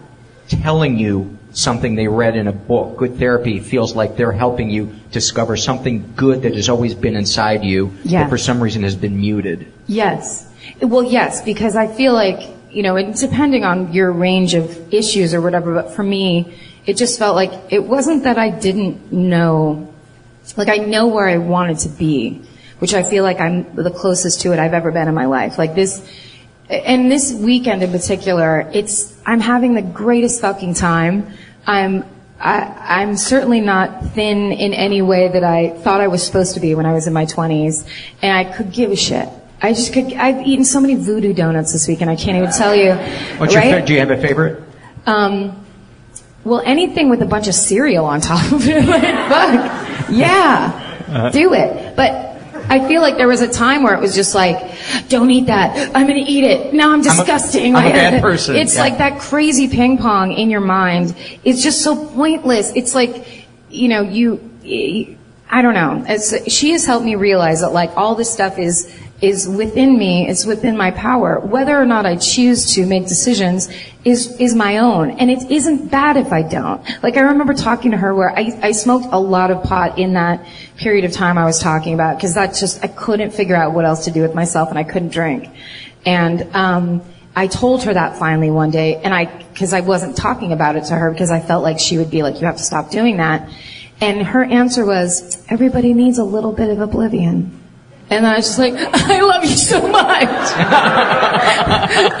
telling 0.48 0.98
you 0.98 1.38
something 1.52 1.94
they 1.94 2.08
read 2.08 2.36
in 2.36 2.46
a 2.46 2.52
book. 2.52 2.98
Good 2.98 3.16
therapy 3.16 3.60
feels 3.60 3.96
like 3.96 4.16
they're 4.16 4.32
helping 4.32 4.70
you 4.70 4.94
discover 5.10 5.56
something 5.56 6.12
good 6.16 6.42
that 6.42 6.54
has 6.54 6.68
always 6.68 6.94
been 6.94 7.16
inside 7.16 7.64
you, 7.64 7.92
Yeah. 8.04 8.24
but 8.24 8.30
for 8.30 8.38
some 8.38 8.62
reason 8.62 8.82
has 8.82 8.94
been 8.94 9.18
muted. 9.18 9.72
Yes. 9.86 10.46
Well, 10.80 11.02
yes, 11.02 11.42
because 11.42 11.74
I 11.74 11.86
feel 11.86 12.12
like, 12.12 12.48
you 12.70 12.82
know, 12.82 12.96
and 12.96 13.14
depending 13.14 13.64
on 13.64 13.92
your 13.92 14.12
range 14.12 14.54
of 14.54 14.92
issues 14.92 15.34
or 15.34 15.40
whatever, 15.40 15.74
but 15.74 15.94
for 15.94 16.02
me, 16.02 16.58
it 16.86 16.96
just 16.96 17.18
felt 17.18 17.34
like 17.34 17.52
it 17.70 17.84
wasn't 17.84 18.24
that 18.24 18.38
I 18.38 18.50
didn't 18.50 19.12
know, 19.12 19.92
like 20.56 20.68
I 20.68 20.76
know 20.76 21.06
where 21.08 21.28
I 21.28 21.38
wanted 21.38 21.78
to 21.80 21.88
be, 21.88 22.42
which 22.78 22.94
I 22.94 23.02
feel 23.02 23.24
like 23.24 23.40
I'm 23.40 23.74
the 23.74 23.90
closest 23.90 24.40
to 24.42 24.52
it 24.52 24.58
I've 24.58 24.74
ever 24.74 24.90
been 24.90 25.08
in 25.08 25.14
my 25.14 25.26
life. 25.26 25.58
Like 25.58 25.74
this, 25.74 26.06
and 26.68 27.10
this 27.10 27.32
weekend 27.32 27.82
in 27.82 27.90
particular, 27.90 28.70
it's, 28.72 29.18
I'm 29.24 29.40
having 29.40 29.74
the 29.74 29.82
greatest 29.82 30.40
fucking 30.40 30.74
time. 30.74 31.30
I'm, 31.66 32.04
I, 32.40 33.00
I'm 33.00 33.16
certainly 33.16 33.60
not 33.60 34.12
thin 34.12 34.52
in 34.52 34.72
any 34.74 35.02
way 35.02 35.28
that 35.28 35.44
I 35.44 35.70
thought 35.70 36.00
I 36.00 36.08
was 36.08 36.24
supposed 36.24 36.54
to 36.54 36.60
be 36.60 36.74
when 36.74 36.86
I 36.86 36.92
was 36.92 37.06
in 37.06 37.12
my 37.12 37.24
20s, 37.24 37.86
and 38.22 38.36
I 38.36 38.44
could 38.52 38.72
give 38.72 38.90
a 38.90 38.96
shit. 38.96 39.28
I 39.60 39.72
just 39.72 39.92
could, 39.92 40.12
I've 40.14 40.46
eaten 40.46 40.64
so 40.64 40.80
many 40.80 40.94
voodoo 40.94 41.32
donuts 41.32 41.72
this 41.72 41.88
week 41.88 42.00
and 42.00 42.10
I 42.10 42.16
can't 42.16 42.36
even 42.36 42.50
tell 42.52 42.74
you. 42.74 42.92
What's 43.38 43.54
your, 43.54 43.62
right? 43.62 43.80
fa- 43.80 43.86
do 43.86 43.92
you 43.92 43.98
have 44.00 44.10
a 44.10 44.16
favorite? 44.16 44.62
Um, 45.06 45.64
well, 46.44 46.62
anything 46.64 47.08
with 47.10 47.22
a 47.22 47.26
bunch 47.26 47.48
of 47.48 47.54
cereal 47.54 48.04
on 48.04 48.20
top 48.20 48.52
of 48.52 48.66
it, 48.66 48.84
like, 48.88 49.02
fuck, 49.28 50.10
yeah, 50.10 51.02
Uh-huh. 51.08 51.30
do 51.30 51.52
it. 51.54 51.96
But 51.96 52.26
I 52.70 52.86
feel 52.86 53.00
like 53.00 53.16
there 53.16 53.26
was 53.26 53.40
a 53.40 53.48
time 53.48 53.82
where 53.82 53.94
it 53.94 54.00
was 54.00 54.14
just 54.14 54.34
like, 54.34 54.74
don't 55.08 55.30
eat 55.30 55.46
that. 55.46 55.90
I'm 55.96 56.06
gonna 56.06 56.24
eat 56.24 56.44
it. 56.44 56.72
Now 56.74 56.92
I'm 56.92 57.02
disgusting. 57.02 57.74
I'm 57.74 57.86
a 57.86 57.90
bad 57.90 58.22
person. 58.22 58.56
It's 58.56 58.76
Yeah. 58.76 58.82
like 58.82 58.98
that 58.98 59.20
crazy 59.20 59.68
ping 59.68 59.98
pong 59.98 60.32
in 60.32 60.50
your 60.50 60.60
mind. 60.60 61.16
It's 61.44 61.62
just 61.62 61.82
so 61.82 61.96
pointless. 61.96 62.70
It's 62.76 62.94
like, 62.94 63.46
you 63.70 63.88
know, 63.88 64.02
you, 64.02 64.38
I 65.50 65.62
don't 65.62 65.74
know. 65.74 66.04
It's, 66.06 66.52
she 66.52 66.72
has 66.72 66.84
helped 66.84 67.04
me 67.06 67.14
realize 67.16 67.60
that 67.62 67.72
like 67.72 67.90
all 67.96 68.14
this 68.14 68.30
stuff 68.32 68.58
is, 68.58 68.94
is 69.20 69.48
within 69.48 69.98
me, 69.98 70.28
it's 70.28 70.46
within 70.46 70.76
my 70.76 70.92
power. 70.92 71.40
Whether 71.40 71.76
or 71.76 71.84
not 71.84 72.06
I 72.06 72.16
choose 72.16 72.74
to 72.74 72.86
make 72.86 73.08
decisions 73.08 73.68
is, 74.04 74.40
is 74.40 74.54
my 74.54 74.78
own. 74.78 75.10
And 75.10 75.28
it 75.30 75.50
isn't 75.50 75.90
bad 75.90 76.16
if 76.16 76.32
I 76.32 76.42
don't. 76.42 76.80
Like 77.02 77.16
I 77.16 77.20
remember 77.20 77.52
talking 77.52 77.90
to 77.90 77.96
her 77.96 78.14
where 78.14 78.30
I, 78.30 78.56
I 78.62 78.72
smoked 78.72 79.06
a 79.10 79.18
lot 79.18 79.50
of 79.50 79.64
pot 79.64 79.98
in 79.98 80.14
that 80.14 80.46
period 80.76 81.04
of 81.04 81.12
time 81.12 81.36
I 81.36 81.44
was 81.44 81.58
talking 81.58 81.94
about 81.94 82.16
because 82.16 82.34
that 82.34 82.54
just, 82.54 82.84
I 82.84 82.88
couldn't 82.88 83.32
figure 83.32 83.56
out 83.56 83.72
what 83.72 83.84
else 83.84 84.04
to 84.04 84.12
do 84.12 84.22
with 84.22 84.34
myself 84.34 84.68
and 84.68 84.78
I 84.78 84.84
couldn't 84.84 85.10
drink. 85.10 85.48
And, 86.06 86.54
um, 86.54 87.02
I 87.36 87.46
told 87.46 87.84
her 87.84 87.94
that 87.94 88.18
finally 88.18 88.50
one 88.50 88.72
day, 88.72 88.96
and 88.96 89.14
I, 89.14 89.26
because 89.26 89.72
I 89.72 89.78
wasn't 89.78 90.16
talking 90.16 90.50
about 90.50 90.74
it 90.74 90.86
to 90.86 90.94
her 90.94 91.12
because 91.12 91.30
I 91.30 91.38
felt 91.38 91.62
like 91.62 91.78
she 91.78 91.96
would 91.96 92.10
be 92.10 92.24
like, 92.24 92.40
"You 92.40 92.46
have 92.46 92.56
to 92.56 92.64
stop 92.64 92.90
doing 92.90 93.18
that." 93.18 93.48
And 94.00 94.26
her 94.26 94.42
answer 94.42 94.84
was, 94.84 95.40
"Everybody 95.48 95.94
needs 95.94 96.18
a 96.18 96.24
little 96.24 96.50
bit 96.50 96.68
of 96.68 96.80
oblivion." 96.80 97.52
And 98.10 98.26
I 98.26 98.36
was 98.36 98.46
just 98.46 98.58
like, 98.58 98.74
"I 98.78 99.20
love 99.20 99.44
you 99.44 99.56
so 99.56 99.86
much. 99.86 100.20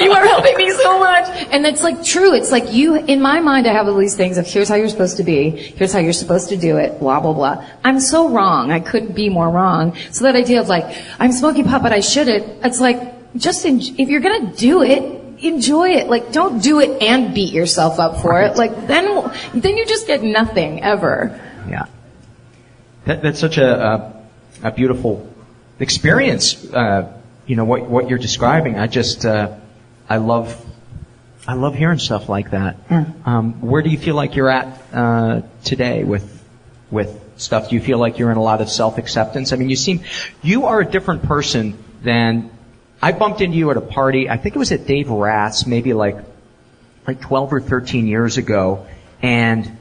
you 0.00 0.12
are 0.12 0.26
helping 0.26 0.56
me 0.56 0.70
so 0.72 0.98
much." 0.98 1.28
And 1.50 1.66
it's 1.66 1.82
like 1.82 2.04
true. 2.04 2.34
It's 2.34 2.52
like 2.52 2.72
you, 2.72 2.96
in 2.96 3.20
my 3.20 3.40
mind, 3.40 3.66
I 3.66 3.72
have 3.72 3.88
all 3.88 3.96
these 3.96 4.16
things 4.16 4.38
of 4.38 4.46
here's 4.46 4.68
how 4.68 4.74
you're 4.74 4.88
supposed 4.88 5.16
to 5.16 5.24
be, 5.24 5.50
here's 5.50 5.92
how 5.92 5.98
you're 5.98 6.12
supposed 6.12 6.50
to 6.50 6.56
do 6.56 6.76
it, 6.76 7.00
blah 7.00 7.20
blah 7.20 7.32
blah. 7.32 7.64
I'm 7.84 8.00
so 8.00 8.28
wrong. 8.28 8.70
I 8.70 8.80
couldn't 8.80 9.14
be 9.14 9.28
more 9.28 9.48
wrong. 9.48 9.96
So 10.10 10.24
that 10.24 10.36
idea 10.36 10.60
of 10.60 10.68
like, 10.68 10.96
I'm 11.18 11.32
smoking 11.32 11.64
pot, 11.64 11.82
but 11.82 11.92
I 11.92 12.00
shouldn't. 12.00 12.64
It's 12.64 12.80
like 12.80 13.36
just 13.36 13.64
en- 13.64 13.80
if 13.80 14.08
you're 14.08 14.20
gonna 14.20 14.54
do 14.54 14.82
it, 14.82 15.18
enjoy 15.40 15.90
it. 15.90 16.08
Like, 16.08 16.32
don't 16.32 16.62
do 16.62 16.80
it 16.80 17.02
and 17.02 17.34
beat 17.34 17.52
yourself 17.52 17.98
up 17.98 18.20
for 18.20 18.42
it. 18.42 18.56
Like, 18.56 18.86
then, 18.86 19.30
then 19.54 19.76
you 19.76 19.86
just 19.86 20.06
get 20.06 20.22
nothing 20.22 20.82
ever. 20.82 21.40
Yeah. 21.68 21.86
That, 23.04 23.22
that's 23.22 23.38
such 23.38 23.58
a, 23.58 24.22
a, 24.62 24.68
a 24.68 24.70
beautiful 24.72 25.32
experience. 25.80 26.64
Uh, 26.72 27.12
you 27.46 27.56
know 27.56 27.64
what 27.64 27.88
what 27.88 28.08
you're 28.08 28.18
describing. 28.18 28.78
I 28.78 28.86
just 28.86 29.24
uh, 29.24 29.56
I 30.08 30.18
love 30.18 30.64
I 31.46 31.54
love 31.54 31.74
hearing 31.74 31.98
stuff 31.98 32.28
like 32.28 32.50
that. 32.50 32.76
Um, 33.24 33.60
where 33.62 33.82
do 33.82 33.88
you 33.88 33.98
feel 33.98 34.14
like 34.14 34.36
you're 34.36 34.50
at 34.50 34.82
uh, 34.92 35.42
today 35.64 36.04
with 36.04 36.44
with 36.90 37.18
stuff? 37.38 37.70
Do 37.70 37.74
you 37.74 37.80
feel 37.80 37.98
like 37.98 38.18
you're 38.18 38.30
in 38.30 38.36
a 38.36 38.42
lot 38.42 38.60
of 38.60 38.68
self 38.68 38.98
acceptance? 38.98 39.52
I 39.52 39.56
mean, 39.56 39.70
you 39.70 39.76
seem 39.76 40.04
you 40.42 40.66
are 40.66 40.80
a 40.80 40.84
different 40.84 41.22
person 41.22 41.82
than 42.02 42.50
I 43.00 43.12
bumped 43.12 43.40
into 43.40 43.56
you 43.56 43.70
at 43.70 43.76
a 43.76 43.82
party. 43.82 44.28
I 44.28 44.36
think 44.36 44.56
it 44.56 44.58
was 44.58 44.72
at 44.72 44.86
Dave 44.86 45.08
Rath's, 45.08 45.66
maybe 45.66 45.94
like 45.94 46.18
like 47.06 47.22
12 47.22 47.54
or 47.54 47.60
13 47.62 48.06
years 48.06 48.36
ago, 48.36 48.86
and 49.22 49.78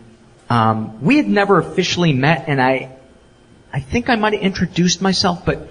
um, 0.50 1.02
we 1.02 1.18
had 1.18 1.28
never 1.28 1.60
officially 1.60 2.14
met, 2.14 2.46
and 2.48 2.62
I 2.62 2.96
I 3.74 3.82
think 3.82 4.10
I 4.10 4.16
might 4.16 4.34
have 4.34 4.42
introduced 4.42 5.02
myself, 5.02 5.44
but 5.46 5.68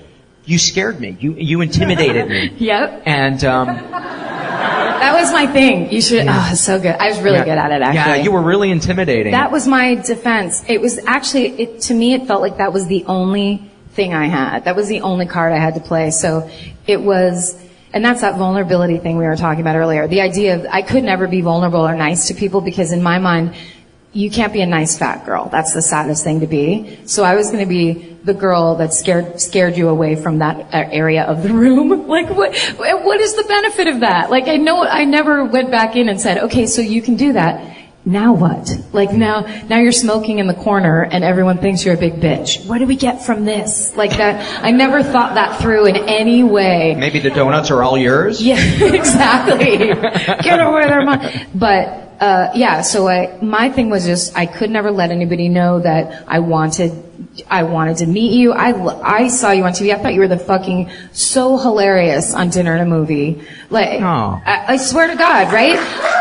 you 0.47 0.59
scared 0.59 1.01
me. 1.01 1.17
You 1.21 1.35
you 1.35 1.61
intimidated 1.61 2.29
me. 2.29 2.55
Yep. 2.59 3.03
And 3.05 3.45
um, 3.45 3.67
That 3.67 5.21
was 5.21 5.33
my 5.33 5.47
thing. 5.47 5.93
You 5.93 6.01
should, 6.01 6.27
oh, 6.27 6.49
it's 6.51 6.63
so 6.63 6.81
good. 6.81 6.97
I 6.97 7.09
was 7.09 7.21
really 7.21 7.39
yeah, 7.39 7.45
good 7.45 7.59
at 7.59 7.71
it, 7.71 7.83
actually. 7.83 8.17
Yeah, 8.17 8.25
you 8.25 8.33
were 8.33 8.43
really 8.43 8.71
intimidating. 8.71 9.33
That 9.33 9.53
was 9.53 9.69
my 9.69 9.97
defense. 9.97 10.65
It 10.69 10.81
was 10.81 10.99
actually, 11.07 11.47
it, 11.61 11.81
to 11.83 11.95
me, 11.95 12.15
it 12.15 12.27
felt 12.27 12.41
like 12.41 12.57
that 12.57 12.73
was 12.73 12.87
the 12.87 13.05
only 13.05 13.71
thing 13.91 14.15
I 14.15 14.27
had. 14.27 14.65
That 14.65 14.75
was 14.75 14.89
the 14.89 15.03
only 15.03 15.27
card 15.27 15.53
I 15.53 15.59
had 15.59 15.75
to 15.75 15.81
play. 15.81 16.11
So 16.11 16.51
it 16.87 17.01
was, 17.01 17.61
and 17.93 18.05
that's 18.05 18.23
that 18.23 18.37
vulnerability 18.37 18.99
thing 18.99 19.17
we 19.17 19.25
were 19.25 19.37
talking 19.37 19.61
about 19.61 19.77
earlier. 19.77 20.09
The 20.09 20.23
idea 20.23 20.57
of 20.57 20.67
I 20.71 20.83
could 20.83 21.05
never 21.05 21.29
be 21.29 21.41
vulnerable 21.41 21.87
or 21.87 21.95
nice 21.95 22.29
to 22.29 22.35
people 22.35 22.61
because 22.61 22.93
in 22.93 23.03
my 23.03 23.19
mind, 23.19 23.55
you 24.13 24.31
can't 24.31 24.53
be 24.53 24.63
a 24.63 24.67
nice 24.67 24.99
fat 24.99 25.27
girl. 25.27 25.49
That's 25.51 25.75
the 25.75 25.83
saddest 25.83 26.25
thing 26.25 26.41
to 26.41 26.47
be. 26.47 26.99
So 27.05 27.23
I 27.23 27.35
was 27.35 27.51
going 27.51 27.63
to 27.63 27.69
be 27.69 28.16
the 28.27 28.35
girl 28.35 28.75
that 28.75 28.93
scared 28.93 29.41
scared 29.41 29.77
you 29.77 29.89
away 29.89 30.17
from 30.17 30.41
that 30.41 30.69
area 30.75 31.23
of 31.23 31.43
the 31.43 31.55
room. 31.55 31.87
Like 32.17 32.31
what 32.31 32.57
what 32.79 33.21
is 33.21 33.35
the 33.35 33.45
benefit 33.45 33.89
of 33.89 34.01
that? 34.01 34.31
Like 34.31 34.49
I 34.49 34.57
know 34.57 34.83
I 34.83 35.05
never 35.05 35.45
went 35.45 35.71
back 35.71 35.97
in 35.97 36.09
and 36.09 36.21
said, 36.21 36.39
"Okay, 36.39 36.67
so 36.67 36.81
you 36.81 37.03
can 37.03 37.17
do 37.17 37.35
that." 37.35 37.77
Now 38.07 38.33
what? 38.33 38.71
Like 38.93 39.13
now 39.13 39.41
now 39.69 39.79
you're 39.79 39.93
smoking 39.93 40.39
in 40.39 40.47
the 40.47 40.55
corner 40.55 41.03
and 41.03 41.25
everyone 41.25 41.59
thinks 41.59 41.85
you're 41.85 41.95
a 41.95 41.99
big 41.99 42.15
bitch. 42.15 42.67
What 42.67 42.79
do 42.79 42.87
we 42.87 42.97
get 42.97 43.23
from 43.23 43.45
this? 43.45 43.95
Like 43.97 44.17
that 44.17 44.65
I 44.65 44.71
never 44.71 45.03
thought 45.03 45.35
that 45.35 45.61
through 45.61 45.87
in 45.87 45.97
any 45.97 46.43
way. 46.43 46.95
Maybe 46.97 47.19
the 47.19 47.31
donuts 47.31 47.71
are 47.71 47.83
all 47.83 47.99
yours. 47.99 48.41
Yeah, 48.41 48.57
exactly. 48.95 49.79
Get 50.43 50.61
over 50.61 50.83
there, 50.83 51.05
mom. 51.05 51.21
But 51.55 52.07
uh, 52.21 52.51
yeah, 52.55 52.81
so 52.81 53.09
I, 53.09 53.39
my 53.43 53.69
thing 53.71 53.91
was 53.91 54.07
just 54.07 54.37
I 54.37 54.47
could 54.47 54.71
never 54.71 54.91
let 54.91 55.11
anybody 55.11 55.49
know 55.49 55.81
that 55.81 56.25
I 56.27 56.39
wanted. 56.39 57.06
I 57.49 57.63
wanted 57.63 57.99
to 57.99 58.07
meet 58.07 58.33
you. 58.33 58.53
I, 58.53 58.73
I 59.03 59.29
saw 59.29 59.51
you 59.51 59.65
on 59.65 59.73
TV. 59.73 59.95
I 59.95 60.03
thought 60.03 60.15
you 60.15 60.21
were 60.21 60.29
the 60.29 60.39
fucking 60.39 60.91
so 61.13 61.59
hilarious 61.59 62.35
on 62.35 62.51
Dinner 62.51 62.73
and 62.73 62.83
a 62.83 62.87
Movie. 62.87 63.43
Like, 63.71 64.01
oh. 64.01 64.41
I, 64.45 64.65
I 64.69 64.77
swear 64.77 65.09
to 65.09 65.17
God, 65.17 65.53
right? 65.53 66.13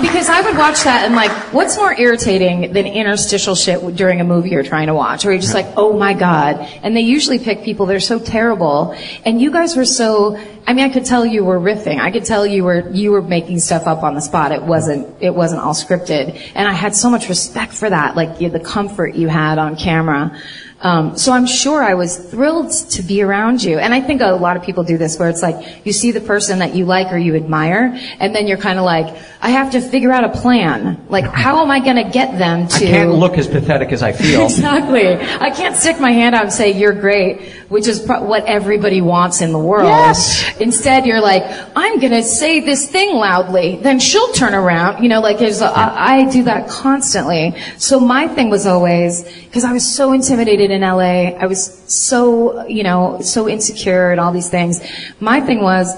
Because 0.00 0.28
I 0.28 0.40
would 0.40 0.56
watch 0.56 0.82
that 0.84 1.04
and 1.04 1.14
like, 1.14 1.30
what's 1.52 1.76
more 1.76 1.94
irritating 1.94 2.72
than 2.72 2.86
interstitial 2.86 3.54
shit 3.54 3.94
during 3.94 4.20
a 4.20 4.24
movie 4.24 4.50
you're 4.50 4.62
trying 4.62 4.86
to 4.86 4.94
watch, 4.94 5.24
where 5.24 5.32
you're 5.32 5.40
just 5.40 5.54
like, 5.54 5.66
oh 5.76 5.92
my 5.96 6.14
god. 6.14 6.60
And 6.82 6.96
they 6.96 7.02
usually 7.02 7.38
pick 7.38 7.62
people 7.62 7.86
that 7.86 7.96
are 7.96 8.00
so 8.00 8.18
terrible. 8.18 8.96
And 9.24 9.40
you 9.40 9.50
guys 9.50 9.76
were 9.76 9.84
so. 9.84 10.38
I 10.64 10.74
mean, 10.74 10.84
I 10.84 10.90
could 10.90 11.04
tell 11.04 11.26
you 11.26 11.44
were 11.44 11.58
riffing. 11.58 11.98
I 11.98 12.12
could 12.12 12.24
tell 12.24 12.46
you 12.46 12.64
were 12.64 12.88
you 12.90 13.10
were 13.10 13.22
making 13.22 13.60
stuff 13.60 13.86
up 13.86 14.02
on 14.02 14.14
the 14.14 14.20
spot. 14.20 14.52
It 14.52 14.62
wasn't 14.62 15.20
it 15.20 15.34
wasn't 15.34 15.60
all 15.60 15.74
scripted. 15.74 16.40
And 16.54 16.68
I 16.68 16.72
had 16.72 16.94
so 16.94 17.10
much 17.10 17.28
respect 17.28 17.72
for 17.72 17.90
that, 17.90 18.16
like 18.16 18.38
the 18.38 18.60
comfort 18.60 19.14
you 19.14 19.28
had 19.28 19.58
on 19.58 19.76
camera. 19.76 20.38
Um, 20.82 21.16
so 21.16 21.32
I'm 21.32 21.46
sure 21.46 21.82
I 21.82 21.94
was 21.94 22.16
thrilled 22.18 22.72
to 22.90 23.02
be 23.02 23.22
around 23.22 23.62
you. 23.62 23.78
And 23.78 23.94
I 23.94 24.00
think 24.00 24.20
a 24.20 24.32
lot 24.32 24.56
of 24.56 24.62
people 24.64 24.82
do 24.84 24.98
this 24.98 25.18
where 25.18 25.28
it's 25.30 25.42
like 25.42 25.86
you 25.86 25.92
see 25.92 26.10
the 26.10 26.20
person 26.20 26.58
that 26.58 26.74
you 26.74 26.84
like 26.84 27.12
or 27.12 27.18
you 27.18 27.36
admire, 27.36 27.98
and 28.18 28.34
then 28.34 28.46
you're 28.48 28.58
kind 28.58 28.78
of 28.78 28.84
like, 28.84 29.16
I 29.40 29.50
have 29.50 29.72
to 29.72 29.80
figure 29.80 30.10
out 30.10 30.24
a 30.24 30.40
plan. 30.40 31.06
Like, 31.08 31.24
how 31.24 31.62
am 31.62 31.70
I 31.70 31.80
going 31.80 31.96
to 32.04 32.10
get 32.10 32.36
them 32.38 32.66
to? 32.68 32.76
I 32.76 32.78
can't 32.90 33.12
look 33.12 33.38
as 33.38 33.46
pathetic 33.46 33.92
as 33.92 34.02
I 34.02 34.12
feel. 34.12 34.42
Exactly. 34.52 35.14
I 35.16 35.50
can't 35.50 35.76
stick 35.76 36.00
my 36.00 36.12
hand 36.12 36.34
out 36.34 36.44
and 36.44 36.52
say 36.52 36.72
you're 36.72 36.92
great, 36.92 37.42
which 37.68 37.86
is 37.86 38.00
pro- 38.00 38.22
what 38.22 38.44
everybody 38.44 39.00
wants 39.00 39.40
in 39.40 39.52
the 39.52 39.58
world. 39.58 39.86
Yes. 39.86 40.44
Instead, 40.60 41.06
you're 41.06 41.20
like, 41.20 41.42
I'm 41.76 42.00
gonna 42.00 42.22
say 42.22 42.60
this 42.60 42.90
thing 42.90 43.14
loudly, 43.14 43.76
then 43.76 43.98
she'll 43.98 44.32
turn 44.32 44.54
around. 44.54 45.02
You 45.02 45.08
know, 45.08 45.20
like 45.20 45.38
there's 45.38 45.60
a, 45.60 45.66
I, 45.66 46.18
I 46.18 46.30
do 46.30 46.44
that 46.44 46.68
constantly. 46.68 47.54
So 47.78 47.98
my 48.00 48.28
thing 48.28 48.50
was 48.50 48.66
always 48.66 49.22
because 49.24 49.64
I 49.64 49.72
was 49.72 49.84
so 49.84 50.12
intimidated 50.12 50.70
in 50.72 50.80
LA. 50.80 51.36
I 51.38 51.46
was 51.46 51.62
so 51.92 52.66
you 52.66 52.82
know 52.82 53.20
so 53.20 53.48
insecure 53.48 54.10
and 54.10 54.20
all 54.20 54.32
these 54.32 54.50
things. 54.50 54.80
My 55.20 55.40
thing 55.40 55.62
was 55.62 55.94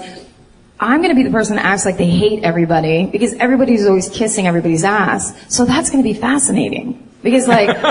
I'm 0.79 1.01
going 1.01 1.09
to 1.09 1.15
be 1.15 1.23
the 1.23 1.31
person 1.31 1.55
that 1.55 1.65
acts 1.65 1.85
like 1.85 1.97
they 1.97 2.09
hate 2.09 2.43
everybody 2.43 3.05
because 3.05 3.33
everybody's 3.35 3.85
always 3.85 4.09
kissing 4.09 4.45
everybody's 4.45 4.83
ass. 4.83 5.33
So 5.47 5.63
that's 5.65 5.89
going 5.89 6.03
to 6.03 6.07
be 6.07 6.13
fascinating. 6.13 7.01
Because 7.23 7.47
like, 7.47 7.69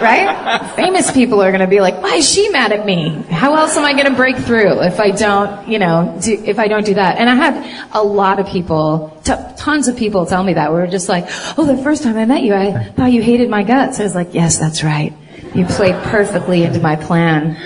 right? 0.00 0.72
Famous 0.76 1.10
people 1.10 1.42
are 1.42 1.50
going 1.50 1.60
to 1.60 1.66
be 1.66 1.80
like, 1.80 2.00
why 2.00 2.14
is 2.14 2.30
she 2.30 2.48
mad 2.50 2.72
at 2.72 2.86
me? 2.86 3.10
How 3.28 3.56
else 3.56 3.76
am 3.76 3.84
I 3.84 3.92
going 3.92 4.06
to 4.06 4.14
break 4.14 4.36
through 4.36 4.80
if 4.82 5.00
I 5.00 5.10
don't, 5.10 5.68
you 5.68 5.78
know, 5.78 6.18
do, 6.22 6.40
if 6.44 6.58
I 6.58 6.68
don't 6.68 6.86
do 6.86 6.94
that? 6.94 7.18
And 7.18 7.28
I 7.28 7.34
had 7.34 7.88
a 7.92 8.02
lot 8.02 8.38
of 8.38 8.46
people, 8.46 9.20
t- 9.24 9.34
tons 9.56 9.88
of 9.88 9.96
people 9.96 10.24
tell 10.24 10.42
me 10.42 10.54
that. 10.54 10.72
We 10.72 10.78
were 10.78 10.86
just 10.86 11.08
like, 11.08 11.26
oh, 11.58 11.66
the 11.66 11.82
first 11.82 12.04
time 12.04 12.16
I 12.16 12.24
met 12.24 12.42
you, 12.42 12.54
I 12.54 12.84
thought 12.84 13.12
you 13.12 13.22
hated 13.22 13.50
my 13.50 13.64
guts. 13.64 14.00
I 14.00 14.04
was 14.04 14.14
like, 14.14 14.32
yes, 14.32 14.56
that's 14.56 14.82
right. 14.84 15.12
You 15.54 15.64
played 15.64 15.94
perfectly 16.04 16.64
into 16.64 16.80
my 16.80 16.96
plan. 16.96 17.56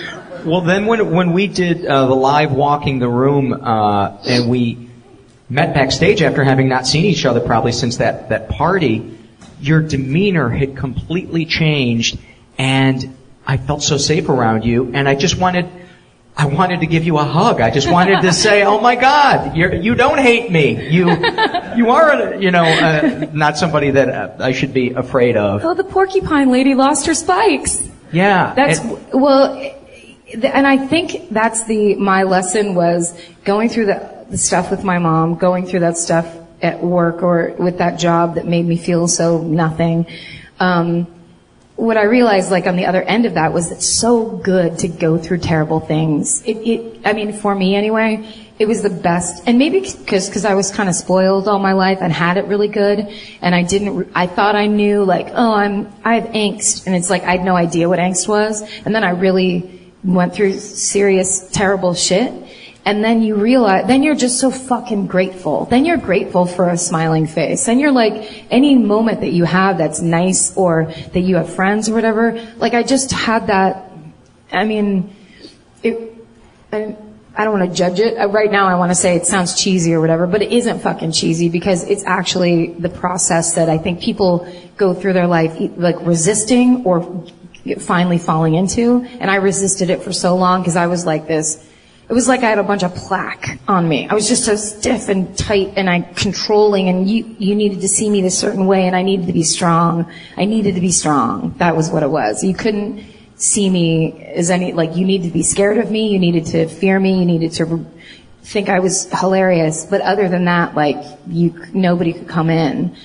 Well, 0.45 0.61
then 0.61 0.85
when 0.85 1.11
when 1.11 1.33
we 1.33 1.47
did 1.47 1.85
uh, 1.85 2.07
the 2.07 2.15
live 2.15 2.51
walking 2.51 2.99
the 2.99 3.09
room, 3.09 3.53
uh, 3.53 4.17
and 4.25 4.49
we 4.49 4.89
met 5.49 5.73
backstage 5.73 6.21
after 6.21 6.43
having 6.43 6.67
not 6.67 6.87
seen 6.87 7.05
each 7.05 7.25
other 7.25 7.39
probably 7.39 7.71
since 7.71 7.97
that 7.97 8.29
that 8.29 8.49
party, 8.49 9.17
your 9.61 9.81
demeanor 9.81 10.49
had 10.49 10.75
completely 10.75 11.45
changed, 11.45 12.17
and 12.57 13.15
I 13.45 13.57
felt 13.57 13.83
so 13.83 13.97
safe 13.97 14.29
around 14.29 14.65
you, 14.65 14.91
and 14.93 15.07
I 15.07 15.15
just 15.15 15.37
wanted. 15.37 15.69
I 16.35 16.45
wanted 16.45 16.79
to 16.79 16.87
give 16.87 17.03
you 17.03 17.17
a 17.19 17.23
hug. 17.23 17.61
I 17.61 17.69
just 17.69 17.89
wanted 17.89 18.21
to 18.21 18.33
say, 18.33 18.63
"Oh 18.63 18.79
my 18.79 18.95
God, 18.95 19.55
you're, 19.55 19.73
you 19.73 19.93
don't 19.93 20.17
hate 20.17 20.51
me. 20.51 20.89
You, 20.89 21.09
you 21.75 21.91
are, 21.91 22.35
you 22.35 22.49
know, 22.49 22.63
uh, 22.63 23.27
not 23.33 23.57
somebody 23.57 23.91
that 23.91 24.09
uh, 24.09 24.43
I 24.43 24.51
should 24.51 24.73
be 24.73 24.91
afraid 24.91 25.37
of." 25.37 25.63
Oh, 25.63 25.73
the 25.75 25.83
porcupine 25.83 26.49
lady 26.51 26.73
lost 26.73 27.05
her 27.05 27.13
spikes. 27.13 27.87
Yeah, 28.11 28.53
That's 28.55 28.79
well, 29.11 29.55
and 30.33 30.67
I 30.67 30.77
think 30.87 31.29
that's 31.29 31.65
the 31.65 31.95
my 31.95 32.23
lesson 32.23 32.75
was 32.75 33.19
going 33.43 33.69
through 33.69 33.87
the, 33.87 34.25
the 34.29 34.37
stuff 34.37 34.71
with 34.71 34.83
my 34.83 34.97
mom, 34.99 35.35
going 35.35 35.65
through 35.65 35.81
that 35.81 35.97
stuff 35.97 36.27
at 36.61 36.81
work 36.83 37.21
or 37.21 37.53
with 37.59 37.79
that 37.79 37.99
job 37.99 38.35
that 38.35 38.47
made 38.47 38.65
me 38.65 38.77
feel 38.77 39.07
so 39.07 39.41
nothing. 39.41 40.07
Um, 40.59 41.07
what 41.75 41.97
I 41.97 42.03
realized, 42.03 42.51
like 42.51 42.67
on 42.67 42.75
the 42.75 42.85
other 42.85 43.01
end 43.01 43.25
of 43.25 43.33
that, 43.33 43.51
was 43.51 43.71
it's 43.71 43.87
so 43.87 44.25
good 44.25 44.79
to 44.79 44.87
go 44.87 45.17
through 45.17 45.39
terrible 45.39 45.79
things. 45.79 46.43
It, 46.43 46.57
it 46.57 47.01
I 47.05 47.13
mean, 47.13 47.33
for 47.33 47.55
me 47.55 47.75
anyway, 47.75 48.31
it 48.59 48.67
was 48.67 48.83
the 48.83 48.89
best. 48.89 49.43
And 49.47 49.57
maybe 49.57 49.79
because 49.79 50.27
because 50.29 50.45
I 50.45 50.53
was 50.53 50.71
kind 50.71 50.87
of 50.87 50.95
spoiled 50.95 51.47
all 51.47 51.59
my 51.59 51.73
life 51.73 51.99
and 52.01 52.13
had 52.13 52.37
it 52.37 52.45
really 52.45 52.67
good, 52.67 53.07
and 53.41 53.55
I 53.55 53.63
didn't. 53.63 54.11
I 54.13 54.27
thought 54.27 54.55
I 54.55 54.67
knew, 54.67 55.03
like, 55.03 55.29
oh, 55.33 55.53
I'm 55.53 55.91
I 56.03 56.19
have 56.19 56.29
angst, 56.29 56.85
and 56.85 56.95
it's 56.95 57.09
like 57.09 57.23
I 57.23 57.37
had 57.37 57.45
no 57.45 57.55
idea 57.55 57.89
what 57.89 57.99
angst 57.99 58.27
was, 58.27 58.61
and 58.85 58.93
then 58.93 59.03
I 59.03 59.11
really 59.11 59.81
went 60.03 60.33
through 60.35 60.53
serious, 60.59 61.49
terrible 61.49 61.93
shit. 61.93 62.31
And 62.85 63.03
then 63.03 63.21
you 63.21 63.35
realize, 63.35 63.87
then 63.87 64.03
you're 64.03 64.15
just 64.15 64.39
so 64.39 64.51
fucking 64.51 65.07
grateful. 65.07 65.65
Then 65.65 65.85
you're 65.85 65.97
grateful 65.97 66.45
for 66.45 66.69
a 66.69 66.77
smiling 66.77 67.27
face. 67.27 67.65
Then 67.65 67.79
you're 67.79 67.93
like, 67.93 68.45
any 68.51 68.75
moment 68.75 69.21
that 69.21 69.31
you 69.31 69.45
have 69.45 69.77
that's 69.77 70.01
nice 70.01 70.55
or 70.57 70.91
that 71.13 71.21
you 71.21 71.37
have 71.37 71.53
friends 71.53 71.87
or 71.87 71.93
whatever, 71.93 72.45
like 72.57 72.73
I 72.73 72.83
just 72.83 73.11
had 73.11 73.47
that, 73.47 73.89
I 74.51 74.65
mean, 74.65 75.15
it, 75.81 76.13
I, 76.73 76.97
I 77.35 77.45
don't 77.45 77.57
want 77.57 77.71
to 77.71 77.75
judge 77.75 77.99
it. 77.99 78.17
Uh, 78.17 78.27
Right 78.27 78.51
now 78.51 78.67
I 78.67 78.75
want 78.75 78.91
to 78.91 78.95
say 78.95 79.15
it 79.15 79.25
sounds 79.25 79.55
cheesy 79.55 79.93
or 79.93 80.01
whatever, 80.01 80.27
but 80.27 80.41
it 80.41 80.51
isn't 80.51 80.79
fucking 80.79 81.13
cheesy 81.13 81.47
because 81.47 81.83
it's 81.85 82.03
actually 82.03 82.73
the 82.73 82.89
process 82.89 83.55
that 83.55 83.69
I 83.69 83.77
think 83.77 84.01
people 84.01 84.45
go 84.75 84.93
through 84.93 85.13
their 85.13 85.27
life 85.27 85.55
like 85.77 85.95
resisting 86.01 86.83
or 86.85 87.25
finally 87.79 88.17
falling 88.17 88.55
into. 88.55 89.05
And 89.19 89.31
I 89.31 89.35
resisted 89.35 89.89
it 89.89 90.03
for 90.03 90.11
so 90.11 90.35
long 90.35 90.61
because 90.61 90.75
I 90.75 90.87
was 90.87 91.05
like 91.05 91.27
this. 91.27 91.65
It 92.13 92.15
was 92.15 92.27
like 92.27 92.43
I 92.43 92.49
had 92.49 92.59
a 92.59 92.63
bunch 92.63 92.83
of 92.83 92.93
plaque 92.93 93.57
on 93.67 93.89
me. 93.89 94.07
I 94.07 94.13
was 94.13 94.27
just 94.27 94.45
so 94.45 94.55
stiff 94.55 95.09
and 95.09 95.35
tight 95.35 95.73
and 95.75 95.89
I 95.89 96.01
controlling 96.01 96.87
and 96.87 97.09
you, 97.09 97.35
you 97.39 97.55
needed 97.55 97.81
to 97.81 97.87
see 97.87 98.07
me 98.07 98.21
this 98.21 98.37
certain 98.37 98.67
way 98.67 98.85
and 98.85 98.95
I 98.95 99.01
needed 99.01 99.25
to 99.25 99.33
be 99.33 99.41
strong. 99.41 100.11
I 100.37 100.45
needed 100.45 100.75
to 100.75 100.81
be 100.81 100.91
strong. 100.91 101.55
That 101.57 101.75
was 101.75 101.89
what 101.89 102.03
it 102.03 102.11
was. 102.11 102.43
You 102.43 102.53
couldn't 102.53 103.03
see 103.37 103.67
me 103.67 104.21
as 104.25 104.51
any, 104.51 104.73
like 104.73 104.95
you 104.95 105.07
needed 105.07 105.29
to 105.29 105.33
be 105.33 105.41
scared 105.41 105.79
of 105.79 105.89
me. 105.89 106.09
You 106.09 106.19
needed 106.19 106.45
to 106.51 106.67
fear 106.67 106.99
me. 106.99 107.17
You 107.17 107.25
needed 107.25 107.53
to 107.53 107.83
think 108.43 108.69
I 108.69 108.77
was 108.77 109.11
hilarious. 109.11 109.83
But 109.83 110.01
other 110.01 110.29
than 110.29 110.45
that, 110.45 110.75
like 110.75 111.03
you, 111.27 111.65
nobody 111.73 112.13
could 112.13 112.27
come 112.27 112.51
in, 112.51 112.95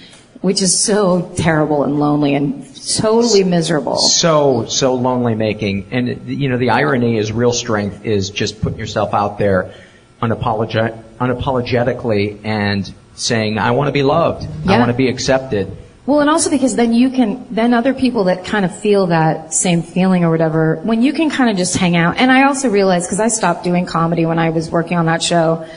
which 0.41 0.63
is 0.63 0.79
so 0.79 1.33
terrible 1.37 1.85
and 1.85 1.99
lonely 1.99 2.35
and 2.35 2.65
totally 2.97 3.45
miserable. 3.45 3.97
so 3.99 4.65
so 4.67 4.95
lonely 4.95 5.35
making 5.35 5.87
and 5.91 6.27
you 6.29 6.49
know 6.49 6.59
the 6.59 6.71
irony 6.71 7.19
is 7.19 7.33
real 7.33 7.53
strength 7.53 8.05
is 8.05 8.31
just 8.31 8.61
putting 8.63 8.79
yourself 8.79 9.13
out 9.15 9.39
there 9.39 9.73
unapologetic, 10.23 11.03
unapologetically 11.21 12.39
and 12.45 12.93
saying 13.15 13.59
i 13.59 13.71
want 13.73 13.89
to 13.89 13.93
be 13.93 14.03
loved 14.03 14.47
i 14.67 14.79
want 14.79 14.91
to 14.91 14.97
be 14.97 15.09
accepted 15.09 15.77
Well, 16.07 16.21
and 16.21 16.31
also 16.31 16.49
because 16.49 16.75
then 16.75 16.95
you 16.95 17.11
can, 17.11 17.47
then 17.51 17.75
other 17.75 17.93
people 17.93 18.25
that 18.25 18.47
kind 18.47 18.65
of 18.65 18.73
feel 18.81 19.09
that 19.09 19.53
same 19.53 19.83
feeling 19.83 20.25
or 20.25 20.31
whatever, 20.31 20.77
when 20.77 21.03
you 21.03 21.13
can 21.13 21.29
kind 21.29 21.51
of 21.51 21.59
just 21.59 21.77
hang 21.77 21.97
out. 21.97 22.17
And 22.17 22.33
I 22.33 22.45
also 22.49 22.71
realized, 22.71 23.05
because 23.07 23.21
I 23.21 23.29
stopped 23.29 23.63
doing 23.63 23.85
comedy 23.85 24.25
when 24.25 24.39
I 24.39 24.49
was 24.49 24.71
working 24.71 24.97
on 24.97 25.05
that 25.05 25.23
show 25.23 25.69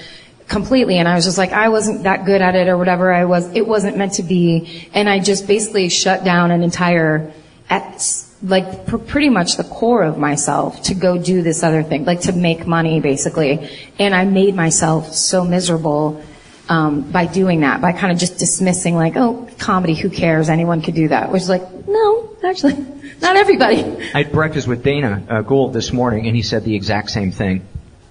completely, 0.52 0.98
and 0.98 1.08
I 1.08 1.16
was 1.16 1.24
just 1.24 1.38
like, 1.38 1.54
I 1.54 1.70
wasn't 1.70 2.04
that 2.04 2.26
good 2.26 2.42
at 2.42 2.56
it 2.56 2.68
or 2.68 2.78
whatever 2.78 3.12
I 3.12 3.24
was, 3.24 3.50
it 3.56 3.66
wasn't 3.66 3.98
meant 3.98 4.14
to 4.16 4.24
be. 4.24 4.90
And 4.94 5.10
I 5.10 5.20
just 5.20 5.48
basically 5.48 5.88
shut 5.88 6.26
down 6.26 6.52
an 6.52 6.62
entire, 6.62 7.32
at, 7.70 8.06
like 8.44 8.86
pr- 8.86 8.98
pretty 8.98 9.30
much 9.30 9.56
the 9.56 9.64
core 9.64 10.04
of 10.04 10.18
myself 10.18 10.84
to 10.84 10.94
go 10.94 11.18
do 11.18 11.42
this 11.42 11.64
other 11.64 11.84
thing, 11.84 12.04
like 12.04 12.22
to 12.22 12.34
make 12.34 12.68
money 12.68 13.00
basically. 13.00 13.70
And 13.98 14.14
I 14.14 14.26
made 14.26 14.54
myself 14.54 15.14
so 15.14 15.46
miserable 15.46 16.22
um, 16.68 17.10
by 17.10 17.28
doing 17.28 17.62
that, 17.62 17.80
by 17.80 17.94
kind 17.94 18.12
of 18.12 18.20
just 18.20 18.38
dismissing 18.38 18.96
like, 18.96 19.16
oh, 19.16 19.48
comedy, 19.58 19.96
who 19.96 20.10
cares? 20.10 20.50
Anyone 20.50 20.82
could 20.82 20.96
do 20.96 21.08
that. 21.08 21.32
Which 21.32 21.44
is 21.44 21.50
like, 21.50 21.88
no, 21.88 22.30
actually, 22.44 22.74
not 23.22 23.38
everybody. 23.38 23.84
i 24.14 24.24
had 24.24 24.32
breakfast 24.34 24.68
with 24.68 24.84
dana 24.84 25.24
uh, 25.30 25.42
gould 25.42 25.72
this 25.72 25.94
morning 25.94 26.28
and 26.28 26.36
he 26.36 26.42
said 26.42 26.66
the 26.66 26.76
exact 26.76 27.10
same 27.10 27.32
thing 27.32 27.66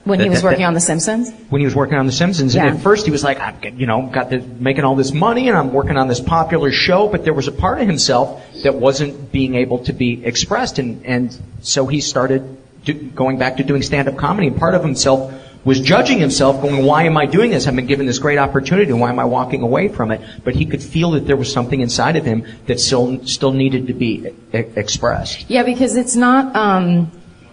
When 0.05 0.19
he 0.19 0.29
was 0.29 0.41
that- 0.41 0.45
working 0.45 0.61
that- 0.63 0.69
on 0.69 0.75
The 0.75 0.81
Simpsons. 0.81 1.31
when 1.51 1.61
he 1.61 1.67
was 1.67 1.77
working 1.77 1.97
on 1.99 2.07
The 2.07 2.13
Simpsons. 2.13 2.55
Yeah. 2.55 2.67
And 2.67 2.77
at 2.77 2.83
first 2.83 3.05
he 3.05 3.13
was 3.13 3.23
like, 3.23 3.39
I've 3.39 3.63
you 3.79 3.87
know, 3.87 4.09
got 4.11 4.31
this, 4.31 4.43
making 4.59 4.85
all 4.85 4.97
this 4.97 5.13
money 5.13 5.49
and 5.49 5.57
I'm 5.59 5.73
working 5.73 5.97
on 5.97 6.09
this 6.09 6.21
popular 6.21 6.73
show, 6.73 7.07
but 7.09 7.25
there 7.25 7.35
was 7.35 7.49
a 7.49 7.53
part 7.53 7.81
of 7.81 7.87
himself 7.87 8.43
that 8.63 8.75
wasn't 8.75 9.31
being 9.31 9.55
able 9.57 9.81
to 9.85 9.93
be 9.93 10.25
expressed 10.25 10.79
and, 10.79 11.05
and 11.05 11.37
so 11.61 11.87
he 11.87 12.01
started 12.01 12.57
do, 12.85 12.95
going 12.95 13.39
back 13.39 13.59
to 13.59 13.63
doing 13.63 13.83
stand-up 13.83 14.17
comedy 14.17 14.47
and 14.47 14.57
part 14.57 14.75
of 14.75 14.83
himself 14.83 15.33
was 15.63 15.79
judging 15.79 16.19
himself 16.19 16.63
going, 16.63 16.87
why 16.87 17.03
am 17.03 17.19
I 17.19 17.27
doing 17.27 17.51
this? 17.51 17.67
I've 17.67 17.77
been 17.77 17.85
given 17.87 18.07
this 18.07 18.19
great 18.19 18.39
opportunity. 18.39 18.91
Why 18.95 19.11
am 19.11 19.19
I 19.19 19.27
walking 19.27 19.61
away 19.61 19.89
from 19.89 20.11
it? 20.11 20.23
But 20.43 20.55
he 20.55 20.65
could 20.65 20.83
feel 20.83 21.11
that 21.11 21.27
there 21.27 21.37
was 21.37 21.53
something 21.53 21.83
inside 21.83 22.17
of 22.17 22.25
him 22.25 22.47
that 22.67 22.81
still, 22.81 23.27
still 23.27 23.53
needed 23.53 23.89
to 23.89 23.93
be 23.93 24.27
e- 24.55 24.57
expressed. 24.77 25.51
Yeah, 25.51 25.63
because 25.63 25.97
it's 25.97 26.17
not, 26.17 26.57
um, 26.57 27.11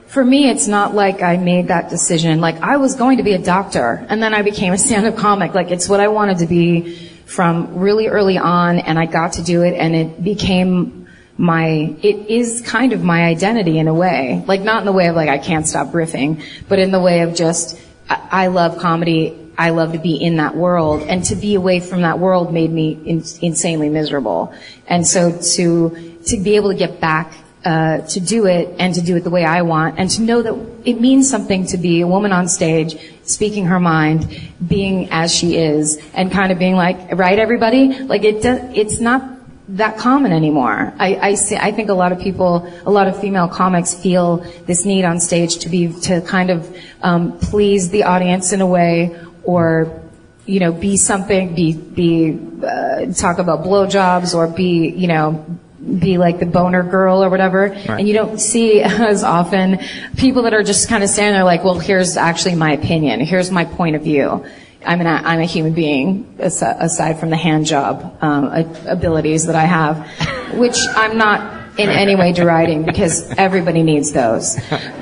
for 0.08 0.24
me, 0.24 0.50
it's 0.50 0.68
not 0.68 0.96
like 0.96 1.22
I 1.22 1.38
made 1.38 1.68
that 1.68 1.90
decision. 1.90 2.40
Like 2.40 2.62
I 2.62 2.78
was 2.78 2.96
going 2.96 3.18
to 3.18 3.24
be 3.24 3.34
a 3.34 3.38
doctor 3.38 4.06
and 4.10 4.24
then 4.24 4.34
I 4.34 4.42
became 4.42 4.74
a 4.74 4.78
stand-up 4.78 5.18
comic. 5.18 5.54
Like 5.54 5.70
it's 5.70 5.90
what 5.90 6.00
I 6.00 6.08
wanted 6.08 6.40
to 6.40 6.48
be 6.48 6.96
from 7.26 7.78
really 7.78 8.08
early 8.08 8.38
on 8.38 8.80
and 8.80 8.98
I 8.98 9.06
got 9.06 9.34
to 9.34 9.44
do 9.44 9.64
it 9.64 9.74
and 9.74 9.96
it 9.96 10.24
became 10.24 11.10
my, 11.38 11.96
it 12.02 12.30
is 12.30 12.62
kind 12.62 12.94
of 12.94 13.04
my 13.04 13.26
identity 13.26 13.78
in 13.78 13.88
a 13.90 13.94
way. 13.94 14.44
Like 14.48 14.62
not 14.62 14.80
in 14.80 14.86
the 14.86 14.94
way 14.94 15.08
of 15.08 15.16
like 15.16 15.30
I 15.30 15.38
can't 15.38 15.68
stop 15.68 15.90
riffing, 15.90 16.42
but 16.70 16.80
in 16.80 16.92
the 16.92 17.02
way 17.02 17.22
of 17.22 17.36
just, 17.36 17.80
I, 18.10 18.28
I 18.32 18.48
love 18.48 18.80
comedy. 18.80 19.44
I 19.58 19.72
love 19.72 19.92
to 19.92 20.00
be 20.00 20.16
in 20.16 20.38
that 20.38 20.56
world 20.56 21.02
and 21.02 21.24
to 21.26 21.36
be 21.36 21.56
away 21.56 21.80
from 21.82 22.04
that 22.04 22.20
world 22.20 22.54
made 22.54 22.72
me 22.72 22.92
in, 23.06 23.24
insanely 23.42 23.90
miserable. 23.90 24.54
And 24.88 25.06
so 25.06 25.38
to, 25.56 26.20
to 26.28 26.38
be 26.38 26.56
able 26.56 26.70
to 26.70 26.78
get 26.78 27.02
back 27.02 27.34
uh, 27.66 28.00
to 28.02 28.20
do 28.20 28.46
it 28.46 28.76
and 28.80 28.94
to 28.96 29.02
do 29.02 29.16
it 29.18 29.24
the 29.24 29.30
way 29.30 29.44
I 29.44 29.62
want 29.64 30.00
and 30.00 30.10
to 30.12 30.22
know 30.22 30.42
that 30.42 30.54
it 30.86 31.02
means 31.02 31.30
something 31.30 31.66
to 31.68 31.78
be 31.78 32.02
a 32.02 32.08
woman 32.08 32.32
on 32.32 32.48
stage 32.48 32.98
speaking 33.24 33.66
her 33.66 33.80
mind, 33.80 34.52
being 34.66 35.10
as 35.12 35.34
she 35.34 35.58
is 35.58 36.02
and 36.14 36.32
kind 36.32 36.52
of 36.52 36.60
being 36.60 36.76
like, 36.76 37.12
right 37.18 37.38
everybody? 37.38 38.00
Like 38.00 38.24
it 38.24 38.42
does, 38.42 38.62
it's 38.74 39.00
not 39.00 39.22
that 39.70 39.98
common 39.98 40.32
anymore. 40.32 40.94
I, 40.98 41.16
I 41.16 41.34
see, 41.34 41.58
I 41.58 41.74
think 41.74 41.90
a 41.90 41.94
lot 41.94 42.14
of 42.14 42.20
people, 42.20 42.72
a 42.86 42.92
lot 42.92 43.08
of 43.08 43.20
female 43.20 43.50
comics 43.50 43.94
feel 43.94 44.38
this 44.66 44.86
need 44.86 45.04
on 45.04 45.20
stage 45.20 45.58
to 45.58 45.70
be, 45.70 45.92
to 46.04 46.22
kind 46.22 46.50
of, 46.50 46.78
um, 47.02 47.38
please 47.40 47.90
the 47.90 48.04
audience 48.04 48.54
in 48.54 48.62
a 48.62 48.68
way 48.68 49.20
or 49.44 50.04
you 50.46 50.62
know, 50.62 50.72
be 50.72 50.96
something, 50.96 51.54
be, 51.54 51.74
be, 51.74 52.40
uh, 52.66 53.12
talk 53.14 53.38
about 53.38 53.66
blowjobs 53.66 54.34
or 54.34 54.48
be, 54.48 54.88
you 54.88 55.08
know, 55.08 55.46
be 55.88 56.18
like 56.18 56.40
the 56.40 56.46
boner 56.46 56.84
girl 56.84 57.24
or 57.24 57.30
whatever. 57.30 57.70
Right. 57.70 57.90
And 57.90 58.08
you 58.08 58.14
don't 58.14 58.40
see 58.40 58.82
as 58.82 59.24
often 59.24 59.80
people 60.18 60.44
that 60.44 60.54
are 60.54 60.64
just 60.64 60.90
kind 60.90 61.04
of 61.04 61.10
standing 61.10 61.34
there 61.34 61.44
like, 61.44 61.64
well, 61.64 61.80
here's 61.80 62.18
actually 62.18 62.56
my 62.56 62.74
opinion. 62.74 63.20
Here's 63.22 63.52
my 63.52 63.66
point 63.66 63.96
of 63.96 64.04
view. 64.04 64.46
I'm 64.86 65.02
an, 65.02 65.08
I'm 65.08 65.40
a 65.40 65.46
human 65.46 65.74
being 65.74 66.36
aside 66.40 67.20
from 67.20 67.30
the 67.30 67.36
hand 67.36 67.66
job, 67.66 68.18
um, 68.22 68.46
abilities 68.86 69.48
that 69.48 69.56
I 69.56 69.66
have, 69.66 70.54
which 70.58 70.78
I'm 70.96 71.18
not 71.18 71.80
in 71.80 71.90
any 71.90 72.16
way 72.16 72.32
deriding 72.32 72.84
because 72.84 73.30
everybody 73.38 73.84
needs 73.84 74.12
those. 74.12 74.56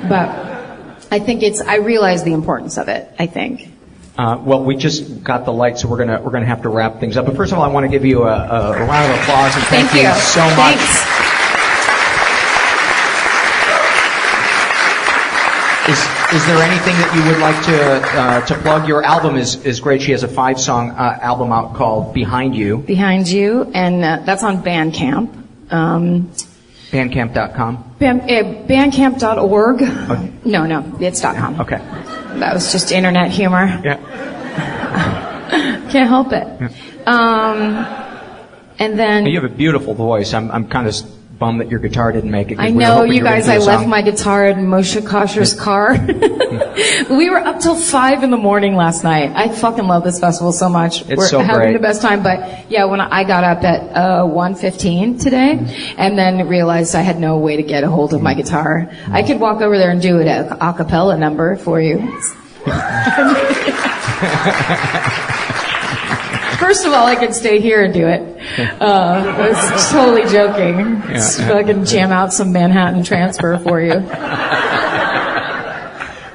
But 0.08 0.28
I 1.10 1.20
think 1.20 1.42
it's, 1.42 1.60
I 1.60 1.76
realize 1.76 2.24
the 2.24 2.32
importance 2.32 2.78
of 2.78 2.88
it, 2.88 3.10
I 3.18 3.26
think. 3.26 3.75
Uh, 4.16 4.40
well, 4.42 4.64
we 4.64 4.76
just 4.76 5.22
got 5.22 5.44
the 5.44 5.52
light, 5.52 5.78
so 5.78 5.88
we're 5.88 5.98
gonna 5.98 6.20
we're 6.22 6.30
gonna 6.30 6.46
have 6.46 6.62
to 6.62 6.70
wrap 6.70 7.00
things 7.00 7.18
up. 7.18 7.26
But 7.26 7.36
first 7.36 7.52
of 7.52 7.58
all, 7.58 7.64
I 7.64 7.68
want 7.68 7.84
to 7.84 7.90
give 7.90 8.04
you 8.04 8.22
a, 8.22 8.34
a, 8.34 8.86
round 8.86 9.12
of 9.12 9.20
applause 9.20 9.54
and 9.54 9.64
thank, 9.64 9.90
Thank 9.90 10.04
you. 10.04 10.20
so 10.20 10.42
much. 10.56 10.78
Thanks. 10.78 11.26
Is 15.88 15.98
is 16.34 16.46
there 16.46 16.60
anything 16.62 16.94
that 16.96 17.14
you 17.14 17.22
would 17.30 17.38
like 17.40 17.64
to 17.66 18.18
uh, 18.18 18.46
to 18.46 18.54
plug? 18.62 18.88
Your 18.88 19.04
album 19.04 19.36
is 19.36 19.64
is 19.64 19.78
great. 19.80 20.02
She 20.02 20.12
has 20.12 20.24
a 20.24 20.28
five 20.28 20.58
song 20.58 20.90
uh, 20.90 21.18
album 21.22 21.52
out 21.52 21.74
called 21.74 22.12
Behind 22.12 22.56
You. 22.56 22.78
Behind 22.78 23.28
you, 23.28 23.70
and 23.72 24.04
uh, 24.04 24.22
that's 24.24 24.42
on 24.42 24.64
Bandcamp. 24.64 25.72
Um, 25.72 26.32
Bandcamp.com. 26.90 27.94
band, 27.98 28.22
uh, 28.22 28.66
bandcamp.org. 28.66 30.44
No, 30.46 30.66
no, 30.66 30.96
it's 31.00 31.20
.com. 31.20 31.60
Okay. 31.60 31.80
That 32.40 32.54
was 32.54 32.72
just 32.72 32.92
internet 32.92 33.30
humor. 33.30 33.80
Yeah. 33.84 33.96
Can't 35.90 36.08
help 36.08 36.32
it. 36.32 36.46
Um, 37.06 37.86
and 38.78 38.98
then 38.98 39.26
You 39.26 39.40
have 39.40 39.50
a 39.50 39.54
beautiful 39.54 39.94
voice. 39.94 40.34
I'm 40.34 40.50
I'm 40.50 40.68
kind 40.68 40.86
of 40.86 40.94
bummed 41.38 41.60
that 41.60 41.70
your 41.70 41.80
guitar 41.80 42.12
didn't 42.12 42.30
make 42.30 42.50
it. 42.50 42.58
I 42.58 42.70
know 42.70 43.04
you 43.04 43.22
guys. 43.22 43.48
I 43.48 43.58
left 43.58 43.86
my 43.86 44.02
guitar 44.02 44.46
in 44.46 44.66
Moshe 44.66 45.06
Kasher's 45.06 45.54
car. 45.54 45.94
we 47.10 47.30
were 47.30 47.38
up 47.38 47.60
till 47.60 47.76
five 47.76 48.22
in 48.22 48.30
the 48.30 48.36
morning 48.36 48.76
last 48.76 49.04
night. 49.04 49.32
I 49.34 49.48
fucking 49.48 49.86
love 49.86 50.04
this 50.04 50.20
festival 50.20 50.52
so 50.52 50.68
much. 50.68 51.02
It's 51.02 51.16
we're 51.16 51.28
so 51.28 51.40
having 51.40 51.62
great. 51.62 51.72
the 51.74 51.78
best 51.78 52.02
time. 52.02 52.22
But 52.22 52.70
yeah, 52.70 52.84
when 52.84 53.00
I 53.00 53.24
got 53.24 53.44
up 53.44 53.64
at 53.64 53.96
uh, 53.96 54.24
1:15 54.24 55.20
today, 55.20 55.94
and 55.96 56.18
then 56.18 56.48
realized 56.48 56.94
I 56.94 57.02
had 57.02 57.18
no 57.18 57.38
way 57.38 57.56
to 57.56 57.62
get 57.62 57.84
a 57.84 57.90
hold 57.90 58.14
of 58.14 58.22
my 58.22 58.34
guitar. 58.34 58.90
I 59.08 59.22
could 59.22 59.40
walk 59.40 59.60
over 59.60 59.78
there 59.78 59.90
and 59.90 60.00
do 60.00 60.18
it 60.18 60.26
a 60.26 60.74
cappella 60.76 61.16
number 61.16 61.56
for 61.56 61.80
you. 61.80 61.96
First 66.58 66.86
of 66.86 66.92
all, 66.92 67.06
I 67.06 67.16
could 67.16 67.34
stay 67.34 67.60
here 67.60 67.84
and 67.84 67.92
do 67.92 68.06
it. 68.06 68.20
Uh, 68.80 68.84
I 68.84 69.48
was 69.50 69.90
totally 69.90 70.22
joking. 70.30 71.02
Just 71.12 71.38
Yeah. 71.40 71.48
fucking 71.48 71.84
jam 71.84 72.12
out 72.12 72.32
some 72.32 72.52
Manhattan 72.52 73.02
transfer 73.04 73.58
for 73.58 73.80
you. 73.80 73.92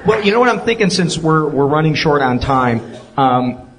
Well, 0.04 0.24
you 0.24 0.32
know 0.32 0.40
what 0.40 0.50
I'm 0.50 0.62
thinking 0.62 0.90
since 0.90 1.18
we're 1.18 1.48
we're 1.48 1.68
running 1.68 1.94
short 1.94 2.22
on 2.24 2.40
time. 2.40 2.82
Um, 3.18 3.70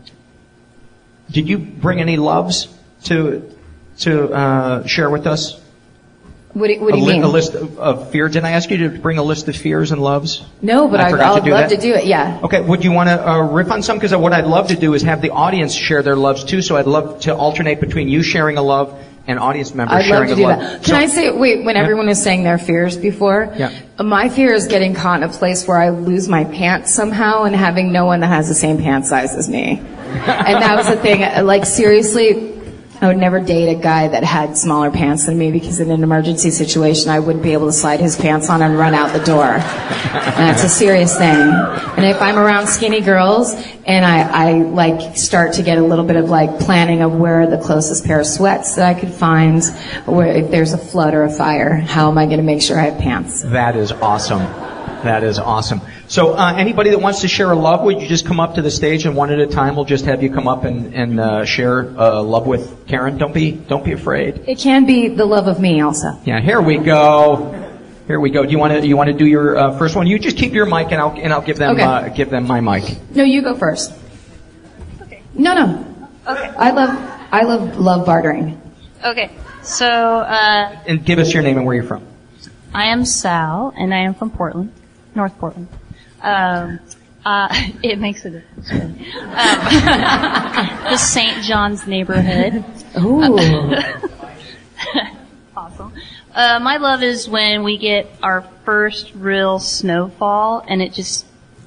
did 1.31 1.49
you 1.49 1.59
bring 1.59 2.01
any 2.01 2.17
loves 2.17 2.69
to 3.05 3.53
to 4.01 4.33
uh, 4.33 4.87
share 4.87 5.11
with 5.11 5.27
us? 5.27 5.61
What 6.55 6.69
do, 6.69 6.81
what 6.81 6.93
do 6.93 6.99
you 6.99 7.05
li- 7.07 7.13
mean? 7.15 7.23
a 7.23 7.29
list 7.29 7.55
of, 7.55 7.79
of 7.79 8.11
fears. 8.11 8.33
Didn't 8.33 8.45
I 8.47 8.51
ask 8.51 8.69
you 8.71 8.77
to 8.91 8.99
bring 8.99 9.17
a 9.17 9.23
list 9.23 9.49
of 9.49 9.57
fears 9.57 9.91
and 9.91 10.03
loves? 10.03 10.45
No, 10.61 10.87
but 10.87 11.01
I 11.01 11.05
I, 11.11 11.35
I'd 11.37 11.45
do 11.45 11.51
love 11.53 11.71
that? 11.71 11.77
to 11.77 11.81
do 11.81 11.95
it. 11.95 12.05
Yeah. 12.05 12.41
Okay, 12.43 12.61
would 12.61 12.85
you 12.85 12.93
want 12.93 13.09
to 13.09 13.27
uh, 13.27 13.41
riff 13.51 13.71
on 13.71 13.83
some? 13.83 13.97
Because 13.97 14.15
what 14.15 14.35
I'd 14.35 14.45
love 14.45 14.69
to 14.69 14.77
do 14.77 14.93
is 14.93 15.03
have 15.03 15.23
the 15.23 15.31
audience 15.31 15.73
share 15.73 16.03
their 16.03 16.17
loves 16.17 16.45
too. 16.45 16.61
So 16.61 16.77
I'd 16.77 16.87
love 16.87 17.21
to 17.21 17.35
alternate 17.35 17.81
between 17.81 18.09
you 18.09 18.23
sharing 18.23 18.59
a 18.59 18.63
love 18.63 19.03
and 19.27 19.39
audience 19.39 19.73
members 19.75 19.97
I'd 19.99 20.05
sharing 20.05 20.29
love 20.29 20.29
to 20.29 20.33
a 20.35 20.37
do 20.37 20.43
love. 20.43 20.59
that. 20.61 20.71
Can 20.83 20.85
So- 20.85 20.97
I 20.97 21.07
say, 21.07 21.31
wait, 21.31 21.65
when 21.65 21.77
Yeah. 21.77 21.83
everyone 21.83 22.07
was 22.09 22.23
saying 22.23 22.43
their 22.43 22.59
fears 22.59 22.97
before, 22.99 23.55
Yeah. 23.57 23.71
my 24.03 24.29
fear 24.29 24.53
is 24.53 24.67
getting 24.67 24.95
caught 24.95 25.23
in 25.23 25.31
a 25.31 25.33
place 25.33 25.67
where 25.67 25.79
I 25.81 25.89
lose 25.91 26.29
my 26.29 26.45
pants 26.45 26.93
somehow 26.93 27.45
and 27.45 27.55
having 27.57 27.93
no 27.93 28.05
one 28.05 28.21
that 28.21 28.27
has 28.27 28.49
the 28.49 28.55
same 28.55 28.79
pant 28.79 29.07
size 29.07 29.35
as 29.37 29.49
me. 29.49 29.81
and 30.13 30.61
that 30.63 30.77
was 30.77 30.89
the 30.89 30.97
thing, 30.97 31.21
like 31.47 31.65
seriously, 31.65 32.52
I 33.03 33.09
would 33.09 33.19
never 33.19 33.41
date 33.41 33.69
a 33.69 33.75
guy 33.75 34.07
that 34.07 34.23
had 34.23 34.57
smaller 34.57 34.89
pants 34.89 35.27
than 35.27 35.37
me 35.37 35.51
because 35.51 35.81
in 35.81 35.91
an 35.91 36.05
emergency 36.05 36.51
situation 36.51 37.11
I 37.11 37.19
wouldn't 37.19 37.43
be 37.43 37.53
able 37.53 37.67
to 37.67 37.73
slide 37.73 37.99
his 37.99 38.15
pants 38.15 38.49
on 38.49 38.63
and 38.63 38.79
run 38.79 38.95
out 38.95 39.13
the 39.13 39.25
door. 39.25 39.43
And 39.45 40.47
that's 40.47 40.63
a 40.63 40.69
serious 40.69 41.19
thing. 41.19 41.27
And 41.27 42.05
if 42.05 42.23
I'm 42.23 42.39
around 42.39 42.69
skinny 42.69 43.01
girls 43.01 43.55
and 43.87 44.05
I, 44.05 44.51
I 44.51 44.53
like 44.53 45.17
start 45.17 45.55
to 45.55 45.65
get 45.65 45.79
a 45.79 45.83
little 45.83 46.05
bit 46.05 46.15
of 46.15 46.31
like 46.31 46.61
planning 46.61 47.03
of 47.03 47.13
where 47.13 47.49
the 47.49 47.59
closest 47.59 48.05
pair 48.05 48.21
of 48.21 48.27
sweats 48.27 48.77
that 48.77 48.87
I 48.87 48.99
could 48.99 49.13
find, 49.13 49.65
where 50.07 50.29
if 50.29 50.53
there's 50.53 50.73
a 50.73 50.79
flood 50.79 51.13
or 51.13 51.25
a 51.25 51.31
fire, 51.31 51.75
how 51.75 52.09
am 52.09 52.19
I 52.19 52.27
going 52.27 52.39
to 52.39 52.45
make 52.45 52.63
sure 52.63 52.79
I 52.79 52.85
have 52.85 53.01
pants? 53.01 53.43
That 53.43 53.75
is 53.75 53.91
awesome. 53.91 54.45
That 55.03 55.25
is 55.25 55.41
awesome. 55.41 55.81
So, 56.13 56.35
uh, 56.35 56.53
anybody 56.59 56.91
that 56.91 57.01
wants 57.01 57.23
to 57.23 57.29
share 57.29 57.51
a 57.51 57.55
love, 57.55 57.85
would 57.85 58.03
you 58.03 58.07
just 58.07 58.27
come 58.27 58.39
up 58.39 58.57
to 58.57 58.61
the 58.61 58.71
stage 58.71 59.07
and 59.07 59.17
one 59.17 59.31
at 59.31 59.39
a 59.39 59.47
time 59.47 59.77
we'll 59.77 59.87
just 59.87 60.05
have 60.05 60.23
you 60.23 60.31
come 60.31 60.47
up 60.47 60.65
and, 60.65 60.95
and 60.95 61.19
uh, 61.19 61.47
share 61.47 61.89
uh, 61.99 62.21
love 62.21 62.47
with 62.47 62.87
Karen? 62.87 63.17
Don't 63.17 63.33
be 63.33 63.53
don't 63.53 63.83
be 63.83 63.93
afraid. 63.93 64.45
It 64.47 64.59
can 64.59 64.85
be 64.85 65.09
the 65.09 65.25
love 65.25 65.49
of 65.49 65.59
me 65.59 65.81
also. 65.81 66.09
Yeah, 66.27 66.39
here 66.39 66.61
we 66.61 66.77
go. 66.77 67.75
Here 68.07 68.21
we 68.21 68.29
go. 68.29 68.45
Do 68.45 68.51
you 68.53 68.59
want 68.59 68.75
to 68.75 68.87
you 68.87 68.95
want 68.95 69.09
to 69.09 69.15
do 69.17 69.25
your 69.25 69.57
uh, 69.57 69.79
first 69.79 69.97
one? 69.97 70.07
You 70.07 70.19
just 70.19 70.37
keep 70.37 70.53
your 70.53 70.67
mic 70.67 70.93
and 70.93 71.01
I'll 71.01 71.19
and 71.19 71.33
I'll 71.33 71.41
give 71.41 71.57
them 71.57 71.77
Okay. 71.77 71.83
uh, 71.83 72.09
give 72.11 72.29
them 72.29 72.47
my 72.47 72.61
mic. 72.61 72.85
No, 73.17 73.25
you 73.25 73.41
go 73.41 73.55
first. 73.55 73.95
Okay. 75.01 75.23
No, 75.33 75.55
no. 75.55 76.09
Okay. 76.29 76.49
I 76.59 76.73
love, 76.73 76.91
I 77.33 77.43
love, 77.45 77.79
love 77.79 78.05
bartering. 78.05 78.61
Okay, 79.03 79.31
so 79.63 79.87
uh, 79.89 80.79
And 80.87 81.07
give 81.07 81.19
us 81.19 81.33
your 81.33 81.43
name 81.43 81.57
and 81.57 81.65
where 81.65 81.75
you're 81.75 81.85
from. 81.85 82.07
I 82.75 82.89
am 82.89 83.07
Sal, 83.07 83.73
and 83.79 83.95
I 83.95 84.01
am 84.01 84.13
from 84.13 84.31
Portland, 84.31 84.75
North 85.15 85.39
Portland. 85.39 85.69
Um, 86.23 86.81
uh, 87.25 87.49
it 87.83 87.99
makes 87.99 88.25
a 88.25 88.31
difference. 88.31 88.71
Um, 88.71 88.95
the 90.85 90.97
St. 90.97 91.43
John's 91.45 91.87
neighborhood. 91.87 92.65
Ooh. 92.99 93.37
awesome. 95.57 95.93
Uh, 96.35 96.59
my 96.61 96.79
love 96.79 97.03
is 97.03 97.29
when 97.29 97.63
we 97.63 97.77
get 97.79 98.07
our 98.23 98.43
first 98.65 99.13
real 99.15 99.59
snowfall, 99.59 100.65
and 100.67 100.81
it 100.81 100.93
just 100.93 101.27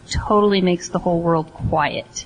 totally 0.09 0.61
makes 0.61 0.89
the 0.89 0.99
whole 0.99 1.21
world 1.21 1.51
quiet. 1.53 2.25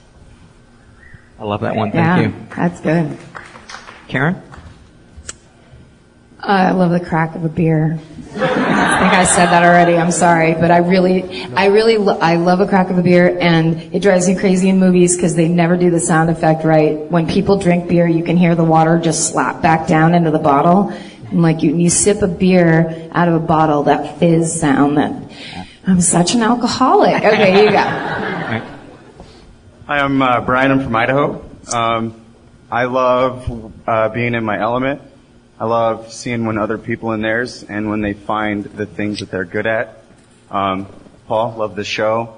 I 1.39 1.43
love 1.43 1.61
that 1.61 1.75
one. 1.75 1.91
Thank 1.91 2.05
yeah, 2.05 2.19
you, 2.19 2.33
that's 2.55 2.81
good. 2.81 3.17
Karen. 4.07 4.41
I 6.41 6.71
love 6.71 6.91
the 6.91 6.99
crack 6.99 7.35
of 7.35 7.43
a 7.43 7.49
beer. 7.49 7.99
I 8.79 8.99
think 8.99 9.13
I 9.13 9.23
said 9.25 9.47
that 9.47 9.63
already. 9.63 9.97
I'm 9.97 10.11
sorry, 10.11 10.53
but 10.53 10.71
I 10.71 10.77
really, 10.77 11.43
I 11.53 11.67
really, 11.67 11.97
lo- 11.97 12.17
I 12.19 12.35
love 12.35 12.61
a 12.61 12.67
crack 12.67 12.89
of 12.89 12.97
a 12.97 13.01
beer, 13.03 13.37
and 13.39 13.93
it 13.93 14.01
drives 14.01 14.27
me 14.27 14.35
crazy 14.35 14.69
in 14.69 14.79
movies 14.79 15.15
because 15.15 15.35
they 15.35 15.47
never 15.47 15.77
do 15.77 15.89
the 15.89 15.99
sound 15.99 16.29
effect 16.29 16.63
right. 16.63 16.97
When 17.11 17.27
people 17.27 17.57
drink 17.57 17.89
beer, 17.89 18.07
you 18.07 18.23
can 18.23 18.37
hear 18.37 18.55
the 18.55 18.63
water 18.63 18.97
just 18.99 19.31
slap 19.31 19.61
back 19.61 19.87
down 19.87 20.13
into 20.13 20.31
the 20.31 20.39
bottle, 20.39 20.89
and 20.89 21.41
like 21.41 21.61
you, 21.61 21.75
you 21.75 21.89
sip 21.89 22.21
a 22.21 22.27
beer 22.27 23.09
out 23.11 23.27
of 23.27 23.33
a 23.35 23.45
bottle, 23.45 23.83
that 23.83 24.17
fizz 24.19 24.59
sound. 24.59 24.97
That 24.97 25.13
I'm 25.85 26.01
such 26.01 26.35
an 26.35 26.41
alcoholic. 26.41 27.23
Okay, 27.23 27.65
you 27.65 27.71
go. 27.71 27.77
Hi, 27.77 28.61
I'm 29.87 30.21
uh, 30.21 30.41
Brian. 30.41 30.71
I'm 30.71 30.81
from 30.81 30.95
Idaho. 30.95 31.43
Um, 31.73 32.25
I 32.71 32.85
love 32.85 33.73
uh, 33.87 34.09
being 34.09 34.35
in 34.35 34.43
my 34.43 34.59
element. 34.59 35.01
I 35.59 35.65
love 35.65 36.13
seeing 36.13 36.45
when 36.45 36.57
other 36.57 36.77
people 36.77 37.11
in 37.11 37.21
theirs 37.21 37.63
and 37.63 37.89
when 37.89 37.99
they 37.99 38.13
find 38.13 38.63
the 38.63 38.85
things 38.85 39.19
that 39.19 39.29
they're 39.29 39.43
good 39.43 39.67
at. 39.67 40.01
Um, 40.49 40.87
Paul, 41.27 41.55
love 41.57 41.75
the 41.75 41.83
show 41.83 42.37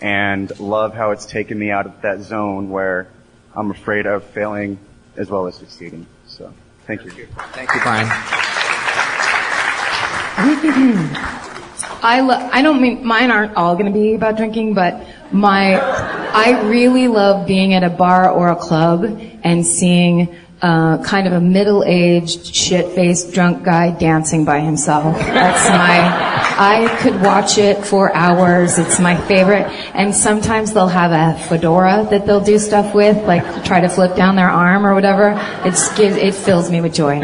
and 0.00 0.58
love 0.58 0.94
how 0.94 1.10
it's 1.10 1.26
taken 1.26 1.58
me 1.58 1.70
out 1.70 1.84
of 1.84 2.00
that 2.00 2.22
zone 2.22 2.70
where 2.70 3.08
I'm 3.54 3.70
afraid 3.70 4.06
of 4.06 4.24
failing 4.24 4.78
as 5.16 5.28
well 5.28 5.46
as 5.46 5.54
succeeding. 5.54 6.06
So, 6.26 6.54
thank 6.86 7.04
you. 7.04 7.10
Thank 7.10 7.74
you, 7.74 7.80
Brian. 7.82 8.08
I 12.04 12.20
lo- 12.20 12.48
I 12.52 12.62
don't 12.62 12.80
mean 12.80 13.04
mine 13.04 13.30
aren't 13.30 13.54
all 13.54 13.74
going 13.76 13.92
to 13.92 13.96
be 13.96 14.14
about 14.14 14.38
drinking, 14.38 14.72
but 14.72 15.06
my 15.30 15.78
I 15.78 16.62
really 16.62 17.06
love 17.06 17.46
being 17.46 17.74
at 17.74 17.84
a 17.84 17.90
bar 17.90 18.30
or 18.30 18.48
a 18.48 18.56
club 18.56 19.04
and 19.44 19.64
seeing 19.66 20.34
uh, 20.62 21.02
kind 21.02 21.26
of 21.26 21.32
a 21.32 21.40
middle-aged, 21.40 22.54
shit-faced, 22.54 23.32
drunk 23.32 23.64
guy 23.64 23.90
dancing 23.90 24.44
by 24.44 24.60
himself. 24.60 25.18
That's 25.18 25.68
my. 25.68 26.32
I 26.54 26.96
could 27.00 27.20
watch 27.20 27.58
it 27.58 27.84
for 27.84 28.14
hours. 28.14 28.78
It's 28.78 29.00
my 29.00 29.16
favorite. 29.16 29.66
And 29.94 30.14
sometimes 30.14 30.72
they'll 30.72 30.86
have 30.86 31.10
a 31.10 31.36
fedora 31.48 32.06
that 32.10 32.26
they'll 32.26 32.44
do 32.44 32.60
stuff 32.60 32.94
with, 32.94 33.16
like 33.26 33.64
try 33.64 33.80
to 33.80 33.88
flip 33.88 34.14
down 34.14 34.36
their 34.36 34.50
arm 34.50 34.86
or 34.86 34.94
whatever. 34.94 35.34
It's 35.64 35.98
it 35.98 36.34
fills 36.34 36.70
me 36.70 36.80
with 36.80 36.94
joy. 36.94 37.22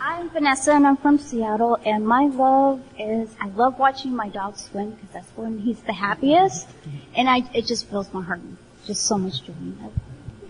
I'm 0.00 0.30
Vanessa 0.30 0.74
and 0.74 0.86
I'm 0.86 0.96
from 0.96 1.18
Seattle 1.18 1.76
and 1.84 2.06
my 2.06 2.26
love 2.26 2.82
is 2.98 3.34
I 3.40 3.48
love 3.48 3.80
watching 3.80 4.14
my 4.14 4.28
dog 4.28 4.56
swim 4.58 4.90
because 4.90 5.08
that's 5.12 5.30
when 5.36 5.58
he's 5.58 5.80
the 5.80 5.92
happiest 5.92 6.68
and 7.16 7.28
I 7.28 7.42
it 7.52 7.66
just 7.66 7.88
fills 7.88 8.12
my 8.12 8.22
heart 8.22 8.40
just 8.86 9.02
so 9.06 9.18
much 9.18 9.42
joy. 9.42 9.54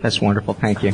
That's 0.04 0.20
wonderful. 0.20 0.52
Thank 0.52 0.82
you. 0.82 0.92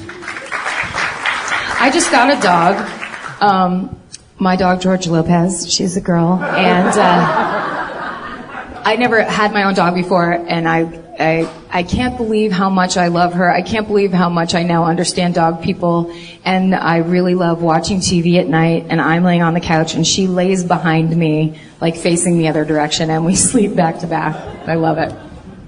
I 1.81 1.91
just 1.93 2.12
got 2.12 2.31
a 2.31 2.41
dog. 2.41 3.43
Um, 3.43 4.01
my 4.39 4.55
dog 4.55 4.81
George 4.81 5.09
Lopez. 5.09 5.69
She's 5.69 5.97
a 5.97 6.01
girl, 6.01 6.35
and 6.41 6.97
uh, 6.97 8.82
I 8.85 8.95
never 9.01 9.20
had 9.24 9.53
my 9.53 9.65
own 9.65 9.74
dog 9.74 9.97
before, 9.97 10.31
and 10.31 10.69
I, 10.69 10.82
I 11.19 11.53
I 11.73 11.82
can't 11.82 12.16
believe 12.19 12.53
how 12.53 12.70
much 12.70 12.97
I 12.97 13.09
love 13.09 13.32
her. 13.32 13.51
I 13.51 13.62
can't 13.62 13.89
believe 13.89 14.12
how 14.12 14.28
much 14.28 14.55
I 14.55 14.62
now 14.62 14.85
understand 14.85 15.35
dog 15.35 15.61
people, 15.61 16.15
and 16.45 16.73
I 16.73 16.99
really 16.99 17.35
love 17.35 17.62
watching 17.62 17.99
TV 17.99 18.39
at 18.39 18.47
night. 18.47 18.87
And 18.91 19.01
I'm 19.01 19.24
laying 19.24 19.43
on 19.43 19.55
the 19.55 19.61
couch, 19.61 19.97
and 19.97 20.07
she 20.07 20.28
lays 20.28 20.62
behind 20.62 21.16
me, 21.16 21.59
like 21.81 21.97
facing 21.97 22.39
the 22.39 22.47
other 22.47 22.65
direction, 22.65 23.11
and 23.11 23.27
we 23.27 23.35
sleep 23.51 23.74
back 23.74 23.99
to 24.03 24.07
back. 24.07 24.37
I 24.69 24.77
love 24.77 24.99
it. 24.99 25.12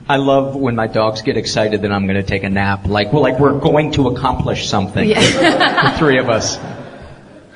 I 0.09 0.17
love 0.17 0.57
when 0.57 0.75
my 0.75 0.89
dogs 0.89 1.23
get 1.23 1.37
excited 1.37 1.83
that 1.83 1.93
I'm 1.93 2.07
going 2.07 2.21
to 2.21 2.23
take 2.23 2.43
a 2.43 2.51
nap. 2.51 2.87
Like, 2.87 3.13
well, 3.13 3.23
like 3.23 3.39
we're 3.39 3.59
going 3.59 3.93
to 3.93 4.09
accomplish 4.09 4.69
something. 4.69 5.09
the 5.09 5.95
three 5.99 6.19
of 6.19 6.29
us. 6.29 6.57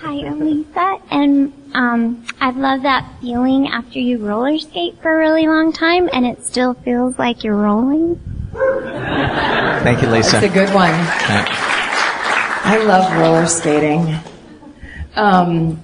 Hi, 0.01 0.24
I'm 0.24 0.39
Lisa, 0.39 1.01
and 1.10 1.52
um, 1.74 2.24
I 2.40 2.51
love 2.51 2.82
that 2.82 3.20
feeling 3.20 3.68
after 3.68 3.98
you 3.98 4.18
roller 4.18 4.59
skate 4.59 5.01
for 5.02 5.12
a 5.12 5.18
really 5.18 5.48
long 5.48 5.73
time, 5.73 6.09
and 6.12 6.24
it 6.24 6.44
still 6.44 6.74
feels 6.74 7.18
like 7.18 7.43
you're 7.43 7.56
rolling. 7.56 8.20
Thank 8.52 10.02
you, 10.02 10.09
Lisa. 10.09 10.32
That's 10.32 10.47
a 10.47 10.48
good 10.48 10.73
one. 10.73 10.90
Yeah. 10.90 11.47
I 12.68 12.82
love 12.85 13.12
roller 13.20 13.47
skating. 13.47 14.16
Um, 15.16 15.82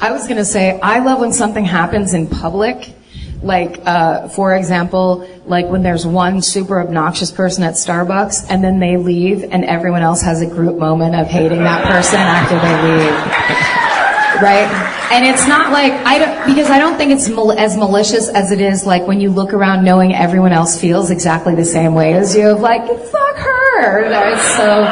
I 0.00 0.12
was 0.12 0.28
gonna 0.28 0.44
say, 0.44 0.78
I 0.80 0.98
love 0.98 1.20
when 1.20 1.32
something 1.32 1.64
happens 1.64 2.14
in 2.14 2.26
public. 2.26 2.94
Like, 3.42 3.80
uh, 3.86 4.28
for 4.28 4.54
example, 4.54 5.26
like 5.46 5.66
when 5.66 5.82
there's 5.82 6.06
one 6.06 6.42
super 6.42 6.80
obnoxious 6.80 7.30
person 7.30 7.64
at 7.64 7.74
Starbucks 7.74 8.46
and 8.50 8.62
then 8.62 8.80
they 8.80 8.98
leave 8.98 9.44
and 9.44 9.64
everyone 9.64 10.02
else 10.02 10.20
has 10.22 10.42
a 10.42 10.46
group 10.46 10.76
moment 10.76 11.14
of 11.14 11.26
hating 11.26 11.60
that 11.60 11.86
person 11.86 12.18
after 12.20 12.56
they 12.60 12.82
leave. 12.82 14.42
Right? 14.42 14.68
And 15.12 15.24
it's 15.26 15.46
not 15.48 15.72
like, 15.72 15.92
I 15.92 16.18
don't, 16.18 16.46
because 16.46 16.70
I 16.70 16.78
don't 16.78 16.96
think 16.96 17.12
it's 17.12 17.28
mal- 17.28 17.52
as 17.52 17.76
malicious 17.76 18.28
as 18.28 18.52
it 18.52 18.60
is 18.60 18.86
like 18.86 19.06
when 19.06 19.20
you 19.20 19.30
look 19.30 19.52
around 19.52 19.84
knowing 19.84 20.14
everyone 20.14 20.52
else 20.52 20.80
feels 20.80 21.10
exactly 21.10 21.54
the 21.54 21.64
same 21.64 21.94
way 21.94 22.12
as 22.12 22.36
you. 22.36 22.50
of 22.50 22.60
Like, 22.60 22.86
fuck 22.86 23.36
her! 23.36 24.08
That's 24.08 24.56
so, 24.56 24.82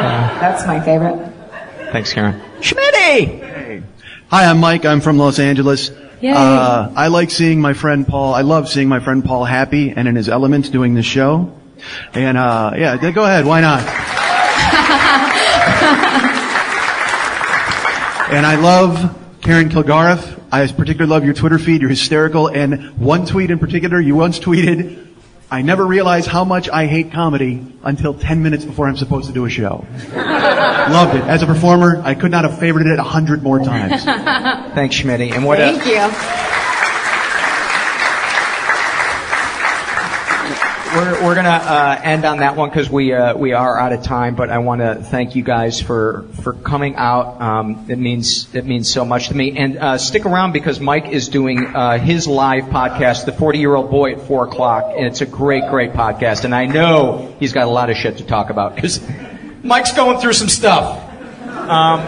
that's 0.40 0.66
my 0.66 0.80
favorite. 0.80 1.32
Thanks, 1.92 2.12
Karen. 2.12 2.40
Schmitty! 2.60 3.82
Hi, 4.30 4.46
I'm 4.46 4.58
Mike. 4.58 4.84
I'm 4.84 5.00
from 5.00 5.18
Los 5.18 5.38
Angeles. 5.38 5.90
Uh, 6.22 6.92
I 6.96 7.08
like 7.08 7.30
seeing 7.30 7.60
my 7.60 7.74
friend 7.74 8.06
Paul. 8.06 8.34
I 8.34 8.42
love 8.42 8.68
seeing 8.68 8.88
my 8.88 9.00
friend 9.00 9.24
Paul 9.24 9.44
happy 9.44 9.90
and 9.90 10.08
in 10.08 10.16
his 10.16 10.28
element 10.28 10.72
doing 10.72 10.94
this 10.94 11.06
show. 11.06 11.54
And 12.12 12.36
uh, 12.36 12.72
yeah, 12.76 12.96
go 13.12 13.24
ahead. 13.24 13.46
Why 13.46 13.60
not? 13.60 13.80
and 18.32 18.44
I 18.44 18.56
love 18.56 19.16
Karen 19.42 19.68
Kilgariff. 19.68 20.36
I 20.50 20.66
particularly 20.66 21.10
love 21.10 21.24
your 21.24 21.34
Twitter 21.34 21.58
feed. 21.58 21.82
You're 21.82 21.90
hysterical. 21.90 22.48
And 22.48 22.98
one 22.98 23.26
tweet 23.26 23.50
in 23.50 23.58
particular, 23.58 24.00
you 24.00 24.16
once 24.16 24.38
tweeted, 24.38 25.07
I 25.50 25.62
never 25.62 25.86
realize 25.86 26.26
how 26.26 26.44
much 26.44 26.68
I 26.68 26.86
hate 26.86 27.10
comedy 27.10 27.64
until 27.82 28.12
10 28.12 28.42
minutes 28.42 28.66
before 28.66 28.86
I'm 28.86 28.98
supposed 28.98 29.28
to 29.28 29.32
do 29.32 29.46
a 29.46 29.50
show. 29.50 29.86
Loved 30.14 31.16
it. 31.16 31.22
As 31.22 31.42
a 31.42 31.46
performer, 31.46 32.02
I 32.04 32.14
could 32.14 32.30
not 32.30 32.44
have 32.44 32.60
favorited 32.60 32.92
it 32.92 32.98
a 32.98 33.02
hundred 33.02 33.42
more 33.42 33.58
times. 33.58 34.04
Thanks, 34.74 34.96
Schmitty. 34.96 35.32
And 35.32 35.44
what? 35.46 35.58
Thank 35.58 35.86
you. 35.86 36.47
We're, 40.98 41.26
we're 41.26 41.34
gonna 41.36 41.50
uh, 41.50 42.00
end 42.02 42.24
on 42.24 42.38
that 42.38 42.56
one 42.56 42.70
because 42.70 42.90
we 42.90 43.12
uh, 43.12 43.36
we 43.36 43.52
are 43.52 43.78
out 43.78 43.92
of 43.92 44.02
time. 44.02 44.34
But 44.34 44.50
I 44.50 44.58
want 44.58 44.80
to 44.80 44.96
thank 44.96 45.36
you 45.36 45.44
guys 45.44 45.80
for 45.80 46.24
for 46.42 46.54
coming 46.54 46.96
out. 46.96 47.40
Um, 47.40 47.86
it 47.88 48.00
means 48.00 48.52
it 48.52 48.66
means 48.66 48.90
so 48.90 49.04
much 49.04 49.28
to 49.28 49.36
me. 49.36 49.56
And 49.56 49.78
uh, 49.78 49.98
stick 49.98 50.26
around 50.26 50.50
because 50.50 50.80
Mike 50.80 51.06
is 51.06 51.28
doing 51.28 51.66
uh, 51.66 51.98
his 51.98 52.26
live 52.26 52.64
podcast, 52.64 53.26
The 53.26 53.32
Forty 53.32 53.60
Year 53.60 53.76
Old 53.76 53.92
Boy, 53.92 54.14
at 54.14 54.22
four 54.22 54.48
o'clock, 54.48 54.92
and 54.96 55.06
it's 55.06 55.20
a 55.20 55.26
great 55.26 55.68
great 55.70 55.92
podcast. 55.92 56.42
And 56.44 56.52
I 56.52 56.66
know 56.66 57.32
he's 57.38 57.52
got 57.52 57.66
a 57.68 57.70
lot 57.70 57.90
of 57.90 57.96
shit 57.96 58.16
to 58.16 58.24
talk 58.24 58.50
about 58.50 58.74
because 58.74 59.00
Mike's 59.62 59.92
going 59.92 60.18
through 60.18 60.32
some 60.32 60.48
stuff. 60.48 60.98
Um, 61.46 62.00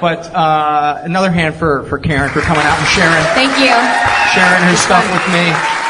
but 0.00 0.26
uh, 0.34 1.00
another 1.04 1.30
hand 1.30 1.54
for 1.54 1.84
for 1.84 2.00
Karen 2.00 2.28
for 2.28 2.40
coming 2.40 2.64
out 2.64 2.76
and 2.76 2.88
sharing 2.88 3.22
Thank 3.38 3.56
you. 3.60 3.70
sharing 4.34 4.62
her 4.64 4.74
stuff 4.74 5.04
with 5.12 5.32
me. 5.32 5.81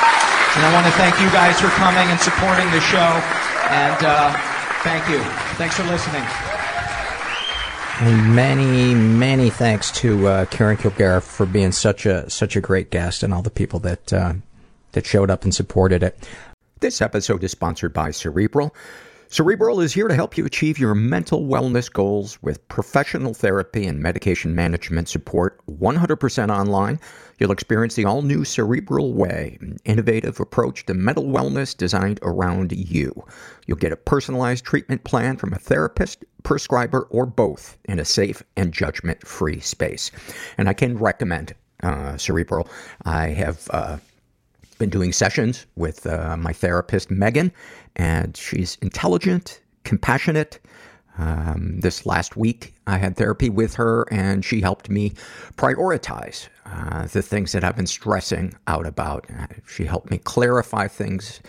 And 0.54 0.66
I 0.66 0.74
want 0.74 0.84
to 0.84 0.92
thank 0.92 1.18
you 1.18 1.30
guys 1.30 1.58
for 1.58 1.68
coming 1.68 2.06
and 2.08 2.20
supporting 2.20 2.70
the 2.72 2.80
show. 2.80 2.98
And 3.72 4.04
uh, 4.04 4.32
thank 4.82 5.08
you. 5.08 5.18
Thanks 5.56 5.76
for 5.76 5.84
listening. 5.84 6.22
And 8.00 8.36
many, 8.36 8.94
many 8.94 9.48
thanks 9.48 9.90
to 9.92 10.26
uh, 10.26 10.44
Karen 10.46 10.76
Kilgariff 10.76 11.22
for 11.22 11.46
being 11.46 11.72
such 11.72 12.04
a 12.04 12.28
such 12.28 12.54
a 12.56 12.60
great 12.60 12.90
guest, 12.90 13.22
and 13.22 13.32
all 13.32 13.40
the 13.40 13.50
people 13.50 13.78
that 13.80 14.12
uh, 14.12 14.34
that 14.92 15.06
showed 15.06 15.30
up 15.30 15.44
and 15.44 15.54
supported 15.54 16.02
it. 16.02 16.28
This 16.80 17.00
episode 17.00 17.42
is 17.44 17.52
sponsored 17.52 17.94
by 17.94 18.10
Cerebral. 18.10 18.74
Cerebral 19.28 19.80
is 19.80 19.94
here 19.94 20.08
to 20.08 20.14
help 20.14 20.36
you 20.36 20.44
achieve 20.44 20.78
your 20.78 20.94
mental 20.94 21.44
wellness 21.46 21.90
goals 21.90 22.42
with 22.42 22.68
professional 22.68 23.32
therapy 23.32 23.86
and 23.86 24.00
medication 24.00 24.54
management 24.54 25.08
support 25.08 25.58
100% 25.66 26.54
online. 26.54 27.00
You'll 27.42 27.50
experience 27.50 27.96
the 27.96 28.04
all 28.04 28.22
new 28.22 28.44
Cerebral 28.44 29.14
Way, 29.14 29.58
an 29.60 29.78
innovative 29.84 30.38
approach 30.38 30.86
to 30.86 30.94
mental 30.94 31.24
wellness 31.24 31.76
designed 31.76 32.20
around 32.22 32.70
you. 32.70 33.24
You'll 33.66 33.78
get 33.78 33.90
a 33.90 33.96
personalized 33.96 34.64
treatment 34.64 35.02
plan 35.02 35.36
from 35.36 35.52
a 35.52 35.58
therapist, 35.58 36.24
prescriber, 36.44 37.08
or 37.10 37.26
both 37.26 37.78
in 37.86 37.98
a 37.98 38.04
safe 38.04 38.44
and 38.56 38.72
judgment 38.72 39.26
free 39.26 39.58
space. 39.58 40.12
And 40.56 40.68
I 40.68 40.72
can 40.72 40.96
recommend 40.96 41.52
uh, 41.82 42.16
Cerebral. 42.16 42.68
I 43.06 43.30
have 43.30 43.68
uh, 43.72 43.96
been 44.78 44.90
doing 44.90 45.12
sessions 45.12 45.66
with 45.74 46.06
uh, 46.06 46.36
my 46.36 46.52
therapist, 46.52 47.10
Megan, 47.10 47.50
and 47.96 48.36
she's 48.36 48.78
intelligent, 48.82 49.60
compassionate. 49.82 50.60
Um, 51.18 51.80
this 51.80 52.06
last 52.06 52.36
week, 52.36 52.71
I 52.86 52.98
had 52.98 53.16
therapy 53.16 53.48
with 53.48 53.74
her, 53.74 54.06
and 54.10 54.44
she 54.44 54.60
helped 54.60 54.90
me 54.90 55.12
prioritize 55.56 56.48
uh, 56.66 57.06
the 57.06 57.22
things 57.22 57.52
that 57.52 57.64
I've 57.64 57.76
been 57.76 57.86
stressing 57.86 58.54
out 58.66 58.86
about. 58.86 59.26
Uh, 59.30 59.46
she 59.66 59.84
helped 59.84 60.10
me 60.10 60.18
clarify 60.18 60.88
things 60.88 61.40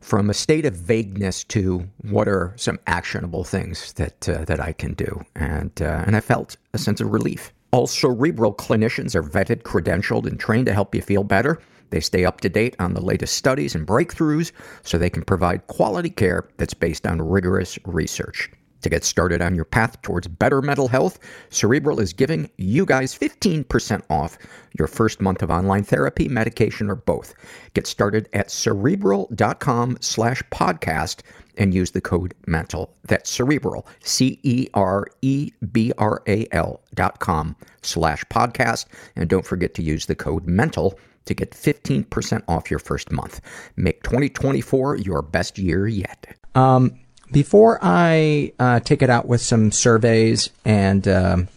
from 0.00 0.30
a 0.30 0.34
state 0.34 0.64
of 0.64 0.74
vagueness 0.74 1.44
to 1.44 1.86
what 2.02 2.28
are 2.28 2.54
some 2.56 2.78
actionable 2.86 3.44
things 3.44 3.92
that 3.94 4.28
uh, 4.28 4.44
that 4.44 4.60
I 4.60 4.72
can 4.72 4.94
do, 4.94 5.22
and 5.34 5.72
uh, 5.82 6.04
and 6.06 6.16
I 6.16 6.20
felt 6.20 6.56
a 6.72 6.78
sense 6.78 7.00
of 7.00 7.12
relief. 7.12 7.52
All 7.72 7.86
cerebral 7.86 8.54
clinicians 8.54 9.14
are 9.14 9.22
vetted, 9.22 9.62
credentialed, 9.62 10.26
and 10.26 10.40
trained 10.40 10.66
to 10.66 10.74
help 10.74 10.94
you 10.94 11.02
feel 11.02 11.22
better. 11.22 11.60
They 11.90 12.00
stay 12.00 12.24
up 12.24 12.40
to 12.40 12.48
date 12.48 12.76
on 12.78 12.94
the 12.94 13.00
latest 13.00 13.34
studies 13.34 13.74
and 13.74 13.86
breakthroughs 13.86 14.52
so 14.82 14.96
they 14.96 15.10
can 15.10 15.24
provide 15.24 15.66
quality 15.66 16.10
care 16.10 16.48
that's 16.56 16.74
based 16.74 17.06
on 17.06 17.20
rigorous 17.20 17.78
research. 17.84 18.50
To 18.82 18.88
get 18.88 19.04
started 19.04 19.42
on 19.42 19.54
your 19.54 19.64
path 19.64 20.00
towards 20.02 20.28
better 20.28 20.62
mental 20.62 20.88
health, 20.88 21.18
Cerebral 21.50 22.00
is 22.00 22.12
giving 22.12 22.50
you 22.56 22.86
guys 22.86 23.16
15% 23.16 24.02
off 24.08 24.38
your 24.78 24.88
first 24.88 25.20
month 25.20 25.42
of 25.42 25.50
online 25.50 25.84
therapy, 25.84 26.28
medication, 26.28 26.90
or 26.90 26.96
both. 26.96 27.34
Get 27.74 27.86
started 27.86 28.28
at 28.32 28.50
cerebral.com 28.50 29.98
slash 30.00 30.42
podcast 30.50 31.22
and 31.56 31.74
use 31.74 31.90
the 31.90 32.00
code 32.00 32.34
MENTAL. 32.46 32.90
That's 33.04 33.30
cerebral, 33.30 33.86
C 34.02 34.38
E 34.42 34.68
R 34.74 35.06
E 35.22 35.52
B 35.72 35.92
R 35.98 36.22
A 36.26 36.46
L 36.52 36.80
dot 36.94 37.20
com 37.20 37.56
slash 37.82 38.24
podcast. 38.26 38.86
And 39.16 39.28
don't 39.28 39.44
forget 39.44 39.74
to 39.74 39.82
use 39.82 40.06
the 40.06 40.14
code 40.14 40.46
MENTAL 40.46 40.98
to 41.26 41.34
get 41.34 41.50
15% 41.50 42.42
off 42.48 42.70
your 42.70 42.80
first 42.80 43.12
month. 43.12 43.40
Make 43.76 44.02
2024 44.02 44.96
your 44.96 45.22
best 45.22 45.58
year 45.58 45.86
yet. 45.86 46.34
Um, 46.54 46.98
before 47.32 47.78
I 47.82 48.52
uh, 48.58 48.80
take 48.80 49.02
it 49.02 49.10
out 49.10 49.26
with 49.26 49.40
some 49.40 49.72
surveys 49.72 50.50
and 50.64 51.06
um, 51.06 51.48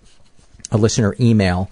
a 0.72 0.78
listener 0.78 1.16
email, 1.20 1.70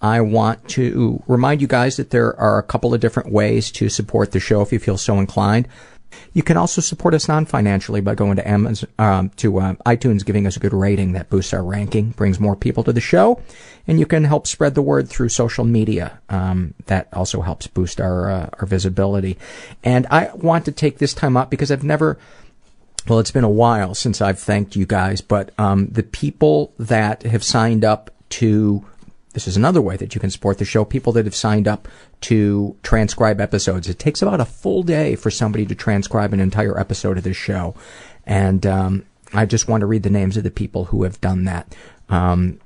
I 0.00 0.20
want 0.20 0.68
to 0.70 1.22
remind 1.26 1.60
you 1.60 1.66
guys 1.66 1.96
that 1.96 2.10
there 2.10 2.38
are 2.38 2.58
a 2.58 2.62
couple 2.62 2.92
of 2.92 3.00
different 3.00 3.32
ways 3.32 3.70
to 3.72 3.88
support 3.88 4.32
the 4.32 4.40
show 4.40 4.60
if 4.60 4.72
you 4.72 4.78
feel 4.78 4.98
so 4.98 5.18
inclined. 5.18 5.68
You 6.32 6.42
can 6.42 6.56
also 6.56 6.80
support 6.80 7.14
us 7.14 7.28
non-financially 7.28 8.00
by 8.00 8.14
going 8.14 8.36
to 8.36 8.48
Amazon, 8.48 8.88
um, 8.98 9.30
to 9.36 9.58
uh, 9.58 9.74
iTunes, 9.86 10.24
giving 10.24 10.46
us 10.46 10.56
a 10.56 10.60
good 10.60 10.72
rating 10.72 11.12
that 11.12 11.30
boosts 11.30 11.52
our 11.52 11.62
ranking, 11.62 12.10
brings 12.10 12.38
more 12.38 12.54
people 12.54 12.84
to 12.84 12.92
the 12.92 13.00
show, 13.00 13.40
and 13.86 13.98
you 13.98 14.06
can 14.06 14.24
help 14.24 14.46
spread 14.46 14.74
the 14.74 14.82
word 14.82 15.08
through 15.08 15.28
social 15.28 15.64
media. 15.64 16.20
Um, 16.28 16.74
that 16.86 17.08
also 17.12 17.40
helps 17.40 17.66
boost 17.66 18.00
our 18.00 18.30
uh, 18.30 18.50
our 18.60 18.66
visibility. 18.66 19.38
And 19.82 20.06
I 20.10 20.30
want 20.34 20.64
to 20.66 20.72
take 20.72 20.98
this 20.98 21.14
time 21.14 21.36
up 21.36 21.50
because 21.50 21.72
I've 21.72 21.84
never 21.84 22.18
well, 23.08 23.18
it's 23.18 23.30
been 23.30 23.44
a 23.44 23.50
while 23.50 23.94
since 23.94 24.20
I've 24.20 24.38
thanked 24.38 24.76
you 24.76 24.86
guys, 24.86 25.20
but 25.20 25.50
um, 25.58 25.88
the 25.88 26.02
people 26.02 26.72
that 26.78 27.22
have 27.24 27.44
signed 27.44 27.84
up 27.84 28.10
to 28.30 28.84
this 29.34 29.48
is 29.48 29.56
another 29.56 29.82
way 29.82 29.96
that 29.96 30.14
you 30.14 30.20
can 30.20 30.30
support 30.30 30.58
the 30.58 30.64
show. 30.64 30.84
People 30.84 31.12
that 31.14 31.24
have 31.24 31.34
signed 31.34 31.66
up 31.66 31.88
to 32.22 32.76
transcribe 32.84 33.40
episodes. 33.40 33.88
It 33.88 33.98
takes 33.98 34.22
about 34.22 34.40
a 34.40 34.44
full 34.44 34.84
day 34.84 35.16
for 35.16 35.28
somebody 35.28 35.66
to 35.66 35.74
transcribe 35.74 36.32
an 36.32 36.38
entire 36.38 36.78
episode 36.78 37.18
of 37.18 37.24
this 37.24 37.36
show, 37.36 37.74
and 38.24 38.64
um, 38.64 39.04
I 39.34 39.44
just 39.44 39.68
want 39.68 39.80
to 39.80 39.86
read 39.86 40.04
the 40.04 40.10
names 40.10 40.36
of 40.36 40.44
the 40.44 40.50
people 40.50 40.86
who 40.86 41.02
have 41.02 41.20
done 41.20 41.44
that. 41.44 41.74
Um, 42.08 42.60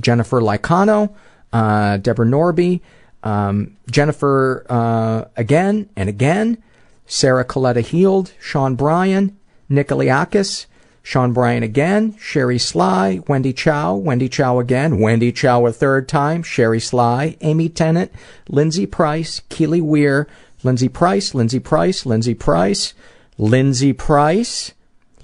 Jennifer 0.00 0.40
Lycano, 0.40 1.14
uh, 1.52 1.96
Deborah 1.96 2.26
Norby, 2.26 2.80
um, 3.22 3.76
Jennifer 3.90 4.66
uh, 4.68 5.24
again 5.36 5.88
and 5.96 6.08
again, 6.08 6.62
Sarah 7.06 7.44
Coletta 7.44 7.80
Heald, 7.80 8.32
Sean 8.38 8.74
Bryan, 8.74 9.36
Nikoliakis, 9.70 10.66
Sean 11.02 11.32
Bryan 11.32 11.62
again, 11.62 12.16
Sherry 12.18 12.58
Sly, 12.58 13.20
Wendy 13.26 13.52
Chow, 13.52 13.96
Wendy 13.96 14.28
Chow 14.28 14.58
again, 14.60 15.00
Wendy 15.00 15.32
Chow 15.32 15.66
a 15.66 15.72
third 15.72 16.08
time, 16.08 16.42
Sherry 16.42 16.80
Sly, 16.80 17.36
Amy 17.40 17.68
Tennant, 17.68 18.12
Lindsay 18.48 18.86
Price, 18.86 19.40
Keely 19.48 19.80
Weir, 19.80 20.28
Lindsay 20.62 20.88
Price, 20.88 21.34
Lindsay 21.34 21.58
Price, 21.58 22.06
Lindsay 22.06 22.34
Price, 22.34 22.94
Lindsay 23.38 23.92
Price. 23.92 24.72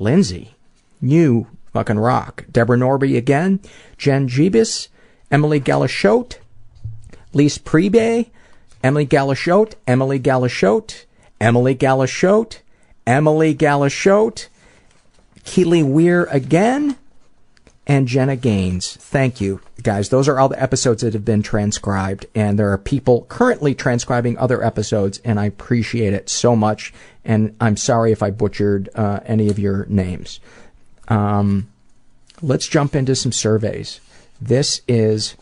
Lindsay, 0.00 0.54
you 1.00 1.46
fucking 1.72 1.98
rock. 1.98 2.44
Deborah 2.50 2.76
Norby 2.76 3.16
again. 3.16 3.60
Jen 3.96 4.28
Jebus. 4.28 4.88
Emily 5.30 5.60
Galishote. 5.60 6.38
Lise 7.32 7.58
Prebe. 7.58 8.26
Emily 8.82 9.06
Galishote. 9.06 9.74
Emily 9.86 10.18
Galishote. 10.18 11.04
Emily 11.40 11.74
Galishote. 11.74 12.58
Emily 13.08 13.54
Galishote. 13.54 14.48
Keely 15.44 15.82
Weir 15.82 16.24
again. 16.24 16.96
And 17.86 18.06
Jenna 18.06 18.36
Gaines. 18.36 18.96
Thank 18.96 19.40
you, 19.40 19.62
guys. 19.82 20.10
Those 20.10 20.28
are 20.28 20.38
all 20.38 20.50
the 20.50 20.62
episodes 20.62 21.00
that 21.00 21.14
have 21.14 21.24
been 21.24 21.42
transcribed, 21.42 22.26
and 22.34 22.58
there 22.58 22.70
are 22.70 22.76
people 22.76 23.24
currently 23.30 23.74
transcribing 23.74 24.36
other 24.36 24.62
episodes, 24.62 25.22
and 25.24 25.40
I 25.40 25.46
appreciate 25.46 26.12
it 26.12 26.28
so 26.28 26.54
much. 26.54 26.92
And 27.24 27.56
I'm 27.62 27.78
sorry 27.78 28.12
if 28.12 28.22
I 28.22 28.28
butchered 28.28 28.90
uh, 28.94 29.20
any 29.24 29.48
of 29.48 29.58
your 29.58 29.86
names. 29.86 30.38
Um, 31.08 31.70
let's 32.42 32.66
jump 32.66 32.94
into 32.94 33.16
some 33.16 33.32
surveys. 33.32 34.00
This 34.38 34.82
is 34.86 35.34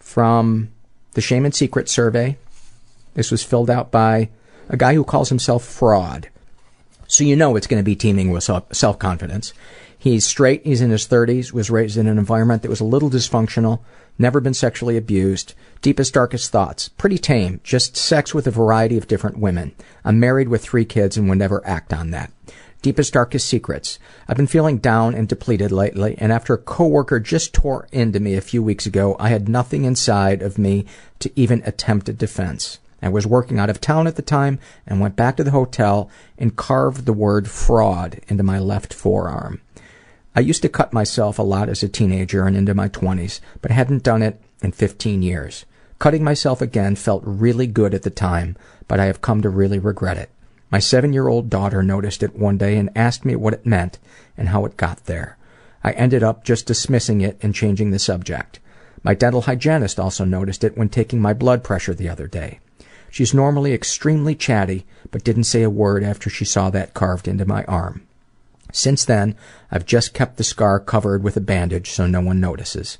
from 0.00 0.68
the 1.14 1.22
Shame 1.22 1.46
and 1.46 1.54
Secret 1.54 1.88
survey. 1.88 2.36
This 3.14 3.30
was 3.30 3.42
filled 3.42 3.70
out 3.70 3.90
by 3.90 4.28
a 4.68 4.76
guy 4.76 4.92
who 4.92 5.02
calls 5.02 5.30
himself 5.30 5.64
Fraud. 5.64 6.28
So 7.14 7.22
you 7.22 7.36
know 7.36 7.54
it's 7.54 7.68
going 7.68 7.78
to 7.78 7.84
be 7.84 7.94
teeming 7.94 8.32
with 8.32 8.42
self 8.42 8.98
confidence. 8.98 9.52
He's 9.96 10.26
straight, 10.26 10.66
he's 10.66 10.80
in 10.80 10.90
his 10.90 11.06
30s, 11.06 11.52
was 11.52 11.70
raised 11.70 11.96
in 11.96 12.08
an 12.08 12.18
environment 12.18 12.62
that 12.62 12.68
was 12.68 12.80
a 12.80 12.84
little 12.84 13.08
dysfunctional, 13.08 13.82
never 14.18 14.40
been 14.40 14.52
sexually 14.52 14.96
abused, 14.96 15.54
deepest, 15.80 16.12
darkest 16.12 16.50
thoughts, 16.50 16.88
pretty 16.88 17.16
tame, 17.16 17.60
just 17.62 17.96
sex 17.96 18.34
with 18.34 18.48
a 18.48 18.50
variety 18.50 18.98
of 18.98 19.06
different 19.06 19.38
women. 19.38 19.76
I'm 20.04 20.18
married 20.18 20.48
with 20.48 20.64
three 20.64 20.84
kids 20.84 21.16
and 21.16 21.28
would 21.28 21.38
never 21.38 21.64
act 21.64 21.92
on 21.92 22.10
that. 22.10 22.32
Deepest, 22.82 23.12
darkest 23.12 23.48
secrets. 23.48 24.00
I've 24.26 24.36
been 24.36 24.48
feeling 24.48 24.78
down 24.78 25.14
and 25.14 25.28
depleted 25.28 25.70
lately, 25.70 26.16
and 26.18 26.32
after 26.32 26.54
a 26.54 26.58
coworker 26.58 27.20
just 27.20 27.54
tore 27.54 27.86
into 27.92 28.18
me 28.18 28.34
a 28.34 28.40
few 28.40 28.60
weeks 28.60 28.86
ago, 28.86 29.14
I 29.20 29.28
had 29.28 29.48
nothing 29.48 29.84
inside 29.84 30.42
of 30.42 30.58
me 30.58 30.84
to 31.20 31.30
even 31.36 31.62
attempt 31.64 32.08
a 32.08 32.12
defense. 32.12 32.80
I 33.04 33.10
was 33.10 33.26
working 33.26 33.58
out 33.58 33.68
of 33.68 33.82
town 33.82 34.06
at 34.06 34.16
the 34.16 34.22
time 34.22 34.58
and 34.86 34.98
went 34.98 35.14
back 35.14 35.36
to 35.36 35.44
the 35.44 35.50
hotel 35.50 36.08
and 36.38 36.56
carved 36.56 37.04
the 37.04 37.12
word 37.12 37.50
fraud 37.50 38.20
into 38.28 38.42
my 38.42 38.58
left 38.58 38.94
forearm. 38.94 39.60
I 40.34 40.40
used 40.40 40.62
to 40.62 40.70
cut 40.70 40.94
myself 40.94 41.38
a 41.38 41.42
lot 41.42 41.68
as 41.68 41.82
a 41.82 41.88
teenager 41.88 42.46
and 42.46 42.56
into 42.56 42.74
my 42.74 42.88
20s, 42.88 43.40
but 43.60 43.70
hadn't 43.70 44.04
done 44.04 44.22
it 44.22 44.40
in 44.62 44.72
15 44.72 45.20
years. 45.20 45.66
Cutting 45.98 46.24
myself 46.24 46.62
again 46.62 46.96
felt 46.96 47.22
really 47.26 47.66
good 47.66 47.92
at 47.92 48.04
the 48.04 48.10
time, 48.10 48.56
but 48.88 48.98
I 48.98 49.04
have 49.04 49.20
come 49.20 49.42
to 49.42 49.50
really 49.50 49.78
regret 49.78 50.16
it. 50.16 50.30
My 50.70 50.78
seven 50.78 51.12
year 51.12 51.28
old 51.28 51.50
daughter 51.50 51.82
noticed 51.82 52.22
it 52.22 52.34
one 52.34 52.56
day 52.56 52.78
and 52.78 52.88
asked 52.96 53.26
me 53.26 53.36
what 53.36 53.52
it 53.52 53.66
meant 53.66 53.98
and 54.36 54.48
how 54.48 54.64
it 54.64 54.78
got 54.78 55.04
there. 55.04 55.36
I 55.84 55.92
ended 55.92 56.22
up 56.22 56.42
just 56.42 56.66
dismissing 56.66 57.20
it 57.20 57.38
and 57.42 57.54
changing 57.54 57.90
the 57.90 57.98
subject. 57.98 58.60
My 59.02 59.12
dental 59.12 59.42
hygienist 59.42 60.00
also 60.00 60.24
noticed 60.24 60.64
it 60.64 60.78
when 60.78 60.88
taking 60.88 61.20
my 61.20 61.34
blood 61.34 61.62
pressure 61.62 61.92
the 61.92 62.08
other 62.08 62.26
day. 62.26 62.60
She's 63.14 63.32
normally 63.32 63.72
extremely 63.72 64.34
chatty, 64.34 64.84
but 65.12 65.22
didn't 65.22 65.44
say 65.44 65.62
a 65.62 65.70
word 65.70 66.02
after 66.02 66.28
she 66.28 66.44
saw 66.44 66.68
that 66.70 66.94
carved 66.94 67.28
into 67.28 67.44
my 67.44 67.62
arm. 67.66 68.04
Since 68.72 69.04
then, 69.04 69.36
I've 69.70 69.86
just 69.86 70.14
kept 70.14 70.36
the 70.36 70.42
scar 70.42 70.80
covered 70.80 71.22
with 71.22 71.36
a 71.36 71.40
bandage 71.40 71.92
so 71.92 72.08
no 72.08 72.20
one 72.20 72.40
notices. 72.40 72.98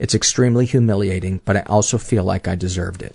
It's 0.00 0.16
extremely 0.16 0.66
humiliating, 0.66 1.42
but 1.44 1.56
I 1.56 1.60
also 1.60 1.96
feel 1.96 2.24
like 2.24 2.48
I 2.48 2.56
deserved 2.56 3.02
it. 3.02 3.14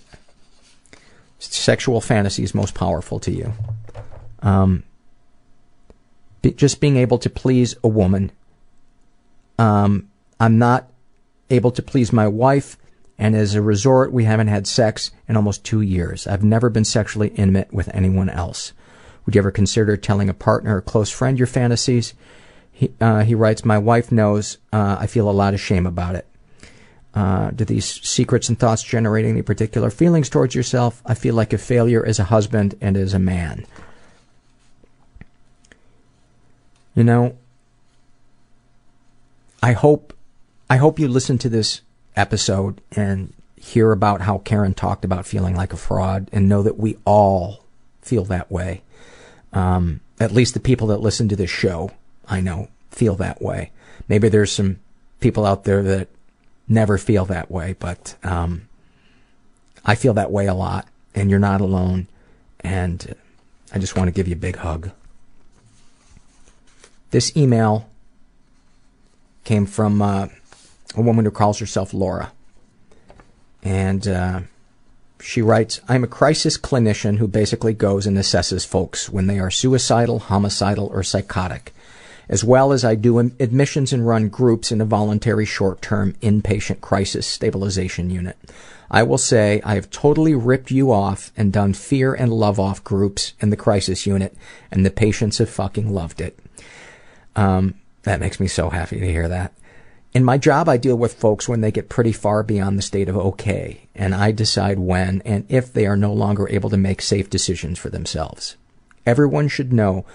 Sexual 1.38 2.00
fantasies 2.00 2.56
most 2.56 2.76
powerful 2.76 3.20
to 3.20 3.32
you. 3.32 3.52
Um, 4.42 4.84
be, 6.42 6.54
just 6.54 6.80
being 6.80 6.96
able 6.96 7.18
to 7.18 7.30
please 7.30 7.76
a 7.84 7.90
woman. 7.90 8.32
Um, 9.60 10.08
I'm 10.40 10.58
not 10.58 10.90
able 11.50 11.72
to 11.72 11.82
please 11.82 12.14
my 12.14 12.30
wife, 12.30 12.78
and 13.22 13.36
as 13.36 13.54
a 13.54 13.62
resort, 13.62 14.12
we 14.12 14.24
haven't 14.24 14.48
had 14.48 14.66
sex 14.66 15.12
in 15.30 15.38
almost 15.38 15.64
two 15.64 15.82
years. 15.82 16.26
I've 16.26 16.44
never 16.44 16.72
been 16.72 16.84
sexually 16.84 17.28
intimate 17.28 17.72
with 17.72 17.94
anyone 17.94 18.30
else. 18.30 18.74
Would 19.24 19.36
you 19.36 19.40
ever 19.42 19.52
consider 19.52 19.96
telling 19.96 20.28
a 20.28 20.34
partner 20.34 20.78
or 20.78 20.82
close 20.82 21.12
friend 21.12 21.38
your 21.38 21.46
fantasies? 21.46 22.16
He, 22.72 22.92
uh, 23.00 23.22
he 23.22 23.36
writes, 23.36 23.64
My 23.64 23.78
wife 23.78 24.12
knows 24.12 24.58
uh, 24.74 24.98
I 25.00 25.06
feel 25.06 25.30
a 25.30 25.32
lot 25.32 25.54
of 25.54 25.62
shame 25.62 25.86
about 25.86 26.16
it. 26.16 26.26
Uh, 27.14 27.52
do 27.52 27.64
these 27.64 27.86
secrets 27.86 28.50
and 28.50 28.58
thoughts 28.58 28.82
generate 28.82 29.26
any 29.26 29.44
particular 29.44 29.92
feelings 29.92 30.28
towards 30.28 30.56
yourself? 30.56 31.04
I 31.06 31.14
feel 31.14 31.36
like 31.36 31.54
a 31.54 31.60
failure 31.60 32.04
as 32.04 32.18
a 32.18 32.24
husband 32.24 32.74
and 32.82 32.98
as 32.98 33.14
a 33.14 33.20
man. 33.20 33.68
You 36.96 37.04
know, 37.04 37.38
I 39.62 39.74
hope 39.74 40.12
I 40.72 40.78
hope 40.78 40.98
you 40.98 41.08
listen 41.08 41.38
to 41.38 41.50
this 41.50 41.82
episode 42.16 42.82
and 42.92 43.34
hear 43.56 43.92
about 43.92 44.22
how 44.22 44.40
Karen 44.40 44.74
talked 44.74 45.06
about 45.06 45.26
feeling 45.26 45.56
like 45.56 45.72
a 45.72 45.78
fraud 45.78 46.30
and 46.32 46.50
know 46.50 46.64
that 46.64 46.78
we 46.78 46.98
all 47.06 47.64
feel 48.02 48.26
that 48.26 48.52
way. 48.52 48.82
Um, 49.54 50.02
at 50.20 50.32
least 50.32 50.54
the 50.54 50.60
people 50.60 50.88
that 50.88 51.02
listen 51.02 51.30
to 51.30 51.36
this 51.36 51.50
show, 51.50 51.92
I 52.28 52.42
know, 52.42 52.70
feel 52.90 53.16
that 53.16 53.42
way. 53.42 53.72
Maybe 54.08 54.30
there's 54.30 54.52
some 54.52 54.80
people 55.20 55.46
out 55.46 55.64
there 55.64 55.84
that 55.84 56.08
never 56.68 56.98
feel 56.98 57.26
that 57.26 57.52
way, 57.52 57.76
but 57.80 58.16
um, 58.24 58.68
I 59.86 59.96
feel 59.96 60.14
that 60.14 60.32
way 60.32 60.48
a 60.48 60.54
lot, 60.54 60.88
and 61.14 61.30
you're 61.30 61.40
not 61.40 61.62
alone. 61.62 62.08
And 62.62 63.16
I 63.74 63.80
just 63.80 63.96
want 63.96 64.08
to 64.08 64.12
give 64.12 64.28
you 64.28 64.34
a 64.34 64.38
big 64.38 64.58
hug. 64.58 64.92
This 67.12 67.36
email 67.36 67.90
came 69.44 69.66
from 69.66 70.02
uh, 70.02 70.28
a 70.96 71.02
woman 71.02 71.26
who 71.26 71.32
calls 71.32 71.60
herself 71.60 71.94
Laura. 71.94 72.32
And 73.64 74.08
uh, 74.08 74.42
she 75.22 75.42
writes 75.42 75.80
I'm 75.88 76.04
a 76.04 76.08
crisis 76.08 76.58
clinician 76.58 77.18
who 77.18 77.28
basically 77.28 77.74
goes 77.74 78.06
and 78.06 78.18
assesses 78.18 78.66
folks 78.66 79.10
when 79.10 79.28
they 79.28 79.40
are 79.40 79.52
suicidal, 79.52 80.20
homicidal, 80.20 80.88
or 80.88 81.04
psychotic, 81.04 81.74
as 82.28 82.44
well 82.44 82.72
as 82.72 82.84
I 82.84 82.96
do 82.96 83.20
admissions 83.20 83.94
and 83.94 84.08
run 84.08 84.30
groups 84.30 84.72
in 84.72 84.82
a 84.82 84.86
voluntary 84.86 85.46
short 85.46 85.82
term 85.82 86.14
inpatient 86.22 86.82
crisis 86.82 87.28
stabilization 87.28 88.10
unit. 88.10 88.38
I 88.90 89.04
will 89.04 89.18
say 89.18 89.62
I 89.64 89.76
have 89.76 89.90
totally 89.90 90.36
ripped 90.36 90.70
you 90.70 90.92
off 90.92 91.32
and 91.38 91.54
done 91.54 91.74
fear 91.74 92.14
and 92.14 92.34
love 92.34 92.60
off 92.60 92.84
groups 92.84 93.34
in 93.40 93.50
the 93.50 93.56
crisis 93.56 94.06
unit, 94.06 94.36
and 94.70 94.86
the 94.86 94.92
patients 94.92 95.38
have 95.38 95.50
fucking 95.50 95.94
loved 95.94 96.20
it. 96.20 96.38
Um, 97.36 97.76
that 98.04 98.20
makes 98.20 98.40
me 98.40 98.48
so 98.48 98.70
happy 98.70 99.00
to 99.00 99.10
hear 99.10 99.30
that. 99.30 99.54
In 100.14 100.26
my 100.26 100.38
job, 100.38 100.68
I 100.68 100.76
deal 100.76 100.98
with 100.98 101.14
folks 101.14 101.48
when 101.48 101.62
they 101.62 101.72
get 101.72 101.88
pretty 101.88 102.12
far 102.12 102.44
beyond 102.44 102.78
the 102.78 102.82
state 102.82 103.08
of 103.08 103.16
okay, 103.16 103.88
and 103.96 104.14
I 104.14 104.34
decide 104.34 104.78
when 104.78 105.22
and 105.24 105.46
if 105.48 105.72
they 105.72 105.86
are 105.86 105.96
no 105.96 106.12
longer 106.12 106.50
able 106.50 106.70
to 106.70 106.78
make 106.78 107.02
safe 107.02 107.30
decisions 107.30 107.80
for 107.80 107.90
themselves. 107.90 108.58
Everyone 109.06 109.48
should 109.48 109.72
know 109.72 110.06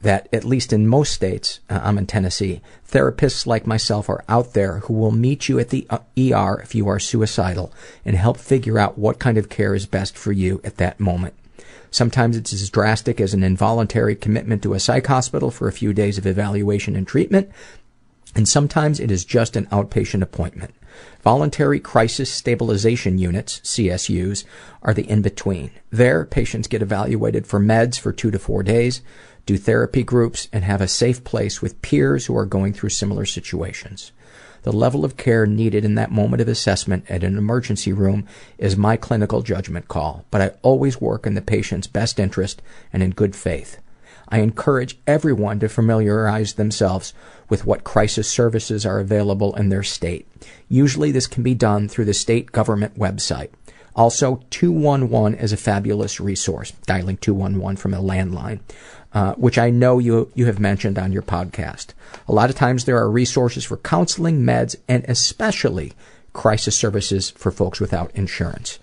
that, 0.00 0.28
at 0.32 0.44
least 0.44 0.72
in 0.72 0.88
most 0.88 1.12
states, 1.12 1.60
uh, 1.68 1.80
I'm 1.82 1.98
in 1.98 2.06
Tennessee, 2.06 2.62
therapists 2.90 3.46
like 3.46 3.66
myself 3.66 4.08
are 4.08 4.24
out 4.30 4.54
there 4.54 4.78
who 4.80 4.94
will 4.94 5.10
meet 5.10 5.48
you 5.48 5.58
at 5.58 5.68
the 5.68 5.86
ER 5.90 6.60
if 6.62 6.74
you 6.74 6.88
are 6.88 6.98
suicidal 6.98 7.70
and 8.04 8.16
help 8.16 8.38
figure 8.38 8.78
out 8.78 8.98
what 8.98 9.18
kind 9.18 9.36
of 9.36 9.50
care 9.50 9.74
is 9.74 9.84
best 9.84 10.16
for 10.16 10.32
you 10.32 10.62
at 10.64 10.78
that 10.78 11.00
moment. 11.00 11.34
Sometimes 11.90 12.36
it's 12.36 12.52
as 12.52 12.70
drastic 12.70 13.20
as 13.20 13.34
an 13.34 13.44
involuntary 13.44 14.16
commitment 14.16 14.62
to 14.62 14.74
a 14.74 14.80
psych 14.80 15.06
hospital 15.06 15.50
for 15.50 15.68
a 15.68 15.72
few 15.72 15.92
days 15.92 16.18
of 16.18 16.26
evaluation 16.26 16.96
and 16.96 17.06
treatment, 17.06 17.50
and 18.34 18.48
sometimes 18.48 19.00
it 19.00 19.10
is 19.10 19.24
just 19.24 19.56
an 19.56 19.66
outpatient 19.66 20.22
appointment. 20.22 20.74
Voluntary 21.22 21.80
Crisis 21.80 22.30
Stabilization 22.30 23.18
Units, 23.18 23.60
CSUs, 23.60 24.44
are 24.82 24.94
the 24.94 25.08
in 25.08 25.22
between. 25.22 25.70
There, 25.90 26.24
patients 26.24 26.68
get 26.68 26.82
evaluated 26.82 27.46
for 27.46 27.60
meds 27.60 27.98
for 27.98 28.12
two 28.12 28.30
to 28.30 28.38
four 28.38 28.62
days, 28.62 29.02
do 29.46 29.56
therapy 29.56 30.02
groups, 30.02 30.48
and 30.52 30.64
have 30.64 30.80
a 30.80 30.88
safe 30.88 31.24
place 31.24 31.60
with 31.60 31.82
peers 31.82 32.26
who 32.26 32.36
are 32.36 32.46
going 32.46 32.72
through 32.72 32.90
similar 32.90 33.24
situations. 33.24 34.12
The 34.62 34.72
level 34.72 35.04
of 35.04 35.18
care 35.18 35.46
needed 35.46 35.84
in 35.84 35.94
that 35.96 36.10
moment 36.10 36.40
of 36.40 36.48
assessment 36.48 37.04
at 37.10 37.22
an 37.22 37.36
emergency 37.36 37.92
room 37.92 38.26
is 38.56 38.78
my 38.78 38.96
clinical 38.96 39.42
judgment 39.42 39.88
call, 39.88 40.24
but 40.30 40.40
I 40.40 40.52
always 40.62 41.00
work 41.00 41.26
in 41.26 41.34
the 41.34 41.42
patient's 41.42 41.86
best 41.86 42.18
interest 42.18 42.62
and 42.90 43.02
in 43.02 43.10
good 43.10 43.36
faith. 43.36 43.78
I 44.28 44.40
encourage 44.40 44.98
everyone 45.06 45.60
to 45.60 45.68
familiarize 45.68 46.54
themselves 46.54 47.14
with 47.48 47.66
what 47.66 47.84
crisis 47.84 48.28
services 48.28 48.86
are 48.86 48.98
available 48.98 49.54
in 49.56 49.68
their 49.68 49.82
state. 49.82 50.26
Usually 50.68 51.10
this 51.10 51.26
can 51.26 51.42
be 51.42 51.54
done 51.54 51.88
through 51.88 52.06
the 52.06 52.14
state 52.14 52.52
government 52.52 52.98
website. 52.98 53.50
Also, 53.96 54.40
211 54.50 55.38
is 55.38 55.52
a 55.52 55.56
fabulous 55.56 56.18
resource, 56.18 56.72
dialing 56.86 57.16
211 57.18 57.76
from 57.76 57.94
a 57.94 58.02
landline, 58.02 58.58
uh, 59.12 59.34
which 59.34 59.56
I 59.56 59.70
know 59.70 60.00
you, 60.00 60.32
you 60.34 60.46
have 60.46 60.58
mentioned 60.58 60.98
on 60.98 61.12
your 61.12 61.22
podcast. 61.22 61.88
A 62.26 62.32
lot 62.32 62.50
of 62.50 62.56
times 62.56 62.84
there 62.84 62.98
are 62.98 63.08
resources 63.08 63.64
for 63.64 63.76
counseling, 63.76 64.40
meds, 64.40 64.74
and 64.88 65.04
especially 65.06 65.92
crisis 66.32 66.76
services 66.76 67.30
for 67.30 67.52
folks 67.52 67.78
without 67.78 68.10
insurance. 68.14 68.80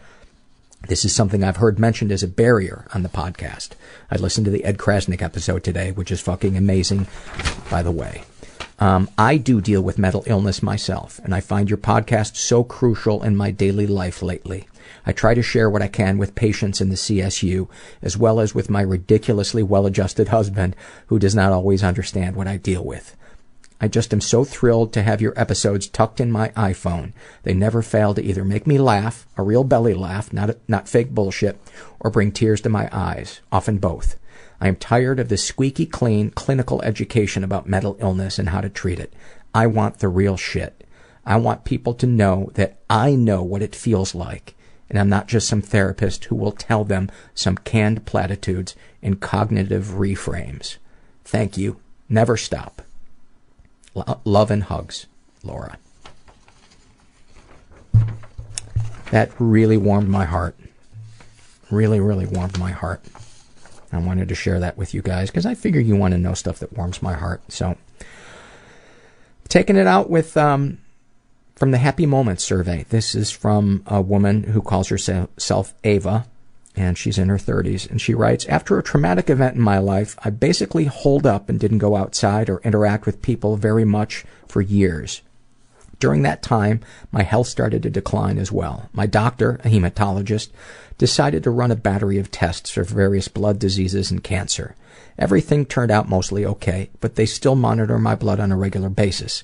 This 0.87 1.05
is 1.05 1.13
something 1.13 1.43
I've 1.43 1.57
heard 1.57 1.79
mentioned 1.79 2.11
as 2.11 2.23
a 2.23 2.27
barrier 2.27 2.85
on 2.93 3.03
the 3.03 3.09
podcast. 3.09 3.71
I 4.09 4.15
listened 4.15 4.45
to 4.45 4.51
the 4.51 4.65
Ed 4.65 4.77
Crasnick 4.77 5.21
episode 5.21 5.63
today, 5.63 5.91
which 5.91 6.11
is 6.11 6.19
fucking 6.19 6.57
amazing, 6.57 7.07
by 7.69 7.83
the 7.83 7.91
way. 7.91 8.23
Um, 8.79 9.07
I 9.15 9.37
do 9.37 9.61
deal 9.61 9.81
with 9.81 9.99
mental 9.99 10.23
illness 10.25 10.63
myself, 10.63 11.19
and 11.23 11.35
I 11.35 11.39
find 11.39 11.69
your 11.69 11.77
podcast 11.77 12.35
so 12.35 12.63
crucial 12.63 13.21
in 13.21 13.35
my 13.35 13.51
daily 13.51 13.85
life 13.85 14.23
lately. 14.23 14.67
I 15.05 15.11
try 15.11 15.35
to 15.35 15.43
share 15.43 15.69
what 15.69 15.83
I 15.83 15.87
can 15.87 16.17
with 16.17 16.33
patients 16.33 16.81
in 16.81 16.89
the 16.89 16.95
CSU, 16.95 17.69
as 18.01 18.17
well 18.17 18.39
as 18.39 18.55
with 18.55 18.71
my 18.71 18.81
ridiculously 18.81 19.61
well-adjusted 19.61 20.29
husband, 20.29 20.75
who 21.07 21.19
does 21.19 21.35
not 21.35 21.51
always 21.51 21.83
understand 21.83 22.35
what 22.35 22.47
I 22.47 22.57
deal 22.57 22.83
with. 22.83 23.15
I 23.83 23.87
just 23.87 24.13
am 24.13 24.21
so 24.21 24.43
thrilled 24.43 24.93
to 24.93 25.01
have 25.01 25.21
your 25.21 25.33
episodes 25.35 25.87
tucked 25.87 26.21
in 26.21 26.31
my 26.31 26.49
iPhone. 26.49 27.13
They 27.41 27.55
never 27.55 27.81
fail 27.81 28.13
to 28.13 28.23
either 28.23 28.45
make 28.45 28.67
me 28.67 28.77
laugh, 28.77 29.25
a 29.35 29.41
real 29.41 29.63
belly 29.63 29.95
laugh, 29.95 30.31
not, 30.31 30.55
not 30.67 30.87
fake 30.87 31.09
bullshit, 31.09 31.59
or 31.99 32.11
bring 32.11 32.31
tears 32.31 32.61
to 32.61 32.69
my 32.69 32.87
eyes, 32.91 33.41
often 33.51 33.79
both. 33.79 34.19
I 34.61 34.67
am 34.67 34.75
tired 34.75 35.19
of 35.19 35.29
the 35.29 35.37
squeaky 35.37 35.87
clean 35.87 36.29
clinical 36.29 36.79
education 36.83 37.43
about 37.43 37.67
mental 37.67 37.97
illness 37.99 38.37
and 38.37 38.49
how 38.49 38.61
to 38.61 38.69
treat 38.69 38.99
it. 38.99 39.11
I 39.51 39.65
want 39.65 39.97
the 39.97 40.09
real 40.09 40.37
shit. 40.37 40.85
I 41.25 41.37
want 41.37 41.65
people 41.65 41.95
to 41.95 42.05
know 42.05 42.51
that 42.53 42.77
I 42.87 43.15
know 43.15 43.41
what 43.41 43.63
it 43.63 43.75
feels 43.75 44.13
like, 44.13 44.53
and 44.91 44.99
I'm 44.99 45.09
not 45.09 45.27
just 45.27 45.47
some 45.47 45.63
therapist 45.63 46.25
who 46.25 46.35
will 46.35 46.51
tell 46.51 46.83
them 46.83 47.09
some 47.33 47.57
canned 47.57 48.05
platitudes 48.05 48.75
and 49.01 49.19
cognitive 49.19 49.95
reframes. 49.95 50.77
Thank 51.25 51.57
you. 51.57 51.79
Never 52.07 52.37
stop. 52.37 52.83
Lo- 53.93 54.21
love 54.23 54.51
and 54.51 54.63
hugs, 54.63 55.05
Laura. 55.43 55.77
That 59.11 59.31
really 59.39 59.77
warmed 59.77 60.07
my 60.07 60.25
heart. 60.25 60.55
Really, 61.69 61.99
really 61.99 62.25
warmed 62.25 62.57
my 62.57 62.71
heart. 62.71 63.03
I 63.91 63.97
wanted 63.97 64.29
to 64.29 64.35
share 64.35 64.59
that 64.59 64.77
with 64.77 64.93
you 64.93 65.01
guys 65.01 65.29
because 65.29 65.45
I 65.45 65.53
figure 65.53 65.81
you 65.81 65.97
want 65.97 66.13
to 66.13 66.17
know 66.17 66.33
stuff 66.33 66.59
that 66.59 66.77
warms 66.77 67.01
my 67.01 67.13
heart. 67.13 67.41
So, 67.51 67.75
taking 69.49 69.75
it 69.75 69.87
out 69.87 70.09
with 70.09 70.37
um, 70.37 70.77
from 71.55 71.71
the 71.71 71.77
Happy 71.77 72.05
Moments 72.05 72.43
survey. 72.43 72.85
This 72.89 73.13
is 73.13 73.31
from 73.31 73.83
a 73.85 74.01
woman 74.01 74.43
who 74.43 74.61
calls 74.61 74.87
herself 74.87 75.73
Ava, 75.83 76.25
and 76.75 76.97
she's 76.97 77.17
in 77.17 77.29
her 77.29 77.37
30s. 77.37 77.89
And 77.89 78.01
she 78.01 78.13
writes 78.13 78.45
After 78.45 78.77
a 78.77 78.83
traumatic 78.83 79.29
event 79.29 79.55
in 79.55 79.61
my 79.61 79.77
life, 79.77 80.17
I 80.23 80.29
basically 80.29 80.85
holed 80.85 81.25
up 81.25 81.49
and 81.49 81.59
didn't 81.59 81.79
go 81.79 81.95
outside 81.95 82.49
or 82.49 82.61
interact 82.63 83.05
with 83.05 83.21
people 83.21 83.57
very 83.57 83.85
much 83.85 84.25
for 84.47 84.61
years. 84.61 85.21
During 85.99 86.23
that 86.23 86.41
time, 86.41 86.81
my 87.11 87.21
health 87.21 87.47
started 87.47 87.83
to 87.83 87.89
decline 87.91 88.39
as 88.39 88.51
well. 88.51 88.89
My 88.91 89.05
doctor, 89.05 89.59
a 89.63 89.69
hematologist, 89.69 90.49
decided 90.97 91.43
to 91.43 91.51
run 91.51 91.69
a 91.69 91.75
battery 91.75 92.17
of 92.17 92.31
tests 92.31 92.71
for 92.71 92.83
various 92.83 93.27
blood 93.27 93.59
diseases 93.59 94.09
and 94.09 94.23
cancer. 94.23 94.75
Everything 95.19 95.63
turned 95.63 95.91
out 95.91 96.09
mostly 96.09 96.43
okay, 96.43 96.89
but 97.01 97.15
they 97.15 97.27
still 97.27 97.55
monitor 97.55 97.99
my 97.99 98.15
blood 98.15 98.39
on 98.39 98.51
a 98.51 98.57
regular 98.57 98.89
basis. 98.89 99.43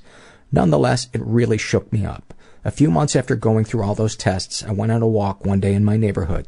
Nonetheless, 0.52 1.10
it 1.14 1.22
really 1.22 1.60
shook 1.60 1.94
me 1.94 2.06
up. 2.06 2.34
A 2.66 2.72
few 2.72 2.90
months 2.90 3.16
after 3.16 3.36
going 3.36 3.64
through 3.64 3.84
all 3.84 3.96
those 3.96 4.16
tests, 4.16 4.64
I 4.64 4.72
went 4.72 4.92
on 4.92 5.04
a 5.04 5.08
walk 5.08 5.46
one 5.46 5.60
day 5.60 5.74
in 5.74 5.86
my 5.86 5.96
neighborhood. 5.96 6.48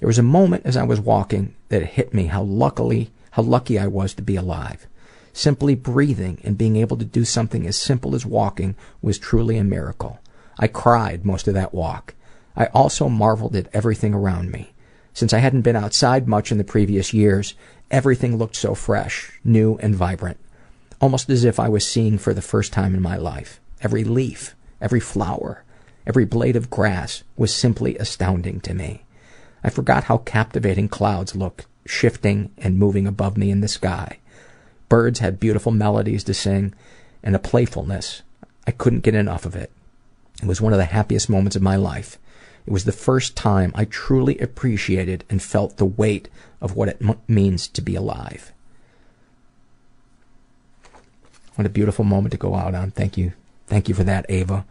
There 0.00 0.06
was 0.06 0.18
a 0.18 0.22
moment 0.22 0.64
as 0.64 0.78
I 0.78 0.82
was 0.82 0.98
walking 0.98 1.54
that 1.68 1.82
it 1.82 1.90
hit 1.90 2.14
me 2.14 2.26
how 2.26 2.42
luckily, 2.42 3.10
how 3.32 3.42
lucky 3.42 3.78
I 3.78 3.86
was 3.86 4.14
to 4.14 4.22
be 4.22 4.34
alive. 4.34 4.86
Simply 5.34 5.74
breathing 5.74 6.40
and 6.42 6.56
being 6.56 6.76
able 6.76 6.96
to 6.96 7.04
do 7.04 7.26
something 7.26 7.66
as 7.66 7.76
simple 7.76 8.14
as 8.14 8.24
walking 8.24 8.76
was 9.02 9.18
truly 9.18 9.58
a 9.58 9.64
miracle. 9.64 10.18
I 10.58 10.68
cried 10.68 11.26
most 11.26 11.46
of 11.48 11.54
that 11.54 11.74
walk. 11.74 12.14
I 12.56 12.66
also 12.66 13.10
marveled 13.10 13.54
at 13.54 13.68
everything 13.74 14.14
around 14.14 14.50
me. 14.50 14.72
Since 15.12 15.34
I 15.34 15.38
hadn't 15.38 15.62
been 15.62 15.76
outside 15.76 16.26
much 16.26 16.50
in 16.50 16.56
the 16.56 16.64
previous 16.64 17.12
years, 17.12 17.54
everything 17.90 18.38
looked 18.38 18.56
so 18.56 18.74
fresh, 18.74 19.38
new, 19.44 19.76
and 19.82 19.94
vibrant. 19.94 20.38
Almost 21.00 21.28
as 21.28 21.44
if 21.44 21.60
I 21.60 21.68
was 21.68 21.86
seeing 21.86 22.16
for 22.16 22.32
the 22.32 22.42
first 22.42 22.72
time 22.72 22.94
in 22.94 23.02
my 23.02 23.16
life. 23.16 23.60
Every 23.82 24.04
leaf, 24.04 24.54
every 24.80 25.00
flower, 25.00 25.62
every 26.06 26.24
blade 26.24 26.56
of 26.56 26.70
grass 26.70 27.22
was 27.36 27.54
simply 27.54 27.98
astounding 27.98 28.60
to 28.60 28.72
me. 28.72 29.04
I 29.62 29.70
forgot 29.70 30.04
how 30.04 30.18
captivating 30.18 30.88
clouds 30.88 31.34
look, 31.34 31.66
shifting 31.86 32.50
and 32.58 32.78
moving 32.78 33.06
above 33.06 33.36
me 33.36 33.50
in 33.50 33.60
the 33.60 33.68
sky. 33.68 34.18
Birds 34.88 35.20
had 35.20 35.40
beautiful 35.40 35.72
melodies 35.72 36.24
to 36.24 36.34
sing 36.34 36.74
and 37.22 37.36
a 37.36 37.38
playfulness. 37.38 38.22
I 38.66 38.70
couldn't 38.72 39.00
get 39.00 39.14
enough 39.14 39.44
of 39.44 39.54
it. 39.54 39.70
It 40.42 40.46
was 40.46 40.60
one 40.60 40.72
of 40.72 40.78
the 40.78 40.86
happiest 40.86 41.28
moments 41.28 41.56
of 41.56 41.62
my 41.62 41.76
life. 41.76 42.18
It 42.66 42.72
was 42.72 42.84
the 42.84 42.92
first 42.92 43.36
time 43.36 43.72
I 43.74 43.84
truly 43.84 44.38
appreciated 44.38 45.24
and 45.28 45.42
felt 45.42 45.76
the 45.76 45.84
weight 45.84 46.28
of 46.60 46.76
what 46.76 46.88
it 46.88 47.02
means 47.28 47.68
to 47.68 47.82
be 47.82 47.94
alive. 47.94 48.52
What 51.54 51.66
a 51.66 51.70
beautiful 51.70 52.04
moment 52.04 52.32
to 52.32 52.38
go 52.38 52.54
out 52.54 52.74
on. 52.74 52.90
Thank 52.90 53.18
you. 53.18 53.32
Thank 53.66 53.88
you 53.88 53.94
for 53.94 54.04
that, 54.04 54.26
Ava. 54.28 54.64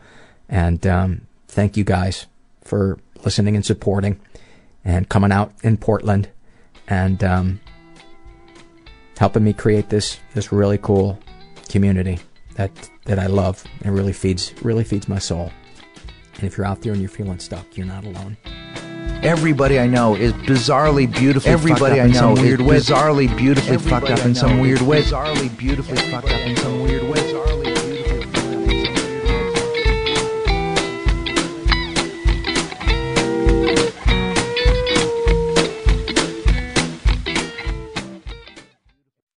And 0.47 0.85
um, 0.87 1.21
thank 1.47 1.77
you 1.77 1.83
guys 1.83 2.25
for 2.63 2.99
listening 3.23 3.55
and 3.55 3.65
supporting 3.65 4.19
and 4.85 5.07
coming 5.09 5.31
out 5.31 5.53
in 5.63 5.77
Portland 5.77 6.29
and 6.87 7.23
um, 7.23 7.59
helping 9.17 9.43
me 9.43 9.53
create 9.53 9.89
this 9.89 10.19
this 10.33 10.51
really 10.51 10.77
cool 10.77 11.19
community 11.69 12.19
that 12.55 12.71
that 13.05 13.19
I 13.19 13.27
love 13.27 13.63
and 13.83 13.93
really 13.93 14.13
feeds 14.13 14.53
really 14.63 14.83
feeds 14.83 15.07
my 15.07 15.19
soul. 15.19 15.51
And 16.35 16.43
if 16.45 16.57
you're 16.57 16.65
out 16.65 16.81
there 16.81 16.93
and 16.93 17.01
you're 17.01 17.09
feeling 17.09 17.39
stuck, 17.39 17.75
you're 17.75 17.85
not 17.85 18.05
alone. 18.05 18.37
Everybody 19.21 19.77
I 19.79 19.87
know 19.87 20.15
is 20.15 20.31
bizarrely 20.31 21.13
beautifully 21.13 21.51
Everybody 21.51 21.97
fucked 21.97 21.99
up 21.99 21.99
I 21.99 22.05
in 22.05 22.13
some 22.13 22.35
know 22.35 22.41
weird 22.41 22.61
is 22.61 22.65
way. 22.65 22.77
bizarrely 22.77 23.37
beautifully 23.37 23.77
fucked 23.77 24.05
Everybody 24.09 24.13
up 24.13 24.19
I 24.19 24.23
in 24.23 24.33
know 24.33 24.39
some 24.39 24.51
is 24.51 24.61
weird 24.61 24.81
way. 24.81 25.01
Bizarrely 25.01 25.57
beautifully 25.57 25.97
fucked 25.97 26.27
up 26.31 26.39
in 26.39 26.55
some 26.55 26.81
weird 26.83 27.03
way. 27.03 27.08